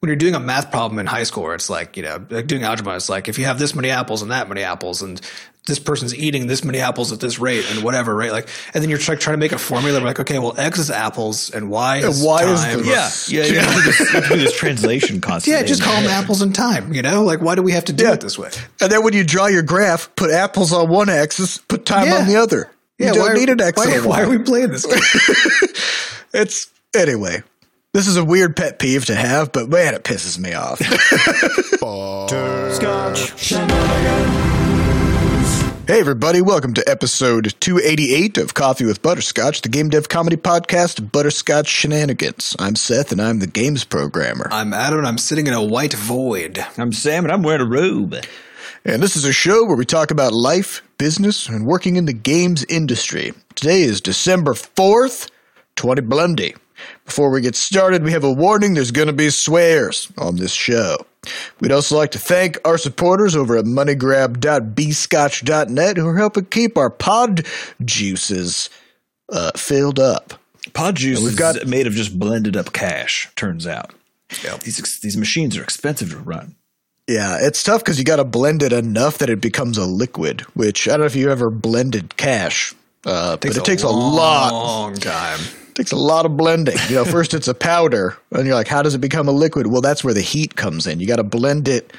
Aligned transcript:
when 0.00 0.08
you're 0.08 0.16
doing 0.16 0.34
a 0.34 0.40
math 0.40 0.70
problem 0.70 0.98
in 0.98 1.06
high 1.06 1.22
school, 1.24 1.44
where 1.44 1.54
it's 1.54 1.70
like 1.70 1.96
you 1.96 2.02
know 2.02 2.24
like 2.30 2.46
doing 2.46 2.62
algebra, 2.64 2.96
it's 2.96 3.08
like 3.08 3.28
if 3.28 3.38
you 3.38 3.44
have 3.44 3.58
this 3.58 3.74
many 3.74 3.90
apples 3.90 4.22
and 4.22 4.30
that 4.30 4.48
many 4.48 4.62
apples, 4.62 5.02
and 5.02 5.20
this 5.66 5.78
person's 5.78 6.14
eating 6.14 6.46
this 6.46 6.64
many 6.64 6.78
apples 6.78 7.12
at 7.12 7.20
this 7.20 7.38
rate 7.38 7.64
and 7.70 7.84
whatever, 7.84 8.16
right? 8.16 8.32
Like, 8.32 8.48
and 8.72 8.82
then 8.82 8.88
you're 8.88 8.98
try, 8.98 9.14
trying 9.14 9.34
to 9.34 9.38
make 9.38 9.52
a 9.52 9.58
formula. 9.58 10.00
like, 10.00 10.18
okay, 10.18 10.38
well, 10.38 10.54
X 10.58 10.78
is 10.78 10.90
apples 10.90 11.50
and 11.50 11.70
Y 11.70 11.98
is 11.98 12.18
And 12.18 12.26
Y 12.26 12.42
is 12.44 12.60
time. 12.60 12.78
the- 12.78 12.84
Yeah, 12.86 13.10
yeah, 13.28 13.44
you 13.44 13.58
have 13.60 13.68
to 13.68 13.74
do 13.74 13.82
this, 13.82 14.00
you 14.00 14.06
have 14.06 14.22
to 14.28 14.34
do 14.36 14.40
this 14.40 14.56
translation 14.56 15.20
constantly. 15.20 15.60
yeah, 15.60 15.66
just 15.66 15.82
call 15.82 15.94
them 16.00 16.10
apples 16.10 16.40
and 16.40 16.54
time. 16.54 16.94
You 16.94 17.02
know, 17.02 17.22
like 17.24 17.42
why 17.42 17.54
do 17.56 17.62
we 17.62 17.72
have 17.72 17.84
to 17.84 17.92
do 17.92 18.04
Yeah. 18.04 18.14
it 18.14 18.20
this 18.22 18.38
way? 18.38 18.48
And 18.80 18.90
then 18.90 19.04
when 19.04 19.12
you 19.12 19.22
draw 19.22 19.46
your 19.46 19.62
graph, 19.62 20.08
put 20.16 20.30
apples 20.30 20.72
on 20.72 20.88
one 20.88 21.10
axis, 21.10 21.58
put 21.58 21.84
time 21.84 22.06
Yeah. 22.06 22.16
on 22.20 22.26
the 22.26 22.36
other. 22.36 22.70
You 22.98 23.06
Yeah, 23.06 23.12
don't 23.12 23.28
why, 23.28 23.34
need 23.34 23.50
an 23.50 23.60
X 23.60 23.76
why, 23.78 24.00
why 24.00 24.22
are 24.22 24.28
we 24.30 24.38
playing 24.38 24.70
this? 24.70 24.86
Game? 24.86 24.98
It's 26.32 26.68
anyway. 26.96 27.42
This 27.92 28.06
is 28.06 28.16
a 28.16 28.24
weird 28.24 28.56
pet 28.56 28.78
peeve 28.78 29.06
to 29.06 29.16
have, 29.16 29.50
but 29.50 29.68
man, 29.68 29.94
it 29.94 30.04
pisses 30.04 30.38
me 30.38 30.54
off. 30.54 30.78
hey, 35.88 35.98
everybody, 35.98 36.40
welcome 36.40 36.72
to 36.74 36.88
episode 36.88 37.52
288 37.58 38.38
of 38.38 38.54
Coffee 38.54 38.84
with 38.84 39.02
Butterscotch, 39.02 39.62
the 39.62 39.68
game 39.68 39.88
dev 39.88 40.08
comedy 40.08 40.36
podcast, 40.36 41.10
Butterscotch 41.10 41.66
Shenanigans. 41.66 42.54
I'm 42.60 42.76
Seth, 42.76 43.10
and 43.10 43.20
I'm 43.20 43.40
the 43.40 43.48
games 43.48 43.82
programmer. 43.82 44.46
I'm 44.52 44.72
Adam, 44.72 45.00
and 45.00 45.08
I'm 45.08 45.18
sitting 45.18 45.48
in 45.48 45.52
a 45.52 45.64
white 45.64 45.94
void. 45.94 46.64
I'm 46.78 46.92
Sam, 46.92 47.24
and 47.24 47.32
I'm 47.32 47.42
wearing 47.42 47.62
a 47.62 47.64
robe. 47.64 48.14
And 48.84 49.02
this 49.02 49.16
is 49.16 49.24
a 49.24 49.32
show 49.32 49.64
where 49.64 49.76
we 49.76 49.84
talk 49.84 50.12
about 50.12 50.32
life, 50.32 50.80
business, 50.96 51.48
and 51.48 51.66
working 51.66 51.96
in 51.96 52.06
the 52.06 52.12
games 52.12 52.64
industry. 52.68 53.32
Today 53.56 53.82
is 53.82 54.00
December 54.00 54.54
4th, 54.54 55.28
20 55.74 56.02
Blundy. 56.02 56.54
Before 57.04 57.30
we 57.30 57.40
get 57.40 57.54
started, 57.56 58.02
we 58.04 58.12
have 58.12 58.24
a 58.24 58.32
warning 58.32 58.74
there's 58.74 58.90
going 58.90 59.06
to 59.08 59.12
be 59.12 59.30
swears 59.30 60.10
on 60.18 60.36
this 60.36 60.52
show. 60.52 60.96
We'd 61.60 61.72
also 61.72 61.96
like 61.96 62.10
to 62.12 62.18
thank 62.18 62.58
our 62.64 62.78
supporters 62.78 63.36
over 63.36 63.56
at 63.56 63.64
moneygrab.bscotch.net 63.66 65.96
who 65.96 66.06
are 66.08 66.16
helping 66.16 66.44
keep 66.46 66.78
our 66.78 66.90
pod 66.90 67.46
juices 67.84 68.70
uh, 69.30 69.50
filled 69.56 69.98
up. 69.98 70.34
Pod 70.72 70.96
juice 70.96 71.22
we've 71.22 71.36
got- 71.36 71.66
made 71.66 71.86
of 71.86 71.92
just 71.94 72.18
blended 72.18 72.56
up 72.56 72.72
cash. 72.72 73.28
Turns 73.36 73.66
out, 73.66 73.92
Yep. 74.44 74.60
these 74.60 75.00
these 75.00 75.16
machines 75.16 75.56
are 75.56 75.62
expensive 75.62 76.10
to 76.10 76.18
run. 76.18 76.54
Yeah, 77.08 77.38
it's 77.40 77.62
tough 77.64 77.82
because 77.82 77.98
you 77.98 78.04
got 78.04 78.16
to 78.16 78.24
blend 78.24 78.62
it 78.62 78.72
enough 78.72 79.18
that 79.18 79.28
it 79.30 79.40
becomes 79.40 79.76
a 79.76 79.84
liquid, 79.84 80.42
which 80.54 80.86
I 80.86 80.92
don't 80.92 81.00
know 81.00 81.06
if 81.06 81.16
you 81.16 81.30
ever 81.30 81.50
blended 81.50 82.16
cash, 82.16 82.72
uh, 83.04 83.36
but 83.36 83.56
it 83.56 83.64
takes 83.64 83.82
a 83.82 83.88
lot 83.88 84.52
long 84.52 84.94
time. 84.94 85.40
Takes 85.74 85.92
a 85.92 85.96
lot 85.96 86.26
of 86.26 86.36
blending. 86.36 86.76
You 86.88 86.96
know, 86.96 87.04
first 87.04 87.34
it's 87.34 87.48
a 87.48 87.54
powder, 87.54 88.16
and 88.32 88.46
you're 88.46 88.54
like, 88.54 88.68
how 88.68 88.82
does 88.82 88.94
it 88.94 89.00
become 89.00 89.28
a 89.28 89.32
liquid? 89.32 89.66
Well, 89.66 89.80
that's 89.80 90.02
where 90.04 90.14
the 90.14 90.20
heat 90.20 90.56
comes 90.56 90.86
in. 90.86 91.00
You 91.00 91.06
got 91.06 91.16
to 91.16 91.24
blend 91.24 91.68
it, 91.68 91.92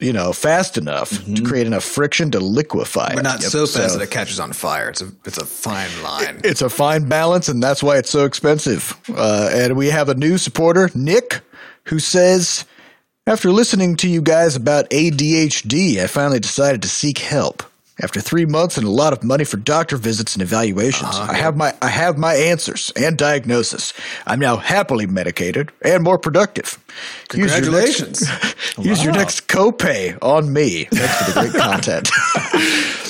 you 0.00 0.12
know, 0.12 0.32
fast 0.32 0.76
enough 0.76 1.10
to 1.34 1.42
create 1.42 1.66
enough 1.66 1.84
friction 1.84 2.30
to 2.32 2.40
liquefy 2.40 3.12
it. 3.12 3.14
But 3.14 3.22
not 3.24 3.42
so 3.42 3.66
fast 3.66 3.92
So 3.92 3.98
that 3.98 4.04
it 4.04 4.10
catches 4.10 4.38
on 4.40 4.52
fire. 4.52 4.88
It's 4.90 5.02
a 5.02 5.10
it's 5.24 5.38
a 5.38 5.46
fine 5.46 5.90
line. 6.02 6.40
it's 6.44 6.62
a 6.62 6.68
fine 6.70 7.08
balance, 7.08 7.48
and 7.48 7.62
that's 7.62 7.82
why 7.82 7.98
it's 7.98 8.10
so 8.10 8.24
expensive. 8.24 8.98
Uh, 9.08 9.50
and 9.52 9.76
we 9.76 9.88
have 9.88 10.08
a 10.08 10.14
new 10.14 10.38
supporter, 10.38 10.90
Nick, 10.94 11.40
who 11.84 11.98
says, 11.98 12.64
after 13.26 13.50
listening 13.50 13.96
to 13.96 14.08
you 14.08 14.20
guys 14.20 14.54
about 14.56 14.90
ADHD, 14.90 15.98
I 15.98 16.06
finally 16.06 16.40
decided 16.40 16.82
to 16.82 16.88
seek 16.88 17.18
help. 17.18 17.62
After 18.02 18.20
three 18.20 18.44
months 18.44 18.76
and 18.76 18.84
a 18.86 18.90
lot 18.90 19.12
of 19.12 19.22
money 19.22 19.44
for 19.44 19.56
doctor 19.56 19.96
visits 19.96 20.34
and 20.34 20.42
evaluations, 20.42 21.14
I 21.16 21.34
have 21.34 21.56
my 21.56 21.74
I 21.80 21.88
have 21.88 22.18
my 22.18 22.34
answers 22.34 22.92
and 22.96 23.16
diagnosis. 23.16 23.92
I'm 24.26 24.40
now 24.40 24.56
happily 24.56 25.06
medicated 25.06 25.70
and 25.80 26.02
more 26.02 26.18
productive. 26.18 26.76
Use 27.32 27.56
your 27.56 27.70
next- 27.70 28.26
Congratulations. 28.26 28.28
Use 28.78 29.04
your 29.04 29.12
next 29.12 29.46
copay 29.46 30.18
on 30.20 30.52
me. 30.52 30.84
Thanks 30.90 31.22
for 31.22 31.32
the 31.32 31.40
great 31.50 31.62
content. 31.62 32.10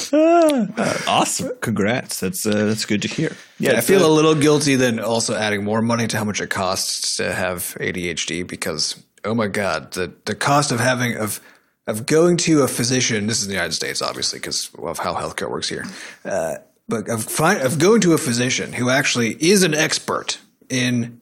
Awesome! 1.09 1.51
Congrats. 1.61 2.21
That's 2.21 2.47
uh, 2.47 2.67
that's 2.67 2.85
good 2.85 3.03
to 3.03 3.09
hear. 3.09 3.37
Yeah, 3.59 3.73
I 3.73 3.81
feel 3.81 4.07
a 4.07 4.13
little 4.13 4.35
guilty 4.47 4.77
then 4.77 5.01
also 5.01 5.35
adding 5.35 5.65
more 5.65 5.83
money 5.83 6.07
to 6.07 6.17
how 6.17 6.25
much 6.25 6.41
it 6.41 6.51
costs 6.51 7.17
to 7.17 7.33
have 7.33 7.77
ADHD 7.81 8.47
because 8.47 9.03
oh 9.25 9.35
my 9.35 9.49
god, 9.49 9.93
the 9.93 10.13
the 10.25 10.37
cost 10.37 10.71
of 10.71 10.79
having 10.79 11.17
of 11.17 11.41
of 11.87 12.07
going 12.07 12.37
to 12.39 12.63
a 12.63 12.69
physician. 12.69 13.27
This 13.27 13.39
is 13.39 13.45
in 13.45 13.49
the 13.49 13.55
United 13.55 13.75
States, 13.75 14.01
obviously, 14.01 14.39
because 14.39 14.71
of 14.79 14.99
how 14.99 15.15
healthcare 15.15 15.51
works 15.51 15.69
here. 15.69 15.85
Uh, 16.25 16.57
but 16.89 17.09
of 17.09 17.25
find, 17.25 17.63
of 17.63 17.79
going 17.79 18.01
to 18.03 18.13
a 18.13 18.19
physician 18.19 18.73
who 18.73 18.91
actually 18.91 19.31
is 19.31 19.63
an 19.63 19.75
expert 19.75 20.39
in 20.69 21.21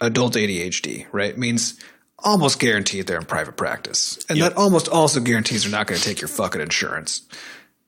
adult 0.00 0.34
ADHD, 0.34 1.06
right? 1.12 1.36
Means 1.36 1.78
almost 2.18 2.58
guaranteed 2.58 3.06
they're 3.06 3.18
in 3.18 3.26
private 3.26 3.56
practice, 3.56 4.18
and 4.28 4.40
that 4.40 4.56
almost 4.56 4.88
also 4.88 5.20
guarantees 5.20 5.62
they're 5.62 5.72
not 5.72 5.86
going 5.86 6.00
to 6.00 6.06
take 6.06 6.20
your 6.20 6.28
fucking 6.28 6.60
insurance. 6.60 7.22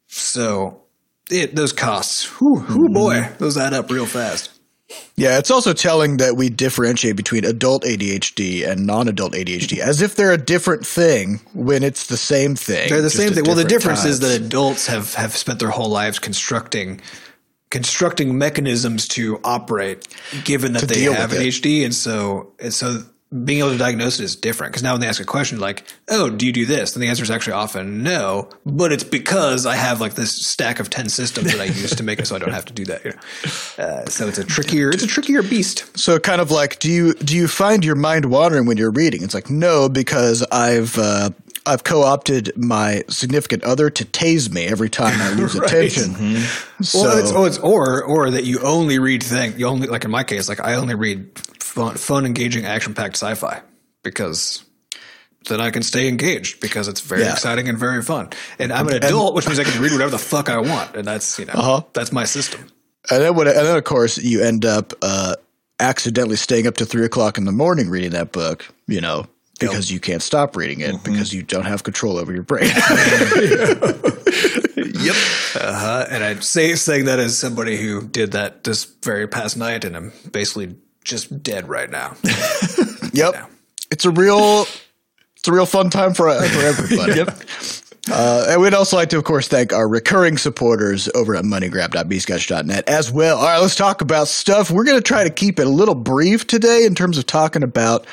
So 0.09 0.83
it 1.31 1.55
those 1.55 1.73
costs, 1.73 2.41
whoo, 2.41 2.61
whoo 2.61 2.89
boy, 2.89 3.29
those 3.39 3.57
add 3.57 3.75
up 3.75 3.91
real 3.91 4.07
fast. 4.07 4.51
Yeah, 5.17 5.39
it's 5.39 5.50
also 5.50 5.72
telling 5.72 6.19
that 6.19 6.37
we 6.37 6.50
differentiate 6.50 7.17
between 7.17 7.45
adult 7.45 7.84
ADHD 7.84 8.69
and 8.69 8.87
non-adult 8.87 9.33
ADHD 9.33 9.78
as 9.78 10.03
if 10.03 10.15
they're 10.15 10.33
a 10.33 10.39
different 10.39 10.87
thing 10.87 11.41
when 11.55 11.83
it's 11.83 12.09
the 12.09 12.17
same 12.17 12.55
thing. 12.55 12.91
They're 12.91 13.00
the 13.03 13.11
same 13.11 13.33
thing. 13.33 13.45
Well, 13.45 13.55
the 13.55 13.65
difference 13.65 14.05
is 14.05 14.21
that 14.21 14.41
adults 14.41 14.87
have 14.87 15.15
have 15.15 15.37
spent 15.37 15.59
their 15.59 15.71
whole 15.71 15.89
lives 15.89 16.19
constructing 16.19 17.00
constructing 17.71 18.39
mechanisms 18.39 19.09
to 19.09 19.41
operate, 19.43 20.06
given 20.45 20.75
that 20.75 20.89
they 20.89 21.03
have. 21.03 21.31
ADHD, 21.31 21.84
and 21.84 21.95
so 21.95 22.53
and 22.61 22.72
so 22.72 23.03
being 23.43 23.59
able 23.59 23.71
to 23.71 23.78
diagnose 23.78 24.21
it 24.21 24.25
is 24.25 24.37
different. 24.37 24.72
Because 24.72 24.83
now 24.83 24.93
when 24.93 25.00
they 25.00 25.09
ask 25.09 25.21
a 25.21 25.25
question 25.25 25.59
like, 25.59 25.84
"Oh, 26.09 26.31
do 26.31 26.47
you 26.47 26.53
do 26.53 26.67
this?" 26.67 26.95
and 26.95 27.03
the 27.03 27.09
answer 27.09 27.22
is 27.22 27.31
actually 27.31 27.55
often 27.55 28.03
no, 28.03 28.49
but 28.65 28.93
it's 28.93 29.05
because 29.05 29.67
I 29.67 29.77
have 29.77 30.00
like 30.00 30.15
this 30.15 30.47
stack 30.47 30.78
of 30.78 30.91
ten 30.91 31.09
systems 31.09 31.53
that 31.53 31.61
I 31.61 31.65
use 31.65 31.95
to 31.97 32.03
make 32.03 32.19
it 32.19 32.27
so 32.27 32.37
I 32.37 32.39
don't 32.39 32.53
have 32.53 32.67
to 32.67 32.72
do 32.72 32.84
that. 32.87 33.05
You 33.05 33.11
know? 33.11 33.84
uh, 33.84 34.06
so 34.06 34.28
it's 34.28 34.39
a 34.39 34.45
trickier 34.45 34.91
it's 34.91 35.03
a 35.03 35.09
trickier 35.09 35.43
beast. 35.43 35.99
So 35.99 36.19
kind 36.19 36.41
of 36.41 36.50
like, 36.50 36.78
do 36.78 36.91
you 36.91 37.15
do 37.15 37.37
you 37.37 37.49
find 37.49 37.84
your 37.84 37.97
mind 37.97 38.27
wandering 38.27 38.67
when 38.67 38.77
you're 38.77 38.93
reading? 38.93 39.22
It's 39.22 39.34
like 39.34 39.51
no, 39.51 39.89
because 39.89 40.43
I've 40.53 40.97
uh, 40.99 41.31
I've 41.67 41.83
co-opted 41.83 42.53
my 42.57 43.05
significant 43.09 43.63
other 43.65 43.89
to 43.91 44.05
tase 44.05 44.53
me 44.53 44.67
every 44.67 44.91
time 44.91 45.19
I 45.21 45.31
lose 45.35 45.55
Right. 45.59 45.67
attention. 45.71 46.41
So 46.83 47.03
Well, 47.05 47.19
it's, 47.19 47.31
oh, 47.33 47.45
it's 47.47 47.59
or 47.59 48.03
or 48.03 48.31
that 48.31 48.45
you 48.45 48.61
only 48.61 48.99
read 48.99 49.23
thing. 49.23 49.59
You 49.59 49.67
only 49.69 49.87
like 49.89 50.05
in 50.05 50.11
my 50.11 50.25
case, 50.25 50.49
like 50.49 50.61
I 50.61 50.75
only 50.75 50.95
read 50.95 51.39
fun, 51.59 51.95
fun 51.97 52.27
engaging, 52.27 52.67
action 52.67 52.93
packed 52.95 53.17
sci-fi 53.17 53.63
because 54.03 54.63
then 55.49 55.61
I 55.61 55.71
can 55.71 55.83
stay 55.83 56.09
engaged 56.09 56.61
because 56.61 56.87
it's 56.89 57.01
very 57.01 57.23
Yeah. 57.23 57.33
exciting 57.33 57.69
and 57.69 57.79
very 57.79 58.03
fun. 58.03 58.29
And 58.59 58.73
I'm 58.73 58.87
an 58.89 58.95
adult, 58.95 59.35
which 59.35 59.47
means 59.47 59.59
I 59.59 59.65
can 59.65 59.81
read 59.81 59.93
whatever 59.93 60.11
the 60.11 60.19
fuck 60.19 60.49
I 60.51 60.59
want, 60.59 60.97
and 60.97 61.07
that's 61.07 61.39
you 61.39 61.47
know 61.47 61.53
Uh-huh. 61.55 61.83
that's 61.95 62.13
my 62.13 62.25
system. 62.25 62.67
and 63.11 63.23
then 63.23 63.35
what, 63.35 63.47
and 63.49 63.57
then 63.67 63.77
of 63.77 63.85
course 63.85 64.19
you 64.19 64.43
end 64.43 64.65
up 64.67 64.93
uh, 65.03 65.35
accidentally 65.81 66.37
staying 66.37 66.67
up 66.67 66.77
to 66.77 66.85
three 66.87 67.05
o'clock 67.07 67.39
in 67.39 67.45
the 67.47 67.53
morning 67.53 67.89
reading 67.89 68.11
that 68.11 68.33
book. 68.33 68.67
You 68.87 69.01
know. 69.01 69.27
Because 69.60 69.91
you 69.91 70.00
can't 70.00 70.22
stop 70.22 70.56
reading 70.56 70.81
it 70.81 70.94
Mm-hmm. 70.94 71.12
because 71.12 71.32
you 71.32 71.42
don't 71.42 71.65
have 71.65 71.82
control 71.84 72.19
over 72.19 72.32
your 72.32 72.42
brain. 72.42 72.70
Yep. 74.76 75.15
Uh-huh. 75.56 76.06
And 76.10 76.25
I 76.25 76.34
say 76.41 76.75
saying 76.76 77.06
that 77.06 77.19
as 77.19 77.37
somebody 77.37 77.76
who 77.76 78.03
did 78.06 78.32
that 78.32 78.65
this 78.65 78.84
very 79.03 79.26
past 79.28 79.56
night, 79.56 79.84
and 79.84 79.94
I'm 79.97 80.12
basically 80.32 80.76
just 81.04 81.42
dead 81.42 81.69
right 81.69 81.91
now. 81.91 82.16
Yep. 83.12 83.50
It's 83.92 84.04
a 84.04 84.10
real 84.10 84.62
it's 85.37 85.47
a 85.47 85.53
real 85.53 85.66
fun 85.66 85.88
time 85.91 86.15
for 86.15 86.32
for 86.34 86.60
everybody. 86.62 87.12
Yep. 87.16 87.38
Uh, 88.10 88.47
and 88.48 88.60
we'd 88.60 88.75
also 88.75 88.97
like 88.97 89.10
to, 89.10 89.19
of 89.19 89.25
course, 89.25 89.47
thank 89.47 89.72
our 89.72 89.86
recurring 89.88 90.36
supporters 90.36 91.09
over 91.15 91.36
at 91.36 91.44
moneygrab.bscotch.net 91.44 92.88
as 92.88 93.12
well. 93.12 93.38
All 93.38 93.44
right, 93.44 93.59
let's 93.60 93.76
talk 93.76 94.00
about 94.00 94.26
stuff. 94.28 94.71
We're 94.71 94.84
going 94.84 94.98
to 94.98 95.03
try 95.03 95.22
to 95.25 95.31
keep 95.31 95.59
it 95.60 95.66
a 95.66 95.71
little 95.71 95.94
brief 95.94 96.47
today 96.47 96.84
in 96.86 96.94
terms 96.97 97.19
of 97.19 97.26
talking 97.26 97.62
about 97.62 98.04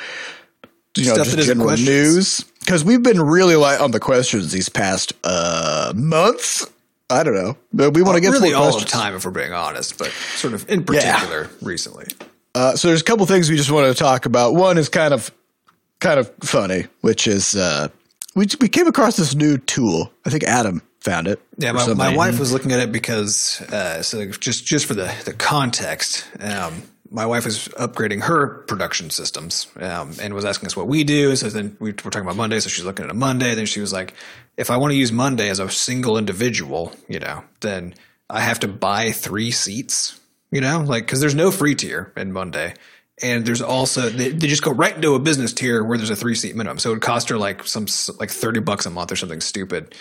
you 0.96 1.06
know 1.06 1.14
Stuff 1.14 1.28
just 1.28 1.48
general 1.48 1.68
questions. 1.68 1.88
news 1.88 2.44
because 2.60 2.84
we've 2.84 3.02
been 3.02 3.20
really 3.20 3.56
light 3.56 3.80
on 3.80 3.90
the 3.90 4.00
questions 4.00 4.52
these 4.52 4.68
past 4.68 5.12
uh, 5.24 5.92
months. 5.96 6.66
I 7.10 7.22
don't 7.22 7.34
know, 7.34 7.56
but 7.72 7.92
we 7.92 8.02
want 8.02 8.16
to 8.16 8.20
get 8.20 8.30
really 8.30 8.50
some 8.50 8.58
all 8.58 8.70
more 8.70 8.72
the 8.72 8.84
questions. 8.84 9.02
time, 9.02 9.14
if 9.14 9.24
we're 9.24 9.32
being 9.32 9.52
honest, 9.52 9.98
but 9.98 10.10
sort 10.34 10.54
of 10.54 10.68
in 10.70 10.84
particular 10.84 11.50
recently. 11.60 12.06
Uh, 12.54 12.76
so 12.76 12.88
there's 12.88 13.00
a 13.00 13.04
couple 13.04 13.24
things 13.26 13.50
we 13.50 13.56
just 13.56 13.70
wanted 13.70 13.88
to 13.88 13.94
talk 13.94 14.26
about. 14.26 14.54
One 14.54 14.78
is 14.78 14.88
kind 14.88 15.12
of 15.12 15.30
kind 16.00 16.18
of 16.20 16.30
funny, 16.42 16.86
which 17.00 17.26
is 17.26 17.54
uh, 17.54 17.88
we 18.34 18.46
we 18.60 18.68
came 18.68 18.86
across 18.86 19.16
this 19.16 19.34
new 19.34 19.58
tool. 19.58 20.10
I 20.24 20.30
think 20.30 20.44
Adam 20.44 20.82
found 21.00 21.26
it. 21.26 21.40
Yeah, 21.58 21.72
my, 21.72 21.94
my 21.94 22.16
wife 22.16 22.38
was 22.38 22.52
looking 22.52 22.72
at 22.72 22.80
it 22.80 22.92
because 22.92 23.60
uh, 23.62 24.02
so 24.02 24.26
just 24.30 24.64
just 24.64 24.86
for 24.86 24.94
the 24.94 25.14
the 25.24 25.32
context, 25.32 26.26
um, 26.40 26.82
my 27.12 27.26
wife 27.26 27.44
was 27.44 27.68
upgrading 27.68 28.22
her 28.22 28.62
production 28.64 29.10
systems 29.10 29.68
um, 29.76 30.14
and 30.20 30.32
was 30.34 30.44
asking 30.44 30.66
us 30.66 30.76
what 30.76 30.88
we 30.88 31.04
do. 31.04 31.36
So 31.36 31.50
then 31.50 31.76
we 31.78 31.90
were 31.90 31.96
talking 31.96 32.22
about 32.22 32.36
Monday, 32.36 32.58
so 32.58 32.68
she's 32.68 32.84
looking 32.84 33.04
at 33.04 33.10
a 33.10 33.14
Monday. 33.14 33.54
Then 33.54 33.66
she 33.66 33.80
was 33.80 33.92
like, 33.92 34.14
"If 34.56 34.70
I 34.70 34.76
want 34.78 34.92
to 34.92 34.96
use 34.96 35.12
Monday 35.12 35.50
as 35.50 35.58
a 35.58 35.70
single 35.70 36.16
individual, 36.16 36.92
you 37.08 37.20
know, 37.20 37.44
then 37.60 37.94
I 38.30 38.40
have 38.40 38.60
to 38.60 38.68
buy 38.68 39.12
three 39.12 39.50
seats, 39.50 40.18
you 40.50 40.60
know, 40.60 40.80
like 40.80 41.04
because 41.04 41.20
there's 41.20 41.34
no 41.34 41.50
free 41.50 41.74
tier 41.74 42.12
in 42.16 42.32
Monday." 42.32 42.74
and 43.22 43.44
there's 43.44 43.62
also 43.62 44.08
they, 44.08 44.30
they 44.30 44.46
just 44.46 44.62
go 44.62 44.72
right 44.72 44.94
into 44.96 45.14
a 45.14 45.18
business 45.18 45.52
tier 45.52 45.84
where 45.84 45.98
there's 45.98 46.10
a 46.10 46.16
three 46.16 46.34
seat 46.34 46.56
minimum. 46.56 46.78
So 46.78 46.90
it 46.90 46.94
would 46.94 47.02
cost 47.02 47.28
her 47.28 47.38
like 47.38 47.66
some 47.66 47.86
like 48.18 48.30
thirty 48.30 48.60
bucks 48.60 48.86
a 48.86 48.90
month 48.90 49.12
or 49.12 49.16
something 49.16 49.40
stupid 49.40 49.94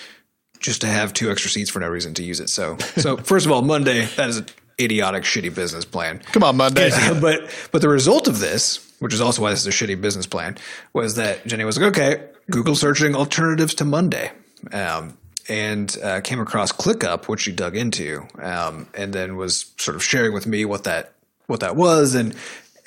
just 0.59 0.81
to 0.81 0.87
have 0.87 1.11
two 1.11 1.31
extra 1.31 1.49
seats 1.49 1.69
for 1.69 1.79
no 1.79 1.87
reason 1.89 2.13
to 2.15 2.23
use 2.23 2.39
it. 2.39 2.49
So 2.49 2.77
so 2.77 3.17
first 3.23 3.45
of 3.45 3.51
all, 3.51 3.61
Monday 3.61 4.05
that 4.15 4.29
is 4.29 4.43
idiotic, 4.79 5.23
shitty 5.23 5.53
business 5.53 5.85
plan. 5.85 6.19
Come 6.31 6.43
on, 6.43 6.57
Monday. 6.57 6.89
but 7.21 7.49
but 7.71 7.81
the 7.81 7.89
result 7.89 8.27
of 8.27 8.39
this, 8.39 8.93
which 8.99 9.13
is 9.13 9.21
also 9.21 9.41
why 9.41 9.51
this 9.51 9.65
is 9.65 9.67
a 9.67 9.71
shitty 9.71 9.99
business 9.99 10.25
plan, 10.25 10.57
was 10.93 11.15
that 11.15 11.45
Jenny 11.45 11.63
was 11.63 11.77
like, 11.77 11.97
okay, 11.97 12.27
Google 12.49 12.75
searching 12.75 13.15
alternatives 13.15 13.75
to 13.75 13.85
Monday, 13.85 14.31
um, 14.71 15.17
and 15.49 15.95
uh, 16.03 16.21
came 16.21 16.39
across 16.39 16.71
ClickUp, 16.71 17.27
which 17.27 17.41
she 17.41 17.51
dug 17.51 17.75
into, 17.75 18.25
um, 18.39 18.87
and 18.93 19.13
then 19.13 19.35
was 19.35 19.71
sort 19.77 19.95
of 19.95 20.03
sharing 20.03 20.33
with 20.33 20.47
me 20.47 20.65
what 20.65 20.83
that 20.85 21.13
what 21.47 21.59
that 21.61 21.75
was, 21.75 22.15
and 22.15 22.33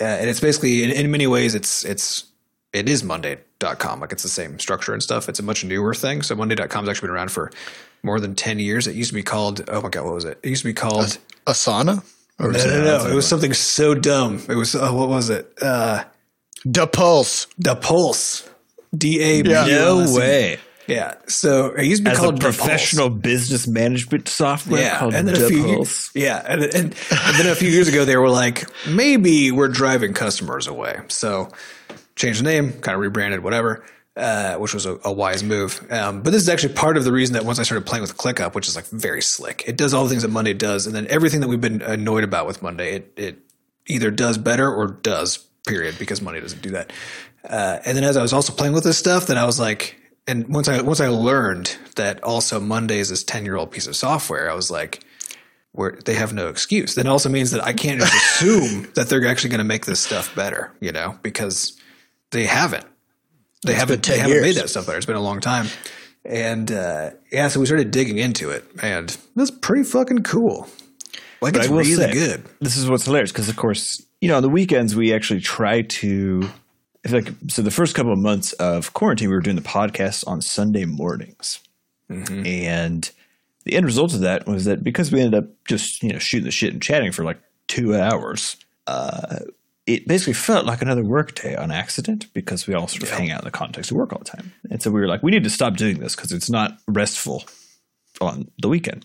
uh, 0.01 0.05
and 0.05 0.29
it's 0.29 0.41
basically 0.41 0.83
in, 0.83 0.91
in 0.91 1.11
many 1.11 1.27
ways 1.27 1.55
it's 1.55 1.85
it's 1.85 2.25
it 2.73 2.89
is 2.89 3.05
Monday.com. 3.05 4.01
Like 4.01 4.13
it's 4.13 4.23
the 4.23 4.29
same 4.29 4.59
structure 4.59 4.93
and 4.93 5.03
stuff. 5.03 5.29
It's 5.29 5.39
a 5.39 5.43
much 5.43 5.65
newer 5.65 5.95
thing. 5.95 6.23
So 6.23 6.35
Monday.com 6.35 6.85
has 6.85 6.89
actually 6.89 7.07
been 7.07 7.15
around 7.15 7.31
for 7.31 7.53
more 8.05 8.21
than 8.21 8.35
10 8.35 8.59
years. 8.59 8.87
It 8.87 8.95
used 8.95 9.11
to 9.11 9.15
be 9.15 9.23
called, 9.23 9.65
oh 9.69 9.81
my 9.81 9.89
God, 9.89 10.05
what 10.05 10.15
was 10.15 10.25
it? 10.25 10.39
It 10.43 10.51
used 10.51 10.63
to 10.63 10.69
be 10.69 10.75
called, 10.75 11.19
Asana? 11.47 12.05
Or 12.39 12.51
no, 12.53 12.59
no, 12.67 12.85
no. 12.85 13.07
It 13.07 13.15
was 13.15 13.27
something 13.27 13.53
so 13.53 13.95
dumb. 13.95 14.43
It 14.49 14.55
was, 14.57 14.75
oh, 14.75 14.95
what 14.95 15.09
was 15.09 15.31
it? 15.31 15.53
Uh, 15.63 16.05
Da 16.71 16.87
Pulse. 16.87 17.47
the 17.59 17.75
Pulse. 17.77 18.49
D 18.97 19.21
A 19.21 19.43
P 19.43 19.51
Yeah. 19.51 19.67
No 19.67 19.99
L 19.99 20.01
S 20.03 20.17
way. 20.17 20.59
Yeah. 20.87 21.15
So 21.27 21.69
it 21.75 21.85
used 21.87 22.03
to 22.05 22.11
be 22.11 22.11
As 22.13 22.19
called 22.19 22.41
Da 22.41 22.47
Pulse. 22.47 22.57
professional 22.59 23.09
business 23.09 23.67
management 23.67 24.29
software 24.29 24.83
Yeah, 24.83 24.99
called 24.99 25.15
and 25.15 25.27
then 25.29 25.35
a 25.43 25.49
few, 25.49 25.63
Da 25.67 25.75
Pulse. 25.77 26.11
yeah, 26.15 26.45
and, 26.47 26.63
and, 26.63 26.75
and 26.75 27.37
then 27.39 27.47
a 27.47 27.55
few 27.55 27.71
years 27.71 27.89
ago 27.89 28.05
they 28.05 28.17
were 28.17 28.29
like, 28.29 28.67
maybe 28.87 29.51
we're 29.51 29.69
driving 29.69 30.13
customers 30.13 30.67
away, 30.67 31.01
so 31.09 31.51
changed 32.17 32.41
the 32.41 32.45
name, 32.45 32.73
kind 32.75 32.95
of 32.95 33.01
rebranded, 33.01 33.43
whatever, 33.43 33.85
uh, 34.17 34.57
which 34.57 34.73
was 34.75 34.87
a, 34.87 34.99
a 35.05 35.13
wise 35.13 35.43
move. 35.43 35.85
Um, 35.91 36.23
but 36.23 36.31
this 36.31 36.43
is 36.43 36.49
actually 36.49 36.75
part 36.75 36.97
of 36.97 37.05
the 37.05 37.13
reason 37.13 37.35
that 37.35 37.45
once 37.45 37.59
I 37.59 37.65
started 37.65 37.87
playing 37.87 38.03
with 38.03 38.17
ClickUp, 38.17 38.55
which 38.55 38.69
is 38.69 38.77
like 38.77 38.87
very 38.87 39.23
slick, 39.23 39.65
it 39.67 39.77
does 39.77 39.93
all 39.93 40.05
the 40.05 40.11
things 40.11 40.23
that 40.23 40.29
Monday 40.29 40.55
does, 40.55 40.87
and 40.87 40.95
then 40.95 41.07
everything 41.09 41.41
that 41.41 41.49
we've 41.49 41.61
been 41.61 41.83
annoyed 41.83 42.25
about 42.25 42.47
with 42.47 42.63
Monday, 42.63 42.97
it 42.97 43.13
it 43.17 43.39
either 43.87 44.11
does 44.11 44.39
better 44.39 44.73
or 44.73 44.87
does, 44.87 45.39
period, 45.67 45.97
because 45.99 46.23
Monday 46.23 46.41
doesn't 46.41 46.63
do 46.63 46.71
that. 46.71 46.93
Uh, 47.45 47.79
and 47.85 47.97
then 47.97 48.05
as 48.05 48.17
I 48.17 48.23
was 48.23 48.33
also 48.33 48.53
playing 48.53 48.73
with 48.73 48.85
this 48.85 48.97
stuff, 48.97 49.27
then 49.27 49.37
I 49.37 49.45
was 49.45 49.61
like, 49.61 50.01
and 50.27 50.49
once 50.49 50.69
I 50.69 50.81
once 50.81 51.01
I 51.01 51.09
learned 51.09 51.77
that 51.97 52.23
also 52.23 52.61
Monday 52.61 52.99
is 52.99 53.11
this 53.11 53.25
ten 53.25 53.45
year 53.45 53.57
old 53.57 53.71
piece 53.71 53.87
of 53.87 53.97
software, 53.97 54.51
I 54.51 54.55
was 54.55 54.71
like, 54.71 55.05
where 55.73 55.99
they 56.05 56.15
have 56.15 56.33
no 56.33 56.49
excuse. 56.49 56.95
That 56.95 57.07
also 57.07 57.29
means 57.29 57.51
that 57.51 57.65
I 57.65 57.73
can't 57.73 58.01
just 58.01 58.15
assume 58.43 58.89
that 58.95 59.09
they're 59.09 59.27
actually 59.27 59.51
going 59.51 59.59
to 59.59 59.65
make 59.65 59.87
this 59.87 60.01
stuff 60.01 60.35
better, 60.35 60.73
you 60.81 60.93
know, 60.93 61.19
because 61.23 61.79
they 62.31 62.47
haven't. 62.47 62.87
They 63.65 63.75
haven't. 63.75 64.07
They 64.07 64.19
haven't 64.19 64.43
made 64.43 64.57
that 64.57 64.71
stuff 64.71 64.87
better. 64.87 64.99
It's 64.99 65.07
been 65.07 65.17
a 65.17 65.21
long 65.21 65.41
time, 65.41 65.67
and 66.25 66.71
uh, 66.71 67.11
yeah, 67.33 67.49
so 67.49 67.61
we 67.61 67.67
started 67.67 67.91
digging 67.91 68.19
into 68.19 68.51
it, 68.51 68.65
and 68.83 69.17
that's 69.37 69.51
pretty 69.51 69.85
fucking 69.85 70.23
cool. 70.23 70.69
Like 71.41 71.55
But 71.55 71.63
it's 71.63 71.69
really 71.71 71.95
say, 71.95 72.13
good. 72.13 72.45
This 72.61 72.77
is 72.77 72.89
what's 72.89 73.05
hilarious 73.05 73.33
because, 73.33 73.49
of 73.49 73.57
course, 73.57 74.05
you 74.21 74.29
know, 74.29 74.37
on 74.37 74.43
the 74.43 74.49
weekends 74.49 74.95
we 74.97 75.13
actually 75.13 75.41
try 75.41 75.83
to. 75.83 76.49
Like 77.07 77.29
so. 77.49 77.61
The 77.61 77.71
first 77.71 77.95
couple 77.95 78.13
of 78.13 78.19
months 78.19 78.55
of 78.55 78.95
quarantine, 78.95 79.29
we 79.29 79.35
were 79.35 79.43
doing 79.43 79.57
the 79.57 79.63
podcast 79.63 80.27
on 80.27 80.41
Sunday 80.41 80.85
mornings, 80.87 81.61
Mm-hmm. 82.11 82.47
and 82.47 83.11
the 83.65 83.77
end 83.77 83.87
result 83.87 84.13
of 84.15 84.21
that 84.21 84.47
was 84.47 84.67
that 84.67 84.85
because 84.85 85.11
we 85.11 85.21
ended 85.21 85.43
up 85.43 85.51
just 85.67 86.03
you 86.03 86.13
know 86.13 86.19
shooting 86.19 86.45
the 86.45 86.51
shit 86.51 86.73
and 86.73 86.83
chatting 86.83 87.13
for 87.13 87.25
like 87.25 87.39
two 87.67 87.95
hours, 87.95 88.57
uh, 88.87 89.41
it 89.87 90.09
basically 90.09 90.33
felt 90.33 90.67
like 90.67 90.81
another 90.81 91.05
work 91.05 91.35
day 91.35 91.55
on 91.57 91.71
accident 91.71 92.33
because 92.33 92.67
we 92.67 92.75
all 92.75 92.89
sort 92.89 93.03
of 93.03 93.11
hang 93.11 93.31
out 93.31 93.41
in 93.41 93.45
the 93.45 93.51
context 93.51 93.91
of 93.91 93.97
work 93.97 94.13
all 94.13 94.19
the 94.19 94.25
time, 94.25 94.53
and 94.71 94.83
so 94.83 94.91
we 94.91 95.01
were 95.01 95.09
like, 95.09 95.23
we 95.23 95.31
need 95.31 95.45
to 95.45 95.51
stop 95.51 95.77
doing 95.77 95.99
this 96.01 96.15
because 96.17 96.33
it's 96.33 96.51
not 96.51 96.79
restful 96.89 97.45
on 98.21 98.51
the 98.59 98.69
weekend. 98.69 99.05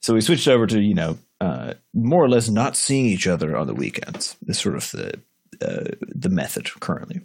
So 0.00 0.14
we 0.14 0.20
switched 0.20 0.48
over 0.48 0.66
to 0.66 0.80
you 0.80 0.94
know 0.94 1.18
uh, 1.40 1.74
more 1.92 2.24
or 2.24 2.28
less 2.28 2.48
not 2.48 2.76
seeing 2.76 3.06
each 3.06 3.26
other 3.26 3.56
on 3.56 3.66
the 3.66 3.74
weekends. 3.74 4.36
Is 4.46 4.58
sort 4.58 4.76
of 4.76 4.90
the 4.92 5.20
uh, 5.60 5.96
the 6.00 6.28
method 6.28 6.68
currently. 6.80 7.20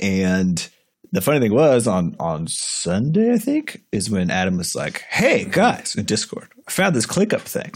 And 0.00 0.66
the 1.12 1.20
funny 1.20 1.40
thing 1.40 1.52
was 1.52 1.86
on 1.86 2.16
on 2.18 2.46
Sunday, 2.46 3.32
I 3.32 3.38
think, 3.38 3.82
is 3.92 4.10
when 4.10 4.30
Adam 4.30 4.56
was 4.56 4.74
like, 4.74 5.02
"Hey 5.02 5.44
guys, 5.44 5.94
in 5.94 6.04
Discord, 6.04 6.48
I 6.66 6.70
found 6.70 6.94
this 6.94 7.06
ClickUp 7.06 7.42
thing, 7.42 7.72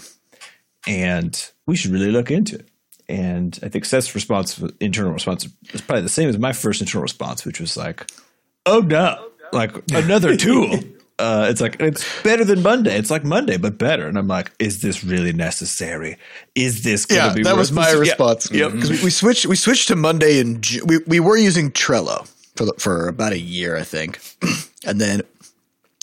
and 0.86 1.50
we 1.66 1.76
should 1.76 1.92
really 1.92 2.10
look 2.10 2.30
into 2.30 2.56
it." 2.56 2.68
And 3.08 3.58
I 3.62 3.68
think 3.68 3.84
Seth's 3.86 4.14
response, 4.14 4.62
internal 4.80 5.12
response, 5.12 5.48
was 5.72 5.80
probably 5.80 6.02
the 6.02 6.08
same 6.10 6.28
as 6.28 6.38
my 6.38 6.52
first 6.52 6.80
internal 6.80 7.02
response, 7.02 7.44
which 7.46 7.58
was 7.60 7.76
like, 7.76 8.06
"Oh 8.66 8.80
no, 8.80 9.28
like 9.52 9.72
another 9.92 10.36
tool." 10.44 10.78
Uh, 11.18 11.48
it's 11.50 11.60
like 11.60 11.80
it's 11.80 12.04
better 12.22 12.44
than 12.44 12.62
Monday. 12.62 12.96
It's 12.96 13.10
like 13.10 13.24
Monday, 13.24 13.56
but 13.56 13.76
better. 13.78 14.06
And 14.06 14.16
I'm 14.16 14.28
like, 14.28 14.52
is 14.60 14.82
this 14.82 15.02
really 15.02 15.32
necessary? 15.32 16.16
Is 16.54 16.84
this 16.84 17.06
going 17.06 17.20
to 17.22 17.26
Yeah, 17.28 17.34
be? 17.34 17.42
that 17.42 17.56
was 17.56 17.72
my 17.72 17.86
this? 17.86 17.94
Yeah. 17.94 17.98
response. 18.00 18.50
Yep. 18.52 18.72
Because 18.72 18.90
we, 18.90 19.04
we 19.04 19.10
switched 19.10 19.46
we 19.46 19.56
switched 19.56 19.88
to 19.88 19.96
Monday 19.96 20.38
and 20.38 20.64
we 20.84 20.98
we 21.08 21.18
were 21.18 21.36
using 21.36 21.72
Trello 21.72 22.28
for 22.56 22.66
the, 22.66 22.74
for 22.78 23.08
about 23.08 23.32
a 23.32 23.38
year, 23.40 23.76
I 23.76 23.82
think, 23.82 24.20
and 24.86 25.00
then 25.00 25.22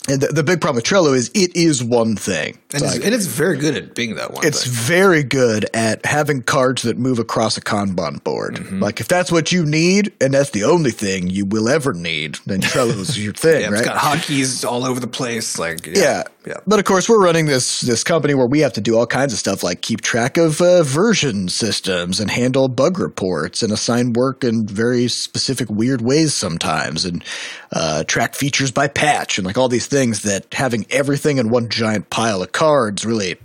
and 0.08 0.20
the, 0.20 0.26
the 0.28 0.42
big 0.42 0.60
problem 0.60 0.76
with 0.76 0.84
Trello 0.84 1.14
is 1.16 1.30
it 1.34 1.56
is 1.56 1.82
one 1.82 2.14
thing. 2.16 2.58
And 2.76 2.84
it's, 2.84 3.04
and 3.04 3.14
it's 3.14 3.26
very 3.26 3.56
good 3.56 3.76
at 3.76 3.94
being 3.94 4.16
that 4.16 4.32
one. 4.32 4.46
It's 4.46 4.64
thing. 4.64 4.72
very 4.72 5.22
good 5.22 5.66
at 5.74 6.04
having 6.04 6.42
cards 6.42 6.82
that 6.82 6.98
move 6.98 7.18
across 7.18 7.56
a 7.56 7.60
Kanban 7.60 8.22
board. 8.22 8.56
Mm-hmm. 8.56 8.82
Like 8.82 9.00
if 9.00 9.08
that's 9.08 9.32
what 9.32 9.52
you 9.52 9.64
need, 9.64 10.12
and 10.20 10.34
that's 10.34 10.50
the 10.50 10.64
only 10.64 10.90
thing 10.90 11.28
you 11.28 11.44
will 11.44 11.68
ever 11.68 11.92
need, 11.92 12.38
then 12.46 12.60
Trello's 12.60 13.18
your 13.22 13.32
thing, 13.32 13.62
yeah, 13.62 13.68
right? 13.68 13.78
it's 13.78 13.86
got 13.86 13.96
hotkeys 13.96 14.68
all 14.68 14.84
over 14.84 15.00
the 15.00 15.06
place. 15.06 15.58
Like 15.58 15.86
Yeah. 15.86 15.92
yeah, 15.94 16.22
yeah. 16.46 16.60
But 16.66 16.78
of 16.78 16.84
course, 16.84 17.08
we're 17.08 17.22
running 17.22 17.46
this 17.46 17.80
this 17.80 18.04
company 18.04 18.34
where 18.34 18.46
we 18.46 18.60
have 18.60 18.74
to 18.74 18.80
do 18.80 18.96
all 18.96 19.06
kinds 19.06 19.32
of 19.32 19.38
stuff 19.38 19.62
like 19.62 19.80
keep 19.80 20.00
track 20.00 20.36
of 20.36 20.60
uh, 20.60 20.82
version 20.82 21.48
systems 21.48 22.20
and 22.20 22.30
handle 22.30 22.68
bug 22.68 22.98
reports 22.98 23.62
and 23.62 23.72
assign 23.72 24.12
work 24.12 24.44
in 24.44 24.66
very 24.66 25.08
specific 25.08 25.70
weird 25.70 26.00
ways 26.00 26.34
sometimes 26.34 27.04
and 27.04 27.24
uh, 27.72 28.04
track 28.04 28.34
features 28.34 28.70
by 28.70 28.88
patch 28.88 29.38
and 29.38 29.46
like 29.46 29.58
all 29.58 29.68
these 29.68 29.86
things 29.86 30.22
that 30.22 30.52
having 30.52 30.86
everything 30.90 31.38
in 31.38 31.50
one 31.50 31.68
giant 31.68 32.10
pile 32.10 32.42
of 32.42 32.52
cards 32.52 32.65
really 33.04 33.36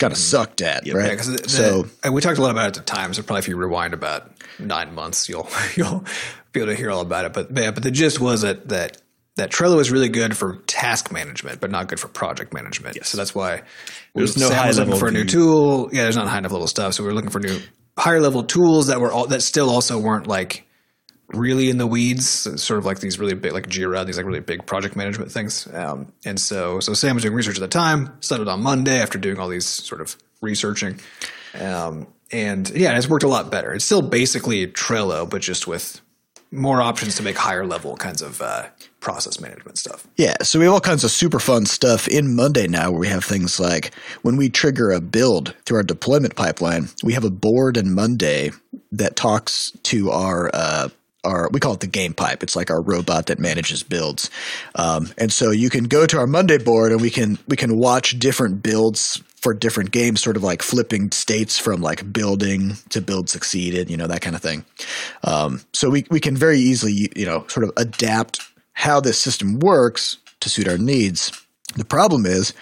kind 0.00 0.12
of 0.12 0.18
sucked 0.18 0.60
at, 0.62 0.86
Yeah, 0.86 0.94
right? 0.94 1.18
the- 1.18 1.48
so 1.48 1.86
and 2.02 2.14
we 2.14 2.20
talked 2.20 2.38
a 2.38 2.42
lot 2.42 2.50
about 2.50 2.64
it 2.64 2.68
at 2.78 2.86
the 2.86 2.92
time. 2.92 3.14
So 3.14 3.22
probably 3.22 3.40
if 3.40 3.48
you 3.48 3.56
rewind 3.56 3.94
about 3.94 4.30
nine 4.58 4.94
months, 4.94 5.28
you'll 5.28 5.48
you'll 5.76 6.04
be 6.52 6.60
able 6.60 6.72
to 6.72 6.76
hear 6.76 6.90
all 6.90 7.00
about 7.00 7.24
it. 7.24 7.32
But 7.32 7.48
yeah, 7.56 7.70
but 7.70 7.82
the 7.82 7.90
gist 7.90 8.20
was 8.20 8.42
that 8.42 8.68
that 8.68 8.98
that 9.36 9.50
Trello 9.50 9.80
is 9.80 9.90
really 9.90 10.10
good 10.10 10.36
for 10.36 10.56
task 10.66 11.10
management, 11.10 11.60
but 11.60 11.70
not 11.70 11.88
good 11.88 11.98
for 11.98 12.08
project 12.08 12.52
management. 12.52 13.04
So 13.06 13.16
that's 13.16 13.34
why 13.34 13.62
There's 14.14 14.36
no 14.36 14.50
high 14.50 14.70
level 14.72 14.96
for 14.98 15.08
a 15.08 15.10
new 15.10 15.24
tool. 15.24 15.88
Yeah, 15.92 16.02
there's 16.02 16.16
not 16.16 16.28
high 16.28 16.38
enough 16.38 16.52
level 16.52 16.66
stuff. 16.66 16.92
So 16.94 17.02
we 17.02 17.08
were 17.08 17.14
looking 17.14 17.30
for 17.30 17.40
new 17.40 17.58
higher 17.96 18.20
level 18.20 18.42
tools 18.42 18.88
that 18.88 19.00
were 19.00 19.10
all 19.12 19.26
that 19.28 19.40
still 19.42 19.70
also 19.70 19.98
weren't 19.98 20.26
like 20.26 20.66
really 21.32 21.70
in 21.70 21.78
the 21.78 21.86
weeds, 21.86 22.26
sort 22.62 22.78
of 22.78 22.84
like 22.84 23.00
these 23.00 23.18
really 23.18 23.34
big, 23.34 23.52
like 23.52 23.68
Jira, 23.68 24.04
these 24.06 24.16
like 24.16 24.26
really 24.26 24.40
big 24.40 24.66
project 24.66 24.96
management 24.96 25.30
things. 25.32 25.66
Um, 25.72 26.12
and 26.24 26.40
so, 26.40 26.80
so 26.80 26.94
Sam 26.94 27.14
was 27.14 27.22
doing 27.22 27.34
research 27.34 27.56
at 27.56 27.60
the 27.60 27.68
time, 27.68 28.16
settled 28.20 28.48
on 28.48 28.62
Monday 28.62 28.98
after 29.00 29.18
doing 29.18 29.38
all 29.38 29.48
these 29.48 29.66
sort 29.66 30.00
of 30.00 30.16
researching. 30.40 30.98
Um, 31.58 32.06
and 32.30 32.68
yeah, 32.70 32.96
it's 32.96 33.08
worked 33.08 33.24
a 33.24 33.28
lot 33.28 33.50
better. 33.50 33.72
It's 33.72 33.84
still 33.84 34.02
basically 34.02 34.66
Trello, 34.66 35.28
but 35.28 35.42
just 35.42 35.66
with 35.66 36.00
more 36.52 36.82
options 36.82 37.16
to 37.16 37.22
make 37.22 37.36
higher 37.36 37.66
level 37.66 37.96
kinds 37.96 38.20
of 38.20 38.42
uh, 38.42 38.66
process 39.00 39.40
management 39.40 39.78
stuff. 39.78 40.06
Yeah, 40.16 40.34
so 40.42 40.58
we 40.58 40.66
have 40.66 40.74
all 40.74 40.80
kinds 40.80 41.02
of 41.02 41.10
super 41.10 41.40
fun 41.40 41.64
stuff 41.66 42.06
in 42.08 42.36
Monday 42.36 42.68
now 42.68 42.90
where 42.90 43.00
we 43.00 43.08
have 43.08 43.24
things 43.24 43.58
like 43.58 43.94
when 44.20 44.36
we 44.36 44.50
trigger 44.50 44.90
a 44.90 45.00
build 45.00 45.54
through 45.64 45.78
our 45.78 45.82
deployment 45.82 46.36
pipeline, 46.36 46.88
we 47.02 47.14
have 47.14 47.24
a 47.24 47.30
board 47.30 47.76
in 47.76 47.94
Monday 47.94 48.50
that 48.92 49.16
talks 49.16 49.72
to 49.84 50.10
our 50.10 50.50
uh, 50.52 50.88
our 51.24 51.48
we 51.52 51.60
call 51.60 51.74
it 51.74 51.80
the 51.80 51.86
game 51.86 52.12
pipe. 52.14 52.42
It's 52.42 52.56
like 52.56 52.70
our 52.70 52.80
robot 52.80 53.26
that 53.26 53.38
manages 53.38 53.82
builds. 53.82 54.30
Um, 54.74 55.08
and 55.18 55.32
so 55.32 55.50
you 55.50 55.70
can 55.70 55.84
go 55.84 56.06
to 56.06 56.18
our 56.18 56.26
Monday 56.26 56.58
board 56.58 56.92
and 56.92 57.00
we 57.00 57.10
can 57.10 57.38
we 57.48 57.56
can 57.56 57.76
watch 57.76 58.18
different 58.18 58.62
builds 58.62 59.22
for 59.42 59.52
different 59.52 59.90
games, 59.90 60.22
sort 60.22 60.36
of 60.36 60.44
like 60.44 60.62
flipping 60.62 61.10
states 61.10 61.58
from 61.58 61.82
like 61.82 62.12
building 62.12 62.74
to 62.90 63.00
build 63.00 63.28
succeeded, 63.28 63.90
you 63.90 63.96
know, 63.96 64.06
that 64.06 64.20
kind 64.20 64.36
of 64.36 64.42
thing. 64.42 64.64
Um, 65.24 65.60
so 65.72 65.90
we, 65.90 66.06
we 66.10 66.20
can 66.20 66.36
very 66.36 66.58
easily, 66.58 67.10
you 67.16 67.26
know, 67.26 67.44
sort 67.48 67.64
of 67.64 67.72
adapt 67.76 68.40
how 68.74 69.00
this 69.00 69.18
system 69.18 69.58
works 69.58 70.18
to 70.40 70.48
suit 70.48 70.68
our 70.68 70.78
needs. 70.78 71.32
The 71.74 71.84
problem 71.84 72.24
is, 72.24 72.52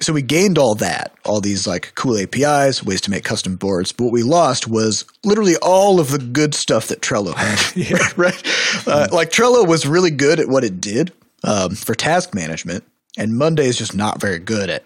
so 0.00 0.12
we 0.12 0.22
gained 0.22 0.58
all 0.58 0.74
that, 0.76 1.12
all 1.24 1.40
these 1.40 1.66
like 1.66 1.92
cool 1.94 2.16
APIs, 2.18 2.82
ways 2.82 3.00
to 3.02 3.10
make 3.10 3.24
custom 3.24 3.56
boards. 3.56 3.92
But 3.92 4.04
what 4.04 4.12
we 4.12 4.22
lost 4.22 4.66
was 4.68 5.04
literally 5.24 5.56
all 5.56 6.00
of 6.00 6.10
the 6.10 6.18
good 6.18 6.54
stuff 6.54 6.86
that 6.88 7.00
Trello 7.00 7.34
had. 7.34 7.58
right? 8.18 8.42
Uh, 8.86 9.08
like 9.12 9.30
Trello 9.30 9.66
was 9.66 9.86
really 9.86 10.10
good 10.10 10.40
at 10.40 10.48
what 10.48 10.64
it 10.64 10.80
did 10.80 11.12
um, 11.44 11.74
for 11.74 11.94
task 11.94 12.34
management, 12.34 12.84
and 13.18 13.36
Monday 13.36 13.66
is 13.66 13.76
just 13.76 13.94
not 13.94 14.20
very 14.20 14.38
good 14.38 14.70
at 14.70 14.84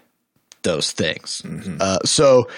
those 0.63 0.91
things. 0.91 1.41
Mm-hmm. 1.45 1.77
Uh, 1.79 1.99
so, 2.03 2.49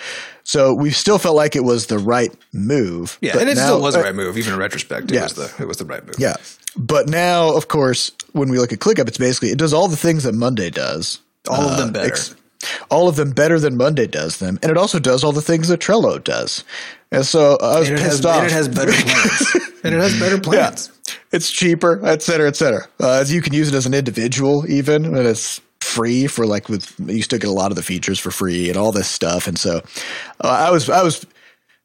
so 0.44 0.74
we 0.74 0.90
still 0.90 1.20
felt 1.20 1.36
like 1.36 1.56
it 1.56 1.64
was 1.64 1.88
the 1.88 2.00
right 2.00 2.34
move. 2.54 3.20
Yeah, 3.22 3.38
and 3.38 3.50
it 3.50 3.56
now- 3.58 3.66
still 3.66 3.82
was 3.82 3.94
the 3.94 4.00
uh, 4.00 4.04
right 4.06 4.16
move, 4.16 4.38
even 4.38 4.54
in 4.54 4.60
retrospect. 4.60 5.12
It 5.12 5.16
Yeah. 5.16 5.24
was 5.24 5.34
the 5.34 5.54
it 5.60 5.68
was 5.68 5.78
the 5.78 5.86
right 5.86 6.04
move. 6.04 6.16
Yeah, 6.18 6.36
but 6.76 7.08
now, 7.10 7.54
of 7.56 7.68
course, 7.68 8.12
when 8.32 8.50
we 8.50 8.58
look 8.58 8.72
at 8.74 8.80
ClickUp, 8.80 9.08
it's 9.08 9.18
basically 9.20 9.50
it 9.50 9.58
does 9.60 9.74
all 9.74 9.88
the 9.88 9.98
things 9.98 10.24
that 10.24 10.34
Monday 10.34 10.70
does. 10.72 11.20
all 11.50 11.62
of 11.62 11.78
them 11.78 11.90
Uh, 11.90 11.92
better. 11.92 12.08
ex- 12.08 12.36
all 12.90 13.08
of 13.08 13.16
them 13.16 13.32
better 13.32 13.60
than 13.60 13.78
Monday 13.78 14.08
does 14.08 14.38
them, 14.38 14.60
and 14.62 14.72
it 14.72 14.78
also 14.78 15.00
does 15.00 15.24
all 15.24 15.32
the 15.32 15.42
things 15.42 15.68
that 15.70 15.80
Trello 15.80 16.22
does. 16.24 16.64
And 17.12 17.26
so 17.26 17.58
I 17.62 17.80
was 17.80 17.90
it 17.90 18.00
has 18.00 18.10
pissed 18.10 18.26
off. 18.26 18.38
and 18.38 18.46
it 18.48 18.52
has 18.52 18.68
better 18.68 18.92
plans. 18.96 19.56
and 19.84 19.96
it 19.96 20.00
has 20.00 20.20
better 20.20 20.40
plans. 20.40 20.92
it's 21.32 21.52
cheaper, 21.52 22.06
et 22.06 22.22
cetera, 22.22 22.48
et 22.48 22.56
cetera. 22.56 22.88
Uh, 23.00 23.24
you 23.28 23.42
can 23.42 23.54
use 23.54 23.70
it 23.70 23.76
as 23.76 23.86
an 23.86 23.94
individual, 23.94 24.70
even, 24.70 25.06
and 25.06 25.18
it's 25.18 25.62
free 25.82 26.28
for 26.28 26.46
like 26.46 26.70
with 26.70 26.94
you 27.00 27.22
still 27.22 27.40
get 27.40 27.50
a 27.50 27.54
lot 27.54 27.72
of 27.72 27.76
the 27.76 27.82
features 27.84 28.20
for 28.20 28.32
free 28.32 28.70
and 28.70 28.78
all 28.78 28.92
this 28.92 29.08
stuff. 29.08 29.48
And 29.48 29.58
so 29.58 29.78
uh, 30.42 30.48
I 30.68 30.72
was, 30.72 30.90
I 30.90 31.02
was, 31.02 31.26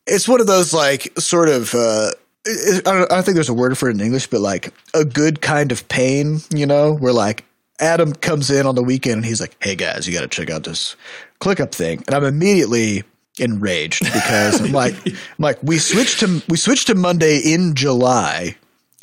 it's 0.06 0.28
one 0.28 0.40
of 0.40 0.46
those 0.46 0.74
like 0.74 1.12
sort 1.18 1.48
of. 1.48 1.74
Uh, 1.74 2.10
I, 2.46 2.80
don't, 2.84 3.10
I 3.10 3.14
don't 3.14 3.24
think 3.24 3.36
there's 3.36 3.48
a 3.48 3.54
word 3.54 3.78
for 3.78 3.88
it 3.88 3.94
in 3.94 4.02
English, 4.02 4.26
but 4.26 4.42
like 4.42 4.74
a 4.92 5.02
good 5.02 5.40
kind 5.40 5.72
of 5.72 5.88
pain, 5.88 6.40
you 6.54 6.66
know, 6.66 6.92
where 6.92 7.14
like 7.14 7.42
Adam 7.84 8.14
comes 8.14 8.50
in 8.50 8.66
on 8.66 8.74
the 8.74 8.82
weekend 8.82 9.16
and 9.16 9.24
he's 9.24 9.40
like, 9.40 9.56
"Hey 9.60 9.76
guys, 9.76 10.06
you 10.06 10.12
got 10.12 10.22
to 10.22 10.28
check 10.28 10.50
out 10.50 10.64
this 10.64 10.96
ClickUp 11.40 11.72
thing," 11.72 12.02
and 12.06 12.14
I'm 12.14 12.24
immediately 12.24 13.04
enraged 13.38 14.04
because 14.04 14.60
I'm 14.60 14.72
like, 14.72 14.94
I'm 15.06 15.14
like 15.38 15.62
we 15.62 15.78
switched 15.78 16.20
to 16.20 16.42
we 16.48 16.56
switched 16.56 16.88
to 16.88 16.94
Monday 16.94 17.38
in 17.38 17.74
July. 17.74 18.56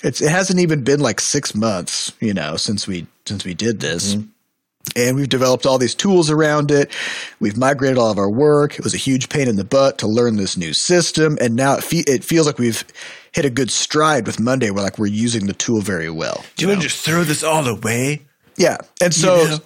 It's 0.04 0.22
it 0.22 0.32
hasn't 0.32 0.60
even 0.60 0.84
been 0.84 1.00
like 1.00 1.20
six 1.20 1.54
months, 1.54 2.12
you 2.20 2.34
know, 2.34 2.58
since 2.58 2.88
we 2.88 3.08
since 3.26 3.46
we 3.46 3.54
did 3.54 3.80
this. 3.80 4.16
Mm-hmm. 4.16 4.28
And 4.96 5.16
we've 5.16 5.30
developed 5.30 5.68
all 5.68 5.78
these 5.78 5.94
tools 5.94 6.32
around 6.32 6.72
it. 6.72 6.92
We've 7.40 7.56
migrated 7.56 8.00
all 8.00 8.10
of 8.10 8.18
our 8.18 8.30
work. 8.30 8.80
It 8.80 8.84
was 8.84 8.96
a 8.96 8.98
huge 8.98 9.30
pain 9.30 9.48
in 9.48 9.56
the 9.56 9.64
butt 9.64 10.00
to 10.00 10.08
learn 10.08 10.38
this 10.38 10.58
new 10.58 10.74
system, 10.74 11.38
and 11.40 11.56
now 11.56 11.76
it, 11.76 11.84
fe- 11.84 12.04
it 12.08 12.24
feels 12.24 12.48
like 12.48 12.58
we've 12.58 12.84
hit 13.32 13.46
a 13.46 13.52
good 13.52 13.70
stride 13.70 14.26
with 14.26 14.40
Monday. 14.40 14.72
Where 14.72 14.84
like 14.84 14.98
we're 14.98 15.06
using 15.06 15.46
the 15.46 15.54
tool 15.54 15.82
very 15.82 16.10
well. 16.10 16.44
Do 16.58 16.66
you 16.66 16.70
want 16.70 16.82
to 16.82 16.88
just 16.88 17.06
throw 17.06 17.24
this 17.24 17.44
all 17.44 17.68
away? 17.68 18.24
Yeah, 18.58 18.78
and 19.02 19.14
so 19.14 19.44
know? 19.46 19.58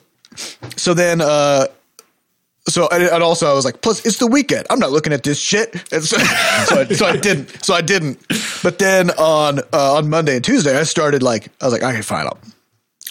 so 0.76 0.94
then 0.94 1.22
uh 1.22 1.68
so 2.68 2.88
and, 2.92 3.04
and 3.04 3.24
also 3.24 3.50
I 3.50 3.54
was 3.54 3.66
like, 3.66 3.82
plus 3.82 4.06
it's 4.06 4.18
the 4.18 4.28
weekend. 4.28 4.66
I'm 4.70 4.80
not 4.80 4.92
looking 4.92 5.14
at 5.14 5.24
this 5.24 5.40
shit. 5.40 5.76
And 5.92 6.04
so, 6.04 6.18
so, 6.66 6.80
I, 6.82 6.86
so 6.86 7.06
I 7.06 7.18
didn't. 7.18 7.64
So 7.64 7.74
I 7.74 7.82
didn't. 7.82 8.20
But 8.64 8.80
then 8.80 9.12
on 9.12 9.60
uh, 9.72 9.96
on 9.96 10.10
Monday 10.10 10.36
and 10.36 10.44
Tuesday, 10.44 10.78
I 10.78 10.84
started 10.84 11.22
like 11.22 11.50
I 11.62 11.66
was 11.66 11.74
like, 11.74 11.84
okay, 11.84 12.02
fine, 12.02 12.26
I'll 12.26 12.40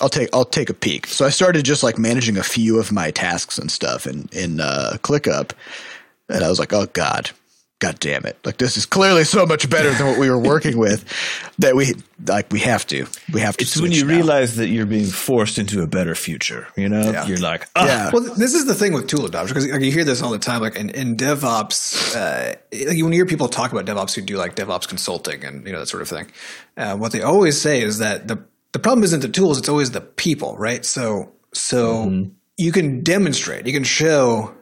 I'll 0.00 0.08
take 0.08 0.28
I'll 0.32 0.44
take 0.44 0.70
a 0.70 0.74
peek. 0.74 1.06
So 1.06 1.24
I 1.24 1.30
started 1.30 1.64
just 1.64 1.82
like 1.82 1.98
managing 1.98 2.36
a 2.36 2.42
few 2.42 2.80
of 2.80 2.90
my 2.90 3.10
tasks 3.10 3.58
and 3.58 3.70
stuff 3.70 4.06
in 4.06 4.28
in 4.32 4.60
uh, 4.60 4.96
ClickUp, 5.02 5.52
and 6.28 6.42
I 6.42 6.48
was 6.48 6.58
like, 6.58 6.72
oh 6.72 6.86
god. 6.86 7.30
God 7.84 8.00
damn 8.00 8.24
it! 8.24 8.38
Like 8.44 8.56
this 8.58 8.76
is 8.76 8.86
clearly 8.86 9.24
so 9.24 9.46
much 9.46 9.68
better 9.68 9.92
than 9.92 10.06
what 10.06 10.18
we 10.18 10.30
were 10.30 10.38
working 10.38 10.78
with. 10.78 11.04
That 11.58 11.76
we 11.76 11.94
like 12.26 12.50
we 12.52 12.60
have 12.60 12.86
to 12.88 13.06
we 13.32 13.40
have 13.40 13.56
to. 13.56 13.62
It's 13.62 13.80
when 13.80 13.92
you 13.92 14.04
now. 14.04 14.14
realize 14.14 14.56
that 14.56 14.68
you're 14.68 14.86
being 14.86 15.06
forced 15.06 15.58
into 15.58 15.82
a 15.82 15.86
better 15.86 16.14
future. 16.14 16.66
You 16.76 16.88
know, 16.88 17.10
Yeah. 17.10 17.26
you're 17.26 17.38
like, 17.38 17.68
ah, 17.76 17.86
Yeah. 17.86 18.10
Well, 18.12 18.22
this 18.22 18.54
is 18.54 18.66
the 18.66 18.74
thing 18.74 18.92
with 18.92 19.06
tool 19.06 19.26
adoption 19.26 19.54
because 19.54 19.70
like, 19.70 19.82
you 19.82 19.92
hear 19.92 20.04
this 20.04 20.22
all 20.22 20.30
the 20.30 20.38
time. 20.38 20.60
Like 20.62 20.76
in, 20.76 20.90
in 20.90 21.16
DevOps, 21.16 22.14
uh, 22.16 22.54
like 22.72 22.88
when 22.88 23.12
you 23.12 23.18
hear 23.18 23.26
people 23.26 23.48
talk 23.48 23.72
about 23.72 23.84
DevOps 23.86 24.14
who 24.14 24.22
do 24.22 24.36
like 24.36 24.56
DevOps 24.56 24.88
consulting 24.88 25.44
and 25.44 25.66
you 25.66 25.72
know 25.72 25.80
that 25.80 25.86
sort 25.88 26.02
of 26.02 26.08
thing, 26.08 26.30
uh, 26.76 26.96
what 26.96 27.12
they 27.12 27.22
always 27.22 27.60
say 27.60 27.82
is 27.82 27.98
that 27.98 28.28
the 28.28 28.42
the 28.72 28.78
problem 28.78 29.04
isn't 29.04 29.20
the 29.20 29.28
tools; 29.28 29.58
it's 29.58 29.68
always 29.68 29.90
the 29.92 30.00
people, 30.00 30.56
right? 30.56 30.84
So 30.84 31.32
so 31.52 32.28
you 32.56 32.72
can 32.72 33.02
demonstrate, 33.02 33.66
you 33.66 33.72
can 33.72 33.84
show. 33.84 34.54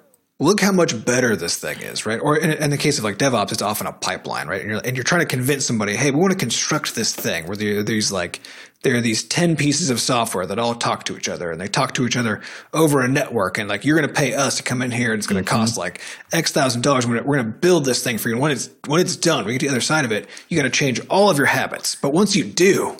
Look 0.42 0.61
how 0.61 0.72
much 0.72 1.04
better 1.04 1.37
this 1.37 1.56
thing 1.56 1.80
is, 1.82 2.04
right? 2.04 2.18
Or 2.18 2.37
in, 2.37 2.50
in 2.50 2.70
the 2.70 2.76
case 2.76 2.99
of 2.99 3.04
like 3.04 3.16
DevOps, 3.16 3.52
it's 3.52 3.62
often 3.62 3.87
a 3.87 3.92
pipeline, 3.92 4.49
right? 4.49 4.61
And 4.61 4.70
you're, 4.70 4.80
and 4.84 4.96
you're 4.96 5.04
trying 5.04 5.20
to 5.20 5.26
convince 5.26 5.64
somebody, 5.64 5.94
hey, 5.94 6.11
we 6.11 6.18
want 6.18 6.32
to 6.32 6.38
construct 6.38 6.96
this 6.96 7.14
thing 7.14 7.46
where 7.46 7.56
there 7.56 7.78
are 7.78 7.82
these 7.84 8.11
like 8.11 8.40
there 8.82 8.96
are 8.96 9.00
these 9.00 9.22
10 9.22 9.54
pieces 9.54 9.88
of 9.88 10.00
software 10.00 10.44
that 10.44 10.58
all 10.58 10.75
talk 10.75 11.04
to 11.04 11.16
each 11.16 11.28
other 11.28 11.52
and 11.52 11.61
they 11.61 11.68
talk 11.68 11.94
to 11.94 12.04
each 12.04 12.16
other 12.16 12.40
over 12.72 13.00
a 13.00 13.06
network 13.06 13.56
and 13.56 13.68
like 13.68 13.84
you're 13.84 13.96
going 13.96 14.08
to 14.08 14.12
pay 14.12 14.34
us 14.34 14.56
to 14.56 14.64
come 14.64 14.82
in 14.82 14.90
here 14.90 15.12
and 15.12 15.20
it's 15.20 15.28
going 15.28 15.42
to 15.42 15.49
mm-hmm. 15.49 15.61
cost 15.61 15.78
like 15.78 16.00
x 16.32 16.50
thousand 16.50 16.82
dollars 16.82 17.06
we're 17.06 17.22
going 17.22 17.38
to 17.38 17.44
build 17.44 17.84
this 17.84 18.02
thing 18.02 18.18
for 18.18 18.28
you 18.28 18.34
and 18.34 18.42
when 18.42 18.50
it's 18.50 18.68
when 18.88 19.00
it's 19.00 19.14
done 19.14 19.44
we 19.44 19.52
get 19.52 19.61
to 19.61 19.66
the 19.66 19.72
other 19.72 19.80
side 19.80 20.04
of 20.04 20.11
it 20.11 20.28
you 20.49 20.56
got 20.56 20.64
to 20.64 20.70
change 20.70 21.00
all 21.08 21.30
of 21.30 21.38
your 21.38 21.46
habits 21.46 21.94
but 21.94 22.12
once 22.12 22.34
you 22.34 22.42
do 22.42 22.96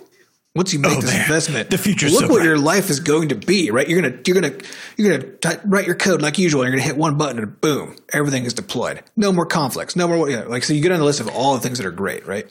once 0.55 0.73
you 0.73 0.79
make 0.79 0.93
Oh, 0.93 1.01
this 1.01 1.13
man. 1.13 1.23
investment 1.23 1.71
The 1.71 1.79
future. 1.79 2.09
look 2.09 2.21
so 2.21 2.29
what 2.29 2.37
bright. 2.37 2.45
your 2.45 2.59
life 2.59 2.91
is 2.91 3.01
going 3.01 3.29
to 3.31 3.35
be 3.35 3.71
right 3.71 3.89
you're 3.89 4.01
going 4.01 4.23
to 4.23 4.33
you're 4.33 4.41
to 4.43 4.67
you're 4.97 5.19
to 5.19 5.31
type, 5.39 5.61
write 5.65 5.87
your 5.87 5.97
code 5.97 6.23
like 6.23 6.39
usual 6.39 6.63
and 6.63 6.69
you're 6.69 6.79
going 6.79 6.83
to 6.83 6.93
hit 6.93 6.99
one 6.99 7.17
button 7.17 7.39
and 7.39 7.61
boom 7.61 7.97
everything 8.13 8.45
is 8.45 8.53
deployed 8.55 9.03
no 9.17 9.33
more 9.33 9.47
conflicts 9.47 9.97
no 9.97 10.07
more 10.09 10.29
you 10.29 10.37
know, 10.37 10.49
like 10.49 10.65
so 10.65 10.73
you 10.73 10.83
get 10.83 10.93
on 10.93 10.99
the 10.99 11.05
list 11.05 11.21
of 11.21 11.29
all 11.29 11.55
the 11.55 11.61
things 11.61 11.79
that 11.79 11.87
are 11.87 11.91
great 11.91 12.27
right 12.27 12.51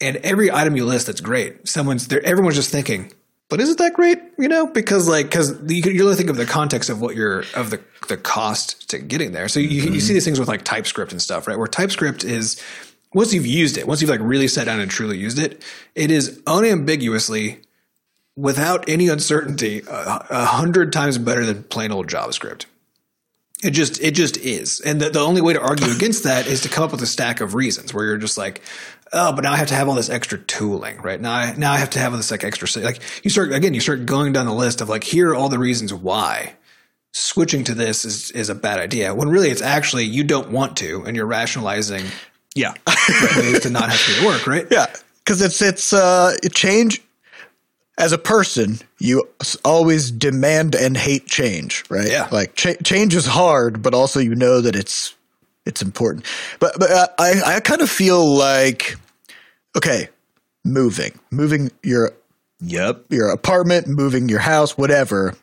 and 0.00 0.16
every 0.18 0.50
item 0.50 0.76
you 0.76 0.84
list 0.84 1.06
that's 1.08 1.20
great, 1.20 1.66
someone's 1.66 2.06
there. 2.08 2.24
Everyone's 2.24 2.54
just 2.54 2.70
thinking, 2.70 3.12
but 3.48 3.60
is 3.60 3.70
it 3.70 3.78
that 3.78 3.94
great? 3.94 4.20
You 4.38 4.46
know, 4.48 4.66
because 4.66 5.08
like 5.08 5.26
because 5.26 5.60
you 5.66 5.82
can- 5.82 5.92
you 5.92 6.04
really 6.04 6.14
think 6.14 6.30
of 6.30 6.36
the 6.36 6.46
context 6.46 6.88
of 6.88 7.00
what 7.00 7.16
you're 7.16 7.44
of 7.56 7.70
the 7.70 7.80
the 8.08 8.16
cost 8.16 8.88
to 8.90 8.98
getting 8.98 9.32
there. 9.32 9.48
So 9.48 9.58
you 9.60 9.68
you 9.68 9.80
see 9.80 9.88
mm-hmm. 9.88 10.14
these 10.14 10.24
things 10.24 10.38
with 10.38 10.48
like 10.48 10.62
TypeScript 10.64 11.12
and 11.12 11.20
stuff, 11.20 11.48
right? 11.48 11.58
Where 11.58 11.66
TypeScript 11.66 12.22
is 12.24 12.62
once 13.14 13.32
you've 13.32 13.46
used 13.46 13.78
it, 13.78 13.86
once 13.86 14.00
you've 14.00 14.10
like 14.10 14.20
really 14.22 14.48
sat 14.48 14.66
down 14.66 14.80
and 14.80 14.90
truly 14.90 15.18
used 15.18 15.38
it, 15.38 15.62
it 15.94 16.10
is 16.10 16.42
unambiguously 16.46 17.60
without 18.36 18.88
any 18.88 19.08
uncertainty 19.08 19.82
a 19.88 20.44
hundred 20.44 20.92
times 20.92 21.18
better 21.18 21.44
than 21.44 21.64
plain 21.64 21.90
old 21.90 22.06
JavaScript. 22.06 22.66
It 23.62 23.70
just 23.70 24.00
it 24.00 24.12
just 24.12 24.36
is, 24.36 24.78
and 24.80 25.00
the, 25.00 25.10
the 25.10 25.18
only 25.18 25.40
way 25.40 25.52
to 25.52 25.60
argue 25.60 25.90
against 25.90 26.22
that 26.22 26.46
is 26.46 26.60
to 26.60 26.68
come 26.68 26.84
up 26.84 26.92
with 26.92 27.02
a 27.02 27.06
stack 27.06 27.40
of 27.40 27.56
reasons 27.56 27.92
where 27.92 28.04
you're 28.04 28.16
just 28.16 28.38
like, 28.38 28.62
oh, 29.12 29.32
but 29.32 29.42
now 29.42 29.52
I 29.52 29.56
have 29.56 29.66
to 29.68 29.74
have 29.74 29.88
all 29.88 29.96
this 29.96 30.10
extra 30.10 30.38
tooling, 30.38 30.98
right? 31.02 31.20
Now 31.20 31.34
I 31.34 31.56
now 31.56 31.72
I 31.72 31.78
have 31.78 31.90
to 31.90 31.98
have 31.98 32.12
all 32.12 32.18
this 32.18 32.30
like 32.30 32.44
extra 32.44 32.68
like 32.82 33.00
you 33.24 33.30
start 33.30 33.52
again 33.52 33.74
you 33.74 33.80
start 33.80 34.06
going 34.06 34.32
down 34.32 34.46
the 34.46 34.52
list 34.52 34.80
of 34.80 34.88
like 34.88 35.02
here 35.02 35.30
are 35.30 35.34
all 35.34 35.48
the 35.48 35.58
reasons 35.58 35.92
why 35.92 36.54
switching 37.12 37.64
to 37.64 37.74
this 37.74 38.04
is 38.04 38.30
is 38.30 38.48
a 38.48 38.54
bad 38.54 38.78
idea 38.78 39.12
when 39.12 39.28
really 39.28 39.50
it's 39.50 39.62
actually 39.62 40.04
you 40.04 40.22
don't 40.22 40.50
want 40.50 40.76
to 40.76 41.02
and 41.04 41.16
you're 41.16 41.26
rationalizing 41.26 42.04
yeah. 42.58 42.74
ways 43.36 43.60
to 43.60 43.70
not 43.70 43.90
have 43.90 44.00
to 44.00 44.14
do 44.14 44.20
the 44.20 44.26
work, 44.26 44.46
right? 44.46 44.66
Yeah, 44.70 44.86
because 45.24 45.40
it's 45.40 45.62
it's 45.62 45.92
uh 45.92 46.36
change. 46.52 47.02
As 47.96 48.12
a 48.12 48.18
person, 48.18 48.78
you 49.00 49.28
always 49.64 50.12
demand 50.12 50.76
and 50.76 50.96
hate 50.96 51.26
change, 51.26 51.84
right? 51.88 52.08
Yeah. 52.08 52.28
like 52.30 52.54
cha- 52.54 52.80
change 52.84 53.12
is 53.12 53.26
hard, 53.26 53.82
but 53.82 53.92
also 53.92 54.20
you 54.20 54.36
know 54.36 54.60
that 54.60 54.76
it's 54.76 55.14
it's 55.66 55.82
important. 55.82 56.24
But 56.60 56.74
but 56.78 56.90
uh, 56.90 57.08
I 57.18 57.56
I 57.56 57.60
kind 57.60 57.80
of 57.80 57.90
feel 57.90 58.24
like 58.24 58.96
okay, 59.76 60.08
moving, 60.64 61.18
moving 61.30 61.70
your 61.82 62.12
yep. 62.60 63.04
your 63.08 63.30
apartment, 63.30 63.88
moving 63.88 64.28
your 64.28 64.40
house, 64.40 64.78
whatever. 64.78 65.34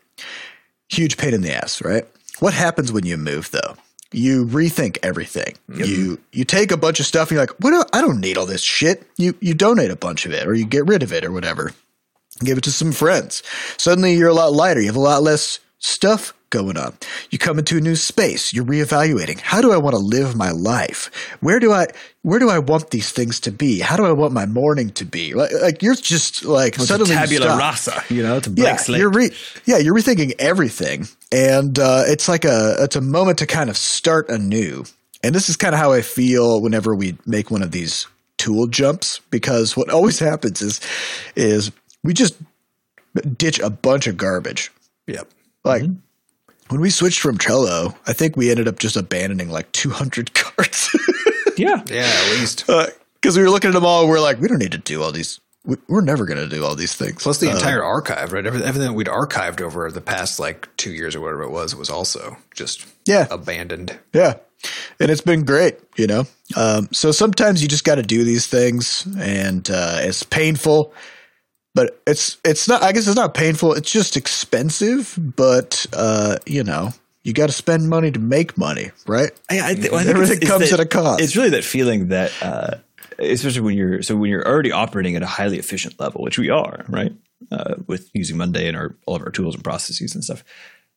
Huge 0.89 1.17
pain 1.17 1.33
in 1.33 1.41
the 1.41 1.53
ass, 1.53 1.81
right? 1.83 2.05
What 2.39 2.53
happens 2.53 2.91
when 2.91 3.05
you 3.05 3.17
move 3.17 3.51
though? 3.51 3.75
You 4.15 4.45
rethink 4.45 4.97
everything. 5.03 5.55
You 5.87 6.19
you 6.31 6.45
take 6.45 6.71
a 6.71 6.77
bunch 6.77 6.99
of 6.99 7.05
stuff 7.05 7.29
and 7.29 7.35
you're 7.35 7.45
like, 7.45 7.55
what 7.59 7.71
do, 7.71 7.83
I 7.91 8.01
don't 8.01 8.21
need 8.21 8.37
all 8.37 8.45
this 8.45 8.63
shit. 8.63 9.05
You 9.17 9.35
you 9.41 9.53
donate 9.53 9.91
a 9.91 9.95
bunch 9.95 10.25
of 10.25 10.31
it 10.31 10.47
or 10.47 10.53
you 10.53 10.65
get 10.65 10.85
rid 10.87 11.03
of 11.03 11.11
it 11.11 11.25
or 11.25 11.31
whatever. 11.31 11.73
Give 12.39 12.57
it 12.57 12.63
to 12.65 12.71
some 12.71 12.91
friends. 12.91 13.43
Suddenly 13.77 14.15
you're 14.15 14.29
a 14.29 14.33
lot 14.33 14.53
lighter. 14.53 14.79
You 14.79 14.87
have 14.87 14.95
a 14.95 14.99
lot 14.99 15.21
less 15.23 15.59
stuff 15.79 16.33
going 16.55 16.77
on. 16.77 16.93
You 17.31 17.37
come 17.37 17.59
into 17.59 17.77
a 17.77 17.81
new 17.81 17.95
space. 17.95 18.53
You're 18.53 18.65
reevaluating. 18.65 19.39
How 19.39 19.61
do 19.61 19.71
I 19.73 19.77
want 19.77 19.93
to 19.93 19.99
live 19.99 20.35
my 20.35 20.51
life? 20.51 21.11
Where 21.41 21.59
do 21.59 21.71
I 21.73 21.87
where 22.21 22.39
do 22.39 22.49
I 22.49 22.59
want 22.59 22.89
these 22.89 23.11
things 23.11 23.39
to 23.41 23.51
be? 23.51 23.79
How 23.79 23.97
do 23.97 24.05
I 24.05 24.11
want 24.11 24.33
my 24.33 24.45
morning 24.47 24.89
to 24.91 25.05
be? 25.05 25.33
Like, 25.33 25.51
like 25.61 25.83
you're 25.83 25.95
just 25.95 26.45
like 26.45 26.75
suddenly 26.75 27.11
you 27.13 27.17
tabula 27.39 27.57
rasa, 27.57 28.03
you 28.09 28.23
know, 28.23 28.39
to 28.39 28.49
blank 28.49 28.67
Yeah, 28.67 28.75
slate. 28.77 28.99
you're 28.99 29.11
re- 29.11 29.31
yeah, 29.65 29.77
you're 29.77 29.93
rethinking 29.95 30.33
everything, 30.39 31.07
and 31.31 31.77
uh, 31.77 32.03
it's 32.07 32.27
like 32.27 32.45
a 32.45 32.75
it's 32.79 32.95
a 32.95 33.01
moment 33.01 33.37
to 33.39 33.45
kind 33.45 33.69
of 33.69 33.77
start 33.77 34.29
anew. 34.29 34.85
And 35.23 35.33
this 35.35 35.49
is 35.49 35.57
kind 35.57 35.73
of 35.75 35.79
how 35.79 35.91
I 35.91 36.01
feel 36.01 36.61
whenever 36.61 36.95
we 36.95 37.17
make 37.25 37.49
one 37.51 37.63
of 37.63 37.71
these 37.71 38.07
tool 38.37 38.67
jumps, 38.67 39.19
because 39.29 39.75
what 39.77 39.89
always 39.89 40.19
happens 40.31 40.61
is 40.61 40.79
is 41.35 41.71
we 42.03 42.13
just 42.13 42.35
ditch 43.37 43.59
a 43.59 43.69
bunch 43.69 44.07
of 44.07 44.17
garbage. 44.17 44.71
Yep. 45.07 45.27
Like 45.63 45.83
when 46.69 46.81
we 46.81 46.89
switched 46.89 47.19
from 47.19 47.37
Trello, 47.37 47.95
I 48.07 48.13
think 48.13 48.35
we 48.35 48.49
ended 48.51 48.67
up 48.67 48.79
just 48.79 48.95
abandoning 48.97 49.49
like 49.49 49.71
200 49.71 50.33
cards. 50.33 50.89
yeah. 51.57 51.83
Yeah, 51.87 52.03
at 52.05 52.31
least. 52.39 52.65
Because 52.67 53.37
we 53.37 53.43
were 53.43 53.49
looking 53.49 53.69
at 53.69 53.73
them 53.73 53.85
all, 53.85 54.01
and 54.01 54.09
we're 54.09 54.19
like, 54.19 54.39
we 54.39 54.47
don't 54.47 54.59
need 54.59 54.71
to 54.73 54.77
do 54.77 55.01
all 55.01 55.11
these. 55.11 55.39
we- 55.63 55.77
We're 55.87 56.01
never 56.01 56.25
going 56.25 56.37
to 56.37 56.47
do 56.47 56.63
all 56.63 56.75
these 56.75 56.95
things. 56.95 57.23
Plus 57.23 57.39
the 57.39 57.49
entire 57.49 57.83
archive, 57.83 58.33
right? 58.33 58.45
Every- 58.45 58.61
Everything 58.63 58.87
that 58.89 58.93
we'd 58.93 59.07
archived 59.07 59.61
over 59.61 59.91
the 59.91 60.01
past 60.01 60.39
like 60.39 60.67
two 60.77 60.91
years 60.91 61.15
or 61.15 61.21
whatever 61.21 61.43
it 61.43 61.51
was, 61.51 61.75
was 61.75 61.89
also 61.89 62.37
just 62.53 62.85
Yeah. 63.05 63.27
abandoned. 63.31 63.97
Yeah. 64.13 64.35
And 64.99 65.11
it's 65.11 65.21
been 65.21 65.43
great, 65.45 65.77
you 65.95 66.07
know? 66.07 66.25
Um, 66.55 66.89
so 66.91 67.11
sometimes 67.11 67.61
you 67.61 67.67
just 67.67 67.83
got 67.83 67.95
to 67.95 68.03
do 68.03 68.23
these 68.23 68.47
things 68.47 69.07
and 69.19 69.69
uh, 69.69 69.97
it's 70.01 70.23
painful, 70.23 70.91
but 71.75 72.01
it's, 72.07 72.37
it's 72.43 72.67
not, 72.67 72.81
I 72.81 72.91
guess 72.91 73.05
it's 73.05 73.15
not 73.15 73.35
painful. 73.35 73.73
It's 73.73 73.91
just 73.91 74.17
expensive, 74.17 75.13
but, 75.17 75.85
uh, 75.93 76.37
you 76.47 76.63
know, 76.63 76.89
you 77.23 77.33
got 77.33 77.47
to 77.47 77.51
spend 77.53 77.89
money 77.89 78.09
to 78.11 78.19
make 78.19 78.57
money, 78.57 78.89
right? 79.05 79.31
I, 79.49 79.71
I, 79.71 79.73
th- 79.75 79.91
well, 79.91 79.99
I 79.99 80.03
think 80.03 80.15
Everything 80.15 80.37
it's- 80.37 80.41
it's 80.43 80.49
comes 80.51 80.69
that- 80.71 80.79
at 80.79 80.85
a 80.85 80.89
cost. 80.89 81.21
It's 81.21 81.35
really 81.35 81.49
that 81.51 81.63
feeling 81.63 82.07
that, 82.07 82.31
uh, 82.41 82.77
especially 83.19 83.61
when 83.61 83.77
you're 83.77 84.01
so 84.01 84.15
when 84.15 84.29
you're 84.29 84.45
already 84.47 84.71
operating 84.71 85.15
at 85.15 85.21
a 85.23 85.27
highly 85.27 85.57
efficient 85.57 85.99
level, 85.99 86.21
which 86.21 86.37
we 86.37 86.49
are, 86.49 86.83
right, 86.89 87.13
uh, 87.51 87.75
with 87.87 88.09
using 88.13 88.35
Monday 88.37 88.67
and 88.67 88.75
our 88.75 88.95
all 89.05 89.15
of 89.15 89.21
our 89.21 89.29
tools 89.31 89.55
and 89.55 89.63
processes 89.63 90.13
and 90.15 90.23
stuff. 90.23 90.43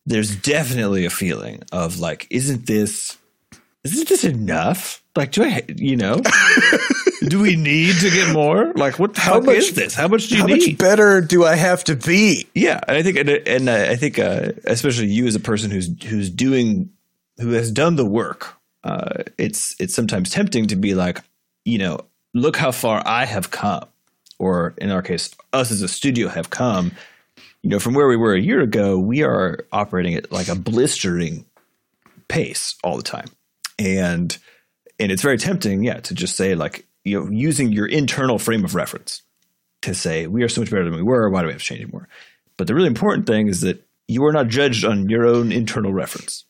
There's 0.04 0.34
definitely 0.34 1.04
a 1.04 1.10
feeling 1.10 1.62
of 1.70 1.98
like, 2.00 2.26
isn't 2.30 2.66
this 2.66 3.16
isn't 3.84 4.08
this 4.08 4.24
enough? 4.24 5.02
Like, 5.18 5.32
do 5.32 5.42
I, 5.42 5.62
you 5.76 5.96
know, 5.96 6.22
do 7.28 7.40
we 7.40 7.56
need 7.56 7.96
to 7.96 8.08
get 8.10 8.32
more? 8.32 8.72
Like, 8.74 8.98
what 8.98 9.14
the 9.14 9.20
How 9.20 9.34
fuck 9.34 9.46
much- 9.46 9.56
is 9.56 9.74
this? 9.74 9.94
How 9.94 10.06
much 10.08 10.28
do 10.28 10.36
you 10.36 10.40
How 10.42 10.46
need? 10.46 10.66
much 10.68 10.78
better 10.78 11.20
do 11.20 11.44
I 11.44 11.56
have 11.56 11.82
to 11.84 11.96
be? 11.96 12.46
Yeah, 12.54 12.80
and 12.86 12.96
I 12.96 13.02
think, 13.02 13.18
and, 13.18 13.28
and 13.28 13.68
uh, 13.68 13.86
I 13.90 13.96
think, 13.96 14.18
uh, 14.18 14.52
especially 14.64 15.08
you 15.08 15.26
as 15.26 15.34
a 15.34 15.40
person 15.40 15.70
who's 15.70 15.90
who's 16.04 16.30
doing, 16.30 16.90
who 17.38 17.50
has 17.50 17.70
done 17.72 17.96
the 17.96 18.06
work, 18.06 18.54
uh, 18.84 19.24
it's 19.36 19.74
it's 19.80 19.92
sometimes 19.94 20.30
tempting 20.30 20.68
to 20.68 20.76
be 20.76 20.94
like, 20.94 21.20
you 21.64 21.78
know, 21.78 22.00
look 22.32 22.56
how 22.56 22.70
far 22.70 23.02
I 23.04 23.24
have 23.24 23.50
come, 23.50 23.84
or 24.38 24.74
in 24.78 24.90
our 24.92 25.02
case, 25.02 25.34
us 25.52 25.70
as 25.72 25.82
a 25.82 25.88
studio 25.88 26.28
have 26.28 26.50
come. 26.50 26.92
You 27.62 27.70
know, 27.70 27.80
from 27.80 27.94
where 27.94 28.06
we 28.06 28.16
were 28.16 28.34
a 28.34 28.40
year 28.40 28.60
ago, 28.60 28.96
we 29.00 29.24
are 29.24 29.66
operating 29.72 30.14
at 30.14 30.30
like 30.30 30.46
a 30.46 30.54
blistering 30.54 31.44
pace 32.28 32.76
all 32.84 32.96
the 32.96 33.02
time, 33.02 33.28
and 33.80 34.38
and 34.98 35.12
it's 35.12 35.22
very 35.22 35.38
tempting, 35.38 35.84
yeah, 35.84 36.00
to 36.00 36.14
just 36.14 36.36
say 36.36 36.54
like, 36.54 36.86
you 37.04 37.18
know, 37.18 37.30
using 37.30 37.72
your 37.72 37.86
internal 37.86 38.38
frame 38.38 38.64
of 38.64 38.74
reference 38.74 39.22
to 39.82 39.94
say 39.94 40.26
we 40.26 40.42
are 40.42 40.48
so 40.48 40.60
much 40.60 40.70
better 40.70 40.84
than 40.84 40.94
we 40.94 41.02
were. 41.02 41.30
Why 41.30 41.40
do 41.40 41.46
we 41.46 41.52
have 41.52 41.60
to 41.60 41.66
change 41.66 41.82
anymore? 41.82 42.08
But 42.56 42.66
the 42.66 42.74
really 42.74 42.88
important 42.88 43.26
thing 43.26 43.48
is 43.48 43.60
that 43.60 43.84
you 44.08 44.24
are 44.24 44.32
not 44.32 44.48
judged 44.48 44.84
on 44.84 45.08
your 45.08 45.26
own 45.26 45.52
internal 45.52 45.92
reference. 45.92 46.44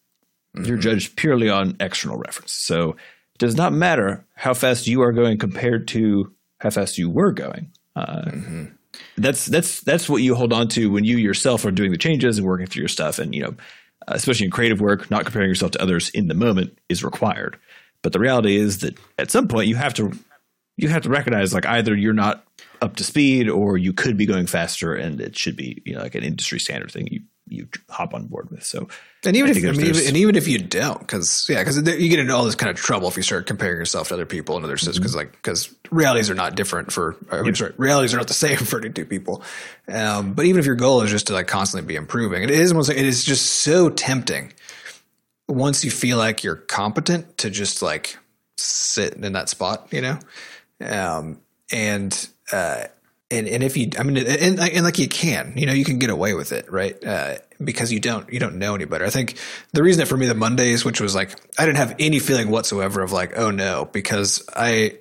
You're 0.55 0.79
judged 0.79 1.17
purely 1.17 1.51
on 1.51 1.77
external 1.79 2.17
reference. 2.17 2.53
So 2.53 2.91
it 2.91 3.39
does 3.39 3.57
not 3.57 3.73
matter 3.73 4.25
how 4.35 4.55
fast 4.55 4.87
you 4.87 5.03
are 5.03 5.13
going 5.13 5.39
compared 5.39 5.87
to 5.89 6.33
how 6.59 6.71
fast 6.71 6.99
you 6.99 7.11
were 7.11 7.33
going. 7.33 7.71
Uh, 7.95 8.31
That's 9.17 9.47
that's 9.47 9.81
that's 9.83 10.09
what 10.09 10.23
you 10.23 10.35
hold 10.35 10.53
on 10.53 10.69
to 10.69 10.91
when 10.91 11.05
you 11.05 11.19
yourself 11.19 11.65
are 11.65 11.71
doing 11.71 11.93
the 11.93 11.99
changes 11.99 12.39
and 12.39 12.47
working 12.47 12.67
through 12.67 12.81
your 12.81 12.89
stuff. 12.89 13.19
And 13.19 13.35
you 13.35 13.43
know, 13.43 13.55
especially 14.09 14.47
in 14.47 14.51
creative 14.51 14.81
work, 14.81 15.11
not 15.11 15.25
comparing 15.25 15.49
yourself 15.49 15.73
to 15.73 15.83
others 15.83 16.09
in 16.11 16.29
the 16.29 16.35
moment 16.35 16.77
is 16.89 17.05
required. 17.05 17.59
But 18.03 18.13
the 18.13 18.21
reality 18.21 18.57
is 18.57 18.79
that 18.79 18.99
at 19.19 19.31
some 19.31 19.49
point 19.49 19.69
you 19.69 19.77
have 19.77 19.95
to 19.95 20.13
you 20.77 20.89
have 20.89 21.03
to 21.03 21.11
recognize 21.11 21.53
like 21.53 21.67
either 21.67 21.95
you're 21.95 22.13
not 22.13 22.45
up 22.81 22.97
to 22.97 23.05
speed 23.05 23.49
or 23.49 23.77
you 23.77 23.93
could 23.93 24.17
be 24.17 24.27
going 24.27 24.47
faster 24.47 24.95
and 24.95 25.21
it 25.21 25.37
should 25.37 25.57
be 25.57 25.83
you 25.85 25.95
know 25.95 26.03
like 26.03 26.15
an 26.15 26.23
industry 26.23 26.61
standard 26.61 26.91
thing 26.91 27.09
you 27.11 27.21
you 27.51 27.67
hop 27.89 28.15
on 28.15 28.27
board 28.27 28.51
with 28.51 28.63
so 28.63 28.89
And 29.25 29.37
even 29.37 29.49
I 29.49 29.59
if 29.59 29.65
I 29.65 29.73
mean, 29.73 29.87
even, 29.87 30.07
and 30.07 30.17
even 30.17 30.37
if 30.37 30.47
you 30.47 30.59
don't, 30.59 31.01
because 31.01 31.47
yeah, 31.49 31.59
because 31.59 31.77
you 31.77 32.09
get 32.09 32.21
into 32.21 32.35
all 32.35 32.45
this 32.45 32.55
kind 32.55 32.71
of 32.71 32.77
trouble 32.77 33.09
if 33.09 33.17
you 33.17 33.23
start 33.23 33.47
comparing 33.47 33.79
yourself 33.79 34.09
to 34.09 34.15
other 34.15 34.27
people 34.27 34.57
and 34.57 34.65
other 34.65 34.77
systems, 34.77 34.99
because 34.99 35.17
like 35.17 35.33
because 35.33 35.75
realities 35.91 36.31
are 36.31 36.35
not 36.35 36.55
different 36.55 36.93
for. 36.93 37.17
I 37.31 37.43
mean, 37.43 37.55
sorry, 37.55 37.73
realities 37.79 38.15
are 38.15 38.19
not 38.19 38.29
the 38.29 38.35
same 38.47 38.59
for 38.59 38.81
two 38.81 39.05
people. 39.05 39.43
Um, 39.89 40.35
but 40.35 40.45
even 40.45 40.61
if 40.61 40.67
your 40.67 40.77
goal 40.77 41.03
is 41.03 41.11
just 41.11 41.29
to 41.29 41.33
like 41.33 41.49
constantly 41.49 41.87
be 41.89 41.97
improving, 41.97 42.43
it 42.45 42.51
is 42.51 42.71
almost 42.71 42.91
like, 42.91 42.99
it 42.99 43.07
is 43.07 43.25
just 43.25 43.47
so 43.47 43.89
tempting 43.89 44.53
once 45.49 45.85
you 45.85 45.91
feel 45.91 46.19
like 46.19 46.45
you're 46.45 46.57
competent 46.57 47.39
to 47.39 47.51
just 47.51 47.83
like 47.83 48.19
sit 48.57 49.15
in 49.15 49.33
that 49.33 49.49
spot, 49.49 49.89
you 49.91 50.03
know, 50.03 50.19
um, 50.85 51.41
and 51.73 52.29
uh, 52.53 52.85
and 53.31 53.49
and 53.49 53.63
if 53.63 53.77
you, 53.77 53.91
I 53.99 54.03
mean, 54.03 54.17
and, 54.19 54.61
and 54.61 54.85
like 54.85 54.99
you 54.99 55.09
can, 55.09 55.55
you 55.57 55.67
know, 55.67 55.73
you 55.73 55.85
can 55.85 55.99
get 55.99 56.11
away 56.11 56.35
with 56.35 56.53
it, 56.53 56.71
right? 56.71 57.03
Uh, 57.05 57.37
because 57.63 57.93
you 57.93 58.01
don't 58.01 58.31
you 58.33 58.39
don't 58.39 58.59
know 58.59 58.75
any 58.75 58.85
better. 58.85 59.05
I 59.05 59.11
think 59.11 59.37
the 59.73 59.83
reason 59.83 60.01
that 60.01 60.07
for 60.07 60.17
me 60.17 60.27
the 60.27 60.35
Mondays, 60.35 60.85
which 60.85 61.01
was 61.01 61.15
like 61.15 61.39
I 61.59 61.67
didn't 61.67 61.79
have 61.79 61.95
any 61.99 62.19
feeling 62.19 62.51
whatsoever 62.51 63.03
of 63.03 63.13
like, 63.13 63.37
oh 63.37 63.51
no, 63.51 63.89
because 63.93 64.47
I 64.55 64.99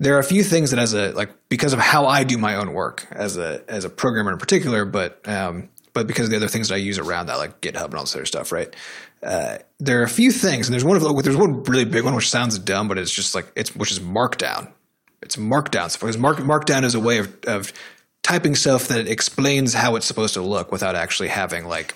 there 0.00 0.14
are 0.16 0.20
a 0.20 0.24
few 0.24 0.44
things 0.44 0.70
that 0.70 0.78
as 0.78 0.94
a 0.94 1.12
like 1.12 1.30
because 1.48 1.72
of 1.72 1.78
how 1.78 2.06
I 2.06 2.24
do 2.24 2.38
my 2.38 2.56
own 2.56 2.72
work 2.72 3.06
as 3.10 3.36
a 3.36 3.62
as 3.68 3.84
a 3.84 3.90
programmer 3.90 4.32
in 4.32 4.38
particular, 4.38 4.84
but 4.84 5.26
um, 5.28 5.68
but 5.98 6.06
because 6.06 6.26
of 6.26 6.30
the 6.30 6.36
other 6.36 6.48
things 6.48 6.68
that 6.68 6.76
I 6.76 6.78
use 6.78 6.98
around 6.98 7.26
that, 7.26 7.38
like 7.38 7.60
GitHub 7.60 7.86
and 7.86 7.94
all 7.94 8.02
this 8.02 8.14
other 8.14 8.26
stuff, 8.26 8.52
right? 8.52 8.74
Uh, 9.22 9.58
there 9.80 10.00
are 10.00 10.04
a 10.04 10.08
few 10.08 10.30
things, 10.30 10.68
and 10.68 10.72
there's 10.72 10.84
one 10.84 10.96
of 10.96 11.02
the, 11.02 11.12
there's 11.22 11.36
one 11.36 11.62
really 11.64 11.84
big 11.84 12.04
one 12.04 12.14
which 12.14 12.30
sounds 12.30 12.58
dumb, 12.58 12.86
but 12.86 12.98
it's 12.98 13.12
just 13.12 13.34
like 13.34 13.50
it's 13.56 13.74
which 13.74 13.90
is 13.90 14.00
Markdown. 14.00 14.70
It's 15.22 15.36
Markdown 15.36 15.90
stuff 15.90 16.00
because 16.00 16.16
Mark, 16.16 16.38
Markdown 16.38 16.84
is 16.84 16.94
a 16.94 17.00
way 17.00 17.18
of, 17.18 17.36
of 17.46 17.72
typing 18.22 18.54
stuff 18.54 18.88
that 18.88 19.08
explains 19.08 19.74
how 19.74 19.96
it's 19.96 20.06
supposed 20.06 20.34
to 20.34 20.42
look 20.42 20.70
without 20.70 20.94
actually 20.94 21.28
having 21.28 21.66
like 21.66 21.94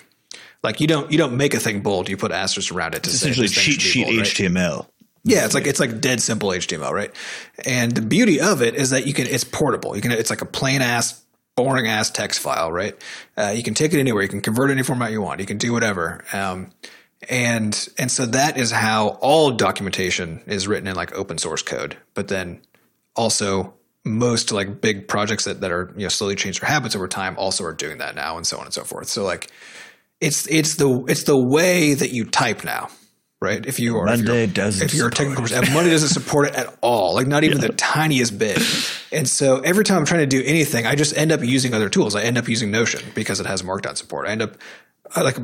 like 0.63 0.81
you 0.81 0.87
don't 0.87 1.11
you 1.11 1.17
don't 1.17 1.37
make 1.37 1.53
a 1.53 1.59
thing 1.59 1.81
bold. 1.81 2.09
You 2.09 2.17
put 2.17 2.31
asterisks 2.31 2.71
around 2.71 2.95
it 2.95 3.03
to 3.03 3.09
say 3.09 3.29
essentially 3.29 3.47
cheat 3.47 3.81
sheet 3.81 4.05
bold, 4.05 4.17
right? 4.17 4.25
html 4.25 4.87
Yeah, 5.23 5.45
it's 5.45 5.53
like 5.53 5.65
it's 5.65 5.79
like 5.79 6.01
dead 6.01 6.21
simple 6.21 6.49
HTML, 6.49 6.91
right? 6.91 7.11
And 7.65 7.93
the 7.93 8.01
beauty 8.01 8.41
of 8.41 8.61
it 8.61 8.75
is 8.75 8.89
that 8.89 9.07
you 9.07 9.13
can 9.13 9.27
it's 9.27 9.45
portable. 9.45 9.95
You 9.95 10.01
can 10.01 10.11
it's 10.11 10.29
like 10.29 10.41
a 10.41 10.45
plain 10.45 10.81
ass, 10.81 11.22
boring 11.55 11.87
ass 11.87 12.09
text 12.09 12.39
file, 12.39 12.71
right? 12.71 12.95
Uh, 13.37 13.53
you 13.55 13.63
can 13.63 13.73
take 13.73 13.93
it 13.93 13.99
anywhere. 13.99 14.23
You 14.23 14.29
can 14.29 14.41
convert 14.41 14.71
any 14.71 14.83
format 14.83 15.11
you 15.11 15.21
want. 15.21 15.39
You 15.39 15.45
can 15.45 15.57
do 15.57 15.73
whatever. 15.73 16.23
Um, 16.33 16.71
and 17.29 17.87
and 17.97 18.11
so 18.11 18.25
that 18.27 18.57
is 18.57 18.71
how 18.71 19.09
all 19.21 19.51
documentation 19.51 20.41
is 20.45 20.67
written 20.67 20.87
in 20.87 20.95
like 20.95 21.13
open 21.13 21.37
source 21.37 21.61
code. 21.61 21.97
But 22.13 22.27
then 22.27 22.61
also 23.15 23.73
most 24.05 24.51
like 24.51 24.81
big 24.81 25.07
projects 25.07 25.45
that, 25.45 25.61
that 25.61 25.71
are 25.71 25.93
you 25.95 26.03
know 26.03 26.09
slowly 26.09 26.35
change 26.35 26.59
their 26.59 26.69
habits 26.69 26.95
over 26.95 27.07
time 27.07 27.35
also 27.37 27.63
are 27.63 27.73
doing 27.73 27.99
that 27.99 28.15
now 28.15 28.35
and 28.35 28.45
so 28.45 28.57
on 28.57 28.65
and 28.65 28.73
so 28.73 28.83
forth. 28.83 29.07
So 29.07 29.23
like 29.23 29.49
it's 30.19 30.47
it's 30.47 30.75
the 30.75 31.05
it's 31.07 31.23
the 31.23 31.37
way 31.37 31.93
that 31.93 32.11
you 32.11 32.25
type 32.25 32.63
now, 32.63 32.89
right? 33.43 33.65
If 33.65 33.79
you 33.79 33.97
are 33.97 34.07
if 34.07 34.19
Monday 34.19 34.45
you're, 34.45 34.47
doesn't 34.47 34.85
if 34.85 34.93
you're 34.93 35.09
a 35.09 35.11
technical 35.11 35.43
person, 35.43 35.73
Monday 35.73 35.91
doesn't 35.91 36.09
support 36.09 36.47
it 36.47 36.55
at 36.55 36.75
all, 36.81 37.13
like 37.13 37.27
not 37.27 37.43
even 37.43 37.59
the 37.59 37.69
tiniest 37.69 38.39
bit. 38.39 38.57
And 39.11 39.27
so 39.27 39.59
every 39.59 39.83
time 39.83 39.97
I'm 39.97 40.05
trying 40.05 40.21
to 40.21 40.27
do 40.27 40.41
anything, 40.43 40.87
I 40.87 40.95
just 40.95 41.15
end 41.17 41.31
up 41.31 41.43
using 41.43 41.73
other 41.73 41.89
tools. 41.89 42.15
I 42.15 42.23
end 42.23 42.37
up 42.37 42.47
using 42.47 42.71
Notion 42.71 43.03
because 43.13 43.39
it 43.39 43.45
has 43.45 43.61
Markdown 43.61 43.97
support. 43.97 44.27
I 44.27 44.31
end 44.31 44.41
up 44.41 44.57
like 45.17 45.37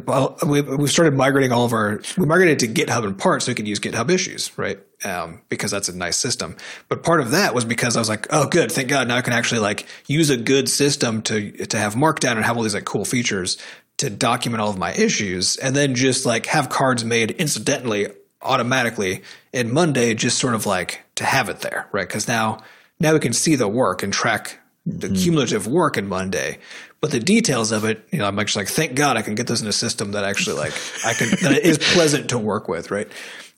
we 0.46 0.62
we've 0.62 0.90
started 0.90 1.14
migrating 1.14 1.52
all 1.52 1.66
of 1.66 1.74
our 1.74 2.02
we 2.18 2.26
migrated 2.26 2.60
to 2.60 2.68
GitHub 2.68 3.04
in 3.06 3.16
part 3.16 3.44
so 3.44 3.52
we 3.52 3.56
could 3.56 3.68
use 3.68 3.80
GitHub 3.80 4.10
issues, 4.10 4.58
right? 4.58 4.80
Um, 5.04 5.42
because 5.50 5.70
that's 5.70 5.90
a 5.90 5.96
nice 5.96 6.18
system. 6.18 6.56
But 6.88 7.04
part 7.04 7.20
of 7.20 7.32
that 7.32 7.54
was 7.54 7.66
because 7.66 7.96
I 7.96 8.00
was 8.00 8.10
like, 8.10 8.28
oh, 8.32 8.48
good, 8.48 8.72
thank 8.72 8.88
God, 8.88 9.08
now 9.08 9.18
I 9.18 9.22
can 9.22 9.34
actually 9.34 9.60
like 9.60 9.86
use 10.08 10.30
a 10.30 10.38
good 10.38 10.70
system 10.70 11.22
to 11.24 11.52
to 11.68 11.78
have 11.78 11.96
Markdown 11.96 12.38
and 12.38 12.46
have 12.46 12.58
all 12.58 12.64
these 12.64 12.74
like 12.74 12.86
cool 12.86 13.06
features 13.06 13.58
to 14.00 14.10
document 14.10 14.62
all 14.62 14.70
of 14.70 14.78
my 14.78 14.94
issues, 14.94 15.56
and 15.58 15.76
then 15.76 15.94
just 15.94 16.26
like 16.26 16.48
have 16.48 16.70
cards 16.70 17.06
made 17.06 17.32
incidentally 17.32 18.08
automatically 18.42 19.22
in 19.52 19.74
Monday, 19.74 20.14
just 20.14 20.38
sort 20.38 20.56
of 20.56 20.66
like 20.66 21.04
to 21.16 21.26
have 21.26 21.50
it 21.50 21.60
there, 21.60 21.88
right? 21.92 22.08
Because 22.08 22.28
now 22.28 22.64
now 23.00 23.14
we 23.14 23.20
can 23.20 23.34
see 23.34 23.56
the 23.56 23.68
work 23.68 24.02
and 24.04 24.12
track 24.12 24.60
the 24.86 25.08
mm-hmm. 25.08 25.16
cumulative 25.16 25.68
work 25.68 25.98
in 25.98 26.08
Monday, 26.08 26.60
but 27.02 27.12
the 27.12 27.20
details 27.20 27.72
of 27.72 27.86
it, 27.86 28.08
you 28.12 28.20
know, 28.20 28.26
I'm 28.26 28.40
actually 28.40 28.66
like, 28.66 28.74
thank 28.74 28.96
God 28.96 29.18
I 29.18 29.22
can 29.22 29.36
get 29.36 29.48
this 29.48 29.62
in 29.62 29.68
a 29.68 29.74
system 29.74 30.14
that 30.14 30.24
actually 30.24 30.58
like 30.58 30.74
I 31.06 31.14
can 31.14 31.30
that 31.42 31.62
is 31.62 31.78
pleasant 31.78 32.30
to 32.30 32.38
work 32.38 32.68
with, 32.68 32.92
right? 32.92 33.08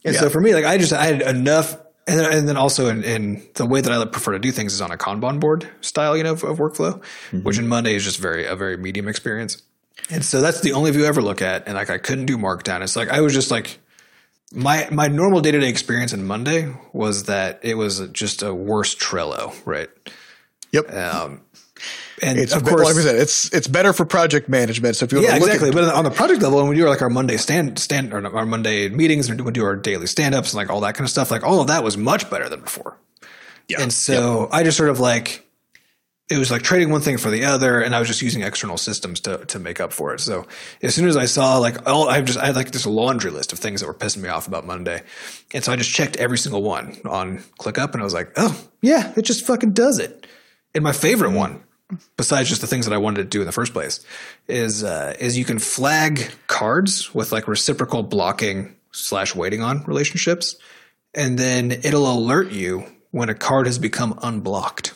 And 0.03 0.15
so 0.15 0.29
for 0.29 0.41
me, 0.41 0.53
like 0.55 0.65
I 0.65 0.77
just 0.79 0.93
I 0.93 1.05
had 1.05 1.21
enough, 1.21 1.77
and 2.07 2.19
then, 2.19 2.33
and 2.33 2.49
then 2.49 2.57
also 2.57 2.87
in, 2.87 3.03
in 3.03 3.43
the 3.53 3.67
way 3.67 3.81
that 3.81 3.91
I 3.91 4.03
prefer 4.05 4.31
to 4.31 4.39
do 4.39 4.51
things 4.51 4.73
is 4.73 4.81
on 4.81 4.91
a 4.91 4.97
Kanban 4.97 5.39
board 5.39 5.67
style, 5.81 6.17
you 6.17 6.23
know, 6.23 6.31
of, 6.31 6.43
of 6.43 6.57
workflow, 6.57 6.99
which 7.43 7.57
mm-hmm. 7.57 7.63
in 7.63 7.69
Monday 7.69 7.93
is 7.93 8.03
just 8.03 8.17
very 8.17 8.47
a 8.47 8.55
very 8.55 8.77
medium 8.77 9.07
experience. 9.07 9.61
And 10.09 10.25
so 10.25 10.41
that's 10.41 10.61
the 10.61 10.73
only 10.73 10.91
view 10.91 11.05
I 11.05 11.07
ever 11.07 11.21
look 11.21 11.41
at, 11.41 11.67
and 11.67 11.75
like 11.75 11.89
I 11.89 11.97
couldn't 11.97 12.25
do 12.25 12.37
Markdown. 12.37 12.81
It's 12.81 12.95
like 12.95 13.09
I 13.09 13.21
was 13.21 13.33
just 13.33 13.51
like 13.51 13.79
my 14.53 14.87
my 14.91 15.07
normal 15.07 15.41
day 15.41 15.51
to 15.51 15.59
day 15.59 15.69
experience 15.69 16.13
in 16.13 16.25
Monday 16.25 16.73
was 16.93 17.25
that 17.25 17.59
it 17.63 17.75
was 17.75 18.05
just 18.09 18.43
a 18.43 18.53
worse 18.53 18.95
Trello, 18.95 19.55
right? 19.65 19.89
Yep. 20.71 20.93
Um, 20.93 21.41
and 22.21 22.37
it's 22.37 22.53
of 22.53 22.63
course, 22.63 22.85
like 22.85 22.95
I 22.95 23.01
said, 23.01 23.15
it's 23.15 23.51
it's 23.53 23.67
better 23.67 23.93
for 23.93 24.05
project 24.05 24.47
management. 24.47 24.95
So 24.95 25.05
if 25.05 25.11
you 25.11 25.21
yeah, 25.21 25.33
look 25.33 25.43
exactly. 25.43 25.69
at, 25.69 25.73
But 25.73 25.93
on 25.93 26.03
the 26.03 26.11
project 26.11 26.41
level, 26.41 26.59
when 26.59 26.67
we 26.67 26.75
do 26.75 26.87
like 26.87 27.01
our 27.01 27.09
Monday 27.09 27.37
stand 27.37 27.79
stand 27.79 28.13
or 28.13 28.35
our 28.35 28.45
Monday 28.45 28.89
meetings, 28.89 29.29
and 29.29 29.41
we 29.41 29.51
do 29.51 29.63
our 29.63 29.75
daily 29.75 30.07
stand 30.07 30.35
ups 30.35 30.53
and 30.53 30.57
like 30.57 30.69
all 30.69 30.81
that 30.81 30.95
kind 30.95 31.05
of 31.05 31.09
stuff, 31.09 31.31
like 31.31 31.43
all 31.43 31.61
of 31.61 31.67
that 31.67 31.83
was 31.83 31.97
much 31.97 32.29
better 32.29 32.47
than 32.47 32.61
before. 32.61 32.97
Yeah. 33.67 33.81
And 33.81 33.91
so 33.91 34.49
I 34.51 34.63
just 34.63 34.77
sort 34.77 34.89
of 34.89 34.99
like 34.99 35.47
it 36.31 36.37
was 36.37 36.49
like 36.49 36.61
trading 36.61 36.89
one 36.89 37.01
thing 37.01 37.17
for 37.17 37.29
the 37.29 37.43
other, 37.43 37.81
and 37.81 37.93
I 37.93 37.99
was 37.99 38.07
just 38.07 38.21
using 38.21 38.41
external 38.41 38.77
systems 38.77 39.19
to 39.21 39.45
to 39.45 39.59
make 39.59 39.81
up 39.81 39.91
for 39.91 40.13
it. 40.13 40.21
So 40.21 40.47
as 40.81 40.95
soon 40.95 41.07
as 41.07 41.17
I 41.17 41.25
saw 41.25 41.57
like 41.57 41.87
all 41.87 42.07
I 42.09 42.21
just 42.21 42.39
I 42.39 42.47
had 42.47 42.55
like 42.55 42.71
this 42.71 42.85
laundry 42.85 43.31
list 43.31 43.51
of 43.51 43.59
things 43.59 43.81
that 43.81 43.87
were 43.87 43.93
pissing 43.93 44.21
me 44.21 44.29
off 44.29 44.47
about 44.47 44.65
Monday, 44.65 45.03
and 45.53 45.63
so 45.63 45.73
I 45.73 45.75
just 45.75 45.91
checked 45.91 46.15
every 46.15 46.37
single 46.37 46.63
one 46.63 46.97
on 47.05 47.39
ClickUp, 47.59 47.91
and 47.91 48.01
I 48.01 48.05
was 48.05 48.13
like, 48.13 48.31
oh 48.37 48.57
yeah, 48.81 49.11
it 49.17 49.23
just 49.23 49.45
fucking 49.45 49.73
does 49.73 49.99
it. 49.99 50.25
And 50.73 50.83
my 50.85 50.93
favorite 50.93 51.31
one, 51.31 51.63
besides 52.15 52.47
just 52.47 52.61
the 52.61 52.67
things 52.67 52.85
that 52.85 52.93
I 52.93 52.97
wanted 52.97 53.23
to 53.23 53.29
do 53.29 53.41
in 53.41 53.45
the 53.45 53.51
first 53.51 53.73
place, 53.73 54.05
is 54.47 54.85
uh, 54.85 55.15
is 55.19 55.37
you 55.37 55.45
can 55.45 55.59
flag 55.59 56.31
cards 56.47 57.13
with 57.13 57.33
like 57.33 57.49
reciprocal 57.49 58.03
blocking 58.03 58.75
slash 58.93 59.35
waiting 59.35 59.61
on 59.61 59.83
relationships, 59.83 60.55
and 61.13 61.37
then 61.37 61.71
it'll 61.71 62.11
alert 62.11 62.51
you 62.51 62.85
when 63.11 63.27
a 63.27 63.35
card 63.35 63.65
has 63.65 63.77
become 63.77 64.17
unblocked. 64.21 64.93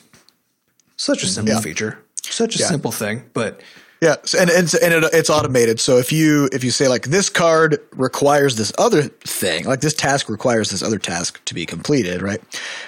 Such 0.97 1.23
a 1.23 1.27
simple 1.27 1.55
Yeah. 1.55 1.61
feature, 1.61 1.99
such 2.23 2.55
a 2.55 2.59
simple 2.59 2.91
thing, 2.91 3.23
but 3.33 3.61
Yeah, 4.01 4.15
and 4.37 4.49
and, 4.49 4.73
and 4.81 4.93
it, 4.93 5.09
it's 5.13 5.29
automated. 5.29 5.79
So 5.79 5.97
if 5.97 6.11
you 6.11 6.49
if 6.51 6.63
you 6.63 6.71
say 6.71 6.87
like 6.87 7.07
this 7.07 7.29
card 7.29 7.79
requires 7.93 8.55
this 8.55 8.71
other 8.77 9.03
thing, 9.03 9.65
like 9.65 9.81
this 9.81 9.93
task 9.93 10.29
requires 10.29 10.69
this 10.69 10.83
other 10.83 10.99
task 10.99 11.43
to 11.45 11.53
be 11.53 11.65
completed, 11.65 12.21
right? 12.21 12.41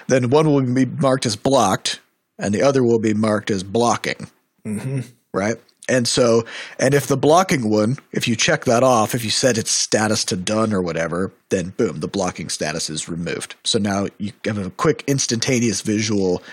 Then 0.07 0.29
one 0.29 0.47
will 0.47 0.61
be 0.61 0.85
marked 0.85 1.25
as 1.25 1.35
blocked, 1.35 1.99
and 2.37 2.53
the 2.53 2.61
other 2.61 2.83
will 2.83 2.99
be 2.99 3.13
marked 3.13 3.49
as 3.49 3.63
blocking, 3.63 4.27
mm-hmm. 4.65 4.99
right? 5.33 5.57
And 5.89 6.05
so, 6.07 6.43
and 6.77 6.93
if 6.93 7.07
the 7.07 7.15
blocking 7.15 7.69
one, 7.69 7.97
if 8.11 8.27
you 8.27 8.35
check 8.35 8.65
that 8.65 8.83
off, 8.83 9.15
if 9.15 9.23
you 9.23 9.29
set 9.29 9.57
its 9.57 9.71
status 9.71 10.25
to 10.25 10.35
done 10.35 10.73
or 10.73 10.81
whatever, 10.81 11.31
then 11.49 11.69
boom, 11.69 12.01
the 12.01 12.09
blocking 12.09 12.49
status 12.49 12.89
is 12.89 13.07
removed. 13.07 13.55
So 13.63 13.79
now 13.79 14.07
you 14.17 14.33
have 14.43 14.57
a 14.57 14.69
quick, 14.71 15.05
instantaneous 15.07 15.79
visual. 15.81 16.43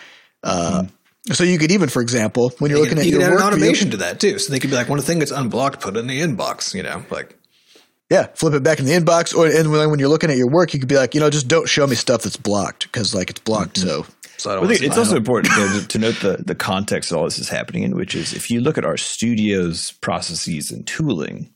Uh, 0.45 0.85
So 1.33 1.43
you 1.45 1.59
could 1.59 1.73
even, 1.73 1.89
for 1.89 2.03
example, 2.03 2.53
when 2.59 2.71
you're 2.71 2.79
You 2.79 2.85
looking 2.85 2.99
can, 2.99 3.07
at 3.07 3.07
you 3.07 3.13
your 3.13 3.21
can 3.23 3.31
add 3.31 3.35
work 3.35 3.41
an 3.45 3.47
view- 3.59 3.65
automation 3.65 3.91
to 3.93 3.97
that 3.99 4.21
too. 4.21 4.39
So 4.39 4.53
they 4.53 4.59
could 4.59 4.71
be 4.71 4.77
like, 4.77 4.89
one 4.91 5.01
thing 5.01 5.19
that's 5.21 5.31
unblocked, 5.31 5.81
put 5.81 5.97
it 5.97 6.01
in 6.01 6.07
the 6.07 6.21
inbox. 6.21 6.75
You 6.75 6.83
know, 6.83 7.03
like 7.11 7.39
Yeah, 8.11 8.27
flip 8.35 8.53
it 8.55 8.63
back 8.63 8.79
in 8.79 8.85
the 8.85 8.93
inbox, 8.93 9.35
or 9.35 9.47
and 9.47 9.73
when, 9.73 9.91
when 9.91 9.99
you're 9.99 10.11
looking 10.11 10.31
at 10.31 10.37
your 10.37 10.51
work, 10.51 10.75
you 10.75 10.81
could 10.81 10.89
be 10.89 10.97
like, 10.97 11.15
you 11.15 11.21
know, 11.21 11.31
just 11.31 11.49
don't 11.49 11.69
show 11.69 11.87
me 11.87 11.97
stuff 11.97 12.23
that's 12.23 12.37
blocked 12.37 12.85
because 12.93 13.15
like 13.15 13.31
it's 13.31 13.41
blocked. 13.41 13.79
So 13.79 14.05
so 14.37 14.51
I 14.51 14.55
don't 14.55 14.65
I 14.65 14.67
want 14.67 14.79
think 14.79 14.87
it's 14.91 14.99
also 14.99 15.17
important 15.17 15.55
to, 15.55 15.89
to 15.89 15.99
note 15.99 16.17
the, 16.21 16.37
the 16.45 16.55
context 16.55 17.11
all 17.13 17.25
this 17.25 17.39
is 17.39 17.49
happening 17.49 17.85
in, 17.85 17.97
which 17.97 18.15
is 18.15 18.35
if 18.35 18.51
you 18.51 18.61
look 18.61 18.77
at 18.77 18.85
our 18.85 18.99
studio's 18.99 19.93
processes 20.03 20.71
and 20.71 20.87
tooling, 20.87 21.49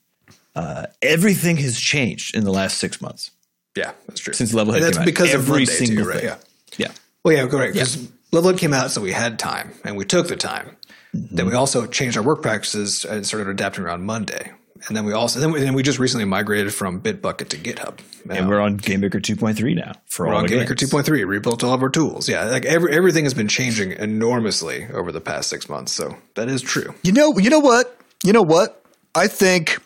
uh, 0.56 0.86
everything 1.02 1.58
has 1.58 1.78
changed 1.78 2.34
in 2.34 2.44
the 2.44 2.50
last 2.52 2.78
six 2.78 3.02
months 3.02 3.32
Yeah, 3.76 3.92
that's 4.06 4.20
true. 4.20 4.32
since 4.32 4.54
Levelhead 4.54 4.76
And 4.76 4.84
that's 4.84 4.96
came 4.96 5.02
out. 5.02 5.04
because 5.06 5.34
of 5.34 5.40
Every 5.40 5.52
Monday 5.66 5.72
single 5.72 6.04
too, 6.04 6.08
right? 6.10 6.18
thing. 6.20 6.28
Yeah. 6.28 6.36
Yeah. 6.78 6.92
Well, 7.22 7.34
yeah, 7.34 7.46
correct. 7.48 7.74
Because 7.74 8.08
Levelhead 8.32 8.58
came 8.58 8.74
out, 8.74 8.90
so 8.90 9.00
we 9.00 9.12
had 9.12 9.38
time, 9.38 9.72
and 9.84 9.96
we 9.96 10.04
took 10.04 10.28
the 10.28 10.36
time. 10.36 10.76
Then 11.14 11.46
we 11.46 11.54
also 11.54 11.86
changed 11.86 12.16
our 12.16 12.22
work 12.22 12.42
practices 12.42 13.04
and 13.04 13.26
started 13.26 13.48
adapting 13.48 13.84
around 13.84 14.04
Monday. 14.04 14.52
And 14.86 14.96
then 14.96 15.04
we 15.04 15.12
also 15.12 15.40
then 15.40 15.50
we, 15.50 15.60
then 15.60 15.74
we 15.74 15.82
just 15.82 15.98
recently 15.98 16.24
migrated 16.24 16.72
from 16.72 17.00
Bitbucket 17.00 17.48
to 17.48 17.56
GitHub. 17.56 17.98
And 18.30 18.48
we're 18.48 18.60
on 18.60 18.78
GameMaker 18.78 19.20
2.3 19.20 19.74
now 19.74 19.92
for 20.06 20.26
We're 20.26 20.34
all 20.34 20.40
on 20.42 20.46
GameMaker 20.46 20.78
games. 20.78 20.92
2.3, 20.92 21.26
rebuilt 21.26 21.64
all 21.64 21.72
of 21.72 21.82
our 21.82 21.88
tools. 21.88 22.28
Yeah, 22.28 22.44
like 22.44 22.64
every, 22.64 22.92
everything 22.92 23.24
has 23.24 23.34
been 23.34 23.48
changing 23.48 23.92
enormously 23.92 24.86
over 24.92 25.10
the 25.10 25.20
past 25.20 25.48
six 25.50 25.68
months. 25.68 25.92
So 25.92 26.16
that 26.34 26.48
is 26.48 26.62
true. 26.62 26.94
you 27.02 27.12
know, 27.12 27.36
you 27.38 27.50
know 27.50 27.58
what, 27.58 27.98
you 28.22 28.32
know 28.32 28.42
what? 28.42 28.84
I 29.14 29.26
think 29.26 29.78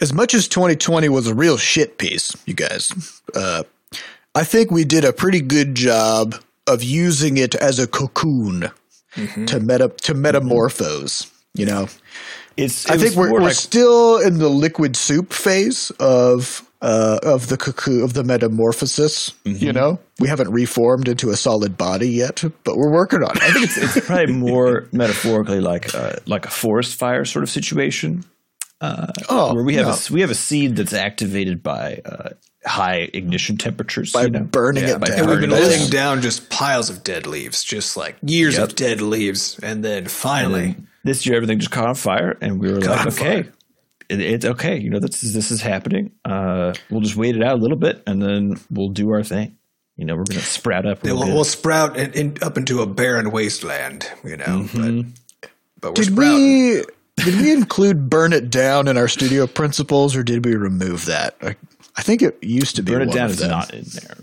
as 0.00 0.14
much 0.14 0.32
as 0.32 0.48
2020 0.48 1.08
was 1.08 1.26
a 1.26 1.34
real 1.34 1.58
shit 1.58 1.98
piece, 1.98 2.34
you 2.46 2.54
guys, 2.54 3.20
uh, 3.34 3.64
I 4.34 4.44
think 4.44 4.70
we 4.70 4.84
did 4.84 5.04
a 5.04 5.12
pretty 5.12 5.40
good 5.40 5.74
job 5.74 6.36
of 6.68 6.82
using 6.82 7.36
it 7.36 7.54
as 7.54 7.78
a 7.78 7.86
cocoon 7.86 8.70
to 9.46 9.60
meta 9.60 9.88
to 10.02 10.14
metamorphose. 10.14 11.26
You 11.54 11.66
know, 11.66 11.88
It's, 12.56 12.84
it 12.84 12.90
I 12.92 12.98
think 12.98 13.16
we're, 13.16 13.32
we're 13.32 13.40
like- 13.40 13.54
still 13.54 14.18
in 14.18 14.38
the 14.38 14.48
liquid 14.48 14.96
soup 14.96 15.32
phase 15.32 15.90
of 15.98 16.62
uh, 16.80 17.18
of 17.24 17.48
the 17.48 17.56
cocoon 17.56 18.02
of 18.04 18.12
the 18.14 18.22
metamorphosis. 18.22 19.30
Mm-hmm. 19.44 19.64
You 19.64 19.72
know, 19.72 19.98
we 20.20 20.28
haven't 20.28 20.50
reformed 20.52 21.08
into 21.08 21.30
a 21.30 21.36
solid 21.36 21.76
body 21.76 22.08
yet, 22.08 22.44
but 22.62 22.76
we're 22.76 22.92
working 22.92 23.22
on 23.24 23.36
it. 23.36 23.42
I 23.42 23.52
think 23.52 23.64
it's, 23.64 23.76
it's 23.96 24.06
probably 24.06 24.32
more 24.52 24.86
metaphorically 24.92 25.60
like 25.60 25.94
uh, 25.94 26.16
like 26.26 26.46
a 26.46 26.50
forest 26.50 26.94
fire 26.94 27.24
sort 27.24 27.42
of 27.42 27.50
situation, 27.50 28.24
oh, 28.80 29.54
where 29.54 29.64
we 29.64 29.74
have 29.74 29.86
no, 29.86 29.92
a 29.92 30.12
we 30.12 30.20
have 30.20 30.30
a 30.30 30.36
seed 30.36 30.76
that's 30.76 30.92
activated 30.92 31.62
by 31.62 32.00
uh, 32.04 32.30
high 32.68 33.08
ignition 33.12 33.56
temperatures. 33.56 34.12
by 34.12 34.24
you 34.24 34.30
know? 34.30 34.40
burning 34.40 34.84
Yeah, 34.84 34.94
it 34.96 35.00
by 35.00 35.08
down. 35.08 35.18
And 35.20 35.30
we've 35.30 35.40
been 35.40 35.50
laying 35.50 35.90
down 35.90 36.20
just 36.22 36.48
piles 36.50 36.90
of 36.90 37.02
dead 37.02 37.26
leaves, 37.26 37.64
just 37.64 37.96
like 37.96 38.16
years 38.22 38.54
Yep. 38.56 38.68
of 38.68 38.74
dead 38.76 39.00
leaves. 39.00 39.58
And 39.62 39.84
then 39.84 40.06
finally, 40.06 40.76
this 41.04 41.26
year 41.26 41.36
everything 41.36 41.58
just 41.58 41.70
caught 41.70 41.86
on 41.88 41.94
fire, 41.94 42.36
and 42.40 42.60
we 42.60 42.70
were 42.72 42.80
like, 42.80 43.06
okay. 43.06 43.42
fire. 43.42 43.52
It, 44.08 44.20
it's 44.20 44.44
okay, 44.44 44.78
you 44.78 44.90
know. 44.90 45.00
This 45.00 45.22
is 45.22 45.34
this 45.34 45.50
is 45.50 45.60
happening. 45.60 46.12
Uh, 46.24 46.72
we'll 46.90 47.00
just 47.00 47.16
wait 47.16 47.36
it 47.36 47.42
out 47.42 47.58
a 47.58 47.60
little 47.60 47.76
bit, 47.76 48.02
and 48.06 48.22
then 48.22 48.58
we'll 48.70 48.88
do 48.90 49.10
our 49.10 49.22
thing. 49.22 49.56
You 49.96 50.04
know, 50.04 50.14
we're 50.16 50.24
gonna 50.24 50.40
sprout 50.40 50.86
up. 50.86 51.02
We'll, 51.02 51.22
good. 51.24 51.34
will 51.34 51.44
sprout 51.44 51.96
in, 51.96 52.12
in, 52.12 52.36
up 52.40 52.56
into 52.56 52.80
a 52.82 52.86
barren 52.86 53.30
wasteland, 53.32 54.08
you 54.24 54.36
know. 54.36 54.66
But, 54.72 55.50
but 55.80 55.88
we're 55.90 55.94
Did 56.04 56.12
sprouting. 56.12 56.42
we 56.42 56.82
did 57.24 57.34
we 57.40 57.52
include 57.52 58.08
burn 58.08 58.32
it 58.32 58.48
down 58.48 58.86
in 58.88 58.96
our 58.96 59.08
studio 59.08 59.46
principles, 59.46 60.14
or 60.16 60.22
did 60.22 60.44
we 60.44 60.54
remove 60.54 61.06
that? 61.06 61.36
I, 61.42 61.56
I 61.98 62.02
think 62.02 62.22
it 62.22 62.38
used 62.42 62.76
to 62.76 62.82
be 62.82 62.92
Burn 62.92 63.08
it 63.08 63.12
down 63.12 63.28
is 63.30 63.42
not 63.46 63.74
in 63.74 63.84
there, 63.92 64.16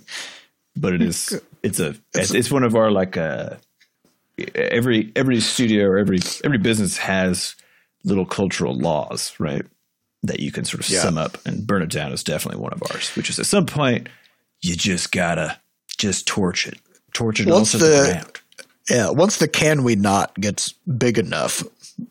but 0.75 0.93
it 0.93 1.01
is. 1.01 1.39
It's 1.61 1.79
a. 1.79 1.95
It's, 2.13 2.33
it's 2.33 2.49
one 2.51 2.63
of 2.63 2.73
our 2.75 2.89
like. 2.89 3.17
Uh, 3.17 3.57
every 4.55 5.11
every 5.15 5.39
studio 5.39 5.85
or 5.87 5.97
every 5.97 6.19
every 6.43 6.57
business 6.57 6.97
has 6.97 7.55
little 8.03 8.25
cultural 8.25 8.73
laws, 8.77 9.33
right? 9.39 9.65
That 10.23 10.39
you 10.39 10.51
can 10.51 10.65
sort 10.65 10.81
of 10.83 10.89
Yeah. 10.89 11.01
sum 11.01 11.17
up, 11.17 11.37
and 11.45 11.67
burn 11.67 11.81
it 11.81 11.89
down 11.89 12.11
is 12.11 12.23
definitely 12.23 12.61
one 12.61 12.73
of 12.73 12.81
ours. 12.91 13.09
Which 13.15 13.29
is 13.29 13.39
at 13.39 13.45
some 13.45 13.65
point 13.65 14.07
you 14.61 14.75
just 14.75 15.11
gotta 15.11 15.59
just 15.97 16.25
torch 16.27 16.67
it, 16.67 16.79
torch 17.13 17.39
it 17.39 17.47
Once 17.47 17.73
the, 17.73 17.77
the- 17.79 18.25
Yeah, 18.89 19.09
once 19.09 19.37
the 19.37 19.47
can 19.47 19.83
we 19.83 19.95
not 19.95 20.33
gets 20.39 20.73
big 20.97 21.17
enough, 21.17 21.63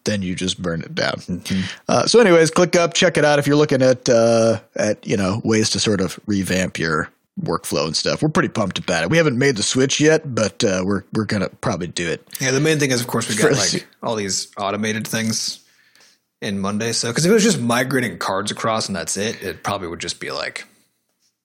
then 0.04 0.22
you 0.22 0.34
just 0.34 0.60
burn 0.60 0.80
it 0.82 0.94
down. 0.94 1.14
Mm-hmm. 1.14 1.60
Uh, 1.88 2.06
so, 2.06 2.20
anyways, 2.20 2.50
ClickUp, 2.50 2.94
check 2.94 3.16
it 3.16 3.24
out 3.24 3.38
if 3.38 3.46
you're 3.46 3.56
looking 3.56 3.82
at 3.82 4.08
uh, 4.08 4.60
at 4.76 5.06
you 5.06 5.16
know 5.16 5.40
ways 5.44 5.70
to 5.70 5.80
sort 5.80 6.00
of 6.00 6.18
revamp 6.26 6.78
your 6.78 7.10
workflow 7.40 7.86
and 7.86 7.96
stuff. 7.96 8.22
We're 8.22 8.28
pretty 8.28 8.48
pumped 8.48 8.78
about 8.78 9.04
it. 9.04 9.10
We 9.10 9.16
haven't 9.16 9.38
made 9.38 9.56
the 9.56 9.62
switch 9.62 10.00
yet, 10.00 10.34
but 10.34 10.62
uh, 10.64 10.82
we're 10.84 11.04
we're 11.12 11.24
gonna 11.24 11.48
probably 11.48 11.88
do 11.88 12.08
it. 12.08 12.26
Yeah, 12.40 12.50
the 12.50 12.60
main 12.60 12.78
thing 12.78 12.90
is, 12.90 13.00
of 13.00 13.06
course, 13.06 13.28
we 13.28 13.36
got 13.36 13.52
like 13.52 13.86
all 14.02 14.16
these 14.16 14.48
automated 14.56 15.06
things 15.06 15.64
in 16.40 16.58
Monday. 16.60 16.92
So, 16.92 17.08
because 17.08 17.24
if 17.24 17.30
it 17.30 17.34
was 17.34 17.42
just 17.42 17.60
migrating 17.60 18.18
cards 18.18 18.50
across 18.50 18.86
and 18.86 18.96
that's 18.96 19.16
it, 19.16 19.42
it 19.42 19.62
probably 19.62 19.88
would 19.88 20.00
just 20.00 20.20
be 20.20 20.30
like, 20.30 20.66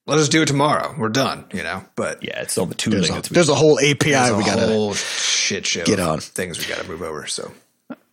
let 0.06 0.18
us 0.20 0.30
do 0.30 0.42
it 0.42 0.48
tomorrow. 0.48 0.94
We're 0.98 1.10
done, 1.10 1.46
you 1.54 1.64
know. 1.64 1.84
But 1.96 2.24
Yeah, 2.24 2.42
it's 2.42 2.58
all 2.58 2.66
the 2.66 2.76
tooling 2.76 3.02
There's 3.02 3.30
a, 3.30 3.34
there's 3.34 3.50
a 3.50 3.56
whole 3.56 3.80
API 3.80 4.12
there's 4.12 4.34
we 4.34 4.44
gotta 4.44 4.68
whole 4.68 4.94
shit 4.94 5.66
show 5.66 5.84
get 5.86 6.00
on. 6.00 6.20
things 6.20 6.60
we 6.60 6.66
got 6.66 6.82
to 6.82 6.88
move 6.88 7.02
over. 7.02 7.28
So, 7.28 7.52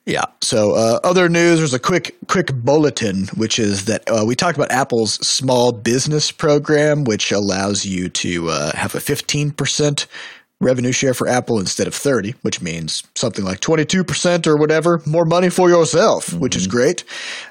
Yeah. 0.07 0.25
So 0.41 0.77
uh, 0.77 1.01
other 1.03 1.29
news. 1.29 1.59
There's 1.59 1.75
a 1.75 1.81
quick 1.81 2.17
quick 2.29 2.55
bulletin, 2.55 3.27
which 3.37 3.59
is 3.59 3.87
that 3.87 4.09
uh, 4.09 4.25
we 4.25 4.37
talked 4.37 4.57
about 4.57 4.71
Apple's 4.71 5.15
small 5.15 5.73
business 5.73 6.31
program, 6.31 7.05
which 7.05 7.33
allows 7.33 7.85
you 7.85 8.09
to 8.11 8.49
uh, 8.49 8.77
have 8.77 8.95
a 8.95 9.01
15 9.01 9.51
percent 9.51 10.07
revenue 10.61 10.93
share 10.93 11.13
for 11.13 11.29
Apple 11.29 11.59
instead 11.59 11.87
of 11.87 11.95
30, 11.95 12.35
which 12.43 12.63
means 12.63 13.03
something 13.15 13.45
like 13.45 13.59
22 13.59 14.05
percent 14.05 14.47
or 14.47 14.57
whatever 14.57 15.03
more 15.07 15.25
money 15.25 15.51
for 15.51 15.69
yourself, 15.69 16.33
which 16.33 16.55
is 16.55 16.69
great. 16.69 17.03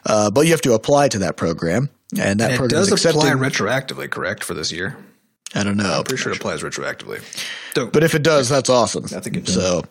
Uh, 0.05 0.31
but 0.31 0.45
you 0.45 0.51
have 0.51 0.61
to 0.61 0.73
apply 0.73 1.09
to 1.09 1.19
that 1.19 1.35
program, 1.35 1.89
and 2.17 2.39
that 2.39 2.45
and 2.45 2.53
it 2.53 2.57
program 2.57 2.79
does 2.79 2.91
is 2.91 3.05
apply 3.05 3.31
retroactively, 3.31 4.09
correct, 4.09 4.45
for 4.45 4.53
this 4.53 4.71
year? 4.71 4.95
I 5.55 5.63
don't 5.63 5.77
know. 5.77 5.99
I'm 5.99 6.03
pretty 6.03 6.21
sure 6.21 6.31
it 6.31 6.37
applies 6.37 6.61
retroactively. 6.61 7.21
Don't, 7.73 7.91
But 7.93 8.03
if 8.03 8.13
it 8.13 8.23
does, 8.23 8.49
that's 8.49 8.69
awesome. 8.69 9.05
I 9.05 9.21
think 9.21 9.37
it 9.37 9.45
does. 9.45 9.55
So 9.55 9.83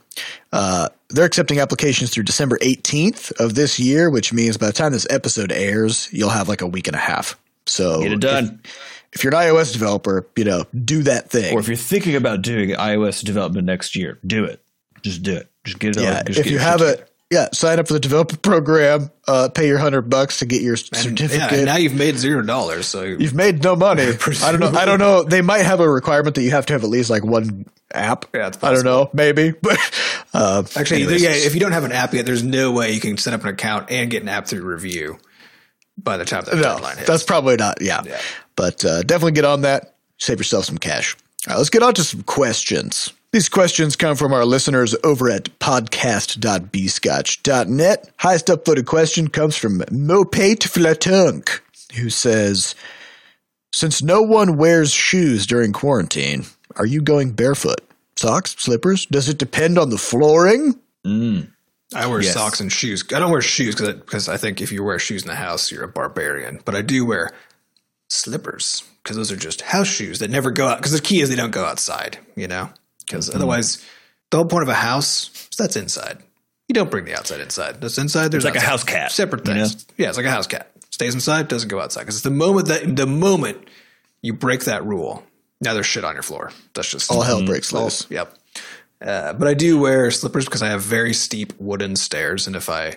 uh, 0.53 0.89
they're 1.09 1.25
accepting 1.25 1.59
applications 1.59 2.11
through 2.11 2.25
December 2.25 2.59
18th 2.59 3.33
of 3.41 3.55
this 3.55 3.81
year, 3.81 4.11
which 4.11 4.33
means 4.33 4.57
by 4.57 4.67
the 4.67 4.73
time 4.73 4.93
this 4.93 5.07
episode 5.11 5.51
airs, 5.53 6.09
you'll 6.13 6.29
have 6.31 6.49
like 6.49 6.61
a 6.61 6.67
week 6.67 6.87
and 6.87 6.95
a 6.95 7.01
half. 7.01 7.39
So 7.67 8.03
get 8.03 8.13
it 8.13 8.21
done. 8.21 8.61
If, 8.65 8.79
if 9.15 9.25
you're 9.25 9.35
an 9.35 9.41
iOS 9.41 9.73
developer, 9.73 10.27
you 10.37 10.45
know, 10.45 10.65
do 10.85 11.03
that 11.05 11.31
thing. 11.31 11.55
or 11.55 11.61
if 11.61 11.69
you're 11.69 11.77
thinking 11.77 12.15
about 12.17 12.43
doing 12.43 12.71
iOS 12.71 13.25
development 13.25 13.67
next 13.67 13.97
year, 13.97 14.19
do 14.27 14.45
it. 14.45 14.63
Just 15.03 15.23
do 15.23 15.35
it. 15.37 15.51
Just 15.65 15.79
get 15.79 15.97
it. 15.97 16.03
yeah, 16.03 16.19
on. 16.19 16.27
Just 16.27 16.41
if 16.41 16.45
get 16.45 16.53
you 16.53 16.59
have 16.59 16.81
shit 16.81 16.89
a 16.89 16.93
together. 16.93 17.11
Yeah, 17.35 17.49
sign 17.53 17.79
up 17.79 17.87
for 17.89 17.93
the 17.95 18.01
developer 18.01 18.37
program, 18.37 19.11
uh, 19.29 19.49
pay 19.49 19.67
your 19.69 19.79
hundred 19.79 20.09
bucks 20.09 20.39
to 20.39 20.47
get 20.47 20.63
your 20.63 20.75
and, 20.75 20.97
certificate. 20.97 21.51
yeah, 21.51 21.55
and 21.57 21.65
now 21.67 21.77
you've 21.77 21.95
made 21.95 22.17
zero 22.17 22.43
dollars. 22.43 22.87
So 22.87 23.03
you, 23.03 23.17
You've 23.19 23.35
made 23.35 23.63
no 23.63 23.77
money. 23.77 24.05
I 24.43 24.51
don't 24.53 24.61
know. 24.61 24.71
I 24.79 24.85
don't 24.85 24.99
know. 24.99 25.23
They 25.25 25.43
might 25.43 25.63
have 25.65 25.81
a 25.81 25.89
requirement 25.89 26.35
that 26.37 26.43
you 26.43 26.51
have 26.53 26.67
to 26.67 26.73
have 26.73 26.85
at 26.85 26.91
least 26.91 27.11
like 27.11 27.25
one 27.25 27.67
app. 27.93 28.25
Yeah, 28.35 28.49
it's 28.49 28.63
I 28.63 28.73
don't 28.73 28.85
know. 28.85 29.11
Maybe, 29.13 29.51
but 29.63 29.79
uh, 30.33 30.63
actually, 30.77 31.03
anyways. 31.03 31.23
yeah, 31.23 31.31
if 31.33 31.55
you 31.55 31.61
don't 31.61 31.73
have 31.73 31.85
an 31.85 31.93
app 31.93 32.15
yet, 32.15 32.25
there's 32.27 32.43
no 32.45 32.73
way 32.73 32.93
you 32.93 33.01
can 33.01 33.17
set 33.19 33.35
up 33.35 33.43
an 33.43 33.49
account 33.49 33.91
and 33.91 34.11
get 34.11 34.23
an 34.23 34.29
app 34.29 34.47
through 34.47 34.63
review 34.63 35.19
by 35.99 36.17
the 36.17 36.25
time 36.25 36.45
that 36.45 36.55
No, 36.57 36.63
deadline 36.63 36.97
hits. 36.97 37.09
that's 37.09 37.23
probably 37.25 37.57
not. 37.57 37.81
Yeah, 37.81 38.03
Yeah. 38.05 38.21
but 38.57 38.85
uh, 38.85 39.03
definitely 39.03 39.33
get 39.33 39.45
on 39.45 39.63
that. 39.63 39.97
Save 40.19 40.39
yourself 40.39 40.65
some 40.65 40.79
cash. 40.79 41.17
All 41.49 41.53
right, 41.55 41.59
let's 41.59 41.71
get 41.71 41.83
on 41.83 41.95
to 41.95 42.05
some 42.05 42.23
questions. 42.23 43.13
These 43.35 43.49
questions 43.49 43.97
come 43.97 44.15
from 44.15 44.33
our 44.33 44.45
listeners 44.45 44.95
over 45.03 45.29
at 45.29 45.47
podcast.bscotch.net. 45.59 48.11
Highest 48.17 48.47
upvoted 48.47 48.87
question 48.87 49.27
comes 49.27 49.57
from 49.57 49.83
Mopate 49.91 50.61
Flatunk, 50.61 51.59
who 51.97 52.11
says, 52.11 52.77
Since 53.73 54.05
no 54.05 54.23
one 54.23 54.57
wears 54.57 54.93
shoes 54.93 55.49
during 55.49 55.73
quarantine, 55.73 56.45
are 56.77 56.87
you 56.87 57.03
going 57.03 57.33
barefoot? 57.33 57.81
Socks, 58.15 58.55
slippers? 58.57 59.05
Does 59.07 59.29
it 59.29 59.39
depend 59.39 59.79
on 59.79 59.91
the 59.91 59.99
flooring? 59.99 60.79
Mm. 61.05 61.49
I 61.93 62.07
wear 62.07 62.23
Yes. 62.23 62.35
socks 62.35 62.61
and 62.61 62.71
shoes. 62.71 63.03
I 63.13 63.19
don't 63.19 63.33
wear 63.33 63.43
shoes 63.43 63.75
because 63.75 64.29
I 64.29 64.37
think 64.37 64.61
if 64.61 64.71
you 64.71 64.85
wear 64.85 65.01
shoes 65.01 65.23
in 65.23 65.29
the 65.29 65.35
house, 65.35 65.73
you're 65.73 65.83
a 65.83 65.89
barbarian. 65.89 66.61
But 66.65 66.77
I 66.77 66.83
do 66.83 67.05
wear 67.05 67.33
slippers 68.09 68.85
because 69.03 69.17
those 69.17 69.33
are 69.33 69.37
just 69.37 69.63
house 69.63 69.89
shoes 69.89 70.21
that 70.21 70.31
never 70.31 70.53
go 70.53 70.69
out. 70.69 70.79
Because 70.79 70.93
the 70.93 71.01
key 71.01 71.21
is 71.21 71.31
they 71.31 71.35
don't 71.35 71.51
go 71.51 71.65
outside, 71.65 72.19
you 72.37 72.47
know? 72.47 72.71
Because 73.07 73.29
Mm-hmm. 73.29 73.37
otherwise, 73.37 73.85
the 74.31 74.39
whole 74.39 74.47
point 74.47 74.63
of 74.63 74.69
a 74.69 74.75
house 74.75 75.31
is 75.51 75.57
that's 75.57 75.77
inside. 75.77 76.19
You 76.69 76.75
don't 76.75 76.91
bring 76.91 77.05
the 77.05 77.15
outside 77.17 77.41
inside. 77.41 77.81
That's 77.81 77.99
inside. 77.99 78.31
There's 78.33 78.45
like 78.45 78.57
a 78.57 78.61
house 78.61 78.85
cat, 78.85 79.13
Separate 79.13 79.47
you 79.47 79.55
things. 79.55 79.87
Yeah, 79.99 80.09
it's 80.09 80.17
like 80.17 80.27
a 80.27 80.31
house 80.31 80.47
cat. 80.47 80.71
Stays 80.91 81.13
inside, 81.15 81.49
doesn't 81.49 81.69
go 81.69 81.81
outside. 81.81 82.03
Because 82.03 82.23
the 82.23 82.31
moment 82.31 82.69
that 82.69 82.97
the 82.97 83.07
moment 83.07 83.69
you 84.23 84.33
break 84.33 84.65
that 84.65 84.85
rule, 84.87 85.23
now 85.61 85.75
there's 85.75 85.87
shit 85.87 86.05
on 86.05 86.15
your 86.15 86.23
floor. 86.23 86.51
That's 86.75 86.91
just 86.91 87.11
All 87.11 87.21
hell 87.23 87.45
breaks 87.45 87.73
loose. 87.73 88.07
Yep. 88.11 88.35
Uh, 89.03 89.33
but 89.35 89.47
I 89.47 89.53
do 89.55 89.79
wear 89.79 90.11
slippers 90.11 90.47
because 90.47 90.63
I 90.63 90.69
have 90.69 90.81
very 90.81 91.13
steep 91.13 91.53
wooden 91.59 91.95
stairs, 91.97 92.47
and 92.47 92.57
if 92.57 92.71
I, 92.71 92.97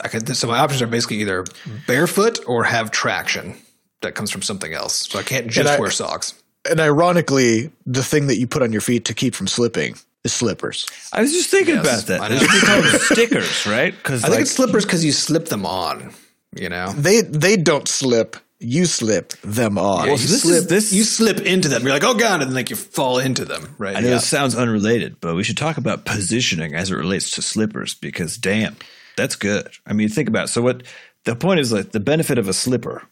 I 0.00 0.08
could, 0.08 0.34
so 0.36 0.48
my 0.48 0.58
options 0.58 0.82
are 0.82 0.88
basically 0.88 1.18
either 1.20 1.44
barefoot 1.86 2.40
or 2.48 2.64
have 2.64 2.90
traction 2.90 3.54
that 4.02 4.14
comes 4.16 4.30
from 4.32 4.42
something 4.42 4.72
else. 4.72 5.08
So 5.08 5.18
I 5.20 5.22
can't 5.22 5.46
just 5.46 5.68
I- 5.70 5.78
wear 5.78 5.90
socks. 5.92 6.34
And 6.68 6.80
ironically, 6.80 7.70
the 7.86 8.02
thing 8.02 8.26
that 8.26 8.38
you 8.38 8.46
put 8.46 8.62
on 8.62 8.72
your 8.72 8.82
feet 8.82 9.06
to 9.06 9.14
keep 9.14 9.34
from 9.34 9.46
slipping 9.46 9.94
is 10.24 10.32
slippers. 10.32 10.86
I 11.12 11.22
was 11.22 11.32
just 11.32 11.48
thinking 11.50 11.76
Yes, 11.76 12.04
about 12.04 12.06
that. 12.20 12.30
know. 12.30 12.36
They 12.36 12.38
should 12.46 12.60
be 12.60 12.66
called 12.66 13.00
stickers, 13.02 13.66
right? 13.66 13.94
Because 13.96 14.24
I 14.24 14.28
think 14.28 14.42
it's 14.42 14.50
slippers 14.52 14.84
because 14.84 15.04
you 15.04 15.12
slip 15.12 15.46
them 15.46 15.64
on. 15.64 16.12
You 16.54 16.68
know, 16.68 16.92
They 16.92 17.22
they 17.22 17.56
don't 17.56 17.88
slip. 17.88 18.36
You 18.58 18.84
slip 18.84 19.32
them 19.42 19.78
on. 19.78 20.10
you 20.10 20.18
so 20.18 20.26
this 20.32 20.44
is- 20.44 20.66
this- 20.66 20.92
you 20.92 21.04
slip 21.04 21.40
into 21.40 21.68
them. 21.68 21.82
You're 21.82 21.92
like, 21.92 22.04
oh 22.04 22.12
god, 22.14 22.42
and 22.42 22.52
like 22.52 22.68
you 22.68 22.76
fall 22.76 23.18
into 23.18 23.46
them. 23.46 23.74
Right? 23.78 23.96
I 23.96 24.00
know 24.00 24.08
Yeah. 24.08 24.14
this 24.16 24.28
sounds 24.28 24.54
unrelated, 24.54 25.16
but 25.20 25.34
we 25.34 25.44
should 25.44 25.56
talk 25.56 25.78
about 25.78 26.04
positioning 26.04 26.74
as 26.74 26.90
it 26.90 26.96
relates 26.96 27.30
to 27.36 27.42
slippers 27.42 27.94
because 27.94 28.36
damn, 28.36 28.76
that's 29.16 29.36
good. 29.36 29.68
I 29.86 29.94
mean, 29.94 30.10
think 30.10 30.28
about 30.28 30.44
it. 30.44 30.48
so 30.48 30.60
what 30.60 30.82
the 31.24 31.34
point 31.36 31.60
is 31.60 31.72
like 31.72 31.92
the 31.92 32.00
benefit 32.00 32.36
of 32.36 32.48
a 32.48 32.52
slipper 32.52 33.02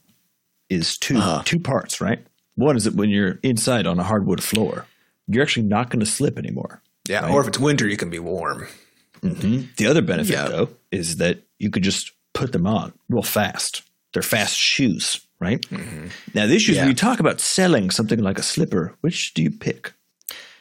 is 0.69 0.99
2 0.99 1.17
Uh-huh. 1.17 1.43
two 1.47 1.59
parts, 1.61 2.01
right? 2.03 2.27
One 2.59 2.77
is 2.77 2.85
that 2.85 2.95
when 2.95 3.09
you're 3.09 3.39
inside 3.45 3.87
on 3.87 4.01
a 4.01 4.03
hardwood 4.03 4.43
floor, 4.43 4.87
you're 5.29 5.43
actually 5.45 5.67
not 5.67 5.91
going 5.91 6.01
to 6.01 6.07
slip 6.07 6.37
anymore. 6.39 6.83
Yeah. 7.09 7.21
right? 7.23 7.31
Or 7.33 7.41
if 7.41 7.47
it's 7.49 7.59
winter, 7.59 7.87
you 7.87 7.97
can 7.97 8.11
be 8.11 8.19
warm. 8.19 8.67
The 9.23 9.87
other 9.87 10.03
benefit 10.03 10.33
Yeah. 10.33 10.49
though 10.49 10.69
is 10.91 11.17
that 11.19 11.43
you 11.59 11.71
could 11.71 11.83
just 11.85 12.13
put 12.35 12.53
them 12.53 12.67
on 12.67 12.93
real 13.09 13.23
fast. 13.23 13.83
They're 14.13 14.23
fast 14.23 14.57
shoes, 14.57 15.21
right? 15.41 15.61
Mm-hmm. 15.63 16.09
Now 16.35 16.47
the 16.47 16.55
issue 16.57 16.73
is 16.73 16.79
when 16.79 16.89
you 16.89 16.95
talk 16.95 17.21
about 17.21 17.41
selling 17.41 17.91
something 17.91 18.19
like 18.21 18.39
a 18.39 18.43
slipper, 18.43 18.95
which 19.03 19.35
do 19.35 19.43
you 19.43 19.51
pick? 19.51 19.93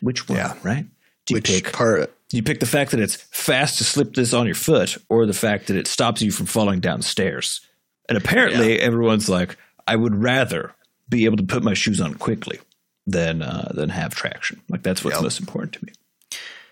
Which 0.01 0.29
one, 0.29 0.37
Yeah. 0.37 0.53
right? 0.63 0.85
Do 1.25 1.33
you 1.33 1.37
which 1.37 1.45
pick 1.47 1.73
part? 1.73 2.13
Do 2.29 2.37
you 2.37 2.43
pick 2.43 2.59
the 2.59 2.65
fact 2.65 2.91
that 2.91 2.99
it's 2.99 3.15
fast 3.15 3.77
to 3.79 3.83
slip 3.83 4.13
this 4.13 4.33
on 4.33 4.45
your 4.45 4.55
foot 4.55 4.97
or 5.09 5.25
the 5.25 5.33
fact 5.33 5.67
that 5.67 5.77
it 5.77 5.87
stops 5.87 6.21
you 6.21 6.31
from 6.31 6.45
falling 6.45 6.79
downstairs? 6.79 7.61
And 8.09 8.17
apparently 8.17 8.79
everyone's 8.79 9.29
like, 9.29 9.57
I 9.87 9.95
would 9.95 10.15
rather 10.15 10.73
be 11.09 11.25
able 11.25 11.37
to 11.37 11.43
put 11.43 11.63
my 11.63 11.73
shoes 11.73 12.01
on 12.01 12.13
quickly 12.15 12.59
than 13.05 13.41
uh, 13.41 13.71
than 13.73 13.89
have 13.89 14.13
traction. 14.15 14.61
Like 14.69 14.83
that's 14.83 15.03
what's 15.03 15.15
Yep. 15.15 15.23
most 15.23 15.39
important 15.39 15.73
to 15.73 15.85
me. 15.85 15.91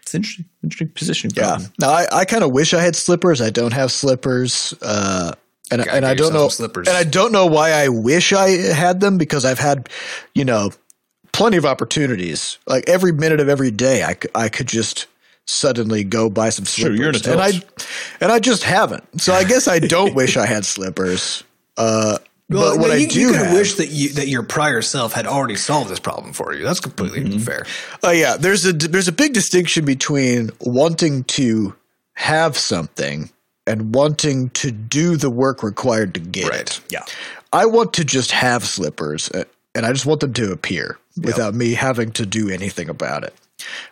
It's 0.01 0.13
interesting, 0.13 0.45
interesting 0.63 0.89
positioning. 0.89 1.33
Yeah. 1.35 1.47
problem. 1.47 1.73
Now 1.79 1.89
I, 1.89 2.05
I 2.11 2.25
kind 2.25 2.43
of 2.43 2.51
wish 2.51 2.73
I 2.73 2.81
had 2.81 2.95
slippers. 2.95 3.41
I 3.41 3.49
don't 3.49 3.73
have 3.73 3.91
slippers. 3.91 4.73
Uh, 4.81 5.33
and 5.71 5.79
Gotta 5.83 5.95
and 5.97 6.05
I 6.05 6.13
don't 6.13 6.31
know 6.33 6.47
slippers. 6.49 6.87
and 6.87 6.95
I 6.95 7.03
don't 7.03 7.31
know 7.31 7.47
why 7.47 7.71
I 7.71 7.87
wish 7.89 8.31
I 8.33 8.49
had 8.49 8.99
them 8.99 9.17
because 9.17 9.45
I've 9.45 9.57
had, 9.57 9.89
you 10.35 10.45
know, 10.45 10.69
plenty 11.31 11.57
of 11.57 11.65
opportunities. 11.65 12.59
Like 12.67 12.87
every 12.87 13.11
minute 13.11 13.39
of 13.39 13.49
every 13.49 13.71
day, 13.71 14.03
I, 14.03 14.15
I 14.35 14.47
could 14.49 14.67
just 14.67 15.07
suddenly 15.47 16.03
go 16.03 16.29
buy 16.29 16.49
some 16.49 16.65
Sure, 16.65 16.95
slippers. 16.95 16.99
you're 16.99 17.09
an 17.09 17.39
and 17.39 17.41
I 17.41 17.61
and 18.21 18.31
I 18.31 18.39
just 18.39 18.61
haven't. 18.63 19.21
So 19.21 19.33
I 19.33 19.43
guess 19.43 19.67
I 19.67 19.79
don't 19.79 20.13
wish 20.21 20.37
I 20.37 20.45
had 20.45 20.65
slippers. 20.65 21.43
Uh, 21.77 22.19
Well, 22.49 22.73
but 22.75 22.79
what 22.79 22.87
no, 22.89 22.93
I 22.93 22.97
you, 22.97 23.07
do 23.07 23.19
you 23.19 23.27
could 23.31 23.35
have, 23.37 23.53
wish 23.53 23.73
that 23.75 23.89
you 23.89 24.09
that 24.13 24.27
your 24.27 24.43
prior 24.43 24.81
self 24.83 25.13
had 25.13 25.25
already 25.25 25.55
solved 25.55 25.89
this 25.89 25.99
problem 25.99 26.31
for 26.33 26.53
you. 26.53 26.63
That's 26.63 26.79
completely 26.79 27.21
Mm-hmm. 27.21 27.39
fair. 27.39 27.65
Oh 28.03 28.11
yeah, 28.11 28.37
there's 28.37 28.65
a 28.65 28.73
there's 28.73 29.07
a 29.07 29.11
big 29.11 29.33
distinction 29.33 29.83
between 29.85 30.51
wanting 30.61 31.23
to 31.25 31.75
have 32.13 32.57
something 32.57 33.31
and 33.65 33.95
wanting 33.95 34.51
to 34.51 34.69
do 34.71 35.17
the 35.17 35.29
work 35.31 35.63
required 35.63 36.13
to 36.13 36.19
get 36.19 36.47
Right. 36.49 36.61
it. 36.61 36.79
Yeah. 36.89 37.03
I 37.51 37.65
want 37.65 37.93
to 37.93 38.03
just 38.05 38.31
have 38.31 38.63
slippers, 38.63 39.29
uh, 39.31 39.45
and 39.73 39.85
I 39.85 39.91
just 39.91 40.05
want 40.05 40.19
them 40.19 40.33
to 40.33 40.51
appear 40.51 40.99
without 41.19 41.55
me 41.55 41.73
having 41.73 42.11
to 42.11 42.25
do 42.27 42.49
anything 42.49 42.89
about 42.89 43.23
it. 43.23 43.33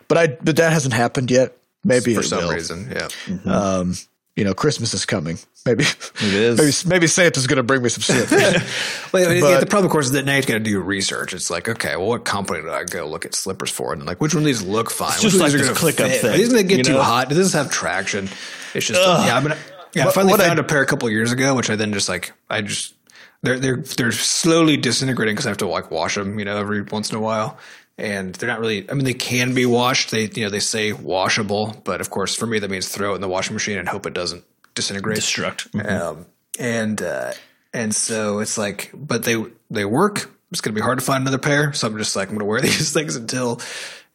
But 0.06 0.18
I 0.18 0.26
but 0.28 0.56
that 0.56 0.72
hasn't 0.72 0.94
happened 0.94 1.30
yet. 1.30 1.56
Maybe 1.82 2.14
For 2.14 2.22
some 2.22 2.44
will. 2.44 2.52
reason, 2.52 2.90
yeah. 2.94 3.08
Um, 3.52 3.94
you 4.36 4.44
know, 4.44 4.54
Christmas 4.54 4.94
is 4.94 5.04
coming. 5.06 5.38
Maybe 5.64 5.84
It 5.84 6.34
is. 6.34 6.58
maybe 6.84 6.94
maybe 6.96 7.06
Santa's 7.06 7.46
going 7.46 7.56
to 7.56 7.62
bring 7.62 7.82
me 7.82 7.88
some 7.88 8.02
slippers. 8.02 8.32
Well, 9.12 9.30
I 9.30 9.34
mean, 9.34 9.44
yeah, 9.44 9.60
the 9.60 9.66
problem, 9.66 9.86
of 9.86 9.92
course, 9.92 10.06
is 10.06 10.12
that 10.12 10.24
now 10.24 10.34
you 10.36 10.42
got 10.42 10.54
to 10.54 10.60
do 10.60 10.80
research. 10.80 11.32
It's 11.32 11.50
like, 11.50 11.68
okay, 11.68 11.96
well, 11.96 12.08
what 12.08 12.24
company 12.24 12.60
did 12.62 12.70
I 12.70 12.84
go 12.84 13.06
look 13.08 13.24
at 13.24 13.34
slippers 13.34 13.70
for? 13.70 13.92
And 13.92 14.04
like, 14.04 14.20
which 14.20 14.34
one 14.34 14.42
of 14.42 14.46
these 14.46 14.62
look 14.62 14.90
fine? 14.90 15.12
It's 15.12 15.22
just 15.22 15.38
one 15.38 15.46
of 15.46 15.52
like 15.52 15.58
these 15.60 15.68
this 15.68 15.78
are 15.78 15.80
gonna 15.80 15.92
ClickUp 15.92 16.10
fit? 16.12 16.20
thing, 16.22 16.34
Are 16.34 16.36
these 16.36 16.52
going 16.52 16.62
to 16.62 16.68
get 16.68 16.78
you 16.78 16.84
too 16.94 17.00
hot? 17.00 17.28
Does 17.28 17.38
this 17.38 17.52
have 17.52 17.70
traction? 17.70 18.28
It's 18.74 18.86
just, 18.86 19.00
yeah. 19.00 19.36
I 19.36 19.40
mean, 19.40 19.54
yeah, 19.94 20.08
I 20.08 20.10
finally 20.10 20.32
what 20.32 20.40
I- 20.40 20.46
found 20.48 20.58
a 20.58 20.64
pair 20.64 20.82
a 20.82 20.86
couple 20.86 21.08
years 21.08 21.30
ago, 21.32 21.54
which 21.54 21.70
I 21.70 21.76
then 21.76 21.92
just 21.92 22.08
like, 22.08 22.32
I 22.50 22.60
just 22.62 22.94
they're 23.42 23.58
they're 23.60 23.76
they're 23.76 24.10
slowly 24.12 24.76
disintegrating 24.76 25.34
because 25.34 25.46
I 25.46 25.50
have 25.50 25.58
to 25.58 25.68
like 25.68 25.90
wash 25.90 26.16
them, 26.16 26.38
you 26.38 26.44
know, 26.44 26.56
every 26.56 26.82
once 26.82 27.10
in 27.10 27.16
a 27.16 27.20
while. 27.20 27.58
And 27.96 28.34
they're 28.34 28.48
not 28.48 28.60
really. 28.60 28.90
I 28.90 28.94
mean, 28.94 29.04
they 29.04 29.14
can 29.14 29.54
be 29.54 29.66
washed. 29.66 30.10
They, 30.10 30.28
you 30.34 30.44
know, 30.44 30.50
they 30.50 30.60
say 30.60 30.92
washable, 30.92 31.80
but 31.84 32.00
of 32.00 32.10
course, 32.10 32.34
for 32.34 32.46
me, 32.46 32.58
that 32.58 32.70
means 32.70 32.88
throw 32.88 33.12
it 33.12 33.16
in 33.16 33.20
the 33.20 33.28
washing 33.28 33.54
machine 33.54 33.78
and 33.78 33.88
hope 33.88 34.06
it 34.06 34.14
doesn't 34.14 34.44
disintegrate. 34.74 35.18
Destruct. 35.18 35.88
Um, 35.88 36.26
and 36.58 37.00
uh, 37.00 37.32
and 37.72 37.94
so 37.94 38.40
it's 38.40 38.58
like, 38.58 38.90
but 38.94 39.22
they 39.22 39.42
they 39.70 39.84
work. 39.84 40.30
It's 40.50 40.60
going 40.60 40.74
to 40.74 40.80
be 40.80 40.84
hard 40.84 40.98
to 40.98 41.04
find 41.04 41.22
another 41.22 41.38
pair. 41.38 41.72
So 41.72 41.88
I'm 41.88 41.96
just 41.98 42.14
like, 42.14 42.28
I'm 42.28 42.34
going 42.34 42.40
to 42.40 42.44
wear 42.46 42.60
these 42.62 42.92
things 42.92 43.16
until 43.16 43.60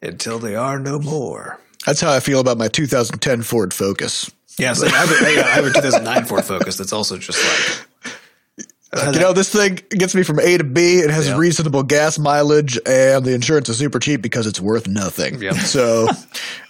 until 0.02 0.38
they 0.38 0.56
are 0.56 0.78
no 0.78 0.98
more. 0.98 1.58
That's 1.86 2.00
how 2.00 2.12
I 2.12 2.20
feel 2.20 2.40
about 2.40 2.58
my 2.58 2.68
2010 2.68 3.42
Ford 3.42 3.72
Focus. 3.72 4.30
Yeah, 4.58 4.74
so 4.74 4.86
I, 4.86 4.90
have 4.90 5.10
a, 5.10 5.40
I 5.42 5.50
have 5.54 5.64
a 5.64 5.72
2009 5.72 6.24
Ford 6.26 6.44
Focus 6.44 6.76
that's 6.76 6.92
also 6.92 7.16
just 7.16 7.42
like 7.42 7.86
You 8.92 9.20
know, 9.20 9.32
this 9.32 9.50
thing 9.50 9.78
gets 9.90 10.14
me 10.16 10.24
from 10.24 10.40
A 10.40 10.58
to 10.58 10.64
B. 10.64 10.98
It 10.98 11.10
has 11.10 11.28
Yeah. 11.28 11.36
reasonable 11.38 11.84
gas 11.84 12.18
mileage, 12.18 12.76
and 12.86 13.24
the 13.24 13.32
insurance 13.34 13.68
is 13.68 13.78
super 13.78 14.00
cheap 14.00 14.20
because 14.20 14.48
it's 14.48 14.60
worth 14.60 14.88
nothing. 14.88 15.40
Yep. 15.40 15.56
So, 15.64 16.08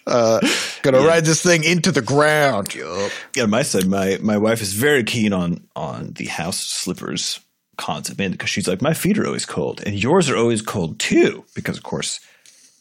uh, 0.06 0.40
gonna 0.82 1.00
ride 1.00 1.24
this 1.24 1.42
thing 1.42 1.64
into 1.64 1.90
the 1.92 2.02
ground. 2.02 2.74
yup. 2.74 3.10
Yeah, 3.34 3.44
on 3.44 3.50
my 3.50 3.62
side, 3.62 3.86
my 3.86 4.18
my 4.20 4.36
wife 4.36 4.60
is 4.60 4.74
very 4.74 5.02
keen 5.04 5.32
on 5.32 5.62
on 5.74 6.12
the 6.12 6.26
house 6.26 6.58
slippers 6.60 7.40
concept, 7.78 8.18
man, 8.18 8.32
because 8.32 8.50
she's 8.50 8.68
like, 8.68 8.82
my 8.82 8.92
feet 8.92 9.18
are 9.18 9.26
always 9.26 9.46
cold, 9.46 9.82
and 9.86 9.94
yours 10.02 10.28
are 10.28 10.36
always 10.36 10.60
cold 10.60 10.98
too, 10.98 11.44
because 11.54 11.78
of 11.78 11.82
course, 11.84 12.20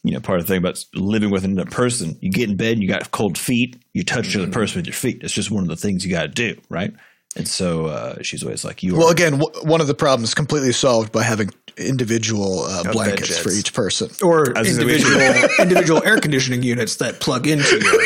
you 0.04 0.12
know, 0.12 0.20
part 0.20 0.42
of 0.42 0.46
the 0.48 0.52
thing 0.54 0.58
about 0.58 0.84
living 0.94 1.30
with 1.30 1.46
another 1.46 1.70
person, 1.70 2.18
you 2.20 2.30
get 2.30 2.50
in 2.50 2.58
bed, 2.58 2.74
and 2.74 2.82
you 2.82 2.90
got 2.90 3.12
cold 3.12 3.38
feet, 3.38 3.78
you 3.94 4.04
touch 4.04 4.28
Mm-hmm. 4.28 4.40
another 4.40 4.52
person 4.52 4.80
with 4.80 4.88
your 4.88 4.94
feet. 4.94 5.22
It's 5.24 5.34
just 5.34 5.50
one 5.52 5.64
of 5.64 5.70
the 5.70 5.78
things 5.78 6.04
you 6.06 6.12
got 6.12 6.24
to 6.24 6.28
do, 6.28 6.60
right? 6.70 6.94
And 7.36 7.48
so 7.48 7.86
uh, 7.86 8.22
she's 8.24 8.44
always 8.44 8.66
like, 8.66 8.82
you. 8.82 8.96
Well, 8.98 9.10
are, 9.10 9.12
again, 9.12 9.40
w- 9.40 9.68
one 9.68 9.82
of 9.82 9.88
the 9.88 9.94
problems 9.94 10.34
completely 10.34 10.72
solved 10.74 11.12
by 11.12 11.24
having 11.24 11.52
individual 11.78 12.62
uh, 12.64 12.92
blankets 12.92 13.30
jets. 13.30 13.40
for 13.40 13.52
each 13.52 13.74
person. 13.74 14.10
Or 14.22 14.52
was 14.56 14.80
individual 14.80 15.22
individual 15.60 16.04
air 16.04 16.20
conditioning 16.20 16.64
units 16.64 16.98
that 16.98 17.20
plug 17.20 17.48
into 17.48 17.80
your. 17.80 17.80
to 17.92 17.98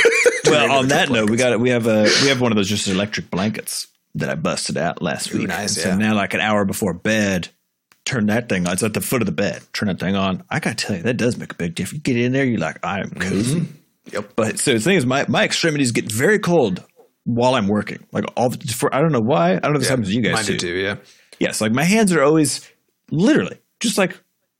your 0.45 0.53
well, 0.53 0.71
on 0.71 0.87
that 0.89 1.07
individual 1.07 1.15
note, 1.15 1.29
we 1.31 1.37
blankets. 1.37 1.49
got 1.51 1.59
we 1.59 1.69
have 1.69 1.87
a 1.87 2.03
we 2.23 2.29
have 2.29 2.41
one 2.41 2.51
of 2.51 2.55
those 2.57 2.69
just 2.69 2.87
electric 2.87 3.31
blankets 3.31 3.87
that 4.15 4.29
I 4.29 4.35
busted 4.35 4.77
out 4.77 5.01
last 5.01 5.33
week. 5.33 5.47
nice, 5.47 5.75
And 5.75 5.83
So 5.83 5.89
yeah. 5.89 5.95
now, 5.95 6.15
like 6.15 6.33
an 6.33 6.39
hour 6.39 6.65
before 6.65 6.93
bed, 6.93 7.47
turn 8.05 8.27
that 8.27 8.49
thing 8.49 8.67
on. 8.67 8.73
It's 8.73 8.83
at 8.83 8.93
the 8.93 9.01
foot 9.01 9.21
of 9.21 9.25
the 9.25 9.31
bed. 9.31 9.63
Turn 9.73 9.87
that 9.87 9.99
thing 9.99 10.15
on. 10.15 10.43
I 10.49 10.59
gotta 10.59 10.75
tell 10.75 10.95
you, 10.95 11.03
that 11.03 11.17
does 11.17 11.37
make 11.37 11.51
a 11.53 11.55
big 11.55 11.75
difference. 11.75 12.05
You 12.07 12.13
get 12.13 12.23
in 12.23 12.33
there, 12.33 12.45
you're 12.45 12.59
like, 12.59 12.85
I 12.85 12.99
am 12.99 13.09
cozy. 13.11 13.65
Yep. 14.11 14.33
But 14.35 14.59
so 14.59 14.73
the 14.73 14.79
thing 14.79 14.97
is, 14.97 15.05
my 15.05 15.25
my 15.27 15.43
extremities 15.45 15.91
get 15.91 16.11
very 16.11 16.37
cold 16.37 16.83
while 17.25 17.55
I'm 17.55 17.67
working. 17.67 18.05
Like 18.11 18.25
all 18.35 18.49
the, 18.49 18.57
for 18.73 18.93
I 18.93 19.01
don't 19.01 19.11
know 19.11 19.21
why. 19.21 19.53
I 19.55 19.59
don't 19.59 19.73
know 19.73 19.77
if 19.77 19.81
this 19.81 19.89
happens 19.89 20.09
to 20.09 20.13
you 20.15 20.21
guys 20.21 20.33
Mine 20.33 20.45
too. 20.45 20.57
too. 20.57 20.75
Yeah. 20.75 20.95
Yes, 21.39 21.61
like 21.61 21.71
my 21.71 21.83
hands 21.83 22.13
are 22.13 22.23
always 22.23 22.69
literally 23.11 23.57
just 23.79 23.97
like 23.97 24.19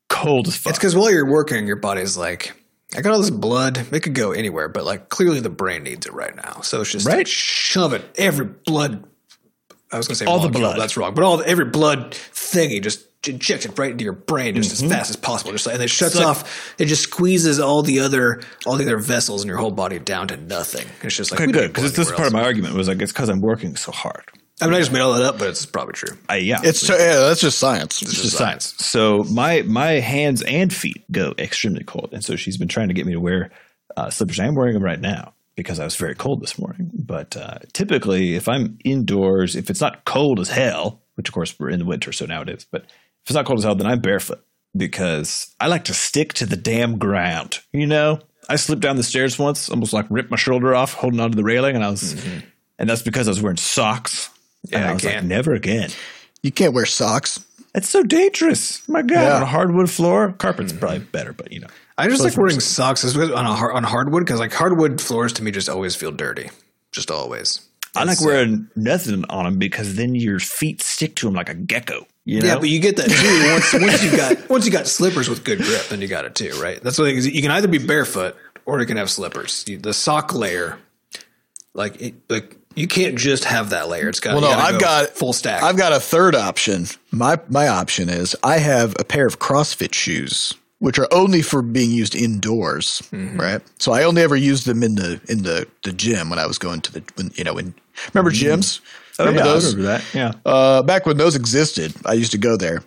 cold 0.10 0.48
as 0.48 0.56
fuck. 0.56 0.72
It's 0.72 0.80
because 0.80 0.96
while 0.96 1.12
you're 1.12 1.30
working, 1.30 1.66
your 1.68 1.76
body's 1.78 2.18
like, 2.18 2.54
I 2.96 3.02
got 3.02 3.14
all 3.14 3.20
this 3.20 3.30
blood. 3.30 3.88
It 3.92 4.02
could 4.02 4.14
go 4.16 4.32
anywhere, 4.32 4.70
but 4.70 4.84
like 4.84 5.10
clearly 5.10 5.40
the 5.40 5.50
brain 5.50 5.84
needs 5.84 6.06
it 6.06 6.14
right 6.14 6.36
now. 6.36 6.62
So 6.62 6.82
it's 6.82 6.92
just 6.92 7.06
Right. 7.08 7.18
like 7.18 7.28
shove 7.28 7.94
it. 7.94 8.04
Every 8.18 8.46
blood. 8.46 9.04
I 9.92 9.98
was 9.98 10.08
going 10.08 10.16
to 10.16 10.20
say 10.20 10.26
All 10.26 10.40
the 10.40 10.50
blood. 10.50 10.80
That's 10.80 10.98
wrong. 10.98 11.14
But 11.14 11.24
all 11.24 11.38
the, 11.38 11.48
every 11.48 11.66
blood 11.66 12.12
thingy 12.12 12.82
just 12.82 13.06
inject 13.28 13.66
it 13.66 13.78
right 13.78 13.92
into 13.92 14.04
your 14.04 14.14
brain 14.14 14.56
just 14.56 14.76
Mm-hmm. 14.76 14.86
as 14.86 14.92
fast 14.92 15.10
as 15.12 15.16
possible. 15.16 15.52
Just 15.52 15.66
like, 15.66 15.76
and 15.76 15.84
it 15.84 15.90
shuts 15.90 16.16
like- 16.16 16.26
off. 16.26 16.74
It 16.80 16.86
just 16.86 17.04
squeezes 17.04 17.60
all 17.60 17.82
the 17.84 18.00
other 18.02 18.42
all 18.66 18.76
the 18.78 18.84
other 18.86 18.98
vessels 19.00 19.42
in 19.44 19.48
your 19.48 19.58
whole 19.58 19.72
body 19.72 20.00
down 20.00 20.28
to 20.30 20.38
nothing. 20.38 20.88
It's 21.02 21.16
just 21.16 21.32
like 21.32 21.40
okay, 21.40 21.48
we 21.48 21.54
good 21.54 21.74
because 21.74 21.94
this 21.96 22.08
is 22.08 22.14
part 22.14 22.28
of 22.28 22.34
my 22.34 22.44
argument 22.44 22.76
was 22.76 22.88
like 22.88 23.02
it's 23.02 23.12
because 23.12 23.30
I'm 23.30 23.42
working 23.42 23.76
so 23.76 23.92
hard. 23.92 24.24
I 24.62 24.66
mean, 24.68 24.76
I 24.76 24.80
just 24.80 24.92
made 24.94 25.02
all 25.02 25.14
that 25.14 25.24
up, 25.24 25.40
but 25.40 25.48
it's 25.50 25.66
probably 25.66 25.94
true. 25.94 26.16
I 26.30 26.38
yeah, 26.38 26.60
It's 26.64 26.80
so, 26.80 26.96
yeah, 26.96 27.20
that's 27.28 27.42
just 27.42 27.58
science. 27.58 28.02
It's 28.02 28.22
just 28.22 28.38
science. 28.38 28.76
So 28.78 29.24
my 29.24 29.64
my 29.64 29.94
hands 29.94 30.42
and 30.44 30.72
feet 30.72 31.04
go 31.12 31.34
extremely 31.40 31.84
cold, 31.84 32.10
and 32.14 32.24
so 32.24 32.36
she's 32.36 32.58
been 32.58 32.68
trying 32.68 32.88
to 32.90 32.94
get 32.94 33.06
me 33.06 33.14
to 33.14 33.20
wear 33.20 33.52
uh, 33.98 34.10
slippers. 34.10 34.40
I 34.40 34.46
am 34.46 34.56
wearing 34.56 34.74
them 34.76 34.84
right 34.84 35.00
now 35.02 35.34
because 35.56 35.80
I 35.80 35.84
was 35.86 35.96
very 35.96 36.16
cold 36.16 36.42
this 36.42 36.58
morning. 36.60 36.92
But 36.94 37.36
uh, 37.36 37.58
typically, 37.74 38.36
if 38.36 38.48
I'm 38.48 38.78
indoors, 38.86 39.56
if 39.56 39.70
it's 39.70 39.82
not 39.82 40.06
cold 40.06 40.40
as 40.40 40.50
hell, 40.50 41.02
which 41.16 41.28
of 41.30 41.34
course 41.34 41.60
we're 41.60 41.70
in 41.70 41.80
the 41.80 41.86
winter, 41.86 42.12
so 42.12 42.26
now 42.26 42.42
it 42.44 42.50
is. 42.50 42.66
But 42.66 42.86
if 43.24 43.30
it's 43.30 43.36
not 43.36 43.46
cold 43.46 43.60
as 43.60 43.64
hell, 43.66 43.76
then 43.76 43.88
I'm 43.88 44.00
barefoot 44.00 44.44
because 44.76 45.54
I 45.60 45.68
like 45.68 45.86
to 45.86 45.94
stick 45.94 46.34
to 46.36 46.46
the 46.46 46.58
damn 46.58 46.98
ground. 46.98 47.60
You 47.72 47.88
know, 47.88 48.20
I 48.50 48.56
slipped 48.58 48.82
down 48.82 48.96
the 48.98 49.04
stairs 49.04 49.38
once, 49.40 49.70
almost 49.70 49.94
like 49.94 50.06
ripped 50.10 50.32
my 50.32 50.38
shoulder 50.38 50.76
off, 50.76 50.94
holding 50.94 51.20
onto 51.20 51.36
the 51.36 51.44
railing, 51.44 51.76
and 51.76 51.84
I 51.86 51.90
was, 51.90 52.14
and 52.80 52.90
that's 52.90 53.02
because 53.02 53.28
I 53.28 53.32
was 53.32 53.42
wearing 53.42 53.58
socks. 53.58 54.30
And 54.72 54.72
Yeah, 54.72 54.88
I 54.88 54.90
I 54.90 54.94
was 54.94 55.04
like, 55.04 55.14
can't. 55.16 55.26
never 55.28 55.54
again. 55.54 55.90
You 56.42 56.52
can't 56.52 56.74
wear 56.74 56.86
socks. 56.86 57.40
It's 57.76 57.90
so 57.90 58.04
dangerous. 58.04 58.88
My 58.88 59.02
God, 59.02 59.12
Yeah. 59.22 59.36
on 59.38 59.42
a 59.42 59.46
hardwood 59.48 59.90
floor, 59.90 60.34
carpet's 60.34 60.74
probably 60.74 61.00
better, 61.00 61.34
but 61.34 61.52
you 61.52 61.60
know, 61.60 61.68
I 61.98 62.08
just 62.08 62.24
like 62.24 62.36
wearing 62.38 62.60
socks 62.60 63.04
on 63.16 63.32
a 63.32 63.50
on 63.50 63.84
hardwood 63.84 64.26
because 64.26 64.40
like 64.40 64.54
hardwood 64.54 65.00
floors 65.02 65.34
to 65.34 65.44
me 65.44 65.52
just 65.52 65.70
always 65.70 65.96
feel 65.96 66.12
dirty, 66.12 66.50
just 66.92 67.10
always. 67.12 67.62
I 67.96 68.04
like 68.06 68.20
uh, 68.22 68.26
wearing 68.26 68.68
nothing 68.76 69.24
on 69.30 69.46
them 69.46 69.58
because 69.60 69.96
then 69.96 70.16
your 70.16 70.40
feet 70.40 70.82
stick 70.82 71.16
to 71.18 71.28
them 71.28 71.36
like 71.36 71.50
a 71.50 71.54
gecko. 71.54 72.08
You 72.26 72.42
know? 72.42 72.48
Yeah, 72.48 72.60
but 72.60 72.70
you 72.70 72.80
get 72.80 72.96
that 72.98 73.10
too 73.10 73.52
once 73.52 73.74
once 73.74 74.04
you 74.04 74.16
got 74.18 74.50
once 74.50 74.66
you 74.66 74.72
got 74.72 74.88
slippers 74.88 75.28
with 75.30 75.44
good 75.44 75.60
grip, 75.60 75.88
then 75.90 76.02
you 76.02 76.08
got 76.08 76.26
it 76.26 76.36
too, 76.36 76.52
right? 76.62 76.82
That's 76.82 76.98
the 76.98 77.04
thing 77.04 77.18
is 77.18 77.28
you 77.28 77.42
can 77.42 77.52
either 77.52 77.68
be 77.68 77.80
barefoot 77.80 78.36
or 78.66 78.80
you 78.80 78.86
can 78.86 78.98
have 78.98 79.10
slippers. 79.12 79.66
You, 79.68 79.78
the 79.78 79.94
sock 79.94 80.34
layer, 80.34 80.78
like 81.74 82.02
it, 82.02 82.14
like 82.30 82.56
you 82.76 82.88
can't 82.88 83.18
just 83.18 83.44
have 83.46 83.72
that 83.72 83.90
layer. 83.90 84.08
It's 84.10 84.20
got 84.20 84.34
Well, 84.34 84.42
no, 84.42 84.50
I've 84.52 84.74
go 84.76 84.80
got 84.80 85.10
full 85.10 85.34
stack. 85.34 85.64
I've 85.64 85.78
got 85.78 85.92
a 85.94 86.00
third 86.00 86.34
option. 86.36 86.86
My 87.12 87.40
my 87.50 87.68
option 87.68 88.10
is 88.10 88.36
I 88.44 88.58
have 88.58 88.96
a 89.00 89.04
pair 89.04 89.28
of 89.28 89.40
CrossFit 89.40 89.94
shoes, 89.94 90.54
which 90.80 90.98
are 90.98 91.08
only 91.12 91.42
for 91.42 91.62
being 91.62 91.92
used 91.92 92.16
indoors, 92.16 93.02
Mm-hmm. 93.12 93.38
right? 93.38 93.62
So 93.80 93.92
I 93.92 94.04
only 94.04 94.22
ever 94.22 94.36
used 94.38 94.66
them 94.66 94.82
in 94.82 94.96
the 94.96 95.20
in 95.28 95.44
the, 95.44 95.68
the 95.84 95.92
gym 95.92 96.30
when 96.30 96.40
I 96.40 96.46
was 96.48 96.58
going 96.58 96.82
to 96.82 96.92
the 96.94 97.04
when, 97.16 97.32
you 97.36 97.44
know 97.44 97.54
when 97.56 97.74
remember 98.14 98.32
gyms. 98.32 98.80
Oh, 99.20 99.26
Remember 99.26 99.42
yeah, 99.46 99.52
I 99.52 99.54
those? 99.54 99.76
remember 99.76 99.98
that. 100.00 100.14
Yeah. 100.14 100.32
Uh, 100.46 100.82
back 100.84 101.06
when 101.06 101.18
those 101.18 101.36
existed, 101.36 101.94
I 102.06 102.14
used 102.14 102.32
to 102.32 102.38
go 102.40 102.58
there, 102.58 102.84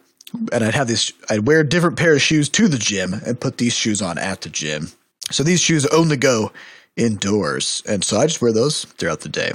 and 0.53 0.65
I'd 0.65 0.75
have 0.75 0.89
this. 0.89 1.13
I'd 1.31 1.47
wear 1.47 1.61
a 1.61 1.69
different 1.69 1.97
pair 1.97 2.15
of 2.15 2.23
shoes 2.23 2.49
to 2.51 2.67
the 2.69 2.79
gym 2.79 3.15
and 3.25 3.41
put 3.41 3.59
these 3.59 3.75
shoes 3.75 4.03
on 4.03 4.19
at 4.19 4.41
the 4.41 4.49
gym. 4.49 4.91
So 5.31 5.43
these 5.43 5.61
shoes 5.61 5.87
only 5.87 6.17
go 6.17 6.51
indoors, 6.97 7.83
and 7.87 8.03
so 8.03 8.19
I 8.19 8.27
just 8.27 8.41
wear 8.43 8.53
those 8.53 8.85
throughout 8.85 9.21
the 9.21 9.29
day. 9.29 9.53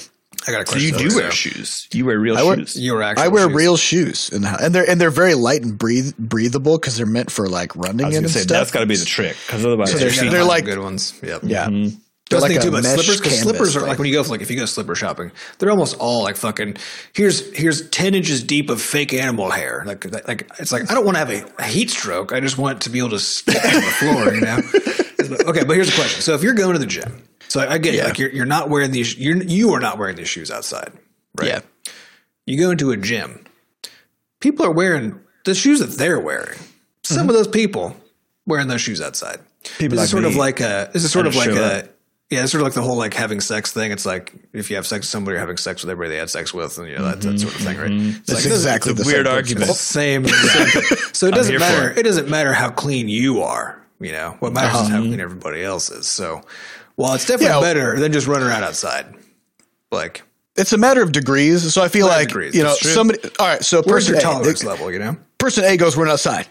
I 0.47 0.51
got 0.51 0.61
a 0.61 0.65
So 0.65 0.71
question. 0.73 0.81
you 0.93 0.97
do 0.97 1.03
you, 1.09 1.15
wear 1.15 1.29
so. 1.29 1.35
shoes. 1.35 1.87
You 1.91 2.05
wear 2.05 2.17
real 2.19 2.37
I 2.37 2.43
wear- 2.43 2.55
shoes. 2.57 2.75
You 2.75 2.93
wear 2.93 3.03
actual 3.03 3.23
I 3.23 3.27
wear 3.27 3.47
shoes. 3.47 3.55
real 3.55 3.77
shoes, 3.77 4.29
and 4.31 4.45
and 4.45 4.73
they're 4.73 4.89
and 4.89 4.99
they're 4.99 5.11
very 5.11 5.35
light 5.35 5.61
and 5.63 5.77
breathe, 5.77 6.15
breathable 6.17 6.77
because 6.79 6.97
they're 6.97 7.05
meant 7.05 7.31
for 7.31 7.47
like 7.49 7.75
running 7.75 8.05
I 8.05 8.07
was 8.09 8.15
in 8.17 8.21
gonna 8.23 8.27
and 8.27 8.33
say 8.33 8.39
stuff. 8.41 8.57
that's 8.57 8.71
got 8.71 8.79
to 8.79 8.85
be 8.87 8.95
the 8.95 9.05
trick 9.05 9.35
because 9.45 9.65
otherwise 9.65 9.91
So 9.91 9.97
your 9.99 10.09
You 10.09 10.21
they're- 10.21 10.29
they're 10.31 10.43
like- 10.43 10.65
good 10.65 10.79
ones. 10.79 11.13
Yep. 11.21 11.41
yeah. 11.43 11.67
Mm-hmm. 11.67 11.97
The 12.39 12.41
like 12.41 12.61
too 12.61 12.71
much 12.71 12.83
slippers 12.83 13.19
because 13.19 13.39
slippers 13.39 13.75
are 13.75 13.81
like 13.81 13.99
when 13.99 14.07
you 14.07 14.13
go 14.13 14.23
for 14.23 14.29
like 14.29 14.41
if 14.41 14.49
you 14.49 14.57
go 14.57 14.65
slipper 14.65 14.95
shopping, 14.95 15.31
they're 15.59 15.71
almost 15.71 15.97
all 15.97 16.23
like 16.23 16.37
fucking 16.37 16.77
here's 17.13 17.55
here's 17.55 17.89
ten 17.89 18.15
inches 18.15 18.43
deep 18.43 18.69
of 18.69 18.81
fake 18.81 19.13
animal 19.13 19.49
hair. 19.49 19.83
Like 19.85 20.05
like 20.27 20.49
it's 20.59 20.71
like 20.71 20.89
I 20.89 20.93
don't 20.93 21.05
want 21.05 21.15
to 21.15 21.19
have 21.19 21.29
a, 21.29 21.45
a 21.59 21.65
heat 21.65 21.89
stroke. 21.89 22.31
I 22.31 22.39
just 22.39 22.57
want 22.57 22.81
to 22.81 22.89
be 22.89 22.99
able 22.99 23.11
to 23.11 23.19
stick 23.19 23.63
on 23.63 23.73
the 23.73 23.81
floor. 23.81 24.33
You 24.33 24.41
know. 24.41 24.57
okay, 25.49 25.63
but 25.63 25.75
here's 25.75 25.89
the 25.89 25.95
question. 25.95 26.21
So 26.21 26.33
if 26.33 26.43
you're 26.43 26.53
going 26.53 26.73
to 26.73 26.79
the 26.79 26.85
gym, 26.85 27.23
so 27.47 27.59
I 27.59 27.77
get 27.77 27.95
it. 27.95 28.03
Like 28.03 28.17
you're 28.17 28.31
you're 28.31 28.45
not 28.45 28.69
wearing 28.69 28.91
these. 28.91 29.17
You're 29.17 29.37
you 29.37 29.71
are 29.71 29.79
not 29.79 29.97
wearing 29.97 30.15
these 30.15 30.29
shoes 30.29 30.49
outside. 30.49 30.91
Right. 31.35 31.47
Yeah. 31.49 31.59
You 32.45 32.57
go 32.57 32.71
into 32.71 32.91
a 32.91 32.97
gym. 32.97 33.45
People 34.39 34.65
are 34.65 34.71
wearing 34.71 35.19
the 35.45 35.53
shoes 35.53 35.79
that 35.79 35.91
they're 35.97 36.19
wearing. 36.19 36.57
Some 37.03 37.29
of 37.29 37.35
those 37.35 37.47
people 37.47 37.95
wearing 38.45 38.67
those 38.67 38.81
shoes 38.81 39.01
outside. 39.01 39.39
People 39.77 39.97
this 39.97 40.07
is 40.07 40.13
like 40.13 40.21
sort 40.21 40.25
of 40.25 40.35
like 40.35 40.59
a. 40.59 40.89
This 40.93 41.03
is 41.03 41.11
sort 41.11 41.27
of 41.27 41.35
like 41.35 41.49
a. 41.49 41.89
up. 42.31 42.37
Yeah, 42.37 42.43
it's 42.43 42.51
sort 42.51 42.61
of 42.61 42.65
like 42.65 42.73
the 42.73 42.81
whole 42.81 42.95
like 42.97 43.13
having 43.13 43.41
sex 43.41 43.71
thing. 43.71 43.91
It's 43.91 44.05
like 44.05 44.33
if 44.53 44.69
you 44.69 44.75
have 44.77 44.87
sex 44.87 45.01
with 45.03 45.09
somebody, 45.09 45.33
you're 45.33 45.39
having 45.41 45.57
sex 45.57 45.83
with 45.83 45.91
everybody 45.91 46.15
they 46.15 46.19
had 46.19 46.29
sex 46.29 46.53
with, 46.53 46.77
and 46.77 46.87
you 46.87 46.97
know 46.97 47.05
that, 47.05 47.21
that 47.21 47.39
sort 47.39 47.53
of 47.55 47.61
thing, 47.61 47.77
right? 47.77 47.91
It's 47.91 48.17
That's 48.27 48.45
like, 48.45 48.53
exactly 48.53 48.91
it's 48.93 49.01
the 49.03 49.07
weird 49.07 49.25
same 49.27 49.35
argument. 49.35 49.69
it's 49.69 49.77
the 49.77 49.83
same. 49.83 50.25
same. 50.27 50.97
So 51.13 51.27
it 51.27 51.33
doesn't 51.35 51.59
matter. 51.59 51.91
it. 51.91 51.97
It 51.99 52.03
doesn't 52.03 52.29
matter 52.29 52.53
how 52.53 52.69
clean 52.69 53.09
you 53.09 53.41
are. 53.41 53.81
You 53.99 54.11
know 54.13 54.35
what 54.39 54.53
matters 54.53 54.81
is 54.81 54.87
Uh-huh. 54.87 54.95
how 54.97 55.01
clean 55.01 55.19
everybody 55.19 55.63
else 55.63 55.89
is. 55.91 56.07
So, 56.07 56.41
while 56.95 57.13
it's 57.13 57.25
definitely 57.25 57.55
Yeah. 57.55 57.61
better 57.73 57.99
than 57.99 58.11
just 58.13 58.27
running 58.27 58.47
around 58.47 58.63
outside. 58.63 59.05
Like, 59.91 60.23
It's 60.55 60.73
a 60.73 60.77
matter 60.77 61.01
of 61.03 61.11
degrees. 61.11 61.73
So 61.73 61.81
I 61.83 61.87
feel 61.89 62.07
like 62.07 62.29
degrees, 62.29 62.55
you 62.55 62.63
know 62.63 62.73
somebody. 62.75 63.19
All 63.39 63.47
right, 63.47 63.63
so 63.63 63.81
where's 63.83 64.05
person 64.07 64.13
your 64.15 64.21
tolerance 64.21 64.61
they- 64.61 64.67
level? 64.67 64.91
You 64.91 64.99
know. 64.99 65.17
person 65.37 65.63
A 65.65 65.75
goes 65.77 65.95
running 65.97 66.13
outside. 66.13 66.47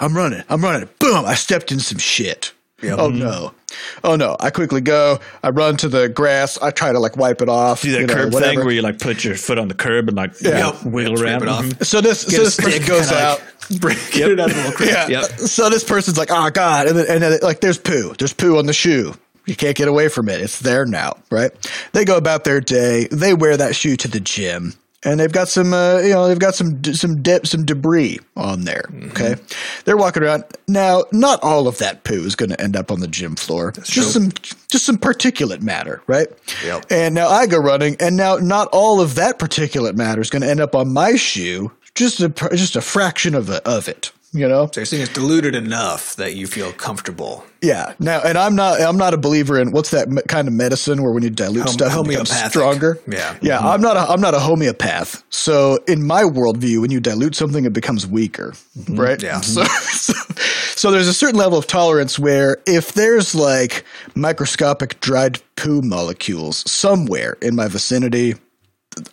I'm 0.00 0.16
running. 0.16 0.42
I'm 0.48 0.62
running. 0.62 0.88
Boom! 0.98 1.24
I 1.24 1.34
stepped 1.34 1.70
in 1.72 1.80
some 1.80 1.98
shit. 1.98 2.52
Oh 2.84 3.08
no! 3.08 3.52
Oh 4.04 4.14
no! 4.16 4.36
I 4.38 4.50
quickly 4.50 4.80
go. 4.80 5.18
I 5.42 5.50
run 5.50 5.76
to 5.78 5.88
the 5.88 6.08
grass. 6.08 6.58
I 6.62 6.70
try 6.70 6.92
to 6.92 6.98
like 7.00 7.16
wipe 7.16 7.42
it 7.42 7.48
off. 7.48 7.82
do 7.82 7.90
that 7.92 8.00
you 8.00 8.06
know, 8.06 8.14
curb 8.14 8.32
whatever. 8.32 8.50
thing 8.54 8.64
where 8.64 8.74
you 8.74 8.82
like 8.82 8.98
put 9.00 9.24
your 9.24 9.34
foot 9.34 9.58
on 9.58 9.66
the 9.68 9.74
curb 9.74 10.08
and 10.08 10.16
like 10.16 10.40
you 10.40 10.50
Yeah. 10.50 10.58
know, 10.60 10.76
wiggle 10.84 11.16
Scrape 11.16 11.30
around. 11.30 11.42
it 11.42 11.48
off. 11.48 11.64
Mhm. 11.64 11.84
So 11.84 12.00
this 12.00 12.20
so 12.20 12.30
Get 12.30 12.40
a 12.40 12.42
this 12.44 12.56
person 12.56 12.86
goes 12.86 13.10
out. 13.10 13.42
like, 13.70 13.80
break 13.80 13.98
get 14.12 14.30
it 14.30 14.38
out 14.38 14.50
of 14.50 14.56
the 14.56 14.62
little. 14.70 14.86
Yeah. 14.86 15.08
Yep. 15.08 15.30
So 15.40 15.68
this 15.70 15.82
person's 15.82 16.18
like, 16.18 16.28
oh 16.30 16.50
god, 16.50 16.86
and 16.86 16.96
then, 16.98 17.06
and 17.08 17.22
then 17.22 17.38
like 17.42 17.60
there's 17.60 17.78
poo. 17.78 18.14
There's 18.18 18.32
poo 18.32 18.58
on 18.58 18.66
the 18.66 18.72
shoe. 18.72 19.14
You 19.46 19.56
can't 19.56 19.76
get 19.76 19.88
away 19.88 20.08
from 20.08 20.28
it. 20.28 20.40
It's 20.40 20.60
there 20.60 20.84
now, 20.86 21.16
right? 21.30 21.50
They 21.92 22.04
go 22.04 22.16
about 22.18 22.44
their 22.44 22.60
day. 22.60 23.08
They 23.10 23.32
wear 23.34 23.56
that 23.56 23.74
shoe 23.74 23.96
to 23.96 24.06
the 24.08 24.20
gym, 24.20 24.74
and 25.04 25.20
they've 25.20 25.32
got 25.32 25.48
some, 25.48 25.72
uh, 25.72 25.98
you 25.98 26.10
know, 26.10 26.26
they've 26.26 26.38
got 26.38 26.54
some 26.54 26.82
some 26.84 27.22
de- 27.22 27.46
some 27.46 27.64
debris 27.64 28.18
on 28.36 28.62
there. 28.62 28.84
Okay, 29.10 29.36
they're 29.84 29.96
walking 29.96 30.22
around 30.22 30.44
now. 30.66 31.04
Not 31.12 31.40
all 31.42 31.68
of 31.68 31.78
that 31.78 32.04
poo 32.04 32.24
is 32.24 32.34
going 32.34 32.50
to 32.50 32.60
end 32.60 32.76
up 32.76 32.90
on 32.90 33.00
the 33.00 33.08
gym 33.08 33.36
floor. 33.36 33.72
just 33.72 33.92
true. 33.92 34.02
some 34.02 34.30
just 34.68 34.84
some 34.84 34.98
particulate 34.98 35.62
matter, 35.62 36.02
right? 36.06 36.28
Yep. 36.64 36.86
And 36.90 37.14
now 37.14 37.28
I 37.28 37.46
go 37.46 37.58
running, 37.58 37.96
and 38.00 38.16
now 38.16 38.36
not 38.36 38.68
all 38.72 39.00
of 39.00 39.14
that 39.14 39.38
particulate 39.38 39.94
matter 39.94 40.20
is 40.20 40.30
going 40.30 40.42
to 40.42 40.50
end 40.50 40.60
up 40.60 40.74
on 40.74 40.92
my 40.92 41.16
shoe. 41.16 41.70
Just 41.94 42.20
a 42.20 42.28
just 42.28 42.76
a 42.76 42.80
fraction 42.80 43.34
of 43.34 43.50
it, 43.50 43.62
of 43.64 43.88
it. 43.88 44.10
You 44.32 44.46
know, 44.46 44.68
So 44.72 44.80
you're 44.80 44.84
saying 44.86 45.02
it's 45.04 45.12
diluted 45.14 45.54
enough 45.54 46.14
that 46.16 46.34
you 46.34 46.46
feel 46.46 46.70
comfortable. 46.72 47.44
yeah. 47.62 47.94
Now, 47.98 48.20
and 48.20 48.36
I'm 48.36 48.54
not 48.54 48.78
I'm 48.80 48.98
not 48.98 49.14
a 49.14 49.16
believer 49.16 49.58
in 49.58 49.72
what's 49.72 49.90
that 49.90 50.08
kind 50.28 50.46
of 50.46 50.52
medicine 50.54 51.02
where 51.02 51.12
when 51.12 51.22
you 51.22 51.30
dilute 51.30 51.64
Hom- 51.64 51.72
stuff 51.72 51.96
it 51.96 52.08
becomes 52.08 52.30
stronger. 52.30 52.98
Yeah. 53.08 53.36
Yeah, 53.40 53.58
I'm 53.58 53.80
not 53.80 53.96
a 53.96 54.00
I'm 54.00 54.20
not 54.20 54.34
a 54.34 54.38
homeopath. 54.38 55.22
So 55.30 55.78
in 55.88 56.02
my 56.06 56.24
worldview, 56.24 56.82
when 56.82 56.90
you 56.90 57.00
dilute 57.00 57.34
something, 57.34 57.64
it 57.64 57.72
becomes 57.72 58.06
weaker, 58.06 58.52
right? 58.90 59.18
Mm-hmm. 59.18 59.24
Yeah. 59.24 59.40
So, 59.40 59.64
so 59.92 60.12
so 60.76 60.90
there's 60.90 61.08
a 61.08 61.14
certain 61.14 61.38
level 61.38 61.58
of 61.58 61.66
tolerance 61.66 62.18
where 62.18 62.58
if 62.66 62.92
there's 62.92 63.34
like 63.34 63.82
microscopic 64.14 65.00
dried 65.00 65.40
poo 65.56 65.80
molecules 65.80 66.70
somewhere 66.70 67.36
in 67.40 67.56
my 67.56 67.66
vicinity, 67.66 68.34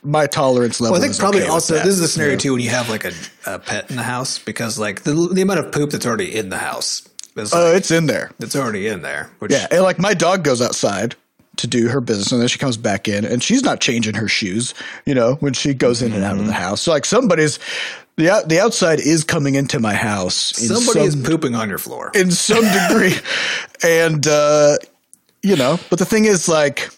my 0.04 0.28
tolerance 0.28 0.80
level. 0.82 0.94
Well, 0.94 1.00
I 1.02 1.04
think 1.04 1.12
is 1.12 1.20
probably 1.20 1.42
okay 1.42 1.50
also 1.50 1.76
this 1.76 1.88
is 1.88 2.02
a 2.02 2.08
scenario 2.08 2.38
too 2.38 2.54
when 2.54 2.62
you 2.62 2.70
have 2.70 2.90
like 2.90 3.06
a, 3.06 3.12
a 3.46 3.60
pet 3.60 3.90
in 3.90 3.96
the 3.96 4.04
house 4.04 4.40
because 4.40 4.78
like 4.80 5.04
the 5.04 5.14
the 5.34 5.42
amount 5.42 5.60
of 5.60 5.72
poop 5.72 5.90
that's 5.92 6.06
already 6.06 6.36
in 6.36 6.50
the 6.50 6.58
house 6.58 7.08
is 7.36 7.54
Oh, 7.54 7.66
like, 7.70 7.78
it's 7.78 7.92
in 7.92 8.06
there. 8.08 8.32
it's 8.40 8.56
already 8.56 8.88
in 8.88 9.02
there. 9.02 9.30
Which 9.40 9.52
Yeah, 9.52 9.68
and 9.72 9.84
like 9.84 10.00
my 10.00 10.14
dog 10.14 10.44
goes 10.44 10.62
outside 10.62 11.16
to 11.58 11.68
do 11.68 11.88
her 11.88 12.02
business, 12.02 12.32
and 12.34 12.42
then 12.42 12.50
she 12.50 12.60
comes 12.60 12.76
back 12.76 13.08
in, 13.08 13.24
and 13.24 13.42
she's 13.42 13.64
not 13.64 13.80
changing 13.80 14.14
her 14.16 14.28
shoes, 14.28 14.74
you 15.06 15.16
know, 15.16 15.36
when 15.36 15.54
she 15.54 15.74
goes 15.74 16.02
in 16.02 16.12
and 16.12 16.24
out 16.24 16.34
Mm-hmm. 16.34 16.42
of 16.42 16.48
the 16.48 16.54
house. 16.54 16.82
So 16.82 16.92
like 16.92 17.06
somebody's 17.06 17.60
the 18.18 18.30
out, 18.30 18.48
the 18.50 18.60
outside 18.60 19.00
is 19.00 19.24
coming 19.26 19.56
into 19.56 19.80
my 19.80 19.94
house. 19.94 20.36
Somebody 20.36 20.86
some, 20.86 21.02
is 21.02 21.16
pooping 21.28 21.56
on 21.56 21.68
your 21.70 21.78
floor. 21.78 22.12
in 22.16 22.32
some 22.32 22.64
degree, 22.64 23.14
and 23.84 24.26
uh, 24.28 24.78
you 25.44 25.56
know, 25.56 25.80
but 25.90 26.00
the 26.00 26.06
thing 26.06 26.26
is, 26.26 26.48
like, 26.50 26.90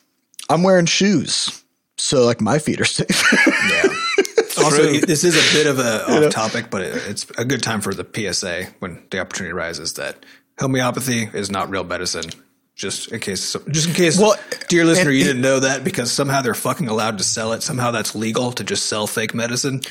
I'm 0.49 0.61
wearing 0.63 0.85
shoes, 0.85 1.63
so 1.97 2.25
like 2.25 2.41
my 2.41 2.59
feet 2.59 2.79
are 2.81 2.85
safe. 2.85 3.23
Yeah. 3.69 3.83
also, 4.63 4.91
this 5.05 5.23
is 5.23 5.35
a 5.35 5.57
bit 5.57 5.67
of 5.67 5.79
a 5.79 6.25
off 6.27 6.31
topic, 6.31 6.69
but 6.69 6.81
it, 6.81 6.95
it's 7.07 7.29
a 7.37 7.45
good 7.45 7.63
time 7.63 7.81
for 7.81 7.93
the 7.93 8.05
PSA 8.05 8.65
when 8.79 9.03
the 9.11 9.19
opportunity 9.19 9.53
arises 9.53 9.93
that 9.93 10.25
homeopathy 10.59 11.29
is 11.33 11.49
not 11.51 11.69
real 11.69 11.83
medicine. 11.83 12.25
Just 12.75 13.11
in 13.11 13.19
case, 13.19 13.55
just 13.71 13.87
in 13.87 13.95
case, 13.95 14.19
Well, 14.19 14.35
dear 14.67 14.85
listener, 14.85 15.09
you 15.09 15.23
didn't 15.23 15.41
know 15.41 15.59
that 15.59 15.83
because 15.83 16.11
somehow 16.11 16.43
they're 16.43 16.53
fucking 16.53 16.87
allowed 16.87 17.17
to 17.17 17.23
sell 17.23 17.53
it. 17.53 17.63
Somehow 17.63 17.89
that's 17.89 18.13
legal 18.13 18.51
to 18.51 18.63
just 18.63 18.85
sell 18.85 19.07
fake 19.07 19.33
medicine. 19.33 19.81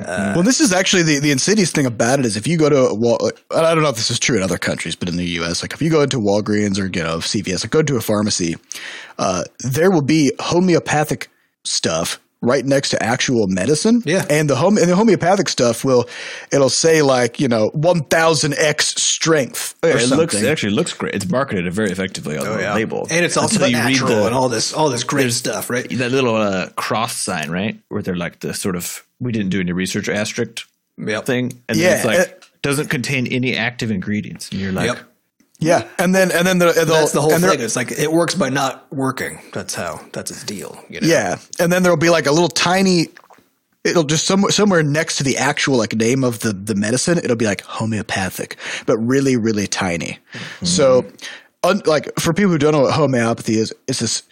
well, 0.00 0.42
this 0.42 0.60
is 0.60 0.72
actually 0.72 1.04
the, 1.04 1.20
the 1.20 1.30
insidious 1.30 1.70
thing 1.70 1.86
about 1.86 2.18
it 2.18 2.26
is 2.26 2.36
if 2.36 2.48
you 2.48 2.58
go 2.58 2.68
to 2.68 2.76
a 2.88 2.94
Wal- 2.94 3.30
I 3.54 3.72
don't 3.72 3.84
know 3.84 3.90
if 3.90 3.94
this 3.94 4.10
is 4.10 4.18
true 4.18 4.36
in 4.36 4.42
other 4.42 4.58
countries, 4.58 4.96
but 4.96 5.08
in 5.08 5.16
the 5.16 5.24
U.S., 5.24 5.62
like 5.62 5.72
if 5.72 5.80
you 5.80 5.88
go 5.88 6.02
into 6.02 6.16
Walgreens 6.18 6.80
or 6.80 6.86
you 6.86 7.04
know 7.04 7.18
CVS, 7.18 7.62
like 7.62 7.70
go 7.70 7.80
to 7.82 7.96
a 7.96 8.00
pharmacy, 8.00 8.56
uh, 9.20 9.44
there 9.60 9.92
will 9.92 10.02
be 10.02 10.32
homeopathic 10.40 11.28
stuff 11.64 12.18
right 12.44 12.64
next 12.64 12.90
to 12.90 13.00
actual 13.00 13.46
medicine. 13.46 14.02
Yeah. 14.04 14.24
and 14.28 14.50
the 14.50 14.56
home 14.56 14.76
and 14.76 14.88
the 14.90 14.96
homeopathic 14.96 15.48
stuff 15.48 15.84
will 15.84 16.08
it'll 16.50 16.68
say 16.70 17.00
like 17.02 17.38
you 17.38 17.46
know 17.48 17.68
one 17.72 18.02
thousand 18.04 18.54
x 18.58 18.86
strength. 19.00 19.76
Or 19.84 19.90
It 19.90 20.00
something. 20.00 20.18
looks 20.18 20.34
it 20.34 20.48
actually 20.48 20.72
looks 20.74 20.92
great. 20.92 21.14
It's 21.14 21.28
marketed 21.28 21.72
very 21.72 21.90
effectively 21.92 22.36
on 22.36 22.44
the 22.44 22.56
label, 22.74 23.06
and 23.10 23.24
it's 23.24 23.36
also 23.36 23.56
Until 23.56 23.68
you 23.68 23.76
read 23.76 23.84
natural 23.92 24.08
the- 24.16 24.26
and 24.26 24.34
all 24.34 24.48
this, 24.48 24.72
all 24.72 24.90
this 24.90 25.04
great 25.04 25.32
stuff, 25.32 25.70
right? 25.70 25.88
that 25.98 26.10
little 26.10 26.34
uh, 26.34 26.70
cross 26.70 27.14
sign, 27.22 27.50
right? 27.50 27.78
Where 27.88 28.02
they're 28.02 28.16
like 28.16 28.40
the 28.40 28.54
sort 28.54 28.74
of 28.76 29.04
we 29.20 29.30
didn't 29.30 29.50
do 29.50 29.60
any 29.60 29.72
research 29.72 30.08
asterisk 30.08 30.66
Yep. 30.98 31.24
thing, 31.26 31.62
and 31.68 31.78
Yeah, 31.78 31.88
then 31.90 31.96
it's 31.96 32.04
like 32.04 32.18
uh, 32.18 32.24
doesn't 32.62 32.88
contain 32.90 33.26
any 33.28 33.56
active 33.56 33.90
ingredients, 33.92 34.50
and 34.50 34.60
you're 34.60 34.72
like, 34.72 34.86
Yep. 34.88 34.98
Yeah, 35.62 35.88
and 35.98 36.14
then 36.14 36.30
and 36.32 36.46
then 36.46 36.58
the, 36.58 36.72
That's 36.72 37.12
the 37.12 37.20
whole 37.20 37.30
thing. 37.30 37.60
It's 37.60 37.76
like 37.76 37.92
it 37.92 38.12
works 38.12 38.34
by 38.34 38.48
not 38.48 38.90
working. 38.92 39.40
That's 39.52 39.74
how. 39.74 40.00
That's 40.12 40.30
its 40.30 40.44
deal. 40.44 40.82
You 40.88 41.00
know? 41.00 41.06
Yeah, 41.06 41.38
and 41.58 41.72
then 41.72 41.82
there'll 41.82 41.96
be 41.96 42.10
like 42.10 42.26
a 42.26 42.32
little 42.32 42.48
tiny. 42.48 43.08
It'll 43.84 44.04
just 44.04 44.26
somewhere 44.26 44.52
somewhere 44.52 44.82
next 44.82 45.16
to 45.16 45.24
the 45.24 45.36
actual 45.38 45.76
like 45.76 45.94
name 45.94 46.24
of 46.24 46.40
the 46.40 46.52
the 46.52 46.74
medicine. 46.74 47.18
It'll 47.18 47.36
be 47.36 47.46
like 47.46 47.62
homeopathic, 47.62 48.56
but 48.86 48.96
really 48.98 49.36
really 49.36 49.66
tiny. 49.66 50.18
Mm-hmm. 50.32 50.66
So 50.66 51.06
un, 51.62 51.82
like 51.86 52.12
for 52.18 52.32
people 52.32 52.52
who 52.52 52.58
don't 52.58 52.72
know 52.72 52.82
what 52.82 52.94
homeopathy 52.94 53.54
is, 53.54 53.74
it's 53.88 54.00
this 54.00 54.22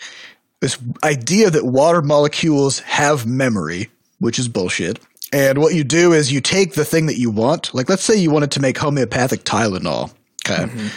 this 0.61 0.79
idea 1.03 1.51
that 1.51 1.65
water 1.65 2.03
molecules 2.03 2.81
have 2.81 3.27
memory, 3.27 3.89
which 4.19 4.39
is 4.39 4.49
bullshit. 4.49 5.01
And 5.33 5.59
what 5.59 5.75
you 5.75 5.85
do 5.85 6.13
is 6.13 6.33
you 6.33 6.41
take 6.41 6.75
the 6.75 6.85
thing 6.85 7.07
that 7.07 7.17
you 7.17 7.31
want. 7.31 7.73
Like, 7.73 7.89
let's 7.89 8.03
say 8.03 8.17
you 8.17 8.31
wanted 8.31 8.51
to 8.53 8.61
make 8.61 8.77
homeopathic 8.77 9.45
Tylenol. 9.45 10.13
Okay. 10.45 10.65
Mm-hmm. 10.65 10.89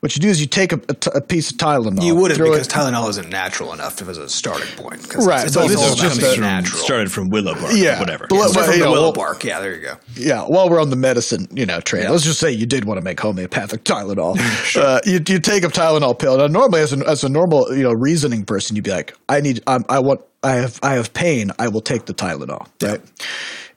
What 0.00 0.16
you 0.16 0.22
do 0.22 0.28
is 0.28 0.40
you 0.40 0.46
take 0.46 0.72
a, 0.72 0.80
a 0.88 0.94
t- 0.94 1.10
a 1.14 1.20
piece 1.20 1.50
of 1.50 1.58
Tylenol. 1.58 2.02
You 2.02 2.14
wouldn't 2.14 2.38
throw 2.38 2.50
because 2.50 2.66
it, 2.66 2.70
Tylenol 2.70 3.10
isn't 3.10 3.28
natural 3.28 3.74
enough 3.74 4.00
as 4.00 4.16
a 4.16 4.30
starting 4.30 4.66
point. 4.76 5.14
Right, 5.14 5.44
It's, 5.46 5.54
but 5.54 5.66
it's 5.66 5.74
this 5.74 5.76
all 5.82 5.92
is 5.92 6.00
just 6.00 6.38
a- 6.38 6.40
natural. 6.40 6.82
Started 6.82 7.12
from 7.12 7.28
willow 7.28 7.54
bark, 7.54 7.72
Yeah, 7.74 8.00
whatever. 8.00 8.26
but 8.26 8.36
let- 8.36 8.50
Start 8.50 8.64
from 8.66 8.74
you 8.76 8.80
the 8.80 8.84
know, 8.86 8.92
willow 8.92 9.12
bark. 9.12 9.44
Yeah, 9.44 9.60
there 9.60 9.74
you 9.74 9.82
go. 9.82 9.96
yeah, 10.16 10.42
while 10.44 10.70
we're 10.70 10.80
on 10.80 10.88
the 10.88 10.96
medicine, 10.96 11.48
you 11.52 11.66
know, 11.66 11.80
train, 11.80 12.08
let's 12.10 12.24
just 12.24 12.38
say 12.40 12.50
you 12.50 12.64
did 12.64 12.86
want 12.86 12.96
to 12.96 13.04
make 13.04 13.20
homeopathic 13.20 13.84
Tylenol. 13.84 14.38
uh, 14.82 15.00
you, 15.04 15.20
you 15.28 15.38
take 15.38 15.64
a 15.64 15.68
Tylenol 15.68 16.18
pill. 16.18 16.38
Now, 16.38 16.46
normally, 16.46 16.80
as, 16.80 16.94
an, 16.94 17.02
as 17.06 17.22
a 17.22 17.28
normal, 17.28 17.76
you 17.76 17.82
know, 17.82 17.92
reasoning 17.92 18.46
person, 18.46 18.76
you'd 18.76 18.86
be 18.86 18.90
like, 18.92 19.14
I 19.28 19.42
need, 19.42 19.60
um, 19.66 19.84
I 19.90 19.98
want, 19.98 20.22
I 20.42 20.52
have, 20.54 20.80
I 20.82 20.94
have 20.94 21.12
pain. 21.12 21.50
I 21.58 21.68
will 21.68 21.82
take 21.82 22.06
the 22.06 22.14
Tylenol. 22.14 22.66
Right. 22.82 23.02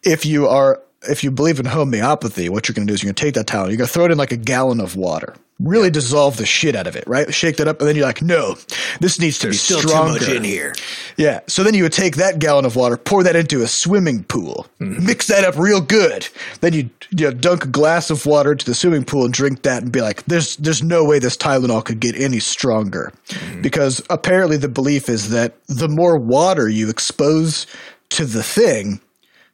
If 0.04 0.26
you 0.26 0.48
are, 0.48 0.82
if 1.10 1.22
you 1.22 1.32
believe 1.32 1.60
in 1.60 1.66
homeopathy, 1.66 2.48
what 2.48 2.70
you're 2.70 2.74
going 2.76 2.88
to 2.88 2.92
do 2.92 2.94
is 2.94 3.04
you're 3.04 3.10
going 3.10 3.16
to 3.16 3.22
take 3.26 3.34
that 3.34 3.46
Tylenol, 3.48 3.68
you're 3.68 3.78
going 3.78 3.88
to 3.88 3.94
throw 3.94 4.06
it 4.06 4.12
in 4.12 4.18
like 4.18 4.32
a 4.32 4.38
gallon 4.38 4.80
of 4.80 4.96
water. 4.96 5.36
Really 5.64 5.90
dissolve 5.90 6.36
the 6.36 6.46
shit 6.46 6.76
out 6.76 6.88
of 6.88 6.96
it, 6.98 7.06
right? 7.08 7.34
Shake 7.34 7.56
that 7.58 7.70
up, 7.70 7.80
and 7.80 7.88
then 7.88 7.96
you're 7.96 8.06
like, 8.06 8.22
no, 8.22 8.56
this 9.00 9.18
needs 9.18 9.40
to 9.40 9.48
There's 9.48 9.56
be 9.56 9.58
still 9.60 9.80
stronger. 9.80 10.20
too 10.20 10.26
much 10.26 10.36
in 10.36 10.44
here. 10.44 10.76
Yeah. 11.16 11.40
So 11.48 11.64
then 11.64 11.74
you 11.74 11.84
would 11.84 11.94
take 11.94 12.18
that 12.18 12.40
gallon 12.40 12.66
of 12.66 12.76
water, 12.76 12.98
pour 12.98 13.24
that 13.24 13.36
into 13.38 13.62
a 13.64 13.68
swimming 13.68 14.24
pool, 14.26 14.68
Mm-hmm. 14.82 15.06
mix 15.06 15.28
that 15.28 15.46
up 15.46 15.58
real 15.58 15.80
good. 15.80 16.28
Then 16.60 16.74
you 16.74 16.90
you 17.16 17.26
know, 17.28 17.32
dunk 17.32 17.64
a 17.64 17.68
glass 17.70 18.10
of 18.10 18.26
water 18.26 18.52
into 18.52 18.66
the 18.66 18.76
swimming 18.76 19.06
pool 19.06 19.24
and 19.24 19.34
drink 19.34 19.62
that, 19.62 19.84
and 19.84 19.92
be 19.92 20.02
like, 20.02 20.26
"There's 20.26 20.58
there's 20.58 20.84
no 20.84 21.06
way 21.06 21.20
this 21.20 21.38
Tylenol 21.38 21.86
could 21.86 22.02
get 22.02 22.16
any 22.20 22.40
stronger," 22.40 23.14
Mm-hmm. 23.30 23.62
because 23.62 24.02
apparently 24.10 24.58
the 24.58 24.68
belief 24.68 25.08
is 25.08 25.30
that 25.30 25.54
the 25.68 25.88
more 25.88 26.18
water 26.18 26.68
you 26.68 26.90
expose 26.90 27.66
to 28.10 28.26
the 28.26 28.44
thing, 28.44 29.00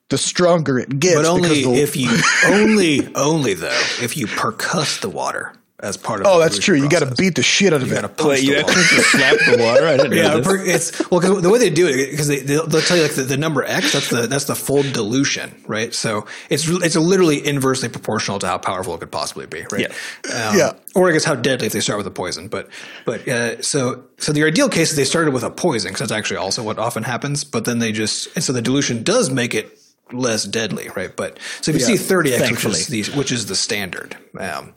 the 0.09 0.17
stronger 0.17 0.79
it 0.79 0.97
gets. 0.99 1.17
But 1.17 1.25
only 1.25 1.63
the, 1.63 1.73
if 1.75 1.95
you 1.95 2.09
only 2.47 3.13
only 3.15 3.53
though 3.53 3.67
if 4.01 4.17
you 4.17 4.25
percuss 4.25 4.99
the 5.01 5.09
water 5.09 5.53
as 5.81 5.95
part 5.97 6.19
of. 6.21 6.27
oh, 6.27 6.37
the 6.39 6.43
that's 6.45 6.59
true. 6.59 6.75
You 6.75 6.89
got 6.89 6.99
to 7.07 7.15
beat 7.15 7.35
the 7.35 7.41
shit 7.43 7.71
out 7.73 7.81
of 7.81 7.87
You 7.87 7.93
it. 7.93 8.01
got 8.01 8.01
to 8.01 8.09
punch 8.09 8.29
Wait, 8.29 8.43
you 8.43 8.55
the 8.55 8.63
water. 8.63 8.71
actually 8.79 8.97
just 8.97 9.11
slap 9.11 9.35
the 9.57 9.63
water? 9.63 9.87
I 9.87 9.97
didn't 9.97 10.11
know 10.15 10.17
Yeah, 10.17 10.37
this. 10.39 10.89
it's 10.91 11.09
well 11.11 11.21
because 11.21 11.41
the 11.41 11.49
way 11.49 11.59
they 11.59 11.69
do 11.69 11.87
it 11.87 12.11
because 12.11 12.27
they 12.27 12.39
they'll, 12.39 12.67
they'll 12.67 12.81
tell 12.81 12.97
you 12.97 13.03
like 13.03 13.13
the, 13.15 13.23
the 13.23 13.37
number 13.37 13.63
x 13.63 13.93
that's 13.93 14.09
the 14.09 14.27
that's 14.27 14.45
the 14.45 14.55
full 14.55 14.83
dilution 14.83 15.55
right 15.67 15.93
so 15.93 16.25
it's 16.49 16.67
it's 16.67 16.95
literally 16.97 17.45
inversely 17.47 17.87
proportional 17.87 18.39
to 18.39 18.47
how 18.47 18.57
powerful 18.57 18.93
it 18.95 18.99
could 18.99 19.11
possibly 19.11 19.45
be 19.45 19.65
right 19.71 19.85
um, 20.33 20.57
Yeah. 20.57 20.73
or 20.95 21.09
I 21.09 21.13
guess 21.13 21.23
how 21.23 21.35
deadly 21.35 21.67
if 21.67 21.73
they 21.73 21.79
start 21.79 21.97
with 21.97 22.07
a 22.07 22.11
poison 22.11 22.49
but 22.49 22.67
but 23.05 23.25
uh, 23.27 23.61
so 23.61 24.03
so 24.17 24.33
the 24.33 24.43
ideal 24.43 24.67
case 24.69 24.89
is 24.91 24.95
they 24.97 25.05
started 25.05 25.33
with 25.33 25.43
a 25.43 25.49
poison 25.51 25.91
because 25.91 26.09
that's 26.09 26.17
actually 26.17 26.37
also 26.37 26.61
what 26.61 26.77
often 26.77 27.03
happens 27.03 27.43
but 27.45 27.63
then 27.65 27.79
they 27.79 27.91
just 27.93 28.27
and 28.35 28.43
so 28.43 28.51
the 28.51 28.61
dilution 28.61 29.03
does 29.03 29.29
make 29.29 29.53
it 29.55 29.79
less 30.11 30.43
deadly 30.43 30.89
right 30.95 31.15
but 31.15 31.37
so 31.61 31.71
if 31.71 31.75
you 31.79 31.85
see 31.85 31.93
30x 31.93 32.65
which 32.65 32.65
is 32.65 32.87
the 32.87 33.03
which 33.17 33.31
is 33.31 33.45
the 33.45 33.55
standard 33.55 34.17
um, 34.39 34.73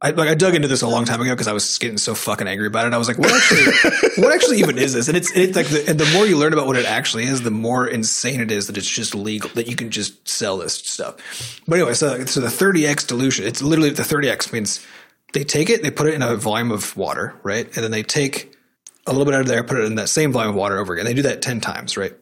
I, 0.00 0.10
like 0.10 0.28
I 0.28 0.34
dug 0.34 0.54
into 0.54 0.68
this 0.68 0.82
a 0.82 0.86
long 0.86 1.04
time 1.04 1.20
ago 1.20 1.30
because 1.32 1.48
I 1.48 1.52
was 1.52 1.76
getting 1.78 1.98
so 1.98 2.14
fucking 2.14 2.46
angry 2.46 2.68
about 2.68 2.86
it. 2.86 2.94
I 2.94 2.98
was 2.98 3.08
like, 3.08 3.18
what 3.18 3.32
actually, 3.32 3.64
what 4.22 4.32
actually 4.32 4.58
even 4.58 4.78
is 4.78 4.92
this? 4.92 5.08
And 5.08 5.16
it's 5.16 5.32
it's 5.36 5.56
like 5.56 5.66
the, 5.66 5.88
and 5.88 5.98
the 5.98 6.08
more 6.12 6.24
you 6.24 6.38
learn 6.38 6.52
about 6.52 6.68
what 6.68 6.76
it 6.76 6.86
actually 6.86 7.24
is, 7.24 7.42
the 7.42 7.50
more 7.50 7.86
insane 7.86 8.40
it 8.40 8.52
is 8.52 8.68
that 8.68 8.76
it's 8.76 8.88
just 8.88 9.14
legal 9.16 9.50
that 9.54 9.66
you 9.66 9.74
can 9.74 9.90
just 9.90 10.28
sell 10.28 10.58
this 10.58 10.74
stuff. 10.74 11.60
But 11.66 11.80
anyway, 11.80 11.94
so 11.94 12.24
so 12.26 12.40
the 12.40 12.46
30x 12.46 13.08
dilution, 13.08 13.44
it's 13.44 13.60
literally 13.60 13.90
the 13.90 14.04
30x 14.04 14.52
means 14.52 14.86
they 15.32 15.42
take 15.42 15.68
it, 15.68 15.82
they 15.82 15.90
put 15.90 16.06
it 16.06 16.14
in 16.14 16.22
a 16.22 16.36
volume 16.36 16.70
of 16.70 16.96
water, 16.96 17.34
right, 17.42 17.66
and 17.66 17.82
then 17.82 17.90
they 17.90 18.04
take 18.04 18.56
a 19.04 19.10
little 19.10 19.24
bit 19.24 19.34
out 19.34 19.40
of 19.40 19.46
there, 19.48 19.64
put 19.64 19.78
it 19.78 19.84
in 19.84 19.96
that 19.96 20.08
same 20.08 20.30
volume 20.30 20.50
of 20.50 20.56
water 20.56 20.78
over 20.78 20.92
again. 20.92 21.06
They 21.06 21.14
do 21.14 21.22
that 21.22 21.42
ten 21.42 21.60
times, 21.60 21.96
right? 21.96 22.12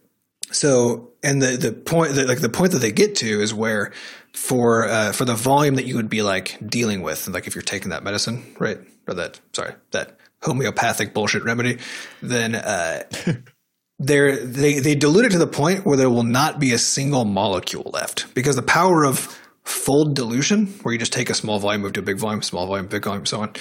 So, 0.53 1.11
and 1.23 1.43
the 1.43 1.57
the 1.57 1.73
point 1.73 2.15
that 2.15 2.29
like 2.29 2.41
the 2.41 2.49
point 2.49 2.73
that 2.73 2.79
they 2.79 2.93
get 2.93 3.17
to 3.17 3.41
is 3.41 3.53
where 3.53 3.93
for 4.33 4.87
uh, 4.87 5.13
for 5.13 5.25
the 5.25 5.35
volume 5.35 5.75
that 5.77 5.87
you 5.87 5.97
would 5.97 6.09
be 6.09 6.23
like 6.23 6.59
dealing 6.67 7.03
with, 7.03 7.27
like 7.29 7.47
if 7.47 7.55
you're 7.55 7.63
taking 7.63 7.91
that 7.91 8.05
medicine, 8.05 8.55
right, 8.59 8.79
or 9.09 9.15
that 9.15 9.41
sorry 9.53 9.75
that 9.91 10.19
homeopathic 10.43 11.15
bullshit 11.15 11.43
remedy, 11.43 11.79
then 12.23 12.55
uh, 12.55 13.03
they're, 13.99 14.37
they 14.37 14.79
they 14.79 14.95
dilute 14.95 15.27
it 15.27 15.31
to 15.33 15.39
the 15.39 15.47
point 15.47 15.85
where 15.85 15.97
there 15.97 16.11
will 16.11 16.23
not 16.23 16.61
be 16.61 16.73
a 16.73 16.79
single 16.79 17.25
molecule 17.25 17.91
left 17.93 18.33
because 18.35 18.57
the 18.57 18.63
power 18.63 19.05
of 19.05 19.39
fold 19.65 20.15
dilution, 20.15 20.67
where 20.83 20.93
you 20.93 20.99
just 20.99 21.13
take 21.13 21.29
a 21.29 21.35
small 21.35 21.59
volume, 21.59 21.83
move 21.83 21.95
to 21.95 22.01
a 22.01 22.05
big 22.05 22.19
volume, 22.19 22.43
small 22.43 22.67
volume, 22.67 22.87
big 22.87 23.05
volume, 23.05 23.27
so 23.27 23.41
on, 23.41 23.53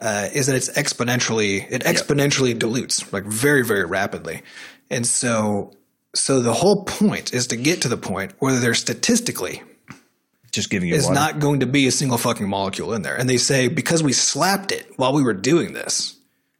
uh, 0.00 0.28
is 0.32 0.46
that 0.46 0.54
it's 0.54 0.70
exponentially 0.70 1.66
it 1.70 1.82
exponentially 1.82 2.56
dilutes 2.56 3.12
like 3.12 3.24
very 3.24 3.64
very 3.64 3.84
rapidly, 3.84 4.42
and 4.90 5.06
so 5.06 5.72
so 6.14 6.40
the 6.40 6.52
whole 6.54 6.84
point 6.84 7.32
is 7.34 7.46
to 7.48 7.56
get 7.56 7.82
to 7.82 7.88
the 7.88 7.96
point 7.96 8.32
where 8.38 8.58
there 8.58 8.74
statistically 8.74 9.62
Just 10.52 10.70
giving 10.70 10.88
you 10.88 10.94
is 10.94 11.04
water. 11.04 11.14
not 11.14 11.38
going 11.38 11.60
to 11.60 11.66
be 11.66 11.86
a 11.86 11.90
single 11.92 12.18
fucking 12.18 12.48
molecule 12.48 12.92
in 12.94 13.02
there, 13.02 13.16
and 13.16 13.28
they 13.28 13.36
say 13.36 13.68
because 13.68 14.02
we 14.02 14.12
slapped 14.12 14.72
it 14.72 14.86
while 14.96 15.12
we 15.12 15.22
were 15.22 15.34
doing 15.34 15.72
this. 15.74 16.16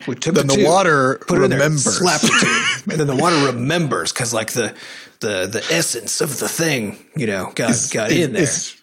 We 0.06 0.14
took 0.14 0.36
Then 0.36 0.46
the, 0.46 0.52
the 0.52 0.58
tube, 0.60 0.66
water 0.68 1.18
put 1.26 1.40
it 1.40 1.44
in 1.44 1.58
there, 1.58 1.70
slapped 1.72 2.22
the 2.22 2.28
tube, 2.28 2.90
and 2.92 3.00
then 3.00 3.06
the 3.08 3.16
water 3.16 3.46
remembers 3.46 4.12
because 4.12 4.32
like 4.32 4.52
the 4.52 4.74
the 5.20 5.46
the 5.46 5.66
essence 5.72 6.20
of 6.20 6.38
the 6.38 6.48
thing, 6.48 7.04
you 7.16 7.26
know, 7.26 7.50
got 7.56 7.74
got 7.92 8.12
in 8.12 8.32
there. 8.34 8.42
It's- 8.42 8.74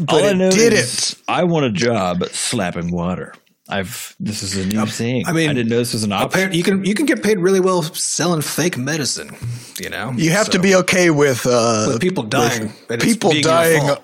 but 0.00 0.22
All 0.22 0.24
I 0.24 0.30
it 0.30 0.36
know 0.36 0.50
didn't. 0.50 0.78
is 0.78 1.22
I 1.28 1.44
want 1.44 1.66
a 1.66 1.70
job 1.70 2.24
slapping 2.32 2.90
water. 2.90 3.34
I've 3.68 4.14
this 4.20 4.42
is 4.42 4.56
a 4.56 4.64
new 4.66 4.86
thing. 4.86 5.26
I 5.26 5.32
mean, 5.32 5.50
I 5.50 5.52
didn't 5.52 5.70
know 5.70 5.78
this 5.78 5.92
was 5.92 6.04
an 6.04 6.12
option. 6.12 6.52
You 6.52 6.62
can 6.62 6.84
you 6.84 6.94
can 6.94 7.04
get 7.06 7.22
paid 7.22 7.38
really 7.38 7.60
well 7.60 7.82
selling 7.82 8.40
fake 8.42 8.76
medicine. 8.78 9.34
You 9.80 9.90
know, 9.90 10.12
You 10.16 10.30
have 10.30 10.48
to 10.50 10.58
be 10.60 10.74
okay 10.76 11.10
with, 11.10 11.44
uh, 11.46 11.86
with 11.88 12.00
people 12.00 12.22
dying. 12.22 12.72
and 12.88 13.02
it's 13.02 13.04
people 13.04 13.30
being 13.30 13.42
your 13.42 13.52
dying 13.52 13.82
fault. 13.82 14.02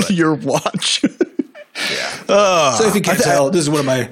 on 0.10 0.14
your 0.16 0.34
watch. 0.34 1.02
Yeah. 1.90 2.10
So 2.78 2.86
if 2.86 2.94
you 2.94 3.00
can't 3.00 3.18
tell, 3.18 3.50
this 3.50 3.62
is 3.62 3.70
one 3.70 3.80
of 3.80 3.86
my 3.86 4.08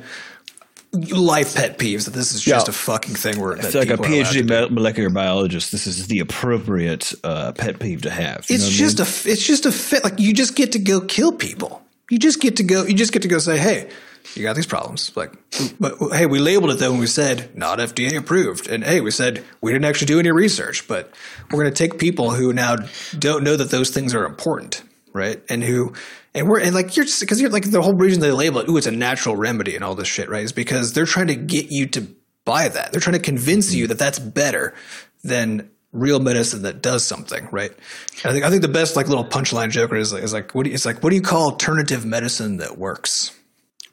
life 0.93 1.55
pet 1.55 1.79
peeves 1.79 2.05
that 2.05 2.11
this 2.13 2.33
is 2.35 2.43
just 2.43 2.67
Yeah. 2.67 2.71
a 2.71 2.75
fucking 2.75 3.15
thing 3.15 3.41
where 3.41 3.57
I 3.59 3.63
feel 3.63 3.81
like 3.81 3.91
a 3.91 3.97
PhD 3.97 4.71
molecular 4.71 5.09
biologist, 5.11 5.73
this 5.73 5.87
is 5.87 6.07
the 6.09 6.19
appropriate 6.21 7.13
uh, 7.25 7.53
pet 7.53 7.79
peeve 7.79 8.03
to 8.03 8.11
have. 8.11 8.45
You 8.49 8.57
It's 8.57 8.65
know 8.65 8.69
what 8.69 8.75
I 8.75 8.79
just 8.79 8.99
mean? 8.99 9.31
a 9.31 9.33
it's 9.33 9.47
just 9.47 9.67
a 9.67 9.73
fit. 9.73 10.05
Like 10.05 10.19
you 10.19 10.35
just 10.35 10.55
get 10.57 10.73
to 10.73 10.79
go 10.79 11.01
kill 11.01 11.33
people. 11.33 11.83
You 12.11 12.19
just 12.19 12.41
get 12.41 12.57
to 12.57 12.63
go. 12.63 12.85
You 12.85 12.95
just 12.95 13.13
get 13.13 13.23
to 13.23 13.29
go 13.29 13.39
say, 13.39 13.57
hey. 13.59 13.89
You 14.35 14.43
got 14.43 14.57
these 14.57 14.67
problems. 14.67 15.13
Like, 15.17 15.33
but 15.79 15.97
hey, 16.13 16.27
we 16.27 16.39
labeled 16.39 16.71
it 16.71 16.79
though, 16.79 16.91
and 16.91 17.01
we 17.01 17.07
said 17.07 17.57
not 17.57 17.79
FDA 17.79 18.17
approved. 18.17 18.69
And 18.69 18.85
hey, 18.85 19.01
we 19.01 19.11
said 19.11 19.45
we 19.61 19.73
didn't 19.73 19.85
actually 19.85 20.07
do 20.07 20.19
any 20.19 20.31
research, 20.31 20.89
but 20.89 21.13
we're 21.51 21.63
going 21.63 21.73
to 21.73 21.77
take 21.77 21.99
people 21.99 22.31
who 22.31 22.53
now 22.53 22.77
don't 23.19 23.45
know 23.45 23.57
that 23.57 23.71
those 23.71 23.91
things 23.91 24.15
are 24.15 24.25
important, 24.25 24.83
right? 25.13 25.43
And 25.49 25.63
who, 25.63 25.95
and 26.35 26.49
we're 26.49 26.61
and 26.61 26.75
like 26.75 26.97
you're 26.97 27.05
just 27.05 27.21
because 27.21 27.41
you're 27.41 27.51
like 27.51 27.71
the 27.71 27.83
whole 27.83 27.95
reason 27.95 28.21
they 28.21 28.33
label 28.33 28.61
it, 28.61 28.69
ooh, 28.69 28.77
it's 28.77 28.87
a 28.87 28.93
natural 28.93 29.37
remedy 29.37 29.75
and 29.75 29.85
all 29.85 29.95
this 29.95 30.09
shit, 30.09 30.29
right? 30.29 30.45
Is 30.45 30.53
because 30.53 30.93
they're 30.93 31.07
trying 31.07 31.29
to 31.29 31.37
get 31.37 31.71
you 31.71 31.87
to 31.89 32.07
buy 32.45 32.69
that. 32.69 32.93
They're 32.93 33.01
trying 33.01 33.17
to 33.17 33.23
convince 33.23 33.75
you 33.75 33.87
that 33.89 33.99
that's 33.99 34.19
better 34.19 34.75
than 35.23 35.71
real 35.93 36.21
medicine 36.21 36.63
that 36.63 36.81
does 36.81 37.05
something, 37.05 37.49
right? 37.53 37.71
And 37.71 38.31
I 38.31 38.33
think 38.33 38.45
I 38.45 38.51
think 38.51 38.63
the 38.63 38.69
best 38.69 38.97
like 38.97 39.09
little 39.09 39.25
punchline 39.25 39.71
joker 39.71 39.97
is 39.97 40.13
is 40.13 40.33
like 40.33 40.55
what 40.55 40.65
do 40.65 40.71
you, 40.71 40.75
it's 40.75 40.87
like 40.87 41.03
what 41.03 41.11
do 41.11 41.17
you 41.17 41.23
call 41.23 41.51
alternative 41.51 42.05
medicine 42.05 42.57
that 42.59 42.79
works? 42.79 43.39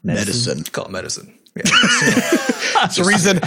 Medicine. 0.03 0.63
Call 0.63 0.85
it 0.85 0.91
medicine. 0.91 1.33
Yeah. 1.55 1.63
There's 2.81 2.99
a 2.99 3.03
reason. 3.05 3.39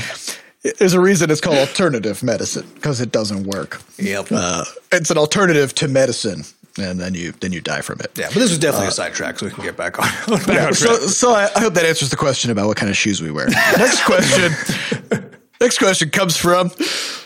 There's 0.79 0.93
a 0.95 1.01
reason 1.01 1.31
it's 1.31 1.41
called 1.41 1.57
alternative 1.57 2.23
medicine 2.23 2.67
because 2.75 3.01
it 3.01 3.11
doesn't 3.11 3.45
work. 3.45 3.81
yep. 3.99 4.27
Uh, 4.31 4.65
it's 4.93 5.11
an 5.11 5.19
alternative 5.19 5.75
to 5.77 5.89
medicine, 5.89 6.45
and 6.79 7.01
then 7.01 7.15
you 7.15 7.33
then 7.41 7.53
you 7.53 7.61
die 7.61 7.81
from 7.81 7.99
it. 8.01 8.13
yeah, 8.17 8.27
but 8.29 8.35
this 8.35 8.51
was 8.51 8.59
definitely 8.59 8.89
a 8.89 8.93
sidetrack, 8.93 9.39
so 9.39 9.47
we 9.47 9.53
can 9.53 9.65
get 9.65 9.77
back 9.77 9.99
on. 9.99 10.07
back 10.47 10.69
on 10.69 10.75
So, 10.75 10.95
so 11.07 11.33
I, 11.33 11.49
I 11.57 11.61
hope 11.61 11.75
that 11.75 11.85
answers 11.85 12.11
the 12.11 12.17
question 12.17 12.51
about 12.51 12.67
what 12.69 12.77
kind 12.77 12.91
of 12.91 12.97
shoes 12.97 13.21
we 13.23 13.31
wear. 13.33 13.49
Next 13.79 14.05
question. 14.05 14.53
next 15.61 15.79
question 15.79 16.11
comes 16.11 16.37
from 16.37 16.69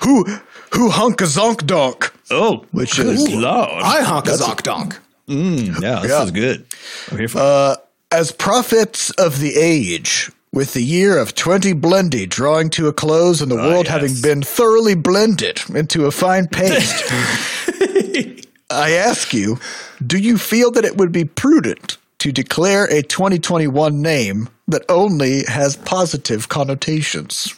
who 0.03 0.25
who 0.73 0.89
hunk 0.91 1.21
a 1.21 1.25
zonk 1.25 1.67
donk. 1.67 2.13
oh, 2.31 2.65
Which 2.73 2.97
good 2.97 3.07
is- 3.07 3.29
lord. 3.35 3.83
I 3.83 4.03
honk 4.03 4.27
a 4.29 4.31
zonk 4.33 4.63
donk. 4.63 4.99
yeah, 5.27 6.01
this 6.01 6.11
Yeah. 6.11 6.23
is 6.23 6.31
good. 6.31 6.65
I'm 7.11 7.19
here 7.19 7.29
for 7.29 7.39
Uh, 7.41 7.77
As 8.17 8.33
prophets 8.33 9.11
of 9.11 9.41
the 9.41 9.57
age, 9.57 10.33
with 10.51 10.73
the 10.73 10.81
year 10.81 11.19
of 11.19 11.35
20 11.35 11.75
blendy 11.75 12.27
drawing 12.27 12.71
to 12.71 12.89
a 12.89 12.93
close 12.95 13.43
and 13.43 13.51
the 13.51 13.59
ah, 13.59 13.69
world 13.69 13.85
yes. 13.85 13.93
having 13.93 14.23
been 14.23 14.43
thoroughly 14.43 14.95
blended 14.95 15.61
into 15.75 16.07
a 16.07 16.11
fine 16.11 16.47
paste, 16.47 17.05
I 18.71 18.93
ask 18.93 19.35
you, 19.35 19.59
do 20.07 20.17
you 20.17 20.39
feel 20.39 20.71
that 20.71 20.87
it 20.87 20.97
would 20.97 21.13
be 21.13 21.27
prudent 21.27 21.99
to 22.21 22.33
declare 22.33 22.87
a 22.87 23.03
2021 23.03 24.01
name 24.01 24.49
that 24.67 24.87
only 24.89 25.45
has 25.45 25.77
positive 25.77 26.49
connotations? 26.49 27.55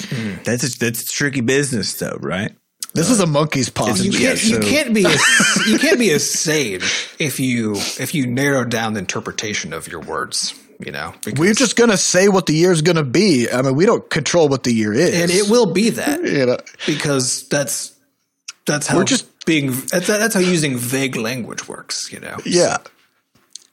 Hmm, 0.00 0.36
that's 0.42 0.64
a, 0.64 0.78
that's 0.78 1.12
tricky 1.12 1.42
business, 1.42 1.92
though, 1.98 2.16
right? 2.22 2.52
This 2.94 3.10
is 3.10 3.20
a 3.20 3.26
monkey's 3.26 3.68
paw. 3.68 3.94
You 3.94 4.10
Yeah, 4.10 4.34
can't, 4.34 4.42
you 4.48 4.58
can't 4.60 4.94
be 4.94 5.04
a, 5.04 5.16
you 5.68 5.78
can't 5.78 5.98
be 5.98 6.10
a 6.10 6.18
sage 6.18 7.08
if 7.18 7.38
you 7.38 7.74
if 7.98 8.14
you 8.14 8.26
narrow 8.26 8.64
down 8.64 8.94
the 8.94 9.00
interpretation 9.00 9.72
of 9.72 9.86
your 9.88 10.00
words. 10.00 10.54
you 10.80 10.90
know. 10.92 11.12
We're 11.36 11.54
just 11.54 11.76
gonna 11.76 11.96
say 11.96 12.28
what 12.28 12.46
the 12.46 12.54
year's 12.54 12.82
gonna 12.82 13.04
be. 13.04 13.50
I 13.50 13.62
mean, 13.62 13.74
we 13.76 13.84
don't 13.86 14.08
control 14.10 14.48
what 14.48 14.62
the 14.64 14.72
year 14.72 14.92
is, 14.92 15.14
and 15.14 15.30
it 15.30 15.48
will 15.50 15.72
be 15.72 15.90
that 15.90 16.22
You 16.24 16.46
know, 16.46 16.58
because 16.86 17.46
that's 17.48 17.94
that's 18.66 18.86
how 18.86 18.98
We're 18.98 19.04
just- 19.04 19.26
being 19.46 19.70
that's, 19.90 20.06
that's 20.06 20.34
how 20.34 20.40
using 20.40 20.76
vague 20.76 21.16
language 21.16 21.66
works, 21.68 22.12
you 22.12 22.20
know. 22.20 22.36
yeah. 22.44 22.78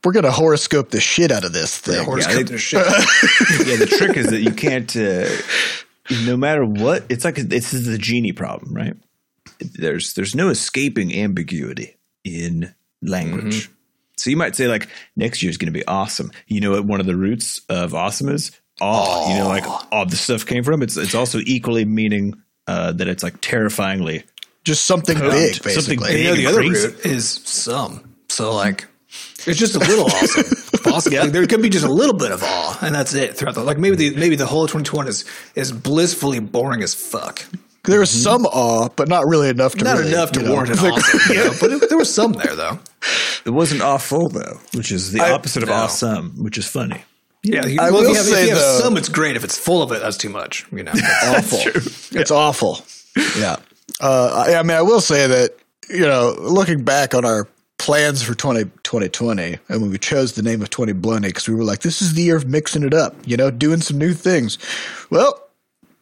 We're 0.03 0.13
gonna 0.13 0.31
horoscope 0.31 0.91
the 0.91 1.01
shit 1.01 1.31
out 1.31 1.43
of 1.43 1.51
this 1.53 1.77
thing. 1.77 2.03
Horoscope 2.05 2.35
they- 2.35 2.43
their 2.43 2.57
shit. 2.59 2.85
yeah, 2.85 3.75
the 3.77 3.87
trick 3.97 4.15
is 4.17 4.27
that 4.27 4.41
you 4.41 4.51
can't. 4.51 4.95
Uh, 4.95 5.25
no 6.25 6.37
matter 6.37 6.65
what, 6.65 7.03
it's 7.09 7.25
like 7.25 7.35
this 7.35 7.73
is 7.73 7.85
the 7.85 7.97
genie 7.97 8.31
problem, 8.33 8.73
right? 8.73 8.95
There's 9.59 10.13
there's 10.13 10.35
no 10.35 10.49
escaping 10.49 11.13
ambiguity 11.15 11.97
in 12.23 12.73
language. 13.01 13.69
So 14.17 14.29
you 14.29 14.37
might 14.37 14.55
say 14.55 14.67
like 14.67 14.87
next 15.15 15.43
year's 15.43 15.57
going 15.57 15.71
to 15.71 15.77
be 15.77 15.85
awesome. 15.87 16.31
You 16.47 16.61
know 16.61 16.71
what 16.71 16.85
one 16.85 16.99
of 16.99 17.05
the 17.05 17.15
roots 17.15 17.61
of 17.69 17.93
awesome 17.93 18.29
is? 18.29 18.51
Awe. 18.81 19.29
You 19.29 19.39
know, 19.39 19.47
like 19.47 19.65
all 19.91 20.05
the 20.05 20.15
stuff 20.15 20.45
came 20.45 20.63
from. 20.63 20.81
It's 20.81 20.97
it's 20.97 21.15
also 21.15 21.39
equally 21.45 21.85
meaning 21.85 22.41
uh, 22.67 22.91
that 22.93 23.07
it's 23.07 23.23
like 23.23 23.39
terrifyingly. 23.41 24.23
Just 24.63 24.85
something 24.85 25.17
Potent. 25.17 25.63
big, 25.63 25.73
Something 25.73 25.99
basically. 25.99 26.23
you 26.23 26.29
know, 26.29 26.35
the 26.35 26.47
other 26.47 26.61
root 26.61 27.05
is 27.05 27.29
some. 27.29 28.15
So 28.29 28.53
like, 28.53 28.87
it's 29.45 29.59
just 29.59 29.75
a 29.75 29.79
little 29.79 30.05
awesome. 30.11 30.43
Possibly, 30.91 31.19
like, 31.19 31.31
there 31.31 31.45
could 31.47 31.61
be 31.61 31.69
just 31.69 31.85
a 31.85 31.91
little 31.91 32.13
bit 32.15 32.31
of 32.31 32.41
awe, 32.43 32.77
and 32.81 32.93
that's 32.95 33.13
it 33.13 33.35
throughout 33.37 33.55
the 33.55 33.63
like 33.63 33.77
maybe 33.77 33.95
the 33.95 34.15
maybe 34.15 34.35
the 34.35 34.45
whole 34.45 34.63
of 34.63 34.69
2021 34.71 35.07
is 35.07 35.25
is 35.55 35.71
blissfully 35.71 36.39
boring 36.39 36.81
as 36.83 36.93
fuck. 36.93 37.43
There 37.85 37.99
was 37.99 38.09
some 38.09 38.45
awe, 38.47 38.89
but 38.95 39.07
not 39.07 39.27
really 39.27 39.49
enough 39.49 39.75
to 39.75 39.83
Not 39.83 39.99
really, 39.99 40.11
enough 40.13 40.31
to 40.31 40.41
know, 40.41 40.51
warrant 40.53 40.71
an 40.71 40.79
awesome, 40.91 41.19
you 41.35 41.43
know, 41.43 41.53
but 41.61 41.71
it, 41.71 41.87
there 41.89 41.97
was 41.99 42.11
some 42.13 42.33
there 42.33 42.55
though. 42.55 42.79
It 43.45 43.51
wasn't 43.51 43.81
awful 43.83 44.29
though, 44.29 44.59
which 44.73 44.91
is 44.91 45.11
the 45.11 45.21
I- 45.21 45.31
opposite 45.31 45.61
of 45.63 45.69
no. 45.69 45.75
awesome, 45.75 46.31
which 46.43 46.57
is 46.57 46.65
funny. 46.67 47.03
Yeah, 47.43 47.63
you, 47.67 47.79
I 47.79 47.91
well, 47.91 48.01
if 48.01 48.07
will 48.07 48.09
you 48.09 48.15
have, 48.15 48.25
say, 48.25 48.43
if 48.43 48.49
you 48.49 48.55
though- 48.55 48.79
some, 48.81 48.97
it's 48.97 49.07
great. 49.09 49.35
If 49.35 49.43
it's 49.43 49.55
full 49.57 49.83
of 49.83 49.91
it, 49.91 49.99
that's 50.01 50.17
too 50.17 50.29
much. 50.29 50.65
You 50.71 50.81
know, 50.83 50.93
awful. 51.25 51.59
It's 52.19 52.31
awful. 52.31 52.79
Yeah. 53.37 53.57
Uh, 54.01 54.45
I, 54.47 54.55
I 54.55 54.63
mean, 54.63 54.75
I 54.75 54.81
will 54.81 54.99
say 54.99 55.27
that, 55.27 55.51
you 55.87 56.01
know, 56.07 56.35
looking 56.39 56.83
back 56.83 57.13
on 57.13 57.23
our 57.23 57.47
plans 57.77 58.23
for 58.23 58.33
20, 58.33 58.65
2020, 58.83 59.57
and 59.69 59.81
when 59.81 59.91
we 59.91 59.97
chose 59.97 60.33
the 60.33 60.41
name 60.41 60.61
of 60.61 60.69
20 60.69 60.93
Blendy, 60.93 61.27
because 61.27 61.47
we 61.47 61.55
were 61.55 61.63
like, 61.63 61.81
this 61.81 62.01
is 62.01 62.13
the 62.13 62.23
year 62.23 62.35
of 62.35 62.47
mixing 62.47 62.83
it 62.83 62.93
up, 62.93 63.15
you 63.25 63.37
know, 63.37 63.51
doing 63.51 63.81
some 63.81 63.97
new 63.97 64.13
things. 64.13 64.57
Well, 65.09 65.44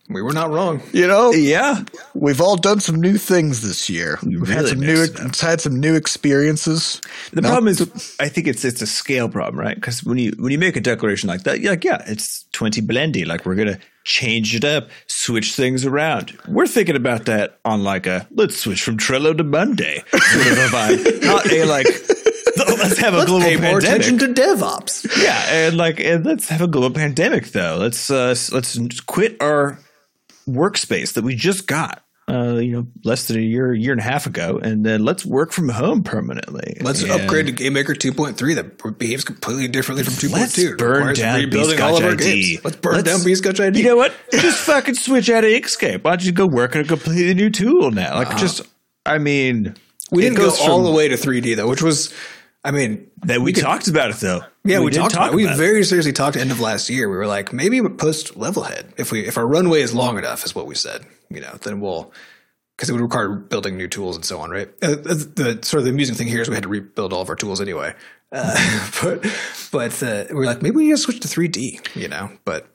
we 0.10 0.22
were 0.22 0.34
not 0.34 0.50
wrong. 0.52 0.82
you 0.92 1.08
know, 1.08 1.32
Yeah, 1.32 1.84
we've 2.14 2.42
all 2.42 2.58
done 2.58 2.80
some 2.82 3.00
new 3.00 3.18
things 3.18 3.62
this 3.62 3.90
year. 3.90 4.20
We've 4.24 4.48
had 4.48 4.68
some 4.68 4.80
new, 4.80 5.02
mixed 5.02 5.20
it 5.20 5.40
had 5.40 5.62
some 5.62 5.80
new 5.80 5.96
experiences. 5.96 7.02
The 7.32 7.42
Not- 7.42 7.50
problem 7.50 7.68
is, 7.70 8.16
I 8.20 8.28
think 8.30 8.48
it's 8.48 8.66
it's 8.66 8.82
a 8.82 8.88
scale 8.88 9.30
problem, 9.30 9.60
right? 9.60 9.76
Because 9.76 10.04
when 10.04 10.18
you 10.18 10.34
when 10.38 10.52
you 10.52 10.58
make 10.60 10.76
a 10.76 10.82
declaration 10.82 11.30
like 11.30 11.44
that, 11.44 11.60
you're 11.62 11.72
like, 11.72 11.84
yeah, 11.84 12.04
it's 12.06 12.46
twenty 12.52 12.82
blendy. 12.82 13.26
Like 13.26 13.46
we're 13.46 13.56
gonna 13.56 13.80
change 14.04 14.54
it 14.54 14.66
up, 14.66 14.90
switch 15.08 15.54
things 15.56 15.86
around. 15.86 16.38
We're 16.48 16.68
thinking 16.68 16.98
about 16.98 17.26
that 17.26 17.60
on 17.64 17.84
like 17.84 18.06
a 18.06 18.28
let's 18.32 18.58
switch 18.58 18.84
from 18.84 18.98
Trello 18.98 19.36
to 19.38 19.44
Monday 19.44 20.04
sort 20.12 20.48
of 20.48 20.58
a 20.58 20.68
vibe, 20.68 21.24
not 21.24 21.50
a 21.52 21.64
like 21.66 21.88
let's 22.78 22.98
have 23.00 23.14
a 23.14 23.18
Let's 23.20 23.30
global 23.30 23.46
pay 23.46 23.56
more 23.56 23.80
pandemic. 23.80 24.02
attention 24.08 24.18
to 24.20 24.28
DevOps. 24.42 25.24
yeah, 25.24 25.46
and 25.50 25.78
like 25.78 26.00
and 26.02 26.26
let's 26.26 26.50
have 26.50 26.62
a 26.62 26.68
global 26.68 26.94
pandemic 26.94 27.48
though. 27.48 27.78
Let's 27.80 28.10
uh, 28.12 28.36
let's 28.52 29.00
quit 29.02 29.38
our 29.42 29.80
workspace 30.48 31.14
that 31.14 31.24
we 31.24 31.36
just 31.36 31.68
got. 31.68 32.04
Uh, 32.26 32.54
you 32.56 32.72
know, 32.72 32.88
less 33.04 33.28
than 33.28 33.36
a 33.38 33.42
year, 33.42 33.74
year 33.74 33.92
and 33.92 34.00
a 34.00 34.04
half 34.04 34.26
ago, 34.26 34.58
and 34.64 34.86
then 34.86 35.04
let's 35.04 35.26
work 35.26 35.52
from 35.52 35.68
home 35.68 36.04
permanently. 36.04 36.78
Let's 36.80 37.02
And- 37.04 37.12
upgrade 37.12 37.48
to 37.48 37.52
GameMaker 37.52 37.98
2.3 37.98 38.54
that 38.56 38.98
behaves 38.98 39.26
completely 39.26 39.68
differently 39.68 40.06
from 40.06 40.14
2.2. 40.14 40.32
Let's 40.34 40.82
burn 40.82 41.14
down 41.16 41.40
rebuilding 41.42 41.82
all 41.82 41.98
of 41.98 42.04
our 42.06 42.12
ID. 42.14 42.24
games. 42.54 42.64
Let's 42.64 42.78
burn 42.78 42.94
Let's- 43.04 43.10
down 43.10 43.20
Bscotch 43.30 43.60
ID. 43.60 43.80
You 43.80 43.86
know 43.88 43.98
what? 43.98 44.14
Just 44.32 44.60
fucking 44.60 44.96
switch 44.96 45.30
out 45.30 45.44
of 45.44 45.50
Inkscape. 45.50 46.06
Why 46.06 46.12
don't 46.12 46.24
you 46.24 46.32
go 46.32 46.48
work 46.48 46.78
on 46.78 46.84
a 46.84 46.86
completely 46.86 47.34
new 47.34 47.50
tool 47.50 47.92
now? 47.92 48.16
Like, 48.16 48.38
just, 48.38 48.62
I 49.06 49.18
mean, 49.18 49.76
we 50.10 50.22
didn't 50.22 50.38
go 50.38 50.46
all 50.50 50.78
from- 50.78 50.84
the 50.86 50.92
way 50.92 51.10
to 51.10 51.18
3D 51.18 51.56
though, 51.58 51.68
which 51.68 51.82
was, 51.82 52.14
I 52.64 52.72
mean, 52.72 53.12
That 53.24 53.42
we, 53.42 53.52
could- 53.54 53.64
talked 53.64 53.88
about 53.88 54.10
it 54.10 54.18
though. 54.18 54.42
Yeah, 54.64 54.80
we, 54.80 54.92
did 54.92 55.00
talked 55.00 55.14
talk 55.16 55.32
about 55.32 55.34
it. 55.34 55.36
We 55.36 55.58
very 55.58 55.84
seriously 55.84 56.14
talked 56.14 56.38
end 56.38 56.52
of 56.52 56.62
last 56.62 56.90
year. 56.90 57.10
We 57.10 57.18
were 57.18 57.28
like, 57.28 57.52
maybe 57.52 57.82
post 57.82 58.36
Levelhead, 58.36 58.94
if 58.98 59.12
we 59.12 59.26
if 59.28 59.38
our 59.38 59.46
runway 59.46 59.82
is 59.82 59.94
long 59.94 60.18
enough, 60.18 60.46
is 60.46 60.56
what 60.56 60.68
we 60.68 60.76
said. 60.76 61.06
You 61.30 61.42
know, 61.42 61.58
then 61.64 61.82
we'll 61.82 62.14
because 62.78 62.90
it 62.90 62.94
would 62.94 63.02
require 63.02 63.30
building 63.30 63.78
new 63.78 63.88
tools 63.90 64.16
and 64.16 64.24
so 64.24 64.40
on, 64.40 64.50
right? 64.50 64.70
Uh, 64.82 64.92
the, 64.96 65.32
the 65.36 65.66
sort 65.66 65.80
of 65.80 65.84
the 65.84 65.90
amusing 65.92 66.16
thing 66.16 66.28
here 66.28 66.42
is 66.42 66.50
we 66.50 66.56
had 66.56 66.64
to 66.64 66.70
rebuild 66.70 67.12
all 67.12 67.22
of 67.22 67.30
our 67.30 67.36
tools 67.36 67.60
anyway. 67.60 67.94
Uh, 68.32 68.90
but 69.04 69.22
but 69.72 70.02
uh, 70.04 70.26
we 70.32 70.40
are 70.40 70.46
like, 70.46 70.62
maybe 70.62 70.78
we 70.78 70.86
need 70.86 70.92
to 70.92 70.98
switch 70.98 71.20
to 71.20 71.28
3D. 71.28 71.96
You 71.96 72.08
know, 72.08 72.32
but 72.46 72.68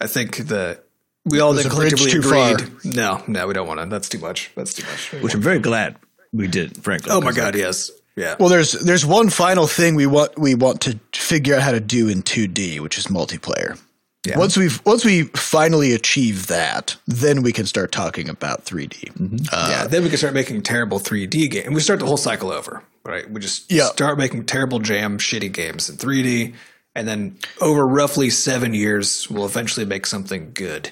I 0.00 0.08
think 0.08 0.48
the 0.48 0.82
we 1.24 1.38
all 1.40 1.52
then 1.52 1.70
collectively 1.70 2.10
too 2.10 2.22
far. 2.22 2.54
agreed. 2.54 2.96
No, 2.96 3.22
no, 3.28 3.46
we 3.46 3.54
don't 3.54 3.68
want 3.68 3.80
to. 3.80 3.86
That's 3.86 4.08
too 4.08 4.18
much. 4.18 4.50
That's 4.56 4.74
too 4.74 4.84
much. 4.84 5.22
which 5.22 5.34
I'm 5.34 5.42
very 5.42 5.58
glad 5.60 5.96
we 6.32 6.48
did, 6.48 6.82
frankly. 6.82 7.12
oh 7.12 7.20
my 7.20 7.32
god, 7.32 7.54
like, 7.54 7.62
yes, 7.62 7.90
yeah. 8.20 8.36
Well, 8.38 8.50
there's 8.50 8.72
there's 8.72 9.06
one 9.06 9.30
final 9.30 9.66
thing 9.66 9.94
we 9.94 10.06
want 10.06 10.38
we 10.38 10.54
want 10.54 10.82
to 10.82 11.00
figure 11.14 11.54
out 11.54 11.62
how 11.62 11.72
to 11.72 11.80
do 11.80 12.08
in 12.08 12.22
2D, 12.22 12.80
which 12.80 12.98
is 12.98 13.06
multiplayer. 13.06 13.80
Yeah. 14.26 14.38
Once 14.38 14.58
we've 14.58 14.84
once 14.84 15.02
we 15.02 15.22
finally 15.34 15.94
achieve 15.94 16.48
that, 16.48 16.96
then 17.06 17.42
we 17.42 17.52
can 17.52 17.64
start 17.64 17.90
talking 17.90 18.28
about 18.28 18.66
3D. 18.66 19.12
Mm-hmm. 19.14 19.36
Uh, 19.50 19.68
yeah, 19.70 19.86
then 19.86 20.02
we 20.02 20.10
can 20.10 20.18
start 20.18 20.34
making 20.34 20.60
terrible 20.62 20.98
3D 21.00 21.50
games. 21.50 21.64
And 21.64 21.74
we 21.74 21.80
start 21.80 22.00
the 22.00 22.06
whole 22.06 22.18
cycle 22.18 22.52
over, 22.52 22.82
right? 23.04 23.28
We 23.30 23.40
just 23.40 23.72
Yeah. 23.72 23.86
start 23.86 24.18
making 24.18 24.44
terrible 24.44 24.78
jam, 24.78 25.16
shitty 25.16 25.50
games 25.50 25.88
in 25.88 25.96
3D, 25.96 26.52
and 26.94 27.08
then 27.08 27.38
over 27.62 27.86
roughly 27.86 28.28
seven 28.28 28.74
years, 28.74 29.30
we'll 29.30 29.46
eventually 29.46 29.86
make 29.86 30.04
something 30.04 30.50
good 30.52 30.90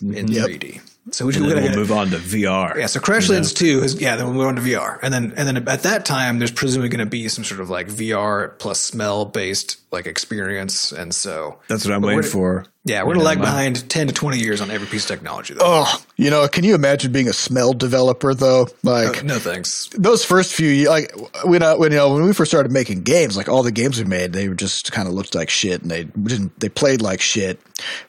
in 0.00 0.26
mm-hmm. 0.26 0.44
3D. 0.44 0.80
So 1.10 1.26
we 1.26 1.34
And 1.34 1.44
we're 1.44 1.54
gonna 1.54 1.66
we'll 1.66 1.76
move 1.76 1.92
on 1.92 2.08
to 2.10 2.16
VR. 2.16 2.76
yeah, 2.78 2.86
so 2.86 2.98
Crashlands 2.98 3.54
Two 3.54 3.82
is 3.82 4.00
yeah. 4.00 4.16
Then 4.16 4.24
we'll 4.24 4.34
move 4.34 4.46
on 4.46 4.56
to 4.56 4.62
VR, 4.62 4.98
and 5.02 5.12
then 5.12 5.34
and 5.36 5.46
then 5.46 5.68
at 5.68 5.82
that 5.82 6.06
time, 6.06 6.38
there's 6.38 6.50
presumably 6.50 6.88
going 6.88 7.04
to 7.04 7.10
be 7.10 7.28
some 7.28 7.44
sort 7.44 7.60
of 7.60 7.68
like 7.68 7.88
VR 7.88 8.58
plus 8.58 8.80
smell 8.80 9.26
based 9.26 9.76
like 9.92 10.06
experience, 10.06 10.92
and 10.92 11.14
so 11.14 11.58
That's 11.68 11.84
what 11.84 11.92
I'm 11.94 12.00
waiting 12.00 12.16
we're- 12.20 12.28
for. 12.28 12.64
Yeah, 12.86 13.02
we're 13.02 13.10
You 13.10 13.14
gonna 13.14 13.18
know, 13.20 13.24
lag 13.26 13.38
my- 13.38 13.44
behind 13.44 13.88
ten 13.90 14.06
to 14.08 14.12
twenty 14.14 14.38
years 14.40 14.60
on 14.62 14.70
every 14.70 14.86
piece 14.86 15.04
of 15.04 15.08
technology. 15.08 15.52
Though. 15.54 15.60
Oh, 15.62 16.02
you 16.16 16.30
know, 16.30 16.46
can 16.48 16.64
you 16.64 16.74
imagine 16.74 17.12
being 17.12 17.28
a 17.28 17.32
smell 17.34 17.72
developer 17.74 18.32
though? 18.34 18.68
Like 18.82 19.22
no 19.24 19.38
thanks. 19.38 19.88
those 19.96 20.24
first 20.24 20.54
few 20.54 20.68
ye- 20.68 20.88
like 20.88 21.12
when 21.44 21.62
I, 21.62 21.74
when 21.74 21.92
you 21.92 21.98
know 21.98 22.14
when 22.14 22.24
we 22.24 22.32
first 22.32 22.50
started 22.50 22.72
making 22.72 23.02
games, 23.02 23.36
like 23.36 23.48
all 23.50 23.62
the 23.62 23.72
games 23.72 23.98
we 23.98 24.04
made, 24.04 24.32
they 24.32 24.48
were 24.48 24.54
just 24.54 24.90
kind 24.92 25.06
of 25.08 25.12
looked 25.14 25.34
like 25.34 25.48
shit 25.50 25.82
and 25.82 25.90
they 25.90 26.04
didn't 26.04 26.58
they 26.60 26.68
played 26.70 27.00
like 27.02 27.20
shit. 27.20 27.60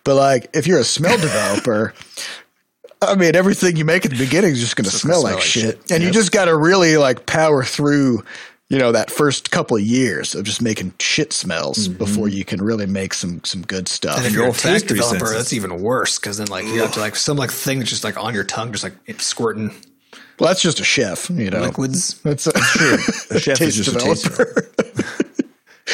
But 0.05 0.15
like 0.15 0.49
if 0.53 0.65
you're 0.65 0.79
a 0.79 0.83
smell 0.85 1.17
developer, 1.21 1.93
I 3.05 3.15
mean 3.15 3.35
everything 3.35 3.75
you 3.77 3.85
make 3.85 4.05
at 4.05 4.11
the 4.11 4.17
beginning 4.17 4.51
is 4.51 4.59
just 4.59 4.75
going 4.75 4.85
to 4.85 4.91
smell, 4.91 5.21
smell 5.21 5.23
like, 5.23 5.35
like 5.35 5.43
shit, 5.43 5.63
shit. 5.63 5.91
and 5.91 6.03
you 6.03 6.11
just 6.11 6.31
got 6.31 6.45
to 6.45 6.55
really 6.55 6.97
like 6.97 7.25
power 7.25 7.63
through. 7.63 8.23
You 8.67 8.79
know 8.79 8.91
that 8.93 9.11
first 9.11 9.51
couple 9.51 9.77
of 9.77 9.83
years 9.83 10.33
of 10.33 10.43
just 10.43 10.59
making 10.59 10.95
shit 10.99 11.31
smells 11.31 11.87
mm-hmm. 11.87 11.99
before 11.99 12.27
you 12.27 12.43
can 12.43 12.63
really 12.63 12.87
make 12.87 13.13
some 13.13 13.43
some 13.43 13.61
good 13.61 13.87
stuff. 13.87 14.17
And 14.17 14.25
if 14.25 14.33
your 14.33 14.45
you're 14.45 14.51
a 14.51 14.57
taste 14.57 14.87
developer, 14.87 15.19
senses. 15.19 15.35
that's 15.35 15.53
even 15.53 15.83
worse 15.83 16.17
because 16.17 16.39
then 16.39 16.47
like 16.47 16.65
you 16.65 16.81
have 16.81 16.91
to 16.93 16.99
like 16.99 17.15
some 17.15 17.37
like 17.37 17.51
thing 17.51 17.77
that's 17.77 17.91
just 17.91 18.03
like 18.03 18.17
on 18.17 18.33
your 18.33 18.43
tongue, 18.43 18.71
just 18.71 18.83
like 18.83 18.95
it's 19.05 19.23
squirting 19.23 19.69
Well, 20.39 20.49
that's 20.49 20.61
just 20.61 20.79
a 20.79 20.83
chef, 20.83 21.29
you 21.29 21.49
know. 21.49 21.61
liquids. 21.61 22.19
That's, 22.21 22.51
true. 22.51 22.97
A 23.31 23.39
chef 23.39 23.61
is 23.61 23.75
just 23.75 23.95
a 23.95 23.99
taste 23.99 24.25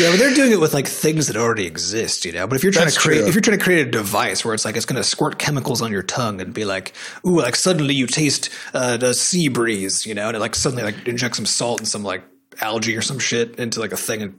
Yeah, 0.01 0.11
but 0.11 0.19
they're 0.19 0.33
doing 0.33 0.51
it 0.51 0.59
with 0.59 0.73
like 0.73 0.87
things 0.87 1.27
that 1.27 1.37
already 1.37 1.65
exist, 1.65 2.25
you 2.25 2.31
know. 2.31 2.47
But 2.47 2.55
if 2.55 2.63
you're 2.63 2.71
trying 2.71 2.85
That's 2.85 2.95
to 2.95 3.01
create, 3.01 3.19
true. 3.19 3.27
if 3.27 3.35
you're 3.35 3.41
trying 3.41 3.57
to 3.57 3.63
create 3.63 3.87
a 3.87 3.91
device 3.91 4.43
where 4.43 4.53
it's 4.53 4.65
like 4.65 4.75
it's 4.75 4.85
going 4.85 4.97
to 4.97 5.03
squirt 5.03 5.37
chemicals 5.37 5.81
on 5.81 5.91
your 5.91 6.03
tongue 6.03 6.41
and 6.41 6.53
be 6.53 6.65
like, 6.65 6.93
ooh, 7.25 7.39
like 7.39 7.55
suddenly 7.55 7.93
you 7.93 8.07
taste 8.07 8.49
uh, 8.73 8.97
the 8.97 9.13
sea 9.13 9.47
breeze, 9.47 10.05
you 10.05 10.13
know, 10.13 10.27
and 10.27 10.35
it 10.35 10.39
like 10.39 10.55
suddenly 10.55 10.83
like 10.83 11.07
inject 11.07 11.35
some 11.35 11.45
salt 11.45 11.79
and 11.79 11.87
some 11.87 12.03
like 12.03 12.23
algae 12.59 12.97
or 12.97 13.01
some 13.01 13.19
shit 13.19 13.59
into 13.59 13.79
like 13.79 13.91
a 13.91 13.97
thing 13.97 14.21
and 14.21 14.35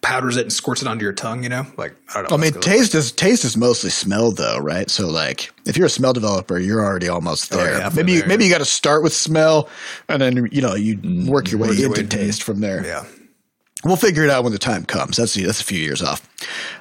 powders 0.00 0.36
it 0.36 0.42
and 0.42 0.52
squirts 0.52 0.80
it 0.82 0.88
onto 0.88 1.04
your 1.04 1.12
tongue, 1.12 1.42
you 1.42 1.48
know. 1.48 1.66
Like 1.76 1.94
I 2.14 2.22
don't 2.22 2.30
know. 2.30 2.36
I 2.36 2.40
mean, 2.40 2.52
taste 2.60 2.94
is 2.94 3.12
taste 3.12 3.44
is 3.44 3.56
mostly 3.56 3.90
smell, 3.90 4.32
though, 4.32 4.58
right? 4.58 4.88
So, 4.88 5.08
like, 5.08 5.52
if 5.66 5.76
you're 5.76 5.86
a 5.86 5.90
smell 5.90 6.12
developer, 6.12 6.58
you're 6.58 6.84
already 6.84 7.08
almost 7.08 7.50
there. 7.50 7.80
halfway 7.80 8.02
maybe 8.02 8.12
you, 8.12 8.18
there. 8.20 8.28
maybe 8.28 8.44
you 8.44 8.50
got 8.50 8.58
to 8.58 8.64
start 8.64 9.02
with 9.02 9.12
smell, 9.12 9.68
and 10.08 10.22
then 10.22 10.48
you 10.52 10.62
know 10.62 10.74
you 10.74 10.98
work 11.28 11.50
your 11.50 11.60
way 11.60 11.72
your 11.72 11.88
into 11.88 12.02
way- 12.02 12.06
taste 12.06 12.42
from 12.42 12.60
there. 12.60 12.84
Yeah. 12.84 13.04
We'll 13.84 13.96
figure 13.96 14.24
it 14.24 14.30
out 14.30 14.44
when 14.44 14.52
the 14.52 14.58
time 14.58 14.84
comes. 14.84 15.16
That's 15.16 15.34
that's 15.34 15.60
a 15.60 15.64
few 15.64 15.78
years 15.78 16.02
off. 16.02 16.28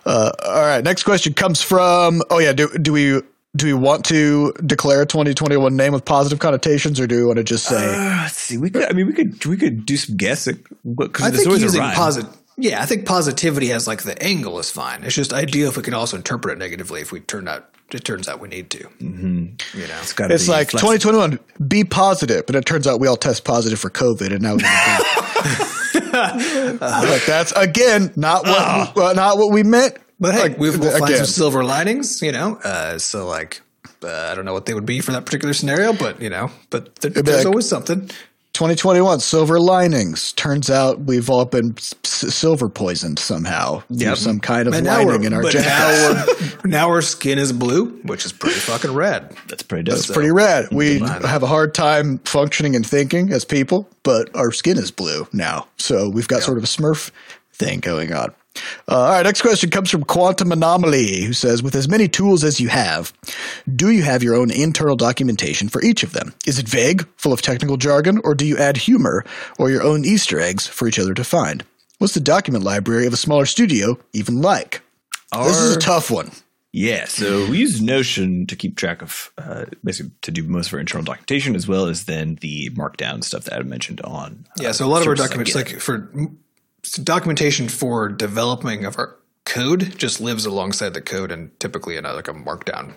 Uh, 0.05 0.31
all 0.45 0.61
right, 0.61 0.83
next 0.83 1.03
question 1.03 1.33
comes 1.33 1.61
from. 1.61 2.21
Oh 2.29 2.39
yeah, 2.39 2.53
do 2.53 2.69
do 2.69 2.93
we 2.93 3.21
do 3.55 3.65
we 3.65 3.73
want 3.73 4.05
to 4.05 4.53
declare 4.65 5.01
a 5.01 5.05
2021 5.05 5.75
name 5.75 5.93
with 5.93 6.05
positive 6.05 6.39
connotations, 6.39 6.99
or 6.99 7.07
do 7.07 7.17
we 7.17 7.25
want 7.25 7.37
to 7.37 7.43
just 7.43 7.65
say? 7.65 7.75
Uh, 7.75 8.21
let's 8.23 8.37
see. 8.37 8.57
We 8.57 8.69
could. 8.69 8.89
I 8.89 8.93
mean, 8.93 9.07
we 9.07 9.13
could. 9.13 9.45
We 9.45 9.57
could 9.57 9.85
do 9.85 9.97
some 9.97 10.17
guessing. 10.17 10.63
Because 10.95 11.25
I 11.25 11.29
there's 11.29 11.41
think 11.41 11.47
always 11.47 11.63
using 11.63 11.81
positive. 11.81 12.35
Yeah, 12.55 12.81
I 12.81 12.85
think 12.85 13.05
positivity 13.05 13.67
has 13.67 13.87
like 13.87 14.03
the 14.03 14.21
angle 14.21 14.59
is 14.59 14.69
fine. 14.69 15.03
It's 15.03 15.15
just 15.15 15.33
ideal 15.33 15.69
if 15.69 15.77
we 15.77 15.83
can 15.83 15.95
also 15.95 16.17
interpret 16.17 16.57
it 16.57 16.59
negatively 16.59 17.01
if 17.01 17.11
we 17.11 17.19
turn 17.19 17.47
out 17.47 17.69
it 17.91 18.03
turns 18.05 18.27
out 18.27 18.39
we 18.39 18.47
need 18.47 18.69
to. 18.71 18.79
Mm-hmm. 18.79 19.79
You 19.79 19.87
know, 19.87 19.97
It's 20.01 20.13
gotta 20.13 20.33
It's 20.33 20.45
be 20.45 20.51
like 20.51 20.71
flexible. 20.71 20.93
2021. 20.93 21.67
Be 21.67 21.83
positive, 21.83 22.45
but 22.45 22.55
it 22.55 22.65
turns 22.65 22.87
out 22.87 22.99
we 22.99 23.07
all 23.07 23.17
test 23.17 23.43
positive 23.43 23.79
for 23.79 23.89
COVID, 23.89 24.31
and 24.31 24.41
now 24.41 24.55
we. 24.55 24.63
like 26.13 27.25
that's 27.25 27.51
again 27.53 28.13
not 28.15 28.43
what 28.45 28.97
uh, 28.97 29.13
not 29.13 29.37
what 29.37 29.51
we 29.51 29.63
meant. 29.63 29.97
But 30.19 30.35
hey, 30.35 30.41
Like, 30.43 30.57
we've, 30.57 30.79
we'll 30.79 30.97
find 30.97 31.15
some 31.15 31.25
silver 31.25 31.63
linings, 31.65 32.21
you 32.21 32.31
know. 32.31 32.55
Uh, 32.63 32.97
so 32.97 33.27
like, 33.27 33.61
uh, 34.03 34.29
I 34.31 34.35
don't 34.35 34.45
know 34.45 34.53
what 34.53 34.65
they 34.65 34.73
would 34.73 34.85
be 34.85 35.01
for 35.01 35.11
that 35.11 35.25
particular 35.25 35.53
scenario, 35.53 35.91
but 35.91 36.21
you 36.21 36.29
know, 36.29 36.49
but 36.69 36.95
there, 36.97 37.11
there's 37.11 37.37
like- 37.39 37.47
always 37.47 37.67
something. 37.67 38.09
2021 38.53 39.19
silver 39.19 39.59
linings. 39.59 40.31
Turns 40.33 40.69
out 40.69 41.01
we've 41.01 41.27
all 41.29 41.45
been 41.45 41.73
s- 41.77 41.95
s- 42.05 42.33
silver 42.35 42.69
poisoned 42.69 43.17
somehow 43.17 43.79
through 43.87 43.97
Yep. 43.97 44.17
some 44.17 44.39
kind 44.39 44.67
of 44.67 44.75
And 44.75 44.85
now 44.85 45.03
lining 45.03 45.23
in 45.23 45.33
our 45.33 45.41
but 45.41 45.53
jackets. 45.53 45.67
now, 46.29 46.35
we're, 46.63 46.69
now 46.69 46.89
our 46.89 47.01
skin 47.01 47.39
is 47.39 47.51
blue, 47.51 47.87
which 48.03 48.25
is 48.25 48.31
pretty 48.31 48.59
fucking 48.59 48.93
red. 48.93 49.35
That's 49.49 49.63
pretty 49.63 49.85
dope. 49.85 49.97
It's 49.97 50.05
pretty 50.11 50.31
rad. 50.31 50.67
We 50.71 50.99
have 50.99 51.41
a 51.41 51.47
hard 51.47 51.73
time 51.73 52.19
functioning 52.25 52.75
and 52.75 52.85
thinking 52.85 53.31
as 53.33 53.43
people, 53.43 53.89
but 54.03 54.29
our 54.35 54.51
skin 54.51 54.77
is 54.77 54.91
blue 54.91 55.27
now. 55.33 55.67
So 55.79 56.09
we've 56.09 56.27
got 56.27 56.43
sort 56.43 56.59
of 56.59 56.63
a 56.63 56.67
smurf 56.67 57.09
thing 57.53 57.79
going 57.79 58.13
on. 58.13 58.33
Uh, 58.87 58.95
all 58.95 59.09
right, 59.09 59.23
next 59.23 59.41
question 59.41 59.69
comes 59.69 59.89
from 59.89 60.03
Quantum 60.03 60.51
Anomaly, 60.51 61.23
who 61.23 61.33
says, 61.33 61.63
With 61.63 61.75
as 61.75 61.87
many 61.87 62.07
tools 62.07 62.43
as 62.43 62.59
you 62.59 62.69
have, 62.69 63.13
do 63.75 63.89
you 63.89 64.03
have 64.03 64.21
your 64.23 64.35
own 64.35 64.51
internal 64.51 64.95
documentation 64.95 65.69
for 65.69 65.81
each 65.81 66.03
of 66.03 66.13
them? 66.13 66.33
Is 66.45 66.59
it 66.59 66.67
vague, 66.67 67.07
full 67.17 67.33
of 67.33 67.41
technical 67.41 67.77
jargon, 67.77 68.19
or 68.23 68.35
do 68.35 68.45
you 68.45 68.57
add 68.57 68.77
humor 68.77 69.25
or 69.57 69.69
your 69.69 69.83
own 69.83 70.05
Easter 70.05 70.39
eggs 70.39 70.67
for 70.67 70.87
each 70.87 70.99
other 70.99 71.13
to 71.13 71.23
find? 71.23 71.63
What's 71.97 72.13
the 72.13 72.19
document 72.19 72.63
library 72.63 73.05
of 73.07 73.13
a 73.13 73.17
smaller 73.17 73.45
studio 73.45 73.97
even 74.13 74.41
like? 74.41 74.81
this 75.33 75.57
is 75.57 75.75
a 75.75 75.79
tough 75.79 76.11
one. 76.11 76.31
Yeah, 76.75 77.05
so 77.05 77.47
we 77.51 77.59
use 77.59 77.81
Notion 77.81 78.47
to 78.47 78.55
keep 78.55 78.75
track 78.77 79.03
of 79.03 79.31
uh, 79.37 79.65
basically 79.83 80.11
to 80.23 80.31
do 80.31 80.41
most 80.43 80.67
of 80.67 80.73
our 80.73 80.79
internal 80.79 81.05
documentation 81.05 81.55
as 81.55 81.67
well 81.67 81.85
as 81.85 82.05
then 82.05 82.39
the 82.41 82.71
markdown 82.71 83.23
stuff 83.23 83.43
that 83.43 83.59
I 83.59 83.61
mentioned 83.61 84.01
on. 84.01 84.45
uh, 84.49 84.53
Yeah, 84.63 84.71
so 84.71 84.85
a 84.85 84.87
lot 84.87 85.01
of 85.03 85.07
our 85.07 85.13
documents, 85.13 85.53
like 85.53 85.71
like 85.73 85.81
for 85.81 86.09
so 86.13 86.31
documentation 86.83 87.69
for 87.69 88.09
developing 88.09 88.85
of 88.85 88.97
our 88.97 89.17
code, 89.45 89.97
just 89.97 90.21
lives 90.21 90.45
alongside 90.45 90.93
the 90.93 91.01
code 91.01 91.31
and 91.31 91.57
typically 91.59 91.97
in 91.97 92.05
a, 92.05 92.13
like 92.13 92.27
a 92.27 92.33
markdown, 92.33 92.93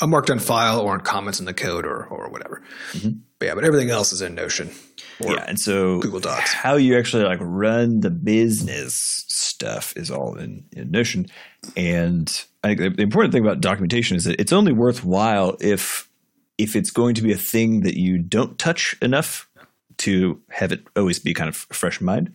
a 0.00 0.06
markdown 0.06 0.40
file 0.40 0.80
or 0.80 0.94
in 0.94 1.00
comments 1.00 1.40
in 1.40 1.46
the 1.46 1.54
code 1.54 1.86
or 1.86 2.06
or 2.06 2.28
whatever. 2.28 2.62
Mm-hmm. 2.92 3.18
But 3.38 3.46
yeah, 3.46 3.54
but 3.54 3.64
everything 3.64 3.90
else 3.90 4.12
is 4.12 4.22
in 4.22 4.34
Notion. 4.34 4.70
Yeah, 5.20 5.44
and 5.46 5.60
so 5.60 6.00
Google 6.00 6.20
Docs. 6.20 6.52
How 6.52 6.76
you 6.76 6.98
actually 6.98 7.24
like 7.24 7.38
run 7.40 8.00
the 8.00 8.10
business 8.10 9.24
stuff 9.28 9.96
is 9.96 10.10
all 10.10 10.36
in, 10.36 10.64
in 10.72 10.90
Notion. 10.90 11.26
And 11.76 12.28
I 12.62 12.68
think 12.68 12.80
the, 12.80 12.88
the 12.90 13.02
important 13.02 13.32
thing 13.32 13.42
about 13.42 13.60
documentation 13.60 14.16
is 14.16 14.24
that 14.24 14.40
it's 14.40 14.52
only 14.52 14.72
worthwhile 14.72 15.56
if 15.60 16.08
if 16.58 16.76
it's 16.76 16.90
going 16.90 17.14
to 17.16 17.22
be 17.22 17.32
a 17.32 17.36
thing 17.36 17.80
that 17.82 17.98
you 17.98 18.18
don't 18.18 18.58
touch 18.58 18.96
enough 19.02 19.48
to 19.98 20.40
have 20.50 20.72
it 20.72 20.86
always 20.96 21.18
be 21.18 21.34
kind 21.34 21.48
of 21.48 21.56
fresh 21.56 22.00
in 22.00 22.06
mind. 22.06 22.34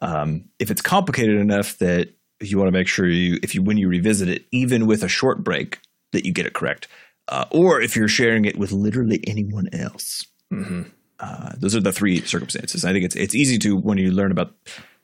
Um, 0.00 0.44
if 0.58 0.70
it's 0.70 0.82
complicated 0.82 1.36
enough 1.36 1.78
that 1.78 2.10
you 2.40 2.58
want 2.58 2.68
to 2.68 2.72
make 2.72 2.88
sure 2.88 3.06
you, 3.06 3.38
if 3.42 3.54
you 3.54 3.62
when 3.62 3.78
you 3.78 3.88
revisit 3.88 4.28
it, 4.28 4.44
even 4.52 4.86
with 4.86 5.02
a 5.02 5.08
short 5.08 5.42
break, 5.42 5.80
that 6.12 6.26
you 6.26 6.32
get 6.32 6.46
it 6.46 6.52
correct, 6.52 6.88
uh, 7.28 7.46
or 7.50 7.80
if 7.80 7.96
you're 7.96 8.08
sharing 8.08 8.44
it 8.44 8.58
with 8.58 8.72
literally 8.72 9.22
anyone 9.26 9.68
else. 9.72 10.26
Uh, 11.18 11.52
those 11.56 11.74
are 11.74 11.80
the 11.80 11.92
three 11.92 12.20
circumstances. 12.22 12.84
I 12.84 12.92
think 12.92 13.04
it's 13.04 13.16
it's 13.16 13.34
easy 13.34 13.58
to 13.60 13.76
when 13.76 13.98
you 13.98 14.10
learn 14.10 14.32
about 14.32 14.54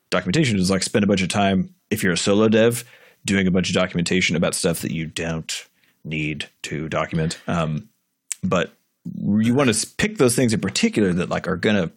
documentation 0.09 0.59
is 0.59 0.69
like 0.69 0.83
spend 0.83 1.03
a 1.03 1.07
bunch 1.07 1.23
of 1.23 1.29
time 1.29 1.73
if 1.89 2.03
you're 2.03 2.13
a 2.13 2.17
solo 2.17 2.47
dev 2.47 2.83
doing 3.25 3.47
a 3.47 3.51
bunch 3.51 3.69
of 3.69 3.73
documentation 3.73 4.35
about 4.35 4.53
stuff 4.53 4.81
that 4.81 4.91
you 4.91 5.07
don't 5.07 5.67
need 6.03 6.49
to 6.61 6.87
document. 6.89 7.39
Um, 7.47 7.89
but 8.43 8.73
you 9.05 9.53
want 9.53 9.73
to 9.73 9.87
pick 9.97 10.17
those 10.17 10.35
things 10.35 10.53
in 10.53 10.61
particular 10.61 11.13
that 11.13 11.29
like 11.29 11.47
are 11.47 11.57
gonna 11.57 11.91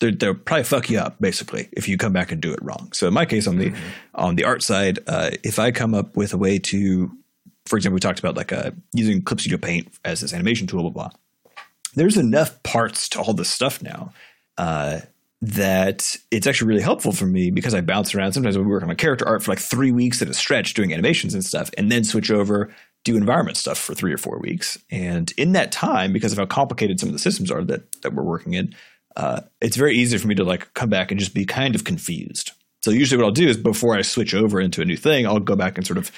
they're, 0.00 0.12
they'll 0.12 0.34
probably 0.34 0.64
fuck 0.64 0.90
you 0.90 0.98
up 0.98 1.16
basically 1.20 1.68
if 1.72 1.88
you 1.88 1.96
come 1.96 2.12
back 2.12 2.32
and 2.32 2.40
do 2.40 2.52
it 2.52 2.58
wrong. 2.62 2.90
So 2.92 3.08
in 3.08 3.14
my 3.14 3.24
case 3.24 3.46
on 3.46 3.58
the 3.58 3.72
on 4.14 4.36
the 4.36 4.44
art 4.44 4.62
side, 4.62 4.98
uh, 5.06 5.30
if 5.42 5.58
I 5.58 5.70
come 5.70 5.94
up 5.94 6.16
with 6.16 6.32
a 6.32 6.38
way 6.38 6.58
to, 6.58 7.10
for 7.66 7.76
example, 7.76 7.94
we 7.94 8.00
talked 8.00 8.18
about 8.18 8.36
like 8.36 8.52
uh, 8.52 8.72
using 8.92 9.22
Clip 9.22 9.40
Studio 9.40 9.58
Paint 9.58 9.92
as 10.04 10.20
this 10.20 10.32
animation 10.32 10.66
tool, 10.66 10.82
blah 10.82 10.90
blah. 10.90 11.10
There's 11.94 12.16
enough 12.16 12.60
parts 12.64 13.08
to 13.10 13.20
all 13.20 13.34
this 13.34 13.48
stuff 13.48 13.80
now 13.80 14.12
uh, 14.58 15.00
that 15.40 16.16
it's 16.32 16.46
actually 16.46 16.68
really 16.68 16.82
helpful 16.82 17.12
for 17.12 17.26
me 17.26 17.50
because 17.50 17.72
I 17.72 17.80
bounce 17.80 18.14
around. 18.14 18.32
Sometimes 18.32 18.58
we 18.58 18.64
work 18.64 18.82
on 18.82 18.88
my 18.88 18.94
character 18.94 19.28
art 19.28 19.44
for 19.44 19.52
like 19.52 19.60
three 19.60 19.92
weeks 19.92 20.20
at 20.20 20.28
a 20.28 20.34
stretch 20.34 20.74
doing 20.74 20.92
animations 20.92 21.34
and 21.34 21.44
stuff, 21.44 21.70
and 21.78 21.90
then 21.90 22.02
switch 22.02 22.30
over 22.30 22.74
do 23.04 23.16
environment 23.16 23.58
stuff 23.58 23.78
for 23.78 23.94
three 23.94 24.12
or 24.12 24.16
four 24.16 24.38
weeks. 24.38 24.78
And 24.90 25.30
in 25.36 25.52
that 25.52 25.70
time, 25.70 26.12
because 26.12 26.32
of 26.32 26.38
how 26.38 26.46
complicated 26.46 26.98
some 26.98 27.10
of 27.10 27.12
the 27.12 27.18
systems 27.18 27.50
are 27.50 27.62
that 27.64 28.02
that 28.02 28.14
we're 28.14 28.22
working 28.22 28.54
in, 28.54 28.74
uh, 29.16 29.40
it's 29.60 29.76
very 29.76 29.94
easy 29.96 30.18
for 30.18 30.26
me 30.28 30.34
to 30.36 30.44
like 30.44 30.72
come 30.74 30.90
back 30.90 31.10
and 31.10 31.20
just 31.20 31.34
be 31.34 31.44
kind 31.44 31.74
of 31.74 31.84
confused. 31.84 32.52
So 32.82 32.90
usually 32.90 33.18
what 33.22 33.26
I'll 33.26 33.32
do 33.32 33.48
is 33.48 33.56
before 33.56 33.96
I 33.96 34.02
switch 34.02 34.34
over 34.34 34.60
into 34.60 34.82
a 34.82 34.84
new 34.84 34.96
thing, 34.96 35.26
I'll 35.26 35.40
go 35.40 35.56
back 35.56 35.78
and 35.78 35.86
sort 35.86 35.98
of 35.98 36.10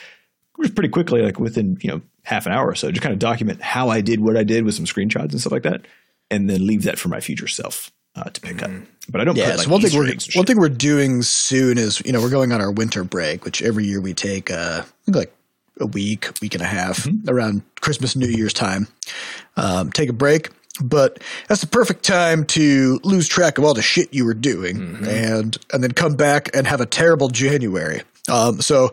pretty 0.75 0.89
quickly, 0.89 1.23
like 1.23 1.39
within 1.39 1.79
you 1.81 1.91
know 1.91 2.01
half 2.25 2.47
an 2.47 2.53
hour 2.53 2.67
or 2.69 2.75
so, 2.75 2.91
just 2.91 3.03
kind 3.03 3.13
of 3.13 3.19
document 3.19 3.61
how 3.63 3.89
I 3.89 4.01
did 4.01 4.21
what 4.21 4.37
I 4.37 4.43
did 4.45 4.65
with 4.65 4.75
some 4.75 4.85
screenshots 4.87 5.31
and 5.33 5.41
stuff 5.41 5.53
like 5.53 5.63
that, 5.65 5.83
and 6.31 6.49
then 6.51 6.67
leave 6.67 6.83
that 6.85 6.99
for 6.99 7.09
my 7.09 7.21
future 7.21 7.47
self 7.47 7.93
uh, 8.17 8.25
to 8.25 8.41
pick 8.41 8.63
up. 8.63 8.71
But 9.09 9.21
I 9.21 9.25
don't 9.25 9.37
Yeah, 9.37 9.51
put 9.51 9.59
like 9.59 9.67
so 9.67 9.71
one 9.71 9.81
thing 9.83 9.97
we're 9.97 10.13
one 10.35 10.47
thing 10.47 10.59
we're 10.59 10.69
doing 10.69 11.23
soon 11.23 11.79
is 11.79 12.03
you 12.05 12.13
know 12.13 12.21
we're 12.21 12.31
going 12.31 12.51
on 12.53 12.61
our 12.61 12.73
winter 12.73 13.05
break, 13.05 13.45
which 13.45 13.63
every 13.63 13.85
year 13.85 14.01
we 14.01 14.15
take 14.15 14.51
uh, 14.51 14.81
I 14.83 15.05
think 15.05 15.17
like 15.17 15.33
a 15.79 15.87
week, 15.87 16.31
week 16.41 16.55
and 16.55 16.63
a 16.63 16.67
half 16.67 17.05
Mm-hmm. 17.05 17.29
around 17.29 17.63
Christmas, 17.81 18.17
New 18.17 18.27
Year's 18.29 18.55
time. 18.55 18.89
Um, 19.57 19.93
take 19.93 20.09
a 20.09 20.15
break, 20.15 20.49
but 20.83 21.23
that's 21.49 21.61
the 21.61 21.67
perfect 21.67 22.05
time 22.05 22.45
to 22.47 23.01
lose 23.05 23.29
track 23.29 23.59
of 23.59 23.65
all 23.65 23.75
the 23.75 23.83
shit 23.83 24.13
you 24.13 24.25
were 24.25 24.35
doing, 24.35 24.77
Mm-hmm. 24.77 25.05
and 25.09 25.59
and 25.73 25.83
then 25.83 25.93
come 25.93 26.15
back 26.17 26.51
and 26.55 26.67
have 26.67 26.81
a 26.81 26.87
terrible 26.87 27.29
January. 27.29 28.03
Um, 28.29 28.61
so, 28.61 28.93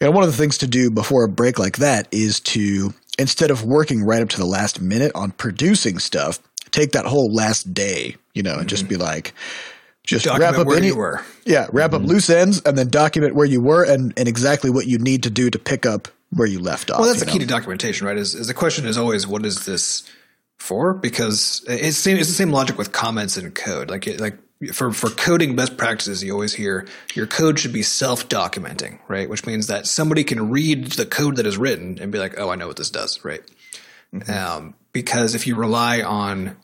you 0.00 0.06
know, 0.06 0.10
one 0.10 0.24
of 0.24 0.30
the 0.30 0.36
things 0.36 0.58
to 0.58 0.66
do 0.66 0.90
before 0.90 1.24
a 1.24 1.28
break 1.28 1.58
like 1.58 1.78
that 1.78 2.06
is 2.12 2.38
to 2.40 2.92
instead 3.18 3.50
of 3.50 3.64
working 3.64 4.02
right 4.04 4.20
up 4.22 4.28
to 4.30 4.36
the 4.36 4.44
last 4.44 4.80
minute 4.80 5.12
on 5.14 5.30
producing 5.32 5.98
stuff, 5.98 6.38
take 6.70 6.92
that 6.92 7.06
whole 7.06 7.32
last 7.32 7.72
day, 7.72 8.16
you 8.34 8.42
know, 8.42 8.56
and 8.58 8.68
just 8.68 8.88
be 8.88 8.96
like, 8.96 9.32
just 10.02 10.26
Document 10.26 10.50
wrap 10.52 10.60
up 10.60 10.66
where 10.66 10.76
any, 10.76 10.88
you 10.88 10.96
were. 10.96 11.22
yeah, 11.46 11.66
wrap 11.72 11.94
up 11.94 12.02
loose 12.02 12.28
ends 12.28 12.60
and 12.66 12.76
then 12.76 12.88
document 12.88 13.34
where 13.34 13.46
you 13.46 13.62
were 13.62 13.84
and, 13.84 14.12
and 14.18 14.28
exactly 14.28 14.68
what 14.68 14.86
you 14.86 14.98
need 14.98 15.22
to 15.22 15.30
do 15.30 15.48
to 15.48 15.58
pick 15.58 15.86
up 15.86 16.08
where 16.30 16.46
you 16.46 16.58
left 16.58 16.90
off. 16.90 16.98
Well, 16.98 17.08
that's 17.08 17.20
the 17.24 17.30
key 17.30 17.38
to 17.38 17.46
documentation, 17.46 18.06
right? 18.06 18.18
Is, 18.18 18.34
is 18.34 18.48
the 18.48 18.54
question 18.54 18.84
is 18.84 18.98
always 18.98 19.26
what 19.26 19.46
is 19.46 19.64
this 19.64 20.02
for? 20.58 20.94
Because 20.94 21.64
it's 21.68 21.96
same 21.96 22.16
it's 22.16 22.28
the 22.28 22.34
same 22.34 22.50
logic 22.50 22.78
with 22.78 22.92
comments 22.92 23.36
and 23.36 23.54
code. 23.54 23.90
Like 23.90 24.06
it, 24.06 24.20
like 24.20 24.38
for 24.72 24.92
for 24.92 25.10
coding 25.10 25.56
best 25.56 25.76
practices, 25.76 26.22
you 26.22 26.32
always 26.32 26.54
hear 26.54 26.86
your 27.14 27.26
code 27.26 27.58
should 27.58 27.72
be 27.72 27.82
self 27.82 28.28
documenting, 28.28 28.98
right? 29.08 29.28
Which 29.28 29.46
means 29.46 29.66
that 29.66 29.86
somebody 29.86 30.24
can 30.24 30.50
read 30.50 30.92
the 30.92 31.06
code 31.06 31.36
that 31.36 31.46
is 31.46 31.58
written 31.58 31.98
and 32.00 32.10
be 32.12 32.18
like, 32.18 32.38
oh, 32.38 32.50
I 32.50 32.56
know 32.56 32.66
what 32.66 32.76
this 32.76 32.90
does, 32.90 33.24
right? 33.24 33.42
Um, 34.28 34.74
because 34.92 35.34
if 35.34 35.46
you 35.46 35.56
rely 35.56 36.02
on 36.02 36.56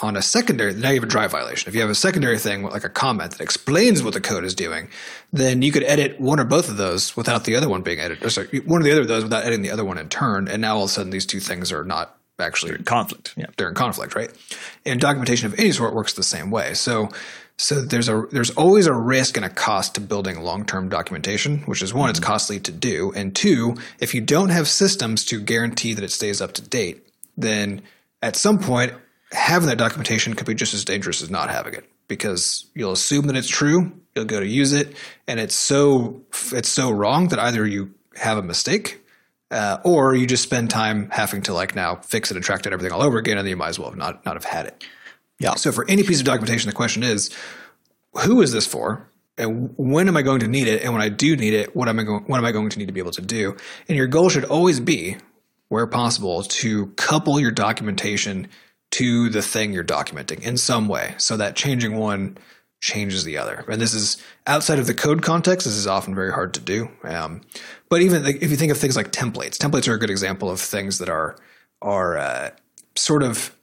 on 0.00 0.14
a 0.14 0.20
secondary, 0.20 0.74
now 0.74 0.90
you 0.90 0.96
have 0.96 1.04
a 1.04 1.10
DRY 1.10 1.26
violation. 1.28 1.68
If 1.68 1.74
you 1.74 1.80
have 1.80 1.88
a 1.88 1.94
secondary 1.94 2.38
thing 2.38 2.64
like 2.64 2.84
a 2.84 2.90
comment 2.90 3.30
that 3.32 3.40
explains 3.40 4.02
what 4.02 4.12
the 4.12 4.20
code 4.20 4.44
is 4.44 4.54
doing, 4.54 4.88
then 5.32 5.62
you 5.62 5.72
could 5.72 5.84
edit 5.84 6.20
one 6.20 6.38
or 6.38 6.44
both 6.44 6.68
of 6.68 6.76
those 6.76 7.16
without 7.16 7.44
the 7.44 7.56
other 7.56 7.68
one 7.68 7.80
being 7.80 8.00
edited. 8.00 8.22
Or 8.24 8.28
sorry, 8.28 8.60
one 8.60 8.82
or 8.82 8.84
the 8.84 8.92
other 8.92 9.00
of 9.00 9.08
those 9.08 9.22
without 9.22 9.44
editing 9.44 9.62
the 9.62 9.70
other 9.70 9.84
one 9.84 9.96
in 9.96 10.10
turn. 10.10 10.48
And 10.48 10.60
now 10.60 10.76
all 10.76 10.84
of 10.84 10.90
a 10.90 10.92
sudden 10.92 11.10
these 11.10 11.24
two 11.24 11.40
things 11.40 11.72
are 11.72 11.84
not 11.84 12.18
actually 12.38 12.70
during 12.70 12.84
conflict. 12.84 13.34
Yeah. 13.36 13.46
they're 13.56 13.68
in 13.68 13.74
conflict, 13.74 14.14
right? 14.14 14.30
And 14.84 15.00
documentation 15.00 15.46
of 15.46 15.58
any 15.58 15.72
sort 15.72 15.94
works 15.94 16.14
the 16.14 16.22
same 16.22 16.50
way. 16.50 16.74
So 16.74 17.08
so 17.58 17.80
there's 17.80 18.08
a 18.08 18.26
there's 18.30 18.50
always 18.50 18.86
a 18.86 18.92
risk 18.92 19.36
and 19.36 19.46
a 19.46 19.48
cost 19.48 19.94
to 19.94 20.00
building 20.00 20.40
long-term 20.40 20.88
documentation, 20.90 21.60
which 21.60 21.82
is 21.82 21.94
one, 21.94 22.10
it's 22.10 22.20
mm-hmm. 22.20 22.26
costly 22.26 22.60
to 22.60 22.72
do, 22.72 23.12
and 23.16 23.34
two, 23.34 23.76
if 23.98 24.14
you 24.14 24.20
don't 24.20 24.50
have 24.50 24.68
systems 24.68 25.24
to 25.26 25.40
guarantee 25.40 25.94
that 25.94 26.04
it 26.04 26.10
stays 26.10 26.42
up 26.42 26.52
to 26.54 26.62
date, 26.62 27.06
then 27.36 27.82
at 28.22 28.36
some 28.36 28.58
point 28.58 28.92
having 29.32 29.68
that 29.68 29.78
documentation 29.78 30.34
could 30.34 30.46
be 30.46 30.54
just 30.54 30.74
as 30.74 30.84
dangerous 30.84 31.22
as 31.22 31.30
not 31.30 31.50
having 31.50 31.74
it 31.74 31.88
because 32.08 32.66
you'll 32.74 32.92
assume 32.92 33.26
that 33.26 33.36
it's 33.36 33.48
true, 33.48 33.92
you'll 34.14 34.24
go 34.24 34.38
to 34.38 34.46
use 34.46 34.72
it, 34.72 34.94
and 35.26 35.40
it's 35.40 35.54
so 35.54 36.20
it's 36.52 36.68
so 36.68 36.90
wrong 36.90 37.28
that 37.28 37.38
either 37.38 37.66
you 37.66 37.94
have 38.16 38.36
a 38.36 38.42
mistake 38.42 39.00
uh, 39.50 39.78
or 39.84 40.14
you 40.14 40.26
just 40.26 40.42
spend 40.42 40.70
time 40.70 41.08
having 41.10 41.42
to 41.42 41.54
like 41.54 41.74
now 41.74 41.96
fix 41.96 42.30
it 42.30 42.36
and 42.36 42.44
track 42.44 42.62
down 42.62 42.72
everything 42.72 42.92
all 42.92 43.02
over 43.02 43.18
again, 43.18 43.38
and 43.38 43.46
then 43.46 43.50
you 43.50 43.56
might 43.56 43.68
as 43.68 43.78
well 43.78 43.90
have 43.90 43.98
not 43.98 44.24
not 44.24 44.34
have 44.34 44.44
had 44.44 44.66
it. 44.66 44.84
Yeah. 45.38 45.54
So 45.54 45.72
for 45.72 45.88
any 45.88 46.02
piece 46.02 46.18
of 46.18 46.26
documentation, 46.26 46.68
the 46.68 46.74
question 46.74 47.02
is, 47.02 47.30
who 48.24 48.40
is 48.42 48.52
this 48.52 48.66
for? 48.66 49.08
And 49.38 49.74
when 49.76 50.08
am 50.08 50.16
I 50.16 50.22
going 50.22 50.40
to 50.40 50.48
need 50.48 50.66
it? 50.66 50.82
And 50.82 50.92
when 50.94 51.02
I 51.02 51.10
do 51.10 51.36
need 51.36 51.52
it, 51.52 51.76
what 51.76 51.88
am 51.88 52.00
I 52.00 52.04
going? 52.04 52.24
What 52.24 52.38
am 52.38 52.44
I 52.44 52.52
going 52.52 52.70
to 52.70 52.78
need 52.78 52.86
to 52.86 52.92
be 52.92 53.00
able 53.00 53.12
to 53.12 53.22
do? 53.22 53.56
And 53.88 53.96
your 53.96 54.06
goal 54.06 54.30
should 54.30 54.44
always 54.44 54.80
be, 54.80 55.18
where 55.68 55.86
possible, 55.86 56.42
to 56.42 56.86
couple 56.96 57.38
your 57.38 57.50
documentation 57.50 58.48
to 58.92 59.28
the 59.28 59.42
thing 59.42 59.72
you're 59.72 59.84
documenting 59.84 60.40
in 60.40 60.56
some 60.56 60.88
way, 60.88 61.14
so 61.18 61.36
that 61.36 61.54
changing 61.54 61.96
one 61.96 62.38
changes 62.80 63.24
the 63.24 63.38
other. 63.38 63.64
And 63.68 63.80
this 63.80 63.94
is 63.94 64.22
outside 64.46 64.78
of 64.78 64.86
the 64.86 64.94
code 64.94 65.22
context. 65.22 65.66
This 65.66 65.76
is 65.76 65.86
often 65.86 66.14
very 66.14 66.32
hard 66.32 66.54
to 66.54 66.60
do. 66.60 66.88
Um, 67.02 67.40
but 67.88 68.02
even 68.02 68.22
like, 68.22 68.42
if 68.42 68.50
you 68.50 68.56
think 68.56 68.72
of 68.72 68.78
things 68.78 68.96
like 68.96 69.12
templates, 69.12 69.56
templates 69.56 69.88
are 69.88 69.94
a 69.94 69.98
good 69.98 70.10
example 70.10 70.50
of 70.50 70.60
things 70.60 70.98
that 70.98 71.08
are 71.08 71.36
are 71.82 72.16
uh, 72.16 72.50
sort 72.94 73.22
of 73.22 73.56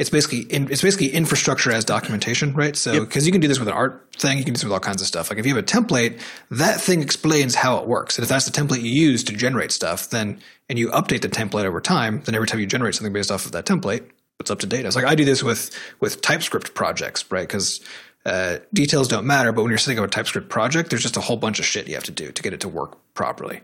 it's 0.00 0.08
basically 0.08 0.40
in, 0.50 0.70
it's 0.70 0.80
basically 0.80 1.08
infrastructure 1.08 1.70
as 1.70 1.84
documentation, 1.84 2.54
right? 2.54 2.74
So 2.74 3.04
because 3.04 3.26
you 3.26 3.32
can 3.32 3.42
do 3.42 3.48
this 3.48 3.58
with 3.58 3.68
an 3.68 3.74
art 3.74 4.08
thing, 4.16 4.38
you 4.38 4.44
can 4.44 4.54
do 4.54 4.56
this 4.56 4.64
with 4.64 4.72
all 4.72 4.80
kinds 4.80 5.02
of 5.02 5.06
stuff. 5.06 5.28
Like 5.28 5.38
if 5.38 5.44
you 5.44 5.54
have 5.54 5.62
a 5.62 5.66
template, 5.66 6.18
that 6.50 6.80
thing 6.80 7.02
explains 7.02 7.54
how 7.54 7.76
it 7.76 7.86
works, 7.86 8.16
and 8.16 8.22
if 8.22 8.30
that's 8.30 8.46
the 8.46 8.50
template 8.50 8.80
you 8.80 8.90
use 8.90 9.22
to 9.24 9.34
generate 9.34 9.72
stuff, 9.72 10.08
then 10.08 10.40
and 10.70 10.78
you 10.78 10.88
update 10.88 11.20
the 11.20 11.28
template 11.28 11.66
over 11.66 11.82
time, 11.82 12.22
then 12.24 12.34
every 12.34 12.46
time 12.46 12.60
you 12.60 12.66
generate 12.66 12.94
something 12.94 13.12
based 13.12 13.30
off 13.30 13.44
of 13.44 13.52
that 13.52 13.66
template, 13.66 14.08
it's 14.38 14.50
up 14.50 14.60
to 14.60 14.66
date. 14.66 14.86
It's 14.86 14.96
like 14.96 15.04
I 15.04 15.14
do 15.14 15.26
this 15.26 15.42
with 15.42 15.70
with 16.00 16.22
TypeScript 16.22 16.72
projects, 16.72 17.30
right? 17.30 17.46
Because 17.46 17.80
uh, 18.24 18.58
details 18.72 19.08
don't 19.08 19.26
matter, 19.26 19.52
but 19.52 19.62
when 19.62 19.70
you're 19.70 19.78
setting 19.78 19.98
up 19.98 20.04
a 20.04 20.08
TypeScript 20.08 20.48
project, 20.48 20.90
there's 20.90 21.02
just 21.02 21.16
a 21.16 21.20
whole 21.20 21.36
bunch 21.36 21.58
of 21.58 21.64
shit 21.64 21.88
you 21.88 21.94
have 21.94 22.04
to 22.04 22.12
do 22.12 22.30
to 22.30 22.42
get 22.42 22.52
it 22.52 22.60
to 22.60 22.68
work 22.68 22.98
properly. 23.14 23.60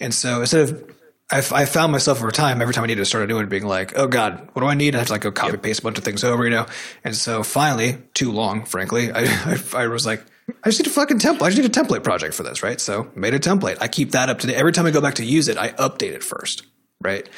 And 0.00 0.12
so 0.12 0.40
instead 0.40 0.68
of 0.68 0.96
I've, 1.32 1.68
found 1.70 1.92
myself 1.92 2.18
over 2.18 2.30
time, 2.30 2.60
every 2.60 2.74
time 2.74 2.84
I 2.84 2.88
needed 2.88 3.00
to 3.00 3.06
start 3.06 3.24
a 3.24 3.26
new 3.26 3.36
one, 3.36 3.48
being 3.48 3.64
like, 3.64 3.96
oh 3.96 4.06
God, 4.06 4.50
what 4.52 4.60
do 4.60 4.68
I 4.68 4.74
need? 4.74 4.94
I 4.94 4.98
have 4.98 5.06
to 5.06 5.14
like 5.14 5.22
go 5.22 5.32
copy 5.32 5.56
paste 5.56 5.80
a 5.80 5.82
bunch 5.82 5.96
of 5.96 6.04
things 6.04 6.24
over, 6.24 6.44
you 6.44 6.50
know? 6.50 6.66
And 7.04 7.16
so 7.16 7.42
finally, 7.42 7.96
too 8.12 8.32
long, 8.32 8.64
frankly, 8.66 9.10
I, 9.10 9.22
I, 9.24 9.58
I 9.74 9.86
was 9.86 10.04
like, 10.04 10.22
I 10.62 10.68
just 10.68 10.80
need 10.80 10.88
a 10.88 10.90
fucking 10.90 11.18
template. 11.18 11.42
I 11.42 11.50
just 11.50 11.62
need 11.62 11.66
a 11.66 11.82
template 11.82 12.04
project 12.04 12.34
for 12.34 12.42
this, 12.42 12.62
right? 12.62 12.78
So 12.78 13.10
made 13.14 13.32
a 13.32 13.38
template. 13.38 13.78
I 13.80 13.88
keep 13.88 14.10
that 14.10 14.28
up 14.28 14.40
to 14.40 14.46
date. 14.46 14.56
Every 14.56 14.72
time 14.72 14.84
I 14.84 14.90
go 14.90 15.00
back 15.00 15.14
to 15.14 15.24
use 15.24 15.48
it, 15.48 15.56
I 15.56 15.70
update 15.70 16.12
it 16.12 16.22
first, 16.22 16.64
right? 17.02 17.28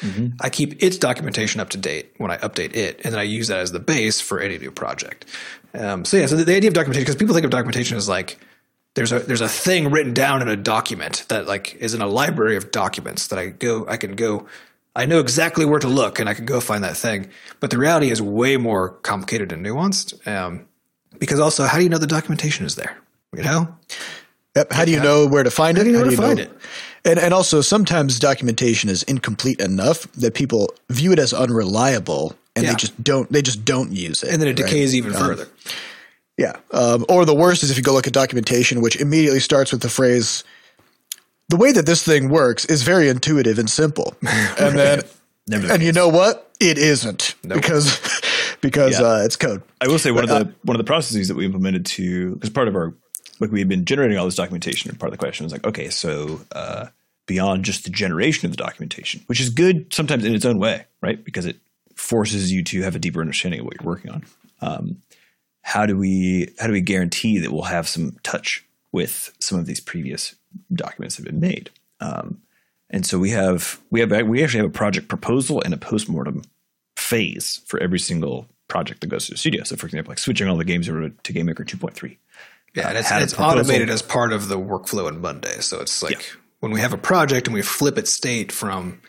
I 0.41 0.49
keep 0.49 0.81
its 0.81 0.97
documentation 0.97 1.59
up 1.61 1.69
to 1.71 1.77
date 1.77 2.13
when 2.17 2.31
I 2.31 2.37
update 2.37 2.75
it, 2.75 3.01
and 3.03 3.13
then 3.13 3.19
I 3.19 3.23
use 3.23 3.47
that 3.47 3.59
as 3.59 3.71
the 3.71 3.79
base 3.79 4.21
for 4.21 4.39
any 4.39 4.57
new 4.57 4.71
project. 4.71 5.25
Um, 5.73 6.05
so 6.05 6.17
yeah, 6.17 6.25
so 6.25 6.35
the, 6.35 6.45
the 6.45 6.55
idea 6.55 6.69
of 6.69 6.73
documentation, 6.73 7.03
because 7.03 7.15
people 7.15 7.33
think 7.33 7.45
of 7.45 7.51
documentation 7.51 7.97
as 7.97 8.07
like, 8.07 8.39
there's 8.95 9.11
a 9.11 9.19
there's 9.19 9.41
a 9.41 9.49
thing 9.49 9.91
written 9.91 10.13
down 10.13 10.41
in 10.41 10.47
a 10.47 10.55
document 10.55 11.25
that 11.27 11.47
like 11.47 11.75
is 11.75 11.93
in 11.93 12.01
a 12.01 12.07
library 12.07 12.55
of 12.55 12.71
documents 12.71 13.27
that 13.27 13.37
I 13.37 13.47
go 13.47 13.85
I 13.89 13.97
can 13.97 14.15
go 14.15 14.47
I 14.95 15.05
know 15.05 15.19
exactly 15.19 15.65
where 15.65 15.79
to 15.79 15.89
look 15.89 16.19
and 16.19 16.29
I 16.29 16.33
can 16.33 16.45
go 16.45 16.61
find 16.61 16.81
that 16.85 16.95
thing. 16.95 17.29
But 17.59 17.69
the 17.71 17.77
reality 17.77 18.09
is 18.09 18.21
way 18.21 18.55
more 18.55 18.91
complicated 18.91 19.51
and 19.51 19.65
nuanced. 19.65 20.25
Um, 20.25 20.67
because 21.19 21.41
also, 21.41 21.65
how 21.65 21.77
do 21.77 21.83
you 21.83 21.89
know 21.89 21.97
the 21.97 22.07
documentation 22.07 22.65
is 22.65 22.75
there? 22.75 22.97
You 23.35 23.43
know, 23.43 23.75
Yep. 24.55 24.71
How 24.71 24.85
do 24.85 24.91
you 24.91 25.01
know 25.01 25.27
where 25.27 25.43
to 25.43 25.51
find 25.51 25.77
it? 25.77 25.83
do 25.83 25.89
you 25.89 25.93
know 25.97 26.01
where 26.03 26.11
to 26.11 26.17
find 26.17 26.39
it? 26.39 26.51
And 27.05 27.19
and 27.19 27.33
also 27.33 27.61
sometimes 27.61 28.17
documentation 28.19 28.89
is 28.89 29.03
incomplete 29.03 29.59
enough 29.61 30.11
that 30.13 30.33
people 30.33 30.73
view 30.89 31.11
it 31.11 31.19
as 31.19 31.33
unreliable 31.33 32.35
and 32.55 32.65
Yeah. 32.65 32.71
they 32.71 32.75
just 32.77 33.03
don't 33.03 33.31
they 33.31 33.41
just 33.41 33.63
don't 33.63 33.91
use 33.91 34.23
it. 34.23 34.31
and 34.31 34.41
then 34.41 34.47
it 34.49 34.59
right? 34.59 34.67
decays 34.69 34.95
even 34.95 35.13
further. 35.13 35.47
Yeah. 36.37 36.53
Um, 36.71 37.05
or 37.07 37.23
the 37.25 37.35
worst 37.35 37.63
is 37.63 37.71
if 37.71 37.77
you 37.77 37.83
go 37.83 37.93
look 37.93 38.07
at 38.07 38.13
documentation, 38.13 38.81
which 38.81 38.95
immediately 38.97 39.39
starts 39.39 39.71
with 39.71 39.81
the 39.81 39.89
phrase, 39.89 40.43
the 41.49 41.55
way 41.57 41.71
that 41.71 41.85
this 41.85 42.03
thing 42.03 42.27
works 42.29 42.65
is 42.65 42.81
very 42.83 43.07
intuitive 43.07 43.57
and 43.59 43.69
simple. 43.69 44.15
And 44.59 44.77
then, 44.77 45.01
Never 45.47 45.67
the 45.67 45.73
and 45.75 45.83
you 45.83 45.91
know 45.91 46.07
what? 46.09 46.51
It 46.59 46.77
isn't 46.79 47.35
Nope. 47.43 47.61
because, 47.61 47.99
because, 48.61 48.99
Yeah. 48.99 49.05
uh, 49.05 49.21
it's 49.23 49.35
code. 49.35 49.61
I 49.79 49.87
will 49.87 49.99
say 49.99 50.09
one 50.11 50.23
of 50.23 50.29
But, 50.29 50.47
the 50.47 50.53
one 50.63 50.75
of 50.75 50.79
the 50.79 50.83
processes 50.87 51.27
that 51.27 51.35
we 51.35 51.45
implemented 51.45 51.85
to 51.85 52.33
because 52.33 52.49
part 52.49 52.67
of 52.67 52.75
our 52.75 52.93
like 53.39 53.51
we've 53.51 53.67
been 53.67 53.85
generating 53.85 54.17
all 54.17 54.25
this 54.25 54.35
documentation 54.35 54.89
and 54.89 54.99
part 54.99 55.09
of 55.09 55.17
the 55.17 55.23
question 55.23 55.43
was 55.43 55.53
like 55.53 55.65
okay 55.65 55.89
so 55.89 56.41
uh, 56.53 56.87
beyond 57.25 57.65
just 57.65 57.83
the 57.83 57.89
generation 57.89 58.45
of 58.45 58.51
the 58.51 58.57
documentation 58.57 59.21
which 59.27 59.39
is 59.39 59.49
good 59.49 59.93
sometimes 59.93 60.25
in 60.25 60.33
its 60.33 60.45
own 60.45 60.59
way 60.59 60.85
right 61.01 61.23
because 61.23 61.45
it 61.45 61.57
forces 61.95 62.51
you 62.51 62.63
to 62.63 62.81
have 62.81 62.95
a 62.95 62.99
deeper 62.99 63.21
understanding 63.21 63.59
of 63.59 63.65
what 63.65 63.75
you're 63.79 63.87
working 63.87 64.11
on 64.11 64.23
um, 64.61 65.01
how 65.61 65.85
do 65.85 65.97
we 65.97 66.53
how 66.59 66.67
do 66.67 66.73
we 66.73 66.81
guarantee 66.81 67.39
that 67.39 67.51
we'll 67.51 67.63
have 67.63 67.87
some 67.87 68.15
touch 68.23 68.63
with 68.91 69.33
some 69.39 69.59
of 69.59 69.65
these 69.65 69.79
previous 69.79 70.35
documents 70.73 71.15
that 71.15 71.25
have 71.25 71.31
been 71.31 71.39
made 71.39 71.69
um, 71.99 72.41
and 72.89 73.05
so 73.05 73.17
we 73.17 73.31
have 73.31 73.79
we 73.89 73.99
have 73.99 74.11
we 74.27 74.43
actually 74.43 74.59
have 74.59 74.69
a 74.69 74.73
project 74.73 75.07
proposal 75.07 75.61
and 75.61 75.73
a 75.73 75.77
postmortem 75.77 76.43
phase 76.95 77.61
for 77.65 77.79
every 77.79 77.99
single 77.99 78.47
project 78.67 79.01
that 79.01 79.07
goes 79.07 79.25
to 79.25 79.31
the 79.31 79.37
studio. 79.37 79.63
So, 79.63 79.75
for 79.75 79.85
example, 79.85 80.11
like 80.11 80.17
switching 80.17 80.47
all 80.47 80.57
the 80.57 80.63
games 80.63 80.89
over 80.89 81.09
to 81.09 81.33
GameMaker 81.33 81.65
2.3. 81.65 82.17
Yeah, 82.75 82.89
and 82.89 82.97
uh, 82.97 82.99
it's, 82.99 83.09
had 83.09 83.21
it's 83.21 83.39
automated 83.39 83.89
as 83.89 84.01
part 84.01 84.33
of 84.33 84.47
the 84.47 84.59
workflow 84.59 85.07
in 85.07 85.21
Monday. 85.21 85.59
So 85.61 85.79
it's 85.79 86.03
like 86.03 86.35
when 86.59 86.71
we 86.71 86.81
have 86.81 86.93
a 86.93 86.97
project 86.97 87.47
and 87.47 87.53
we 87.53 87.61
flip 87.61 87.97
its 87.97 88.13
state 88.13 88.51
from 88.51 89.01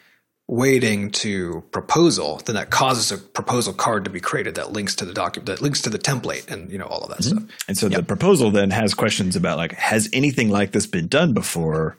waiting 0.48 1.10
to 1.10 1.64
proposal, 1.72 2.40
then 2.44 2.54
that 2.54 2.70
causes 2.70 3.10
a 3.10 3.18
proposal 3.18 3.72
card 3.72 4.04
to 4.04 4.10
be 4.10 4.20
created 4.20 4.54
that 4.54 4.72
links 4.72 4.94
to 4.94 5.04
the 5.04 5.12
document, 5.12 5.46
that 5.46 5.60
links 5.60 5.82
to 5.82 5.90
the 5.90 5.98
template, 5.98 6.48
and 6.50 6.70
you 6.70 6.78
know 6.78 6.86
all 6.86 7.00
of 7.00 7.08
that 7.08 7.18
mm-hmm. 7.18 7.38
stuff. 7.38 7.58
And 7.68 7.76
so 7.76 7.88
the 7.88 8.02
proposal 8.02 8.50
then 8.50 8.70
has 8.70 8.94
questions 8.94 9.34
about 9.36 9.58
like, 9.58 9.72
has 9.72 10.08
anything 10.12 10.50
like 10.50 10.72
this 10.72 10.86
been 10.86 11.08
done 11.08 11.32
before? 11.32 11.98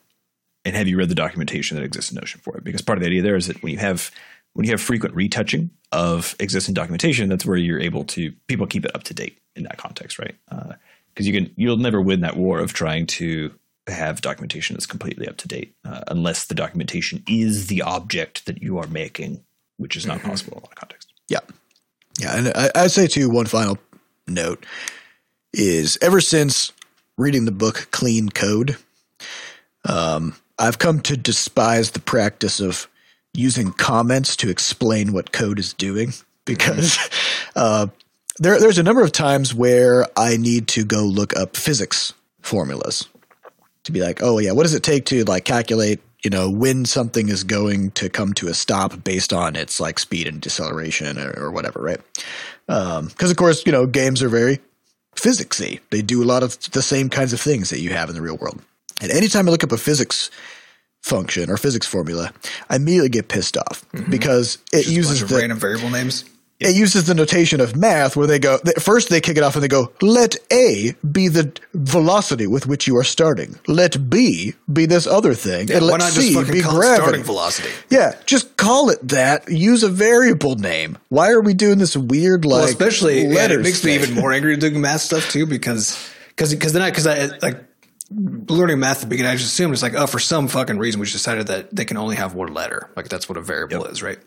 And 0.64 0.76
have 0.76 0.88
you 0.88 0.98
read 0.98 1.08
the 1.10 1.16
documentation 1.16 1.78
that 1.78 1.84
exists 1.84 2.12
in 2.12 2.16
Notion 2.16 2.42
for 2.42 2.58
it? 2.58 2.64
Because 2.64 2.82
part 2.82 2.98
of 2.98 3.02
the 3.02 3.08
idea 3.08 3.22
there 3.22 3.38
is 3.38 3.48
that 3.48 3.62
when 3.64 3.72
you 3.72 3.80
have 3.80 4.12
when 4.54 4.66
you 4.66 4.72
have 4.72 4.82
frequent 4.82 5.14
retouching 5.16 5.70
of 5.92 6.36
existing 6.40 6.74
documentation, 6.74 7.30
that's 7.30 7.46
where 7.46 7.58
you're 7.58 7.80
able 7.80 8.04
to 8.06 8.32
people 8.48 8.68
keep 8.68 8.86
it 8.86 8.96
up 8.96 9.04
to 9.04 9.14
date 9.14 9.38
in 9.56 9.64
that 9.64 9.78
context, 9.78 10.20
right? 10.20 10.36
Uh, 10.52 10.74
Because 11.18 11.26
you 11.26 11.34
can 11.34 11.52
you'll 11.56 11.78
never 11.78 12.00
win 12.00 12.22
that 12.22 12.38
war 12.38 12.60
of 12.60 12.74
trying 12.74 13.08
to 13.08 13.52
have 13.88 14.22
documentation 14.22 14.76
that's 14.76 14.86
completely 14.86 15.28
up 15.28 15.38
to 15.38 15.48
date 15.48 15.74
uh, 15.84 16.02
unless 16.10 16.46
the 16.46 16.54
documentation 16.54 17.24
is 17.28 17.66
the 17.66 17.82
object 17.82 18.46
that 18.46 18.62
you 18.62 18.78
are 18.78 18.86
making, 18.86 19.44
which 19.78 19.96
is 19.96 20.06
not 20.06 20.22
possible 20.22 20.54
in 20.54 20.60
a 20.60 20.62
lot 20.62 20.74
of 20.74 20.76
context. 20.76 21.12
Yeah. 21.28 21.40
Yeah. 22.20 22.38
And 22.38 22.48
I, 22.50 22.70
I'd 22.76 22.92
say, 22.92 23.08
too, 23.08 23.32
one 23.32 23.48
final 23.48 23.80
note 24.28 24.64
is 25.54 25.98
ever 26.04 26.22
since 26.22 26.72
reading 27.18 27.46
the 27.46 27.52
book 27.52 27.88
Clean 27.90 28.30
Code, 28.30 28.78
um, 29.86 30.36
I've 30.60 30.78
come 30.78 31.00
to 31.02 31.18
despise 31.18 31.92
the 31.92 32.00
practice 32.00 32.60
of 32.60 32.88
using 33.34 33.72
comments 33.72 34.36
to 34.36 34.52
explain 34.52 35.14
what 35.14 35.32
code 35.32 35.58
is 35.58 35.74
doing 35.74 36.14
because 36.46 37.00
uh, 37.56 37.88
there, 38.40 38.60
there's 38.60 38.78
a 38.78 38.84
number 38.84 39.04
of 39.04 39.12
times 39.12 39.54
where 39.54 40.06
I 40.16 40.38
need 40.38 40.68
to 40.70 40.86
go 40.86 41.04
look 41.04 41.36
up 41.36 41.56
physics 41.56 42.14
formulas 42.42 43.08
to 43.84 43.92
be 43.92 44.02
like, 44.02 44.22
oh 44.22 44.40
yeah, 44.40 44.52
what 44.52 44.64
does 44.64 44.74
it 44.74 44.84
take 44.84 45.06
to 45.06 45.24
like 45.24 45.46
calculate, 45.46 46.00
you 46.24 46.30
know, 46.30 46.50
when 46.50 46.86
something 46.86 47.30
is 47.30 47.44
going 47.44 47.92
to 47.92 48.10
come 48.10 48.34
to 48.34 48.48
a 48.48 48.54
stop 48.54 49.04
based 49.04 49.34
on 49.34 49.56
its 49.56 49.80
like 49.80 50.00
speed 50.00 50.28
and 50.28 50.42
deceleration 50.42 51.18
or, 51.18 51.32
or 51.38 51.52
whatever, 51.52 51.82
right? 51.82 52.00
Um, 52.68 53.08
because 53.08 53.32
of 53.32 53.38
course, 53.38 53.66
you 53.66 53.72
know, 53.72 53.86
games 53.86 54.22
are 54.22 54.30
very 54.30 54.60
physicsy. 55.16 55.80
They 55.90 56.02
do 56.02 56.24
a 56.24 56.26
lot 56.26 56.44
of 56.44 56.60
the 56.72 56.82
same 56.82 57.10
kinds 57.10 57.34
of 57.34 57.42
things 57.42 57.70
that 57.70 57.80
you 57.80 57.92
have 57.92 58.10
in 58.10 58.16
the 58.16 58.22
real 58.22 58.38
world. 58.38 58.62
And 59.02 59.12
anytime 59.12 59.48
I 59.48 59.52
look 59.52 59.64
up 59.64 59.72
a 59.72 59.78
physics 59.78 60.30
function 61.02 61.50
or 61.50 61.58
physics 61.58 61.88
formula, 61.88 62.34
I 62.70 62.76
immediately 62.76 63.10
get 63.10 63.30
pissed 63.30 63.58
off 63.58 63.86
mm-hmm. 63.92 64.12
because 64.12 64.58
it 64.74 64.84
Just 64.84 64.90
uses 64.90 65.28
the 65.28 65.38
random 65.38 65.60
variable 65.60 65.90
names. 65.90 66.26
It 66.60 66.76
uses 66.76 67.06
the 67.06 67.14
notation 67.14 67.62
of 67.62 67.76
math 67.76 68.16
where 68.16 68.26
they 68.28 68.40
go 68.40 68.58
first 68.80 69.10
they 69.10 69.22
kick 69.22 69.38
it 69.38 69.44
off 69.44 69.56
and 69.56 69.64
they 69.64 69.68
go 69.68 69.92
let 70.02 70.36
a 70.52 70.94
be 71.12 71.28
the 71.28 71.52
velocity 71.74 72.48
with 72.48 72.66
which 72.66 72.88
you 72.88 72.98
are 72.98 73.04
starting. 73.04 73.58
Let 73.68 74.10
b 74.10 74.54
be 74.72 74.86
this 74.86 75.06
other 75.06 75.34
thing. 75.34 75.72
And 75.72 75.82
Why 75.86 75.92
let 75.92 76.00
not 76.00 76.12
c 76.12 76.22
just 76.34 76.36
fucking 76.36 76.54
be 76.54 76.62
call 76.62 76.76
it 76.76 76.80
gravity. 76.80 77.02
starting 77.02 77.24
velocity? 77.24 77.70
yeah 77.90 78.16
just 78.26 78.58
call 78.58 78.90
it 78.90 79.00
that. 79.08 79.50
Use 79.50 79.84
a 79.84 79.90
variable 79.90 80.56
name. 80.56 80.98
Why 81.10 81.30
are 81.32 81.42
we 81.42 81.54
doing 81.54 81.78
this 81.78 81.96
weird 81.96 82.46
like 82.46 82.52
well, 82.62 82.64
especially 82.66 83.26
and 83.26 83.34
letters 83.36 83.60
it 83.60 83.64
makes 83.64 83.84
me 83.84 83.96
even 83.96 84.16
more 84.16 84.32
angry 84.32 84.56
doing 84.58 84.82
math 84.82 85.02
stuff 85.02 85.30
too 85.30 85.46
because 85.46 85.98
because 86.30 86.54
because 86.54 86.74
then 86.74 86.82
I 86.82 86.90
because 86.90 87.06
I 87.08 87.26
like 87.42 87.64
learning 88.10 88.80
math 88.80 88.98
at 88.98 89.02
the 89.02 89.08
beginning 89.08 89.32
I 89.32 89.36
just 89.36 89.52
assumed 89.52 89.74
it's 89.74 89.84
like 89.84 89.94
oh 89.94 90.08
for 90.08 90.20
some 90.20 90.48
fucking 90.48 90.78
reason 90.78 91.00
we 91.00 91.06
just 91.06 91.16
decided 91.16 91.48
that 91.48 91.76
they 91.76 91.86
can 91.86 91.98
only 91.98 92.16
have 92.16 92.34
one 92.34 92.54
letter. 92.54 92.90
Like 92.96 93.10
that's 93.10 93.28
what 93.28 93.38
a 93.38 93.42
variable 93.42 93.86
is 93.86 94.02
right? 94.02 94.20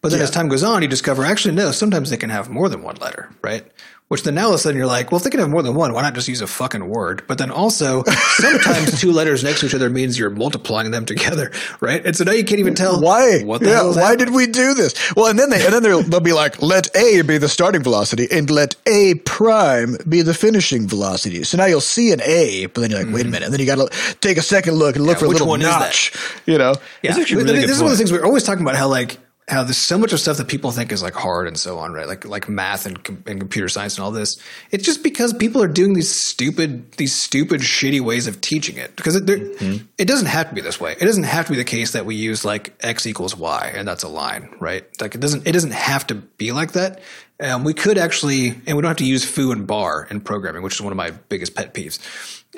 But 0.00 0.10
then 0.10 0.20
as 0.20 0.30
time 0.30 0.48
goes 0.48 0.62
on 0.62 0.82
you 0.82 0.88
discover 0.88 1.24
actually 1.24 1.54
no 1.54 1.70
sometimes 1.70 2.10
they 2.10 2.16
can 2.16 2.30
have 2.30 2.50
more 2.50 2.68
than 2.68 2.82
one 2.82 2.96
letter 2.96 3.30
right 3.42 3.64
which 4.10 4.24
then 4.24 4.34
now 4.34 4.46
all 4.46 4.48
of 4.50 4.56
a 4.56 4.58
sudden 4.58 4.76
you're 4.76 4.86
like 4.86 5.10
well 5.10 5.18
if 5.18 5.24
they 5.24 5.30
can 5.30 5.40
have 5.40 5.48
more 5.48 5.62
than 5.62 5.74
one 5.74 5.92
why 5.94 6.02
not 6.02 6.14
just 6.14 6.28
use 6.28 6.40
a 6.40 6.46
fucking 6.46 6.88
word 6.88 7.22
but 7.26 7.38
then 7.38 7.50
also 7.50 8.02
sometimes 8.36 9.00
two 9.00 9.12
letters 9.12 9.42
next 9.44 9.60
to 9.60 9.66
each 9.66 9.74
other 9.74 9.88
means 9.88 10.18
you're 10.18 10.30
multiplying 10.30 10.90
them 10.90 11.06
together 11.06 11.50
right 11.80 12.04
and 12.04 12.16
so 12.16 12.24
now 12.24 12.32
you 12.32 12.44
can't 12.44 12.58
even 12.60 12.74
tell 12.74 13.00
why? 13.00 13.42
what 13.44 13.60
the 13.60 13.70
yeah, 13.70 13.82
why 13.84 14.16
did 14.16 14.30
we 14.30 14.46
do 14.46 14.74
this? 14.74 14.94
Well, 15.14 15.26
and 15.26 15.38
then 15.38 15.50
they 15.50 15.64
and 15.64 15.72
then 15.72 15.82
they'll, 15.82 16.20
be 16.20 16.32
like, 16.32 16.60
let 16.60 16.94
a 16.96 17.22
be 17.22 17.38
the 17.38 17.48
starting 17.48 17.82
velocity 17.82 18.26
and 18.30 18.50
let 18.50 18.74
a 18.86 19.14
prime 19.24 19.96
be 20.08 20.22
the 20.22 20.34
finishing 20.34 20.88
velocity. 20.88 21.44
So 21.44 21.56
now 21.56 21.66
you'll 21.66 21.80
see 21.80 22.12
an 22.12 22.20
a, 22.22 22.66
but 22.66 22.80
then 22.80 22.90
you're 22.90 23.04
like, 23.04 23.14
wait 23.14 23.26
a 23.26 23.28
minute, 23.28 23.44
and 23.44 23.52
then 23.52 23.60
you 23.60 23.66
got 23.66 23.76
to 23.76 24.16
take 24.20 24.36
a 24.38 24.42
second 24.42 24.74
look 24.74 24.96
and 24.96 25.06
look 25.06 25.10
Mm-hmm. 25.10 25.10
Yeah, 25.10 25.18
for 25.18 25.24
a 25.26 25.28
which 25.28 25.34
little 25.36 25.48
one 25.48 25.60
is 25.60 25.66
that? 25.68 25.80
notch. 25.80 26.12
You 26.46 26.58
know, 26.58 26.74
Yeah, 27.02 27.12
That's 27.12 27.20
actually 27.22 27.42
a 27.42 27.44
really 27.44 27.56
this 27.60 27.66
good 27.66 27.72
is 27.72 27.78
one 27.82 27.92
of 27.92 27.92
the 27.92 27.96
things 27.98 28.12
we're 28.12 28.24
always 28.24 28.42
talking 28.44 28.62
about 28.62 28.76
how 28.76 28.88
like 28.88 29.18
how 29.50 29.64
there's 29.64 29.76
so 29.76 29.98
much 29.98 30.12
of 30.12 30.20
stuff 30.20 30.36
that 30.36 30.48
people 30.48 30.70
think 30.70 30.92
is 30.92 31.02
like 31.02 31.14
hard 31.14 31.46
and 31.48 31.58
so 31.58 31.78
on, 31.78 31.92
right? 31.92 32.06
Like 32.06 32.24
like 32.24 32.48
math 32.48 32.86
and, 32.86 33.02
com- 33.02 33.22
and 33.26 33.40
computer 33.40 33.68
science 33.68 33.96
and 33.98 34.04
all 34.04 34.10
this. 34.12 34.40
It's 34.70 34.84
just 34.84 35.02
because 35.02 35.32
people 35.32 35.60
are 35.62 35.68
doing 35.68 35.94
these 35.94 36.10
stupid 36.10 36.92
these 36.92 37.14
stupid 37.14 37.60
shitty 37.60 38.00
ways 38.00 38.26
of 38.26 38.40
teaching 38.40 38.76
it 38.76 38.94
because 38.96 39.16
it, 39.16 39.26
Mm-hmm. 39.26 39.84
it 39.98 40.06
doesn't 40.06 40.26
have 40.28 40.48
to 40.48 40.54
be 40.54 40.60
this 40.60 40.80
way. 40.80 40.92
It 40.92 41.04
doesn't 41.04 41.24
have 41.24 41.46
to 41.46 41.52
be 41.52 41.58
the 41.58 41.64
case 41.64 41.92
that 41.92 42.06
we 42.06 42.14
use 42.14 42.44
like 42.44 42.72
x 42.80 43.06
equals 43.06 43.36
y 43.36 43.72
and 43.74 43.86
that's 43.86 44.02
a 44.04 44.08
line, 44.08 44.54
right? 44.60 44.84
Like 45.00 45.14
it 45.14 45.20
doesn't 45.20 45.46
it 45.46 45.52
doesn't 45.52 45.72
have 45.72 46.06
to 46.08 46.14
be 46.14 46.52
like 46.52 46.72
that. 46.72 47.00
Um, 47.42 47.64
we 47.64 47.72
could 47.72 47.96
actually, 47.96 48.48
and 48.66 48.76
we 48.76 48.82
don't 48.82 48.88
have 48.90 48.98
to 48.98 49.06
use 49.06 49.24
foo 49.24 49.50
and 49.50 49.66
bar 49.66 50.06
in 50.10 50.20
programming, 50.20 50.62
which 50.62 50.74
is 50.74 50.82
one 50.82 50.92
of 50.92 50.98
my 50.98 51.10
biggest 51.10 51.54
pet 51.54 51.72
peeves. 51.72 51.98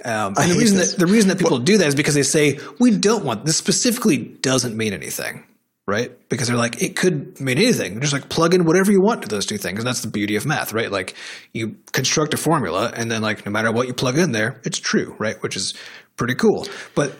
Um, 0.04 0.34
and 0.36 0.50
the 0.50 0.56
reason 0.58 0.76
this. 0.78 0.94
that 0.94 0.98
the 0.98 1.06
reason 1.06 1.28
that 1.28 1.38
people 1.38 1.58
do 1.60 1.78
that 1.78 1.86
is 1.86 1.94
because 1.94 2.14
they 2.14 2.24
say 2.24 2.58
we 2.80 2.90
don't 2.90 3.24
want 3.24 3.44
this 3.44 3.56
specifically 3.56 4.16
doesn't 4.18 4.76
mean 4.76 4.92
anything 4.92 5.44
right? 5.86 6.10
Because 6.28 6.48
they're 6.48 6.56
like, 6.56 6.82
it 6.82 6.96
could 6.96 7.40
mean 7.40 7.58
anything. 7.58 8.00
Just 8.00 8.12
like 8.12 8.28
plug 8.28 8.54
in 8.54 8.64
whatever 8.64 8.92
you 8.92 9.00
want 9.00 9.22
to 9.22 9.28
those 9.28 9.46
two 9.46 9.58
things. 9.58 9.78
And 9.78 9.86
that's 9.86 10.02
the 10.02 10.08
beauty 10.08 10.36
of 10.36 10.46
math, 10.46 10.72
right? 10.72 10.90
Like 10.90 11.14
you 11.52 11.76
construct 11.92 12.34
a 12.34 12.36
formula 12.36 12.92
and 12.94 13.10
then 13.10 13.22
like 13.22 13.44
no 13.44 13.52
matter 13.52 13.72
what 13.72 13.88
you 13.88 13.94
plug 13.94 14.16
in 14.18 14.32
there, 14.32 14.60
it's 14.64 14.78
true, 14.78 15.16
right? 15.18 15.36
Which 15.42 15.56
is 15.56 15.74
pretty 16.16 16.34
cool. 16.34 16.66
But 16.94 17.14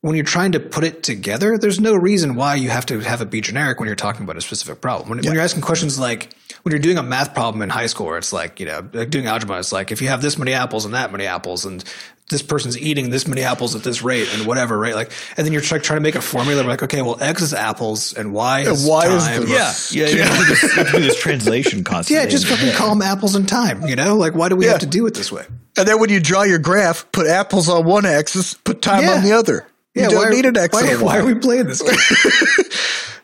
when 0.00 0.14
you're 0.14 0.24
trying 0.24 0.52
to 0.52 0.60
put 0.60 0.84
it 0.84 1.02
together, 1.02 1.58
there's 1.58 1.80
no 1.80 1.94
reason 1.94 2.36
why 2.36 2.54
you 2.54 2.70
have 2.70 2.86
to 2.86 3.00
have 3.00 3.20
it 3.20 3.30
be 3.30 3.40
generic 3.40 3.80
when 3.80 3.88
you're 3.88 3.96
talking 3.96 4.22
about 4.22 4.36
a 4.36 4.40
specific 4.40 4.80
problem. 4.80 5.08
When, 5.08 5.18
when 5.18 5.34
you're 5.34 5.42
asking 5.42 5.62
questions 5.62 5.98
like, 5.98 6.34
when 6.62 6.72
you're 6.72 6.80
doing 6.80 6.98
a 6.98 7.02
math 7.02 7.34
problem 7.34 7.62
in 7.62 7.68
high 7.68 7.86
school, 7.86 8.06
where 8.06 8.18
it's 8.18 8.32
like, 8.32 8.60
you 8.60 8.66
know, 8.66 8.88
like 8.92 9.10
doing 9.10 9.26
algebra, 9.26 9.58
it's 9.58 9.72
like 9.72 9.90
if 9.90 10.00
you 10.00 10.08
have 10.08 10.22
this 10.22 10.38
many 10.38 10.52
apples 10.52 10.84
and 10.84 10.94
that 10.94 11.10
many 11.10 11.26
apples, 11.26 11.64
and 11.64 11.82
this 12.30 12.42
person's 12.42 12.76
eating 12.78 13.10
this 13.10 13.26
many 13.26 13.42
apples 13.42 13.74
at 13.74 13.82
this 13.82 14.02
rate, 14.02 14.28
and 14.34 14.46
whatever, 14.46 14.76
right? 14.78 14.94
Like, 14.94 15.10
and 15.36 15.46
then 15.46 15.52
you're 15.52 15.62
try, 15.62 15.78
trying 15.78 15.96
to 15.98 16.02
make 16.02 16.14
a 16.14 16.20
formula. 16.20 16.62
Like, 16.62 16.82
okay, 16.82 17.00
well, 17.02 17.16
X 17.22 17.40
is 17.42 17.54
apples 17.54 18.12
and 18.14 18.32
Y 18.32 18.60
is 18.60 18.86
Y 18.86 19.04
time. 19.06 19.42
the- 19.46 19.48
Yeah, 19.50 19.72
yeah, 19.90 20.06
you 20.14 20.22
have 20.22 20.38
do 20.38 20.44
this, 20.44 20.62
you 20.62 20.68
have 20.70 20.86
to 20.86 20.92
do 20.98 21.02
this 21.02 21.18
translation 21.20 21.84
constantly. 21.84 22.22
yeah, 22.24 22.30
just 22.30 22.46
fucking 22.46 22.72
call 22.74 22.90
them 22.90 23.02
apples 23.02 23.34
and 23.34 23.48
time. 23.48 23.86
You 23.86 23.96
know, 23.96 24.16
like, 24.16 24.34
why 24.34 24.48
do 24.48 24.56
we 24.56 24.66
Yeah. 24.66 24.72
have 24.72 24.80
to 24.80 24.86
do 24.86 25.06
it 25.06 25.14
this 25.14 25.32
way? 25.32 25.44
And 25.76 25.86
then 25.88 25.98
when 26.00 26.10
you 26.10 26.20
draw 26.20 26.42
your 26.42 26.58
graph, 26.58 27.10
put 27.12 27.26
apples 27.26 27.68
on 27.68 27.84
one 27.86 28.04
axis, 28.04 28.54
put 28.54 28.82
time 28.82 29.04
Yeah. 29.04 29.12
on 29.14 29.22
the 29.24 29.32
other. 29.32 29.66
You 29.94 30.02
Yeah, 30.02 30.08
don't 30.10 30.24
why, 30.26 30.30
need 30.30 30.44
an 30.46 30.56
X 30.56 30.74
why, 30.74 30.94
why 30.96 31.18
are 31.18 31.24
we 31.24 31.34
playing 31.34 31.66
this? 31.66 31.80
game? 31.82 31.94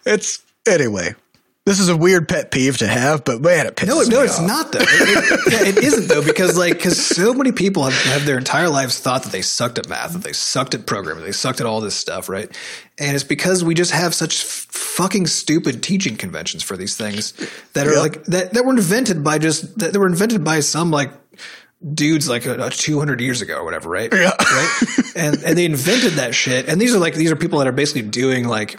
It's 0.07 0.42
anyway. 0.66 1.14
This 1.67 1.81
is 1.81 1.89
a 1.89 1.97
weird 1.97 2.29
pet 2.29 2.51
peeve 2.51 2.77
to 2.79 2.87
have, 2.87 3.25
but 3.25 3.41
man, 3.41 3.67
it 3.67 3.75
pisses 3.75 3.87
No, 3.89 4.03
no, 4.19 4.23
it's 4.23 4.39
off. 4.39 4.47
not 4.47 4.73
though. 4.73 4.81
It, 4.83 4.87
it- 5.47 5.53
yeah, 5.53 5.69
it 5.69 5.79
isn't 5.79 6.09
though 6.09 6.23
because 6.23 6.59
like 6.59 6.75
because 6.75 7.03
so 7.03 7.33
many 7.33 7.53
people 7.53 7.85
have, 7.85 7.95
have 8.12 8.27
their 8.27 8.37
entire 8.37 8.69
lives 8.69 8.99
thought 8.99 9.23
that 9.23 9.33
they 9.33 9.41
sucked 9.41 9.79
at 9.79 9.89
math, 9.89 10.12
that 10.12 10.23
they 10.25 10.35
sucked 10.35 10.75
at 10.75 10.85
programming, 10.85 11.25
they 11.25 11.33
sucked 11.33 11.61
at 11.61 11.67
all 11.67 11.81
this 11.81 11.95
stuff, 11.95 12.29
right? 12.29 12.55
And 12.99 13.15
it's 13.15 13.25
because 13.25 13.65
we 13.65 13.75
just 13.75 13.93
have 13.93 14.15
such 14.15 14.43
f- 14.43 14.67
fucking 14.69 15.27
stupid 15.27 15.83
teaching 15.83 16.17
conventions 16.17 16.62
for 16.62 16.77
these 16.77 16.99
things 16.99 17.33
that 17.73 17.87
are 17.87 17.93
Yep. 17.95 18.03
like 18.03 18.25
that 18.25 18.53
that 18.53 18.67
were 18.67 18.73
invented 18.75 19.25
by 19.25 19.39
just 19.39 19.79
that, 19.79 19.95
that 19.95 19.99
were 19.99 20.07
invented 20.07 20.45
by 20.45 20.61
some 20.61 20.91
like 20.91 21.12
dudes 21.95 22.29
like 22.29 22.47
uh, 22.47 22.69
200 22.71 23.21
years 23.21 23.41
ago 23.41 23.57
or 23.57 23.65
whatever, 23.65 23.89
right? 23.89 24.12
Yeah. 24.12 24.33
Right. 24.39 24.73
And 25.17 25.43
and 25.43 25.57
they 25.57 25.65
invented 25.65 26.12
that 26.15 26.35
shit. 26.35 26.69
And 26.69 26.79
these 26.79 26.95
are 26.95 26.99
like 26.99 27.15
these 27.15 27.31
are 27.33 27.37
people 27.37 27.61
that 27.61 27.69
are 27.69 27.73
basically 27.73 28.03
doing 28.03 28.47
like 28.49 28.79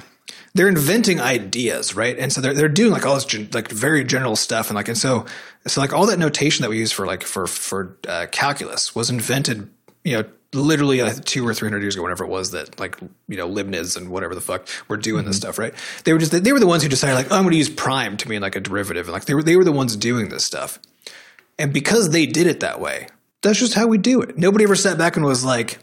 they're 0.56 0.70
inventing 0.70 1.20
ideas, 1.20 1.96
right? 1.96 2.18
And 2.18 2.32
so 2.32 2.42
they're 2.42 2.54
they're 2.54 2.70
doing 2.70 2.92
like 2.92 3.06
all 3.06 3.16
this 3.16 3.26
gen, 3.26 3.50
like 3.54 3.70
very 3.70 4.04
general 4.04 4.36
stuff, 4.38 4.70
and 4.70 4.76
like 4.76 4.88
and 4.88 4.98
so 4.98 5.26
so 5.68 5.82
like 5.82 5.94
all 5.94 6.08
that 6.08 6.18
notation 6.18 6.64
that 6.64 6.70
we 6.70 6.80
use 6.80 6.92
for 6.92 7.06
like 7.06 7.24
for 7.24 7.46
for 7.46 7.98
uh, 8.08 8.26
calculus 8.32 8.96
was 8.96 9.10
invented, 9.10 9.70
you 10.06 10.18
know, 10.18 10.24
literally 10.54 11.02
like 11.02 11.24
two 11.26 11.46
or 11.46 11.54
three 11.54 11.68
hundred 11.68 11.82
years 11.82 11.96
ago, 11.96 12.04
whenever 12.04 12.24
it 12.24 12.30
was 12.30 12.52
that 12.52 12.80
like 12.80 12.98
you 13.28 13.36
know 13.36 13.48
Leibniz 13.48 13.98
and 13.98 14.10
whatever 14.10 14.34
the 14.34 14.42
fuck 14.42 14.68
were 14.88 14.98
doing 14.98 15.26
this 15.26 15.36
stuff, 15.36 15.60
right? 15.60 15.74
They 16.06 16.14
were 16.14 16.20
just 16.20 16.32
they 16.32 16.54
were 16.54 16.60
the 16.60 16.68
ones 16.68 16.84
who 16.84 16.90
decided 16.90 17.16
like 17.16 17.32
oh, 17.32 17.36
I'm 17.36 17.44
going 17.44 17.52
to 17.52 17.58
use 17.58 17.70
prime 17.70 18.16
to 18.18 18.30
mean 18.30 18.42
like 18.42 18.56
a 18.56 18.62
derivative, 18.62 19.08
and 19.08 19.14
like 19.14 19.26
they 19.26 19.34
were 19.34 19.44
they 19.44 19.58
were 19.58 19.66
the 19.66 19.74
ones 19.74 19.98
doing 19.98 20.30
this 20.30 20.46
stuff, 20.46 20.80
and 21.60 21.74
because 21.74 22.12
they 22.12 22.26
did 22.26 22.48
it 22.48 22.62
that 22.62 22.80
way, 22.80 23.10
that's 23.42 23.60
just 23.60 23.74
how 23.74 23.88
we 23.88 23.98
do 23.98 24.22
it. 24.22 24.38
Nobody 24.38 24.64
ever 24.64 24.78
sat 24.78 24.98
back 24.98 25.18
and 25.18 25.26
was 25.26 25.44
like, 25.44 25.80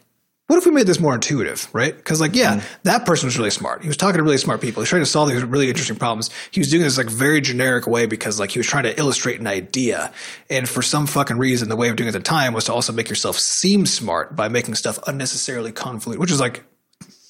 what 0.53 0.59
if 0.59 0.67
we 0.67 0.71
made 0.71 0.87
this 0.87 1.01
more 1.01 1.15
intuitive, 1.15 1.67
right? 1.73 1.97
Because, 1.97 2.21
like, 2.21 2.35
yeah, 2.35 2.57
mm-hmm. 2.57 2.67
that 2.83 3.07
person 3.07 3.27
was 3.27 3.39
really 3.39 3.49
smart. 3.49 3.81
He 3.81 3.89
was 3.89 3.97
talking 3.97 4.19
to 4.19 4.23
really 4.23 4.37
smart 4.37 4.61
people. 4.61 4.81
He 4.81 4.83
was 4.83 4.91
trying 4.91 5.01
to 5.01 5.07
solve 5.07 5.31
these 5.31 5.43
really 5.43 5.71
interesting 5.71 5.97
problems. 5.97 6.29
He 6.51 6.61
was 6.61 6.71
doing 6.71 6.83
this 6.83 6.99
like 6.99 7.09
very 7.09 7.41
generic 7.41 7.87
way 7.87 8.05
because, 8.05 8.39
like, 8.39 8.51
he 8.51 8.59
was 8.59 8.67
trying 8.67 8.83
to 8.83 8.99
illustrate 8.99 9.41
an 9.41 9.47
idea. 9.47 10.13
And 10.51 10.69
for 10.69 10.83
some 10.83 11.07
fucking 11.07 11.39
reason, 11.39 11.71
the 11.71 11.77
way 11.77 11.89
of 11.89 11.97
doing 11.97 12.09
it 12.09 12.15
at 12.15 12.19
the 12.19 12.29
time 12.29 12.53
was 12.53 12.65
to 12.67 12.75
also 12.75 12.93
make 12.93 13.09
yourself 13.09 13.39
seem 13.39 13.87
smart 13.87 14.37
by 14.37 14.49
making 14.49 14.75
stuff 14.75 14.99
unnecessarily 15.07 15.73
convoluted, 15.73 16.21
which 16.21 16.31
is 16.31 16.39
like 16.39 16.65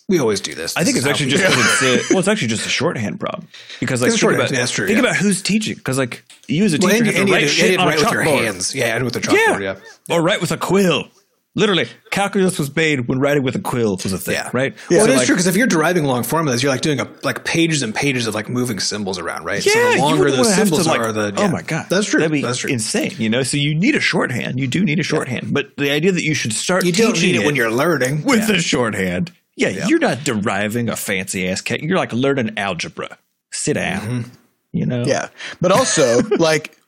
we 0.08 0.18
always 0.18 0.40
do 0.40 0.54
this. 0.54 0.76
I 0.76 0.82
think 0.82 0.96
it's 0.96 1.06
actually 1.06 1.30
just 1.30 1.44
it's 1.46 1.82
a, 1.82 2.12
well, 2.12 2.18
it's 2.18 2.28
actually 2.28 2.48
just 2.48 2.66
a 2.66 2.70
shorthand 2.70 3.20
problem 3.20 3.46
because 3.78 4.02
like 4.02 4.10
think 4.10 4.20
shorthand, 4.20 4.42
about, 4.42 4.52
yeah, 4.52 4.58
that's 4.58 4.72
true, 4.72 4.86
think 4.86 4.96
yeah. 4.96 5.04
about 5.04 5.16
who's 5.16 5.42
teaching 5.42 5.76
because 5.76 5.96
like 5.96 6.24
you 6.48 6.64
as 6.64 6.72
a 6.72 6.78
teacher 6.78 6.88
Well, 6.88 6.96
and, 6.96 7.06
have 7.06 7.14
to 7.14 7.26
you 7.28 7.32
write 7.32 7.42
you 7.42 7.48
shit 7.48 7.74
to 7.74 7.80
on 7.80 7.86
a 7.86 7.90
write 7.90 8.00
with 8.00 8.12
your 8.12 8.22
hands, 8.22 8.74
yeah, 8.74 8.96
and 8.96 9.04
with 9.04 9.14
Yeah. 9.14 9.20
chalkboard, 9.22 9.62
yeah. 9.62 10.14
or 10.14 10.20
write 10.22 10.40
with 10.40 10.50
a 10.50 10.56
quill. 10.56 11.08
Literally, 11.54 11.86
calculus 12.10 12.58
was 12.58 12.74
made 12.74 13.08
when 13.08 13.18
writing 13.20 13.42
with 13.42 13.54
a 13.54 13.58
quill 13.60 13.96
was 14.02 14.10
a 14.14 14.18
thing, 14.18 14.34
Yeah. 14.36 14.48
right? 14.54 14.74
Well, 14.90 15.00
So, 15.00 15.04
it 15.04 15.10
is 15.10 15.16
like, 15.18 15.26
true 15.26 15.34
because 15.34 15.46
if 15.46 15.54
you're 15.54 15.66
deriving 15.66 16.04
long 16.04 16.22
formulas, 16.22 16.62
you're 16.62 16.72
like 16.72 16.80
doing 16.80 16.98
a, 16.98 17.06
like 17.24 17.44
pages 17.44 17.82
and 17.82 17.94
pages 17.94 18.26
of 18.26 18.34
like 18.34 18.48
moving 18.48 18.80
symbols 18.80 19.18
around, 19.18 19.44
right? 19.44 19.64
Yeah, 19.64 19.72
so 19.72 19.92
the 19.92 19.98
longer 19.98 20.18
wouldn't 20.20 20.36
those 20.38 20.46
wanna 20.46 20.56
symbols 20.56 20.86
like- 20.86 21.00
are, 21.00 21.12
the 21.12 21.34
oh 21.36 21.48
my 21.48 21.60
god, 21.60 21.86
that's 21.90 22.06
true. 22.08 22.20
That'd 22.20 22.32
be 22.32 22.40
that's 22.40 22.56
true. 22.58 22.70
insane, 22.70 23.12
you 23.18 23.28
know. 23.28 23.42
So 23.42 23.58
you 23.58 23.74
need 23.74 23.94
a 23.94 24.00
shorthand. 24.00 24.58
You 24.58 24.66
do 24.66 24.82
need 24.82 24.98
a 24.98 25.02
shorthand, 25.02 25.52
but 25.52 25.76
the 25.76 25.90
idea 25.90 26.12
that 26.12 26.22
you 26.22 26.32
should 26.32 26.54
start 26.54 26.86
You 26.86 26.92
don't 26.92 27.12
teaching 27.12 27.32
need 27.32 27.42
it 27.42 27.46
when 27.46 27.54
you're 27.54 27.70
learning. 27.70 28.24
with 28.24 28.48
a 28.48 28.58
shorthand. 28.58 29.30
Yeah, 29.54 29.86
you're 29.86 29.98
not 29.98 30.24
deriving 30.24 30.88
a 30.88 30.96
fancy 30.96 31.46
ass 31.46 31.60
cat. 31.60 31.82
You're 31.82 31.98
like 31.98 32.14
learning 32.14 32.54
algebra. 32.56 33.18
Sit 33.50 33.74
down. 33.74 34.00
Mm-hmm. 34.00 34.28
You 34.72 34.86
know. 34.86 35.04
Yeah, 35.04 35.28
but 35.60 35.70
also 35.70 36.22
like 36.38 36.78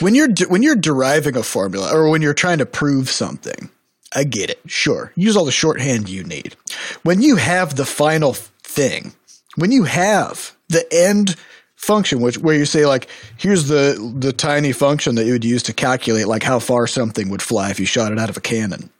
when 0.00 0.14
you're 0.14 0.28
de- 0.28 0.46
when 0.48 0.62
you're 0.62 0.76
deriving 0.76 1.36
a 1.36 1.42
formula 1.42 1.94
or 1.94 2.08
when 2.08 2.22
you're 2.22 2.32
trying 2.32 2.56
to 2.58 2.64
prove 2.66 3.10
something, 3.10 3.68
I 4.14 4.24
get 4.24 4.50
it. 4.50 4.60
Sure, 4.66 5.12
use 5.16 5.36
all 5.36 5.44
the 5.44 5.52
shorthand 5.52 6.08
you 6.08 6.24
need. 6.24 6.56
When 7.02 7.20
you 7.20 7.36
have 7.36 7.76
the 7.76 7.84
final 7.84 8.34
thing, 8.34 9.14
when 9.56 9.72
you 9.72 9.84
have 9.84 10.54
the 10.68 10.86
end 10.92 11.36
function, 11.76 12.20
which 12.20 12.38
where 12.38 12.56
you 12.56 12.64
say 12.64 12.86
like, 12.86 13.08
here's 13.36 13.68
the 13.68 14.14
the 14.18 14.32
tiny 14.32 14.72
function 14.72 15.14
that 15.16 15.26
you 15.26 15.32
would 15.32 15.44
use 15.44 15.62
to 15.64 15.72
calculate 15.72 16.26
like 16.26 16.42
how 16.42 16.58
far 16.58 16.86
something 16.86 17.28
would 17.28 17.42
fly 17.42 17.70
if 17.70 17.78
you 17.78 17.86
shot 17.86 18.12
it 18.12 18.18
out 18.18 18.30
of 18.30 18.36
a 18.36 18.40
cannon. 18.40 18.90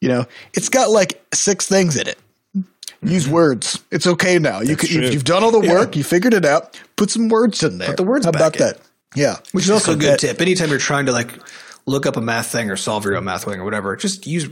You 0.00 0.08
know, 0.08 0.26
it's 0.54 0.68
got 0.68 0.90
like 0.90 1.20
six 1.34 1.66
things 1.66 1.96
in 1.96 2.06
it. 2.06 2.18
Use 3.02 3.24
mm-hmm. 3.24 3.34
words. 3.34 3.82
It's 3.90 4.06
okay 4.06 4.38
now. 4.38 4.60
you 4.60 4.76
can, 4.76 4.90
you've, 4.90 5.14
you've 5.14 5.24
done 5.24 5.44
all 5.44 5.50
the 5.50 5.60
work. 5.60 5.94
You 5.94 6.02
figured 6.02 6.34
it 6.34 6.44
out. 6.44 6.78
Put 6.96 7.10
some 7.10 7.28
words 7.28 7.62
in 7.62 7.78
there. 7.78 7.94
the 7.94 8.02
words 8.02 8.24
How 8.24 8.30
about 8.30 8.56
in. 8.56 8.66
that? 8.66 8.80
Yeah. 9.14 9.36
Which 9.52 9.64
is 9.64 9.70
also 9.70 9.92
a 9.92 9.96
good 9.96 10.14
That- 10.14 10.20
tip. 10.20 10.40
Anytime 10.40 10.70
you're 10.70 10.78
trying 10.78 11.06
to 11.06 11.12
like 11.12 11.32
look 11.88 12.06
up 12.06 12.16
a 12.16 12.20
math 12.20 12.52
thing 12.52 12.70
or 12.70 12.76
solve 12.76 13.04
your 13.04 13.16
own 13.16 13.24
math 13.24 13.44
thing 13.44 13.60
or 13.60 13.64
whatever, 13.64 13.96
just 13.96 14.26
use 14.26 14.48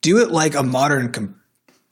do 0.00 0.18
it 0.18 0.30
like 0.30 0.54
a 0.54 0.62
modern 0.62 1.12
com- 1.12 1.40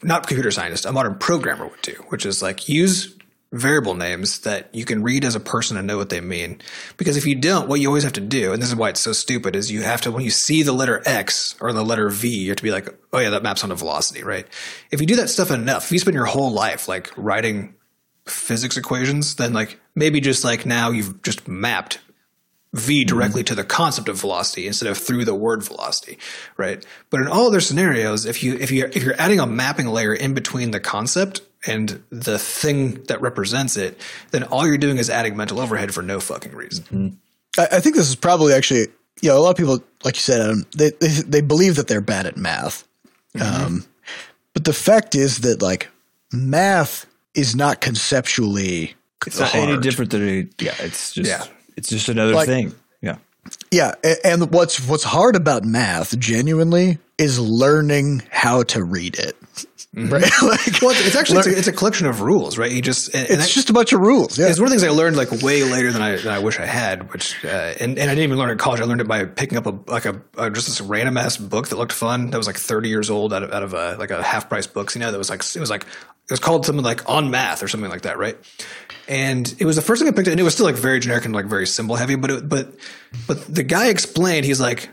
not 0.02 0.26
computer 0.26 0.50
scientist, 0.50 0.84
a 0.84 0.92
modern 0.92 1.16
programmer 1.16 1.66
would 1.66 1.82
do, 1.82 1.92
which 2.08 2.26
is 2.26 2.42
like 2.42 2.68
use 2.68 3.16
variable 3.52 3.94
names 3.94 4.40
that 4.40 4.72
you 4.72 4.84
can 4.84 5.02
read 5.02 5.24
as 5.24 5.34
a 5.34 5.40
person 5.40 5.76
and 5.76 5.86
know 5.86 5.96
what 5.96 6.08
they 6.08 6.20
mean. 6.20 6.60
Because 6.96 7.16
if 7.16 7.26
you 7.26 7.34
don't, 7.34 7.68
what 7.68 7.80
you 7.80 7.88
always 7.88 8.04
have 8.04 8.12
to 8.12 8.20
do, 8.20 8.52
and 8.52 8.62
this 8.62 8.68
is 8.68 8.76
why 8.76 8.90
it's 8.90 9.00
so 9.00 9.12
stupid, 9.12 9.56
is 9.56 9.70
you 9.70 9.82
have 9.82 10.00
to 10.02 10.12
when 10.12 10.24
you 10.24 10.30
see 10.30 10.62
the 10.62 10.72
letter 10.72 11.02
X 11.04 11.56
or 11.60 11.72
the 11.72 11.84
letter 11.84 12.08
V, 12.10 12.28
you 12.28 12.50
have 12.50 12.58
to 12.58 12.62
be 12.62 12.70
like, 12.70 12.88
oh 13.12 13.18
yeah, 13.18 13.30
that 13.30 13.42
maps 13.42 13.64
onto 13.64 13.74
velocity, 13.74 14.22
right? 14.22 14.46
If 14.90 15.00
you 15.00 15.06
do 15.06 15.16
that 15.16 15.28
stuff 15.28 15.50
enough, 15.50 15.86
if 15.86 15.92
you 15.92 15.98
spend 15.98 16.14
your 16.14 16.26
whole 16.26 16.52
life 16.52 16.86
like 16.86 17.12
writing 17.16 17.74
physics 18.26 18.76
equations, 18.76 19.34
then 19.34 19.52
like 19.52 19.80
maybe 19.94 20.20
just 20.20 20.44
like 20.44 20.64
now 20.64 20.90
you've 20.90 21.22
just 21.22 21.48
mapped 21.48 21.98
v 22.72 23.00
mm-hmm. 23.00 23.08
directly 23.08 23.44
to 23.44 23.54
the 23.54 23.64
concept 23.64 24.08
of 24.08 24.20
velocity 24.20 24.66
instead 24.66 24.88
of 24.88 24.96
through 24.96 25.24
the 25.24 25.34
word 25.34 25.62
velocity, 25.62 26.18
right? 26.56 26.84
But 27.10 27.20
in 27.20 27.28
all 27.28 27.46
other 27.46 27.60
scenarios, 27.60 28.26
if 28.26 28.42
you 28.42 28.54
if 28.54 28.70
you 28.70 28.88
if 28.92 29.02
you're 29.02 29.20
adding 29.20 29.40
a 29.40 29.46
mapping 29.46 29.86
layer 29.86 30.14
in 30.14 30.34
between 30.34 30.70
the 30.70 30.80
concept 30.80 31.42
and 31.66 32.02
the 32.10 32.38
thing 32.38 33.02
that 33.04 33.20
represents 33.20 33.76
it, 33.76 34.00
then 34.30 34.44
all 34.44 34.66
you're 34.66 34.78
doing 34.78 34.98
is 34.98 35.10
adding 35.10 35.36
mental 35.36 35.60
overhead 35.60 35.92
for 35.92 36.02
no 36.02 36.20
fucking 36.20 36.52
reason. 36.52 36.84
Mm-hmm. 36.84 37.60
I, 37.60 37.76
I 37.76 37.80
think 37.80 37.96
this 37.96 38.08
is 38.08 38.16
probably 38.16 38.54
actually, 38.54 38.86
you 39.20 39.28
know, 39.28 39.36
a 39.36 39.40
lot 39.40 39.50
of 39.50 39.56
people, 39.56 39.82
like 40.04 40.14
you 40.14 40.20
said, 40.20 40.40
Adam, 40.40 40.64
they, 40.76 40.90
they, 41.00 41.08
they 41.08 41.40
believe 41.40 41.76
that 41.76 41.88
they're 41.88 42.00
bad 42.00 42.26
at 42.26 42.36
math. 42.36 42.86
Mm-hmm. 43.34 43.64
Um, 43.66 43.84
but 44.54 44.64
the 44.64 44.72
fact 44.72 45.14
is 45.14 45.40
that 45.40 45.60
like 45.60 45.88
math 46.32 47.06
is 47.34 47.54
not 47.54 47.80
conceptually 47.80 48.94
It's 49.26 49.38
not 49.38 49.54
any 49.54 49.78
different 49.78 50.12
than 50.12 50.26
a, 50.26 50.48
yeah. 50.58 50.74
It's 50.78 51.12
just 51.12 51.28
Yeah. 51.28 51.44
It's 51.80 51.88
just 51.88 52.08
another 52.10 52.34
Like- 52.34 52.46
thing. 52.46 52.74
Yeah. 53.00 53.16
Yeah, 53.70 53.94
and 54.22 54.52
what's 54.52 54.86
what's 54.86 55.02
hard 55.02 55.34
about 55.34 55.64
math, 55.64 56.16
genuinely, 56.18 56.98
is 57.16 57.38
learning 57.38 58.22
how 58.30 58.62
to 58.64 58.84
read 58.84 59.18
it. 59.18 59.34
Right? 59.92 60.22
like, 60.42 60.80
Well, 60.82 60.92
it's, 60.92 61.04
it's 61.08 61.16
actually 61.16 61.38
it's 61.38 61.46
a, 61.48 61.58
it's 61.58 61.66
a 61.66 61.72
collection 61.72 62.06
of 62.06 62.20
rules, 62.20 62.56
right? 62.56 62.70
You 62.70 62.80
just 62.80 63.08
and, 63.12 63.28
and 63.28 63.40
it's 63.40 63.48
that- 63.48 63.54
just 63.54 63.70
a 63.70 63.72
bunch 63.72 63.92
of 63.92 64.00
rules. 64.00 64.38
Yeah, 64.38 64.46
It's 64.46 64.60
one 64.60 64.66
of 64.66 64.70
the 64.72 64.78
things 64.78 64.84
I 64.84 64.94
learned 64.94 65.16
like 65.16 65.32
way 65.42 65.64
later 65.64 65.90
than 65.90 66.00
I, 66.00 66.14
than 66.16 66.28
I 66.28 66.38
wish 66.38 66.60
I 66.60 66.64
had, 66.66 67.12
which 67.12 67.44
uh, 67.44 67.48
and, 67.48 67.98
and 67.98 68.08
I 68.08 68.14
didn't 68.14 68.22
even 68.24 68.38
learn 68.38 68.50
it 68.50 68.52
in 68.52 68.58
college. 68.58 68.80
I 68.80 68.84
learned 68.84 69.00
it 69.00 69.08
by 69.08 69.24
picking 69.24 69.58
up 69.58 69.66
a 69.66 69.90
like 69.90 70.04
a, 70.04 70.22
a 70.38 70.48
just 70.48 70.68
this 70.68 70.80
random 70.80 71.16
ass 71.16 71.36
book 71.36 71.68
that 71.68 71.76
looked 71.76 71.92
fun. 71.92 72.30
That 72.30 72.38
was 72.38 72.46
like 72.46 72.56
thirty 72.56 72.88
years 72.88 73.10
old 73.10 73.32
out 73.32 73.42
of 73.42 73.52
out 73.52 73.64
of 73.64 73.74
a, 73.74 73.96
like 73.96 74.12
a 74.12 74.22
half 74.22 74.48
price 74.48 74.68
books. 74.68 74.94
You 74.94 75.00
know, 75.00 75.10
that 75.10 75.18
was 75.18 75.28
like 75.28 75.40
it 75.40 75.58
was 75.60 75.70
like 75.70 75.82
it 75.82 76.30
was 76.30 76.38
called 76.40 76.64
something 76.66 76.84
like 76.84 77.10
on 77.10 77.32
math 77.32 77.60
or 77.64 77.66
something 77.66 77.90
like 77.90 78.02
that, 78.02 78.16
right? 78.16 78.36
And 79.08 79.52
it 79.58 79.64
was 79.64 79.74
the 79.74 79.82
first 79.82 80.00
thing 80.00 80.06
I 80.08 80.12
picked 80.12 80.28
up, 80.28 80.32
and 80.32 80.38
it 80.40 80.44
was 80.44 80.54
still 80.54 80.66
like 80.66 80.76
very 80.76 81.00
generic 81.00 81.24
and 81.24 81.34
like 81.34 81.46
very 81.46 81.66
symbol 81.66 81.96
heavy. 81.96 82.14
But 82.14 82.30
it, 82.30 82.48
but 82.48 82.72
but 83.26 83.44
the 83.52 83.64
guy 83.64 83.88
explained, 83.88 84.46
he's 84.46 84.60
like, 84.60 84.88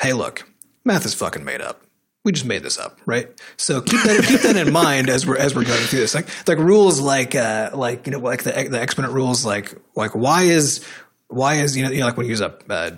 "Hey, 0.00 0.12
look, 0.12 0.42
math 0.84 1.06
is 1.06 1.14
fucking 1.14 1.44
made 1.44 1.60
up." 1.60 1.82
We 2.24 2.32
just 2.32 2.44
made 2.44 2.62
this 2.62 2.78
up, 2.78 3.00
right? 3.06 3.28
So 3.56 3.80
keep 3.80 4.02
that 4.02 4.24
keep 4.26 4.40
that 4.42 4.56
in 4.56 4.72
mind 4.84 5.08
as 5.08 5.26
we're 5.26 5.38
as 5.38 5.54
we're 5.54 5.64
going 5.64 5.80
through 5.84 6.00
this. 6.00 6.14
Like 6.14 6.26
like 6.46 6.58
rules 6.58 7.00
like 7.00 7.34
uh 7.34 7.70
like 7.74 8.06
you 8.06 8.12
know 8.12 8.18
like 8.18 8.42
the 8.42 8.52
the 8.70 8.80
exponent 8.80 9.14
rules 9.14 9.44
like 9.44 9.74
like 9.96 10.14
why 10.14 10.42
is 10.42 10.84
why 11.28 11.56
is 11.56 11.76
you 11.76 11.84
know 11.84 11.90
you 11.90 12.00
know 12.00 12.06
like 12.06 12.16
when 12.16 12.26
you 12.26 12.30
use 12.30 12.40
a 12.40 12.54
uh, 12.68 12.90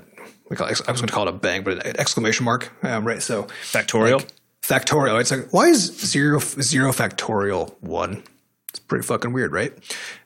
we 0.48 0.56
call 0.56 0.66
it, 0.68 0.80
I 0.86 0.90
was 0.90 1.00
going 1.00 1.08
to 1.08 1.14
call 1.14 1.28
it 1.28 1.34
a 1.34 1.38
bang, 1.38 1.62
but 1.62 1.86
an 1.86 1.96
exclamation 1.98 2.44
mark, 2.44 2.70
um, 2.84 3.06
right? 3.06 3.22
So 3.22 3.44
Factorial. 3.62 4.18
like, 4.18 4.32
factorial. 4.62 5.20
It's 5.20 5.30
like 5.30 5.52
why 5.52 5.68
is 5.68 5.80
zero 5.80 6.38
zero 6.40 6.90
factorial 6.92 7.74
one? 7.80 8.22
It's 8.68 8.78
pretty 8.78 9.04
fucking 9.04 9.32
weird, 9.32 9.52
right? 9.52 9.72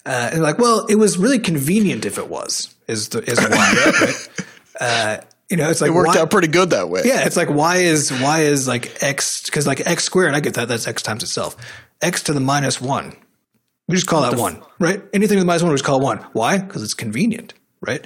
Uh, 0.05 0.30
and 0.32 0.42
like, 0.42 0.59
well, 0.59 0.86
it 0.86 0.94
was 0.94 1.18
really 1.18 1.38
convenient 1.40 2.05
if 2.07 2.16
it 2.16 2.28
was. 2.28 2.74
Is 2.86 3.09
the 3.11 3.18
is 3.28 3.38
why 3.38 3.92
right? 4.01 4.28
Uh, 4.78 5.18
you 5.51 5.57
know, 5.57 5.70
it's 5.70 5.80
like 5.80 5.90
It 5.90 5.94
worked 5.94 6.09
why- 6.14 6.18
out 6.18 6.30
pretty 6.30 6.49
good 6.49 6.70
that 6.70 6.88
way. 6.88 7.03
Yeah, 7.05 7.24
it's 7.26 7.36
like 7.36 7.49
why 7.49 7.76
is 7.78 8.11
why 8.11 8.40
is 8.42 8.66
like 8.66 9.03
x 9.03 9.42
because 9.44 9.66
like 9.66 9.86
x 9.86 10.05
squared? 10.05 10.34
I 10.34 10.40
get 10.40 10.55
that 10.55 10.68
that's 10.68 10.86
x 10.86 11.03
times 11.03 11.22
itself. 11.22 11.57
X 12.03 12.22
to 12.24 12.32
the 12.32 12.40
minus 12.40 12.80
one. 12.80 13.14
We 13.88 13.94
just 13.94 14.07
call 14.09 14.22
that 14.22 14.36
one, 14.36 14.61
right? 14.80 15.01
Anything 15.14 15.36
with 15.36 15.42
the 15.42 15.47
minus 15.47 15.62
one, 15.62 15.70
we 15.70 15.74
just 15.76 15.84
call 15.84 16.01
one. 16.01 16.18
Why? 16.32 16.59
Because 16.59 16.82
it's 16.82 16.94
convenient, 16.94 17.55
right? 17.80 18.05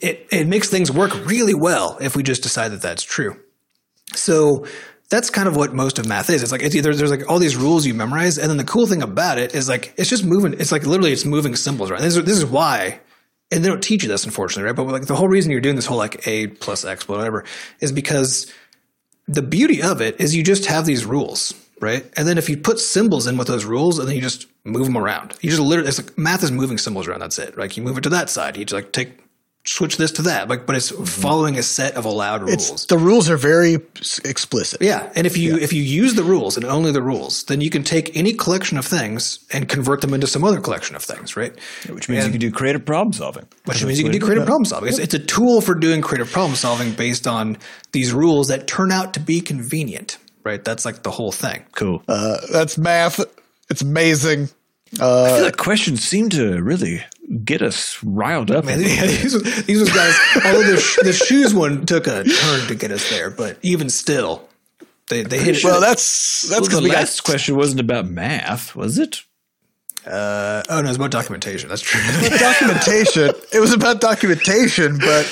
It 0.00 0.26
it 0.32 0.46
makes 0.48 0.68
things 0.68 0.90
work 0.90 1.14
really 1.26 1.54
well 1.54 1.96
if 2.00 2.16
we 2.16 2.22
just 2.24 2.42
decide 2.42 2.70
that 2.72 2.82
that's 2.82 3.02
true. 3.04 3.38
So 4.14 4.66
that's 5.10 5.30
kind 5.30 5.46
of 5.46 5.54
what 5.56 5.72
most 5.72 5.98
of 5.98 6.06
math 6.06 6.30
is. 6.30 6.42
It's 6.42 6.50
like 6.52 6.62
it's 6.62 6.74
either 6.74 6.94
there's 6.94 7.10
like 7.10 7.28
all 7.30 7.38
these 7.38 7.56
rules 7.56 7.86
you 7.86 7.94
memorize, 7.94 8.38
and 8.38 8.50
then 8.50 8.56
the 8.56 8.64
cool 8.64 8.86
thing 8.86 9.02
about 9.02 9.38
it 9.38 9.54
is 9.54 9.68
like 9.68 9.94
it's 9.96 10.10
just 10.10 10.24
moving. 10.24 10.54
It's 10.54 10.72
like 10.72 10.84
literally 10.86 11.12
it's 11.12 11.24
moving 11.24 11.54
symbols 11.56 11.90
around. 11.90 12.02
This 12.02 12.16
is, 12.16 12.24
this 12.24 12.38
is 12.38 12.44
why, 12.46 13.00
and 13.54 13.64
they 13.64 13.68
don't 13.68 13.82
teach 13.82 14.02
you 14.02 14.08
this 14.08 14.24
unfortunately, 14.24 14.64
right? 14.64 14.76
But 14.76 14.86
like 14.86 15.06
the 15.06 15.16
whole 15.16 15.28
reason 15.28 15.52
you're 15.52 15.60
doing 15.60 15.76
this 15.76 15.86
whole 15.86 15.98
like 15.98 16.26
a 16.26 16.48
plus 16.48 16.84
x 16.84 17.08
whatever 17.08 17.44
is 17.80 17.92
because 17.92 18.52
the 19.26 19.42
beauty 19.42 19.82
of 19.82 20.00
it 20.00 20.20
is 20.20 20.34
you 20.34 20.42
just 20.42 20.66
have 20.66 20.84
these 20.84 21.04
rules, 21.04 21.54
right? 21.80 22.04
And 22.16 22.28
then 22.28 22.36
if 22.36 22.48
you 22.48 22.56
put 22.56 22.78
symbols 22.78 23.26
in 23.26 23.38
with 23.38 23.46
those 23.48 23.64
rules, 23.64 23.98
and 23.98 24.08
then 24.08 24.16
you 24.16 24.22
just 24.22 24.46
move 24.64 24.86
them 24.86 24.96
around. 24.96 25.34
You 25.40 25.50
just 25.50 25.62
literally 25.62 25.88
it's 25.88 26.02
like 26.02 26.18
math 26.18 26.42
is 26.42 26.50
moving 26.50 26.78
symbols 26.78 27.06
around. 27.06 27.20
That's 27.20 27.38
it. 27.38 27.56
Like 27.56 27.76
you 27.76 27.82
move 27.82 27.96
it 27.98 28.02
to 28.02 28.10
that 28.10 28.28
side. 28.28 28.56
You 28.56 28.64
just 28.64 28.74
like 28.74 28.92
take 28.92 29.23
switch 29.64 29.96
this 29.96 30.12
to 30.12 30.22
that. 30.22 30.48
Like, 30.48 30.66
but 30.66 30.76
it's 30.76 30.90
following 30.90 31.58
a 31.58 31.62
set 31.62 31.94
of 31.94 32.04
allowed 32.04 32.42
rules. 32.42 32.70
It's, 32.70 32.86
the 32.86 32.98
rules 32.98 33.30
are 33.30 33.36
very 33.36 33.78
explicit. 34.24 34.82
Yeah, 34.82 35.10
and 35.14 35.26
if 35.26 35.36
you 35.36 35.56
if 35.56 35.72
you 35.72 35.82
use 35.82 36.14
the 36.14 36.22
rules 36.22 36.56
and 36.56 36.64
only 36.66 36.92
the 36.92 37.02
rules, 37.02 37.44
then 37.44 37.60
you 37.60 37.70
can 37.70 37.82
take 37.82 38.16
any 38.16 38.32
collection 38.32 38.78
of 38.78 38.84
things 38.84 39.44
and 39.52 39.68
convert 39.68 40.00
them 40.00 40.14
into 40.14 40.26
some 40.26 40.44
other 40.44 40.60
collection 40.60 40.94
of 40.96 41.02
things, 41.02 41.36
right? 41.36 41.58
Which 41.88 42.08
means 42.08 42.26
you 42.26 42.30
can 42.30 42.40
do 42.40 42.50
creative 42.50 42.84
problem 42.84 43.12
solving. 43.12 43.46
Which 43.64 43.84
means 43.84 43.98
you 43.98 44.04
can 44.04 44.12
do 44.12 44.20
creative 44.20 44.46
problem 44.46 44.64
solving. 44.64 44.90
It's, 44.90 44.98
it's 44.98 45.14
a 45.14 45.18
tool 45.18 45.60
for 45.60 45.74
doing 45.74 46.02
creative 46.02 46.30
problem 46.30 46.56
solving 46.56 46.92
based 46.92 47.26
on 47.26 47.58
these 47.92 48.12
rules 48.12 48.48
that 48.48 48.66
turn 48.66 48.92
out 48.92 49.14
to 49.14 49.20
be 49.20 49.40
convenient, 49.40 50.18
right? 50.44 50.62
That's 50.62 50.84
like 50.84 51.02
the 51.02 51.10
whole 51.10 51.32
thing. 51.32 51.64
Cool. 51.72 52.02
Uh, 52.06 52.38
that's 52.52 52.76
math. 52.76 53.20
It's 53.70 53.82
amazing. 53.82 54.50
I 55.00 55.30
feel 55.30 55.44
like 55.44 55.56
questions 55.56 56.04
seem 56.04 56.28
to 56.30 56.62
really 56.62 57.02
get 57.44 57.62
us 57.62 58.02
riled 58.02 58.50
up. 58.50 58.64
Man, 58.64 58.80
yeah, 58.80 59.06
these, 59.06 59.34
was, 59.34 59.64
these 59.64 59.80
was 59.80 59.90
guys. 59.92 60.18
Although 60.44 60.62
the, 60.62 61.00
the 61.04 61.12
shoes 61.12 61.54
one 61.54 61.86
took 61.86 62.06
a 62.06 62.24
turn 62.24 62.66
to 62.68 62.74
get 62.74 62.90
us 62.90 63.08
there, 63.10 63.30
but 63.30 63.58
even 63.62 63.90
still, 63.90 64.48
they 65.08 65.22
they 65.22 65.38
hit. 65.38 65.58
It. 65.58 65.64
Well, 65.64 65.80
that's 65.80 66.42
that's 66.42 66.50
well, 66.50 66.60
because 66.60 66.78
the 66.78 66.84
we 66.84 66.90
got 66.90 66.98
last 66.98 67.24
question 67.24 67.56
wasn't 67.56 67.80
about 67.80 68.06
math, 68.06 68.74
was 68.76 68.98
it? 68.98 69.22
Uh, 70.06 70.62
oh 70.68 70.82
no, 70.82 70.88
it's 70.88 70.96
about 70.96 71.10
documentation. 71.10 71.68
That's 71.68 71.82
true. 71.82 72.00
documentation. 72.38 73.30
it 73.52 73.60
was 73.60 73.72
about 73.72 74.00
documentation, 74.00 74.98
but 74.98 75.26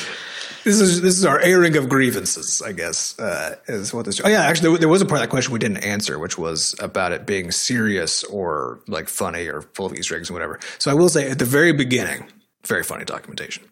This 0.64 0.80
is 0.80 1.00
this 1.00 1.18
is 1.18 1.24
our 1.24 1.40
airing 1.40 1.76
of 1.76 1.88
grievances, 1.88 2.62
I 2.64 2.72
guess, 2.72 3.18
uh, 3.18 3.56
is 3.66 3.92
what 3.92 4.04
this. 4.04 4.20
Oh 4.24 4.28
yeah, 4.28 4.42
actually, 4.42 4.70
there, 4.70 4.78
there 4.78 4.88
was 4.88 5.02
a 5.02 5.06
part 5.06 5.20
of 5.20 5.22
that 5.22 5.30
question 5.30 5.52
we 5.52 5.58
didn't 5.58 5.84
answer, 5.84 6.18
which 6.18 6.38
was 6.38 6.74
about 6.78 7.10
it 7.10 7.26
being 7.26 7.50
serious 7.50 8.22
or 8.24 8.80
like 8.86 9.08
funny 9.08 9.48
or 9.48 9.62
full 9.62 9.86
of 9.86 9.94
Easter 9.94 10.16
eggs 10.16 10.28
and 10.28 10.34
whatever. 10.34 10.60
So 10.78 10.90
I 10.90 10.94
will 10.94 11.08
say 11.08 11.30
at 11.30 11.40
the 11.40 11.44
very 11.44 11.72
beginning, 11.72 12.26
very 12.64 12.84
funny 12.84 13.04
documentation. 13.04 13.64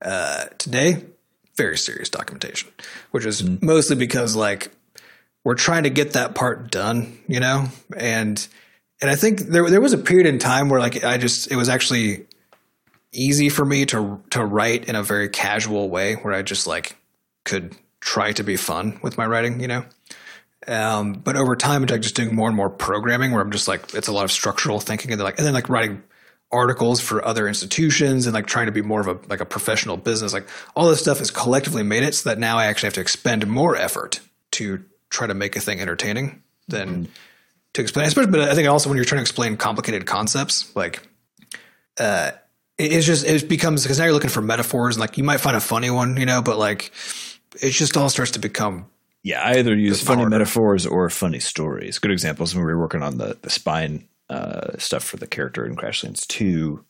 Uh, 0.00 0.46
today, 0.58 1.04
very 1.56 1.76
serious 1.76 2.08
documentation, 2.08 2.70
which 3.10 3.26
is 3.26 3.42
mostly 3.60 3.96
because 3.96 4.36
like 4.36 4.70
we're 5.44 5.56
trying 5.56 5.82
to 5.82 5.90
get 5.90 6.12
that 6.12 6.34
part 6.36 6.70
done, 6.70 7.18
you 7.26 7.40
know, 7.40 7.66
and 7.96 8.46
and 9.00 9.10
I 9.10 9.16
think 9.16 9.40
there 9.40 9.68
there 9.68 9.80
was 9.80 9.92
a 9.92 9.98
period 9.98 10.26
in 10.26 10.38
time 10.38 10.68
where 10.68 10.80
like 10.80 11.02
I 11.02 11.18
just 11.18 11.50
it 11.50 11.56
was 11.56 11.68
actually 11.68 12.26
easy 13.12 13.48
for 13.48 13.64
me 13.64 13.86
to 13.86 14.22
to 14.30 14.44
write 14.44 14.88
in 14.88 14.96
a 14.96 15.02
very 15.02 15.28
casual 15.28 15.88
way 15.88 16.14
where 16.14 16.34
I 16.34 16.42
just 16.42 16.66
like 16.66 16.96
could 17.44 17.74
try 18.00 18.32
to 18.32 18.42
be 18.42 18.56
fun 18.56 18.98
with 19.02 19.18
my 19.18 19.26
writing, 19.26 19.60
you 19.60 19.68
know. 19.68 19.84
Um, 20.66 21.14
but 21.14 21.36
over 21.36 21.56
time, 21.56 21.82
I'm 21.82 22.00
just 22.00 22.14
doing 22.14 22.34
more 22.34 22.48
and 22.48 22.56
more 22.56 22.70
programming 22.70 23.32
where 23.32 23.40
I'm 23.40 23.50
just 23.50 23.68
like 23.68 23.94
it's 23.94 24.08
a 24.08 24.12
lot 24.12 24.24
of 24.24 24.32
structural 24.32 24.80
thinking 24.80 25.10
and 25.10 25.20
then 25.20 25.24
like 25.24 25.38
and 25.38 25.46
then 25.46 25.54
like 25.54 25.68
writing 25.68 26.02
articles 26.52 27.00
for 27.00 27.24
other 27.24 27.46
institutions 27.46 28.26
and 28.26 28.34
like 28.34 28.46
trying 28.46 28.66
to 28.66 28.72
be 28.72 28.82
more 28.82 29.00
of 29.00 29.06
a 29.06 29.18
like 29.28 29.40
a 29.40 29.46
professional 29.46 29.96
business. 29.96 30.32
Like 30.32 30.48
all 30.76 30.88
this 30.88 31.00
stuff 31.00 31.18
has 31.18 31.30
collectively 31.30 31.82
made 31.82 32.02
it 32.02 32.14
so 32.14 32.28
that 32.28 32.38
now 32.38 32.58
I 32.58 32.66
actually 32.66 32.88
have 32.88 32.94
to 32.94 33.00
expend 33.00 33.46
more 33.46 33.76
effort 33.76 34.20
to 34.52 34.84
try 35.08 35.26
to 35.26 35.34
make 35.34 35.56
a 35.56 35.60
thing 35.60 35.80
entertaining 35.80 36.42
than 36.68 37.08
to 37.72 37.82
explain. 37.82 38.06
Especially, 38.06 38.30
but 38.30 38.40
I 38.40 38.54
think 38.54 38.68
also 38.68 38.88
when 38.88 38.96
you're 38.96 39.04
trying 39.04 39.18
to 39.18 39.22
explain 39.22 39.56
complicated 39.56 40.06
concepts, 40.06 40.74
like 40.74 41.08
uh, 41.98 42.32
it's 42.80 43.06
just 43.06 43.26
it 43.26 43.48
becomes 43.48 43.82
because 43.82 43.98
now 43.98 44.04
you're 44.04 44.14
looking 44.14 44.30
for 44.30 44.42
metaphors 44.42 44.96
and 44.96 45.00
like 45.00 45.18
you 45.18 45.24
might 45.24 45.38
find 45.38 45.56
a 45.56 45.60
funny 45.60 45.90
one, 45.90 46.16
you 46.16 46.26
know, 46.26 46.42
but 46.42 46.58
like 46.58 46.92
it 47.60 47.70
just 47.70 47.96
all 47.96 48.08
starts 48.08 48.32
to 48.32 48.38
become 48.38 48.86
Yeah, 49.22 49.40
I 49.42 49.58
either 49.58 49.76
use 49.76 50.02
funny 50.02 50.22
harder. 50.22 50.30
metaphors 50.30 50.86
or 50.86 51.08
funny 51.10 51.40
stories. 51.40 51.98
Good 51.98 52.10
examples 52.12 52.54
when 52.54 52.64
we 52.64 52.72
were 52.72 52.80
working 52.80 53.02
on 53.02 53.18
the 53.18 53.36
the 53.42 53.50
spine 53.50 54.06
uh, 54.28 54.76
stuff 54.78 55.02
for 55.04 55.16
the 55.16 55.26
character 55.26 55.66
in 55.66 55.76
Crashlands 55.76 56.26
Two, 56.26 56.84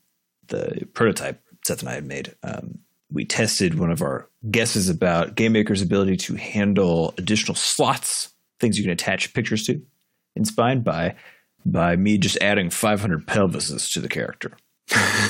the 0.49 0.87
prototype 0.95 1.43
Seth 1.67 1.81
and 1.81 1.89
I 1.89 1.95
had 1.95 2.05
made. 2.07 2.35
Um, 2.43 2.79
we 3.13 3.25
tested 3.25 3.79
one 3.79 3.91
of 3.91 4.03
our 4.03 4.29
guesses 4.51 4.89
about 4.89 5.35
Game 5.35 5.53
Maker's 5.53 5.83
ability 5.83 6.17
to 6.19 6.37
handle 6.37 7.13
additional 7.19 7.57
slots, 7.57 8.33
things 8.61 8.79
you 8.79 8.85
can 8.85 8.93
attach 8.93 9.35
pictures 9.35 9.65
to 9.67 9.83
in 10.37 10.45
Spine 10.45 10.83
by 10.83 11.17
by 11.67 11.97
me 11.97 12.17
just 12.19 12.39
adding 12.41 12.71
500 12.71 13.27
pelvises 13.27 13.93
to 13.93 14.01
the 14.01 14.09
character. 14.09 14.53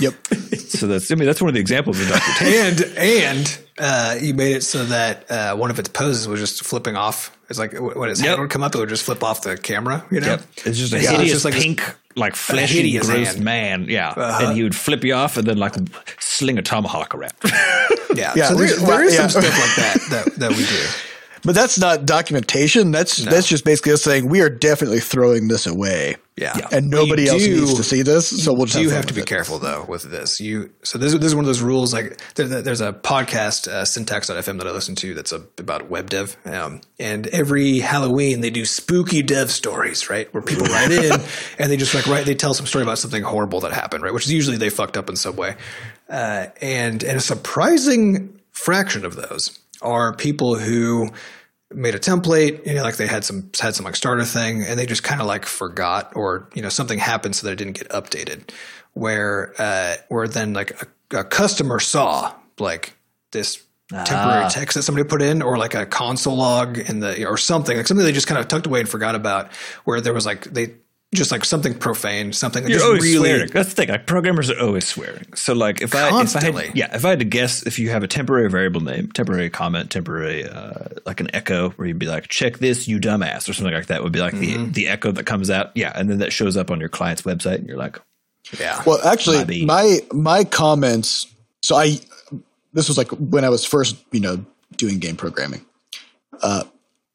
Yep. 0.00 0.14
So 0.70 0.86
that's 0.86 1.10
I 1.10 1.14
mean 1.16 1.26
that's 1.26 1.42
one 1.42 1.48
of 1.48 1.54
the 1.54 1.60
examples 1.60 2.00
of 2.00 2.08
documentation. 2.08 2.88
and 2.96 2.98
and 2.98 3.58
uh, 3.78 4.16
you 4.20 4.32
made 4.34 4.56
it 4.56 4.62
so 4.62 4.84
that 4.86 5.30
uh, 5.30 5.54
one 5.56 5.70
of 5.70 5.78
its 5.78 5.88
poses 5.90 6.26
was 6.26 6.40
just 6.40 6.64
flipping 6.64 6.96
off. 6.96 7.36
It's 7.50 7.58
like 7.58 7.72
w- 7.72 7.98
when 7.98 8.08
its 8.08 8.20
Yep. 8.20 8.28
hand 8.28 8.40
would 8.40 8.50
come 8.50 8.62
up, 8.62 8.74
it 8.74 8.78
would 8.78 8.88
just 8.88 9.02
flip 9.04 9.22
off 9.22 9.42
the 9.42 9.58
camera. 9.58 10.04
You 10.10 10.20
know, 10.20 10.38
It's 10.64 10.78
just 10.78 10.92
a 10.94 11.02
Yeah, 11.02 11.10
hideous 11.12 11.32
just 11.32 11.44
like 11.44 11.54
this- 11.54 11.64
pink, 11.64 11.82
like 12.16 12.34
fleshy, 12.36 12.76
hideous 12.82 13.06
gross 13.06 13.26
hand. 13.34 13.44
man. 13.44 13.86
Yeah, 13.88 14.14
and 14.16 14.56
he 14.56 14.62
would 14.62 14.74
flip 14.74 15.04
you 15.04 15.12
off 15.14 15.36
and 15.36 15.46
then 15.46 15.58
like 15.58 15.74
sling 16.18 16.56
a 16.58 16.62
tomahawk 16.62 17.14
around. 17.14 17.32
yeah. 18.14 18.32
Yeah, 18.36 18.48
so 18.48 18.56
we- 18.56 18.66
there's, 18.66 18.80
there 18.82 19.02
is 19.04 19.14
yeah. 19.14 19.26
some 19.26 19.42
stuff 19.42 19.58
like 19.58 19.76
that, 19.76 20.06
that 20.10 20.34
that 20.36 20.50
we 20.52 20.64
do. 20.64 20.86
But 21.44 21.54
that's 21.54 21.78
not 21.78 22.04
documentation. 22.06 22.90
That's 22.90 23.16
that's 23.16 23.48
just 23.48 23.64
basically 23.64 23.92
us 23.92 24.02
saying 24.02 24.28
we 24.28 24.40
are 24.42 24.50
definitely 24.50 25.00
throwing 25.00 25.48
this 25.48 25.66
away. 25.66 26.16
Yeah, 26.36 26.68
And 26.72 26.88
nobody 26.88 27.24
you 27.24 27.30
else 27.32 27.42
do- 27.44 27.60
needs 27.60 27.74
to 27.74 27.82
see 27.84 28.00
this, 28.00 28.26
so 28.42 28.54
we'll 28.54 28.64
just 28.64 28.78
do 28.78 28.84
have, 28.88 28.96
have 28.98 29.06
to 29.06 29.14
be 29.14 29.20
it. 29.20 29.26
careful 29.26 29.58
though 29.58 29.84
with 29.86 30.04
this. 30.04 30.40
You 30.40 30.70
so 30.82 30.96
this, 30.96 31.12
this 31.12 31.24
is 31.26 31.34
one 31.34 31.44
of 31.44 31.46
those 31.46 31.60
rules. 31.60 31.92
Like 31.92 32.18
there, 32.34 32.48
there- 32.48 32.62
there's 32.62 32.80
a 32.80 32.94
podcast, 32.94 33.68
uh, 33.68 33.84
Syntax.fm, 33.84 34.56
that 34.58 34.66
I 34.66 34.70
listen 34.70 34.94
to 34.96 35.12
that's 35.12 35.32
a, 35.32 35.42
about 35.58 35.90
web 35.90 36.08
dev. 36.08 36.38
Um, 36.46 36.80
and 36.98 37.26
every 37.26 37.80
Halloween 37.80 38.40
they 38.40 38.48
do 38.48 38.64
spooky 38.64 39.20
dev 39.22 39.50
stories, 39.50 40.08
right? 40.08 40.32
Where 40.32 40.42
people 40.42 40.66
write 40.68 40.92
in 40.92 41.12
and 41.58 41.70
they 41.70 41.76
just 41.76 41.94
like 41.94 42.06
write, 42.06 42.24
they 42.24 42.34
tell 42.34 42.54
some 42.54 42.64
story 42.66 42.84
about 42.84 42.98
something 42.98 43.22
horrible 43.22 43.60
that 43.60 43.72
happened, 43.72 44.02
right? 44.02 44.14
Which 44.14 44.24
is 44.24 44.32
usually 44.32 44.56
they 44.56 44.70
fucked 44.70 44.96
up 44.96 45.10
in 45.10 45.16
some 45.16 45.36
way. 45.36 45.56
Uh, 46.08 46.46
and 46.62 47.02
and 47.04 47.18
a 47.18 47.20
surprising 47.20 48.40
fraction 48.52 49.04
of 49.04 49.14
those 49.16 49.58
are 49.82 50.14
people 50.14 50.54
who 50.56 51.10
made 51.72 51.94
a 51.94 51.98
template, 51.98 52.66
you 52.66 52.74
know, 52.74 52.82
like 52.82 52.96
they 52.96 53.06
had 53.06 53.24
some 53.24 53.50
had 53.60 53.74
some 53.74 53.84
like 53.84 53.96
starter 53.96 54.24
thing, 54.24 54.62
and 54.62 54.78
they 54.78 54.86
just 54.86 55.02
kind 55.02 55.20
of 55.20 55.26
like 55.26 55.46
forgot, 55.46 56.12
or 56.16 56.48
you 56.54 56.62
know, 56.62 56.68
something 56.68 56.98
happened 56.98 57.36
so 57.36 57.46
that 57.46 57.52
it 57.52 57.56
didn't 57.56 57.78
get 57.78 57.88
updated. 57.90 58.50
Where 58.92 59.54
uh, 59.58 59.96
where 60.08 60.26
then 60.26 60.52
like 60.52 60.82
a, 61.12 61.18
a 61.20 61.24
customer 61.24 61.78
saw 61.78 62.34
like 62.58 62.96
this 63.30 63.62
temporary 64.04 64.50
text 64.50 64.76
that 64.76 64.82
somebody 64.82 65.08
put 65.08 65.22
in, 65.22 65.42
or 65.42 65.58
like 65.58 65.74
a 65.74 65.86
console 65.86 66.36
log 66.36 66.78
in 66.78 67.00
the 67.00 67.26
or 67.26 67.36
something 67.36 67.76
like 67.76 67.86
something 67.86 68.04
they 68.04 68.12
just 68.12 68.26
kind 68.26 68.40
of 68.40 68.48
tucked 68.48 68.66
away 68.66 68.80
and 68.80 68.88
forgot 68.88 69.14
about. 69.14 69.52
Where 69.84 70.00
there 70.00 70.12
was 70.12 70.26
like 70.26 70.44
they 70.44 70.74
just 71.12 71.32
like 71.32 71.44
something 71.44 71.74
profane, 71.74 72.32
something 72.32 72.62
that 72.62 72.70
You're 72.70 72.78
just 72.78 72.86
always 72.86 73.02
really 73.02 73.30
swearing. 73.30 73.50
That's 73.50 73.70
the 73.70 73.74
thing. 73.74 73.88
Like 73.88 74.06
programmers 74.06 74.48
are 74.48 74.60
always 74.60 74.86
swearing. 74.86 75.26
So 75.34 75.54
like 75.54 75.82
if 75.82 75.94
I, 75.94 76.06
if 76.06 76.06
I 76.06 76.10
Constantly. 76.10 76.66
had, 76.66 76.76
yeah, 76.76 76.94
if 76.94 77.04
I 77.04 77.10
had 77.10 77.18
to 77.18 77.24
guess, 77.24 77.66
if 77.66 77.80
you 77.80 77.90
have 77.90 78.04
a 78.04 78.06
temporary 78.06 78.48
variable 78.48 78.80
name, 78.80 79.10
temporary 79.10 79.50
comment, 79.50 79.90
temporary 79.90 80.48
uh, 80.48 80.88
like 81.06 81.20
an 81.20 81.28
echo, 81.34 81.70
where 81.70 81.88
you'd 81.88 81.98
be 81.98 82.06
like, 82.06 82.28
check 82.28 82.58
this, 82.58 82.86
you 82.86 83.00
dumbass, 83.00 83.48
or 83.48 83.52
something 83.52 83.74
like 83.74 83.86
that, 83.86 84.04
would 84.04 84.12
be 84.12 84.20
like 84.20 84.34
the 84.34 84.56
the 84.66 84.86
echo 84.86 85.10
that 85.10 85.26
comes 85.26 85.50
out. 85.50 85.72
Yeah, 85.74 85.92
and 85.94 86.08
then 86.08 86.18
that 86.18 86.32
shows 86.32 86.56
up 86.56 86.70
on 86.70 86.78
your 86.78 86.88
client's 86.88 87.22
website, 87.22 87.56
and 87.56 87.66
you're 87.66 87.76
like, 87.76 88.00
yeah. 88.58 88.80
Well, 88.86 89.00
actually, 89.04 89.64
my 89.64 89.98
my 90.12 90.44
comments. 90.44 91.26
So 91.62 91.74
I, 91.76 91.98
this 92.72 92.88
was 92.88 92.96
like 92.96 93.08
when 93.10 93.44
I 93.44 93.48
was 93.48 93.64
first, 93.64 93.96
you 94.12 94.20
know, 94.20 94.44
doing 94.76 95.00
game 95.00 95.16
programming. 95.16 95.66
Uh, 96.40 96.64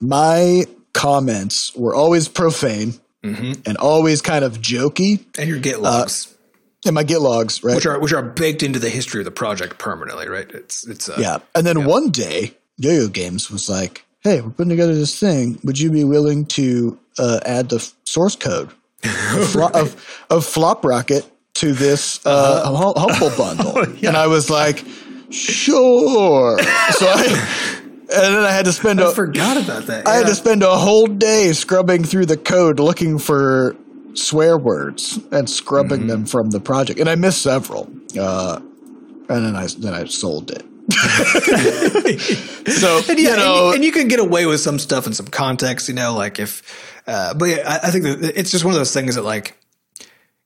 my 0.01 0.65
comments 0.93 1.73
were 1.75 1.95
always 1.95 2.27
profane 2.27 2.93
and 3.65 3.78
always 3.78 4.21
kind 4.21 4.43
of 4.45 4.59
jokey. 4.59 5.26
and 5.39 5.49
your 5.49 5.59
Git 5.59 5.82
logs. 5.82 6.32
And 6.86 6.93
my 6.93 7.03
Git 7.03 7.19
logs, 7.21 7.63
right? 7.63 7.76
which 7.76 7.86
are 7.88 7.99
which 7.99 8.13
are 8.13 8.21
baked 8.21 8.61
into 8.61 8.78
the 8.78 8.89
history 8.89 9.19
of 9.21 9.26
the 9.26 9.32
project 9.32 9.78
permanently, 9.80 10.28
right? 10.30 10.49
It's 10.51 10.86
it's 10.88 11.09
uh, 11.09 11.15
yeah. 11.17 11.39
And 11.55 11.65
then 11.65 11.86
one 11.86 12.11
day, 12.11 12.53
Yo-Yo 12.78 13.07
Games 13.07 13.49
was 13.49 13.67
like, 13.67 14.05
"Hey, 14.21 14.41
we're 14.41 14.51
putting 14.51 14.69
together 14.69 14.93
this 14.93 15.19
thing. 15.19 15.57
Would 15.63 15.80
you 15.80 15.89
be 15.89 16.03
willing 16.03 16.45
to 16.47 16.99
uh, 17.17 17.39
add 17.45 17.69
the 17.69 17.78
f- 17.78 17.93
source 18.03 18.36
code 18.36 18.69
of, 19.03 19.47
Flo- 19.51 19.71
of, 19.73 20.26
of 20.30 20.45
Flop 20.45 20.86
Rocket 20.86 21.26
to 21.55 21.73
this 21.73 22.23
uh, 22.26 22.71
hum- 22.71 22.93
Humble 22.95 23.36
bundle, 23.38 23.80
and 24.07 24.15
I 24.15 24.28
was 24.28 24.51
like, 24.51 24.84
sure. 25.32 26.59
So 26.59 27.07
I. 27.07 27.82
And 28.07 28.35
then 28.35 28.43
I 28.43 28.51
had 28.51 28.65
to 28.65 28.73
spend 28.73 28.99
a, 28.99 29.07
I 29.07 29.13
forgot 29.13 29.57
about 29.57 29.87
that. 29.87 30.07
I 30.07 30.15
had 30.15 30.27
to 30.27 30.35
spend 30.35 30.61
a 30.63 30.77
whole 30.77 31.07
day 31.07 31.53
scrubbing 31.53 32.03
through 32.03 32.27
the 32.27 32.37
code 32.37 32.79
looking 32.79 33.17
for 33.17 33.75
swear 34.13 34.57
words 34.57 35.19
and 35.31 35.49
scrubbing 35.49 36.01
Mm-hmm. 36.01 36.07
them 36.09 36.25
from 36.25 36.51
the 36.51 36.59
project, 36.59 36.99
and 36.99 37.09
I 37.09 37.15
missed 37.15 37.41
several. 37.41 37.89
Uh, 38.17 38.59
and 39.27 39.45
then 39.45 39.55
I 39.55 39.67
then 39.79 39.93
I 39.93 40.05
sold 40.05 40.51
it. 40.51 40.63
so 42.71 43.01
and 43.09 43.19
yeah, 43.19 43.31
you 43.31 43.35
know, 43.37 43.55
and, 43.55 43.69
you, 43.69 43.73
and 43.73 43.83
you 43.83 43.91
can 43.91 44.07
get 44.07 44.19
away 44.19 44.45
with 44.45 44.61
some 44.61 44.77
stuff 44.79 45.07
in 45.07 45.13
some 45.13 45.27
context, 45.27 45.87
you 45.87 45.95
know, 45.95 46.13
like 46.13 46.39
if, 46.39 46.61
uh, 47.07 47.33
but 47.33 47.45
yeah, 47.45 47.63
I, 47.65 47.87
I 47.87 47.91
think 47.91 48.03
that 48.03 48.37
it's 48.39 48.51
just 48.51 48.63
one 48.63 48.73
of 48.73 48.79
those 48.79 48.93
things 48.93 49.15
that 49.15 49.23
like 49.23 49.57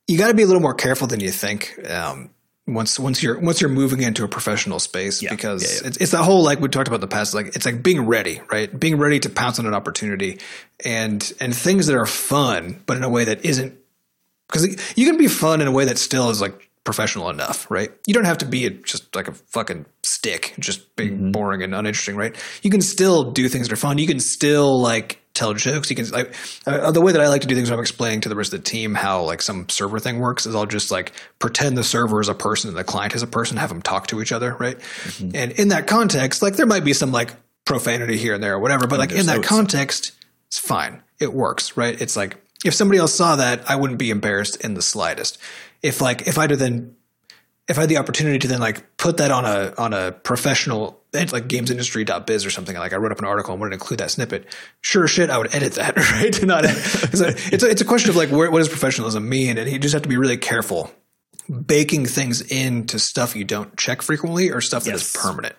you 0.08 0.18
got 0.18 0.30
to 0.30 0.34
be 0.34 0.44
a 0.44 0.46
little 0.48 0.62
more 0.62 0.74
careful 0.74 1.08
than 1.08 1.20
you 1.20 1.30
think. 1.32 1.76
Um, 1.90 2.30
once 2.74 3.00
once 3.00 3.22
you're 3.22 3.40
once 3.40 3.62
you're 3.62 3.70
moving 3.70 4.02
into 4.02 4.24
a 4.24 4.28
professional 4.28 4.80
space 4.80 5.22
because 5.22 5.64
Yeah, 5.64 5.82
yeah. 5.82 5.88
It's, 5.88 5.98
it's 5.98 6.12
that 6.12 6.24
whole 6.24 6.44
like 6.44 6.60
we 6.60 6.70
talked 6.70 6.88
about 6.88 6.98
in 6.98 7.02
the 7.02 7.08
past 7.08 7.34
like 7.34 7.56
it's 7.56 7.66
like 7.66 7.84
being 7.84 8.06
ready 8.06 8.42
right 8.52 8.78
being 8.78 8.98
ready 8.98 9.20
to 9.22 9.30
pounce 9.30 9.60
on 9.60 9.66
an 9.66 9.74
opportunity 9.74 10.40
and 10.86 11.32
and 11.40 11.56
things 11.56 11.88
that 11.88 11.96
are 11.96 12.06
fun 12.06 12.82
but 12.86 12.98
in 12.98 13.04
a 13.04 13.10
way 13.10 13.26
that 13.26 13.44
isn't 13.46 13.78
because 14.48 14.98
you 14.98 15.06
can 15.06 15.18
be 15.18 15.28
fun 15.28 15.62
in 15.62 15.68
a 15.68 15.72
way 15.72 15.86
that 15.86 15.98
still 15.98 16.30
is 16.30 16.42
like 16.42 16.70
professional 16.84 17.30
enough, 17.30 17.70
right? 17.70 17.92
You 18.08 18.16
don't 18.16 18.26
have 18.26 18.40
to 18.40 18.46
be 18.46 18.66
a, 18.66 18.72
just 18.72 19.16
like 19.16 19.28
a 19.28 19.34
fucking 19.34 19.86
stick, 20.04 20.56
just 20.58 20.96
being 20.96 21.14
mm-hmm. 21.14 21.32
boring 21.32 21.62
and 21.62 21.76
uninteresting, 21.76 22.16
right? 22.16 22.36
You 22.64 22.72
can 22.72 22.82
still 22.82 23.32
do 23.32 23.48
things 23.48 23.68
that 23.68 23.74
are 23.74 23.78
fun. 23.78 24.00
You 24.00 24.08
can 24.08 24.20
still 24.20 24.80
like 24.82 25.20
tell 25.40 25.54
jokes. 25.54 25.90
You 25.90 25.96
can 25.96 26.10
like 26.10 26.36
uh, 26.68 26.92
the 26.92 27.02
way 27.02 27.12
that 27.12 27.22
I 27.22 27.30
like 27.30 27.42
to 27.42 27.48
do 27.48 27.56
things. 27.56 27.70
When 27.70 27.80
I'm 27.80 27.82
explaining 27.82 28.22
to 28.22 28.30
the 28.30 28.36
rest 28.36 28.54
of 28.54 28.64
the 28.64 28.70
team 28.70 28.94
how 28.94 29.24
like 29.24 29.42
some 29.42 29.70
server 29.70 30.00
thing 30.00 30.20
works 30.20 30.46
is 30.46 30.54
I'll 30.54 30.66
just 30.66 30.92
like 30.92 31.14
pretend 31.40 31.78
the 31.78 31.84
server 31.84 32.20
is 32.20 32.28
a 32.28 32.36
person 32.36 32.70
and 32.70 32.78
the 32.78 32.84
client 32.84 33.16
is 33.16 33.24
a 33.24 33.28
person, 33.28 33.58
have 33.58 33.70
them 33.70 33.82
talk 33.82 34.08
to 34.08 34.22
each 34.22 34.32
other, 34.32 34.56
right? 34.60 34.78
And 35.34 35.52
in 35.54 35.70
that 35.70 35.88
context, 35.88 36.42
like 36.42 36.56
there 36.56 36.66
might 36.66 36.84
be 36.84 36.94
some 36.94 37.12
like 37.12 37.32
profanity 37.66 38.18
here 38.18 38.34
and 38.34 38.44
there 38.44 38.56
or 38.56 38.60
whatever, 38.60 38.88
but 38.88 39.00
like 39.00 39.12
in 39.12 39.26
that 39.28 39.44
context, 39.44 40.12
it's 40.48 40.60
fine. 40.60 41.02
It 41.20 41.34
works, 41.34 41.78
right? 41.78 42.00
It's 42.00 42.16
like 42.16 42.38
if 42.66 42.74
somebody 42.74 43.00
else 43.00 43.14
saw 43.14 43.38
that, 43.38 43.70
I 43.70 43.76
wouldn't 43.76 44.00
be 44.00 44.10
embarrassed 44.10 44.64
in 44.64 44.74
the 44.74 44.82
slightest. 44.82 45.38
If 45.82 46.02
like 46.02 46.28
if 46.28 46.38
I 46.38 46.42
had 46.42 46.50
to 46.50 46.56
then 46.58 46.96
if 47.68 47.78
I 47.78 47.82
had 47.82 47.90
the 47.90 47.98
opportunity 47.98 48.40
to 48.40 48.48
then 48.48 48.60
like 48.60 48.98
put 48.98 49.18
that 49.18 49.32
on 49.32 49.46
a 49.46 49.74
on 49.78 49.94
a 49.94 50.12
professional 50.12 50.99
it's 51.14 51.34
like 51.34 51.48
gamesindustry.biz 51.48 52.46
or 52.46 52.50
something 52.52 52.76
like 52.76 52.94
I 52.94 52.98
wrote 52.98 53.12
up 53.12 53.20
an 53.20 53.26
article 53.26 53.54
and 53.54 53.60
wanted 53.60 53.72
to 53.72 53.76
include 53.76 54.00
that 54.00 54.12
snippet, 54.12 54.46
sure 54.82 55.08
shit 55.08 55.30
I 55.30 55.38
would 55.38 55.54
edit 55.56 55.74
that, 55.74 55.98
right? 56.12 56.32
To 56.34 56.46
not 56.46 56.66
it's 56.66 57.20
a, 57.22 57.30
it's 57.54 57.64
a, 57.64 57.70
it's 57.70 57.82
a 57.82 57.86
question 57.86 58.10
of 58.12 58.16
like 58.16 58.30
where, 58.30 58.50
what 58.52 58.60
does 58.60 58.70
professionalism 58.70 59.28
mean? 59.28 59.58
And 59.58 59.70
you 59.72 59.80
just 59.80 59.94
have 59.94 60.04
to 60.04 60.10
be 60.10 60.18
really 60.18 60.38
careful 60.38 60.92
baking 61.66 62.06
things 62.06 62.42
into 62.42 63.00
stuff 63.00 63.36
you 63.36 63.44
don't 63.44 63.76
check 63.76 64.02
frequently 64.04 64.52
or 64.52 64.62
stuff 64.62 64.84
that 64.84 64.94
is 64.94 65.02
Yes. 65.02 65.22
permanent 65.24 65.56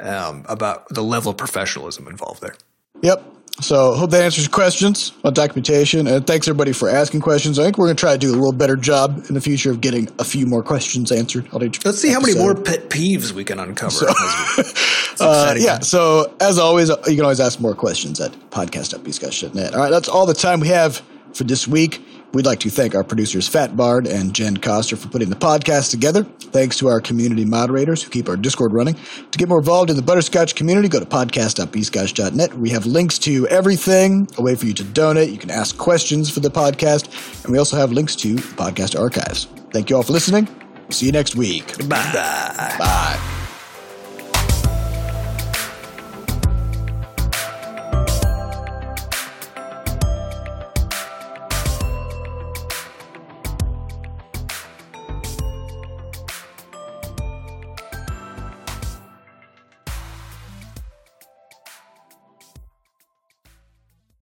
um, 0.00 0.44
about 0.48 0.88
the 0.90 1.02
level 1.02 1.30
of 1.30 1.38
professionalism 1.38 2.06
involved 2.06 2.42
there. 2.42 2.54
Yep. 3.00 3.24
So 3.60 3.92
hope 3.94 4.10
that 4.10 4.22
answers 4.24 4.44
your 4.44 4.50
questions 4.50 5.12
on 5.24 5.34
documentation. 5.34 6.06
And 6.06 6.26
thanks 6.26 6.48
everybody 6.48 6.72
for 6.72 6.88
asking 6.88 7.20
questions. 7.20 7.58
I 7.58 7.64
think 7.64 7.78
we're 7.78 7.86
going 7.86 7.96
to 7.96 8.00
try 8.00 8.12
to 8.12 8.18
do 8.18 8.30
a 8.30 8.34
little 8.34 8.52
better 8.52 8.76
job 8.76 9.24
in 9.28 9.34
the 9.34 9.40
future 9.40 9.70
of 9.70 9.80
getting 9.80 10.08
a 10.18 10.24
few 10.24 10.46
more 10.46 10.62
questions 10.62 11.12
answered. 11.12 11.46
Let's 11.84 11.98
see 12.00 12.08
how 12.08 12.20
many 12.20 12.34
more 12.36 12.54
pet 12.54 12.88
peeves 12.88 13.32
we 13.32 13.44
can 13.44 13.60
uncover. 13.60 14.06
It's 14.08 15.20
Uh, 15.20 15.54
yeah. 15.58 15.78
So 15.80 16.34
as 16.40 16.58
always, 16.58 16.88
you 16.88 16.96
can 17.14 17.20
always 17.20 17.38
ask 17.40 17.60
more 17.60 17.74
questions 17.74 18.18
at 18.20 18.32
podcast.bscotch.net. 18.50 19.74
All 19.74 19.80
right. 19.80 19.90
That's 19.90 20.08
all 20.08 20.26
the 20.26 20.34
time 20.34 20.58
we 20.58 20.68
have 20.68 21.02
for 21.34 21.44
this 21.44 21.68
week. 21.68 22.02
We'd 22.32 22.46
like 22.46 22.60
to 22.60 22.70
thank 22.70 22.94
our 22.94 23.04
producers, 23.04 23.46
Fat 23.46 23.76
Bard 23.76 24.06
and 24.06 24.34
Jen 24.34 24.56
Coster, 24.56 24.96
for 24.96 25.08
putting 25.08 25.28
the 25.28 25.36
podcast 25.36 25.90
together. 25.90 26.24
Thanks 26.24 26.78
to 26.78 26.88
our 26.88 27.00
community 27.00 27.44
moderators 27.44 28.02
who 28.02 28.10
keep 28.10 28.28
our 28.28 28.36
Discord 28.36 28.72
running. 28.72 28.96
To 29.30 29.38
get 29.38 29.48
more 29.48 29.58
involved 29.58 29.90
in 29.90 29.96
the 29.96 30.02
Butterscotch 30.02 30.54
community, 30.54 30.88
go 30.88 30.98
to 30.98 31.06
podcast.bscotch.net. 31.06 32.54
We 32.58 32.70
have 32.70 32.86
links 32.86 33.18
to 33.20 33.46
everything, 33.48 34.28
a 34.38 34.42
way 34.42 34.54
for 34.54 34.66
you 34.66 34.74
to 34.74 34.84
donate. 34.84 35.30
You 35.30 35.38
can 35.38 35.50
ask 35.50 35.76
questions 35.76 36.30
for 36.30 36.40
the 36.40 36.50
podcast. 36.50 37.44
And 37.44 37.52
we 37.52 37.58
also 37.58 37.76
have 37.76 37.92
links 37.92 38.16
to 38.16 38.36
the 38.36 38.42
podcast 38.54 38.98
archives. 38.98 39.44
Thank 39.70 39.90
you 39.90 39.96
all 39.96 40.02
for 40.02 40.12
listening. 40.12 40.48
See 40.90 41.06
you 41.06 41.12
next 41.12 41.36
week. 41.36 41.76
Bye. 41.88 42.76
Bye. 42.78 43.51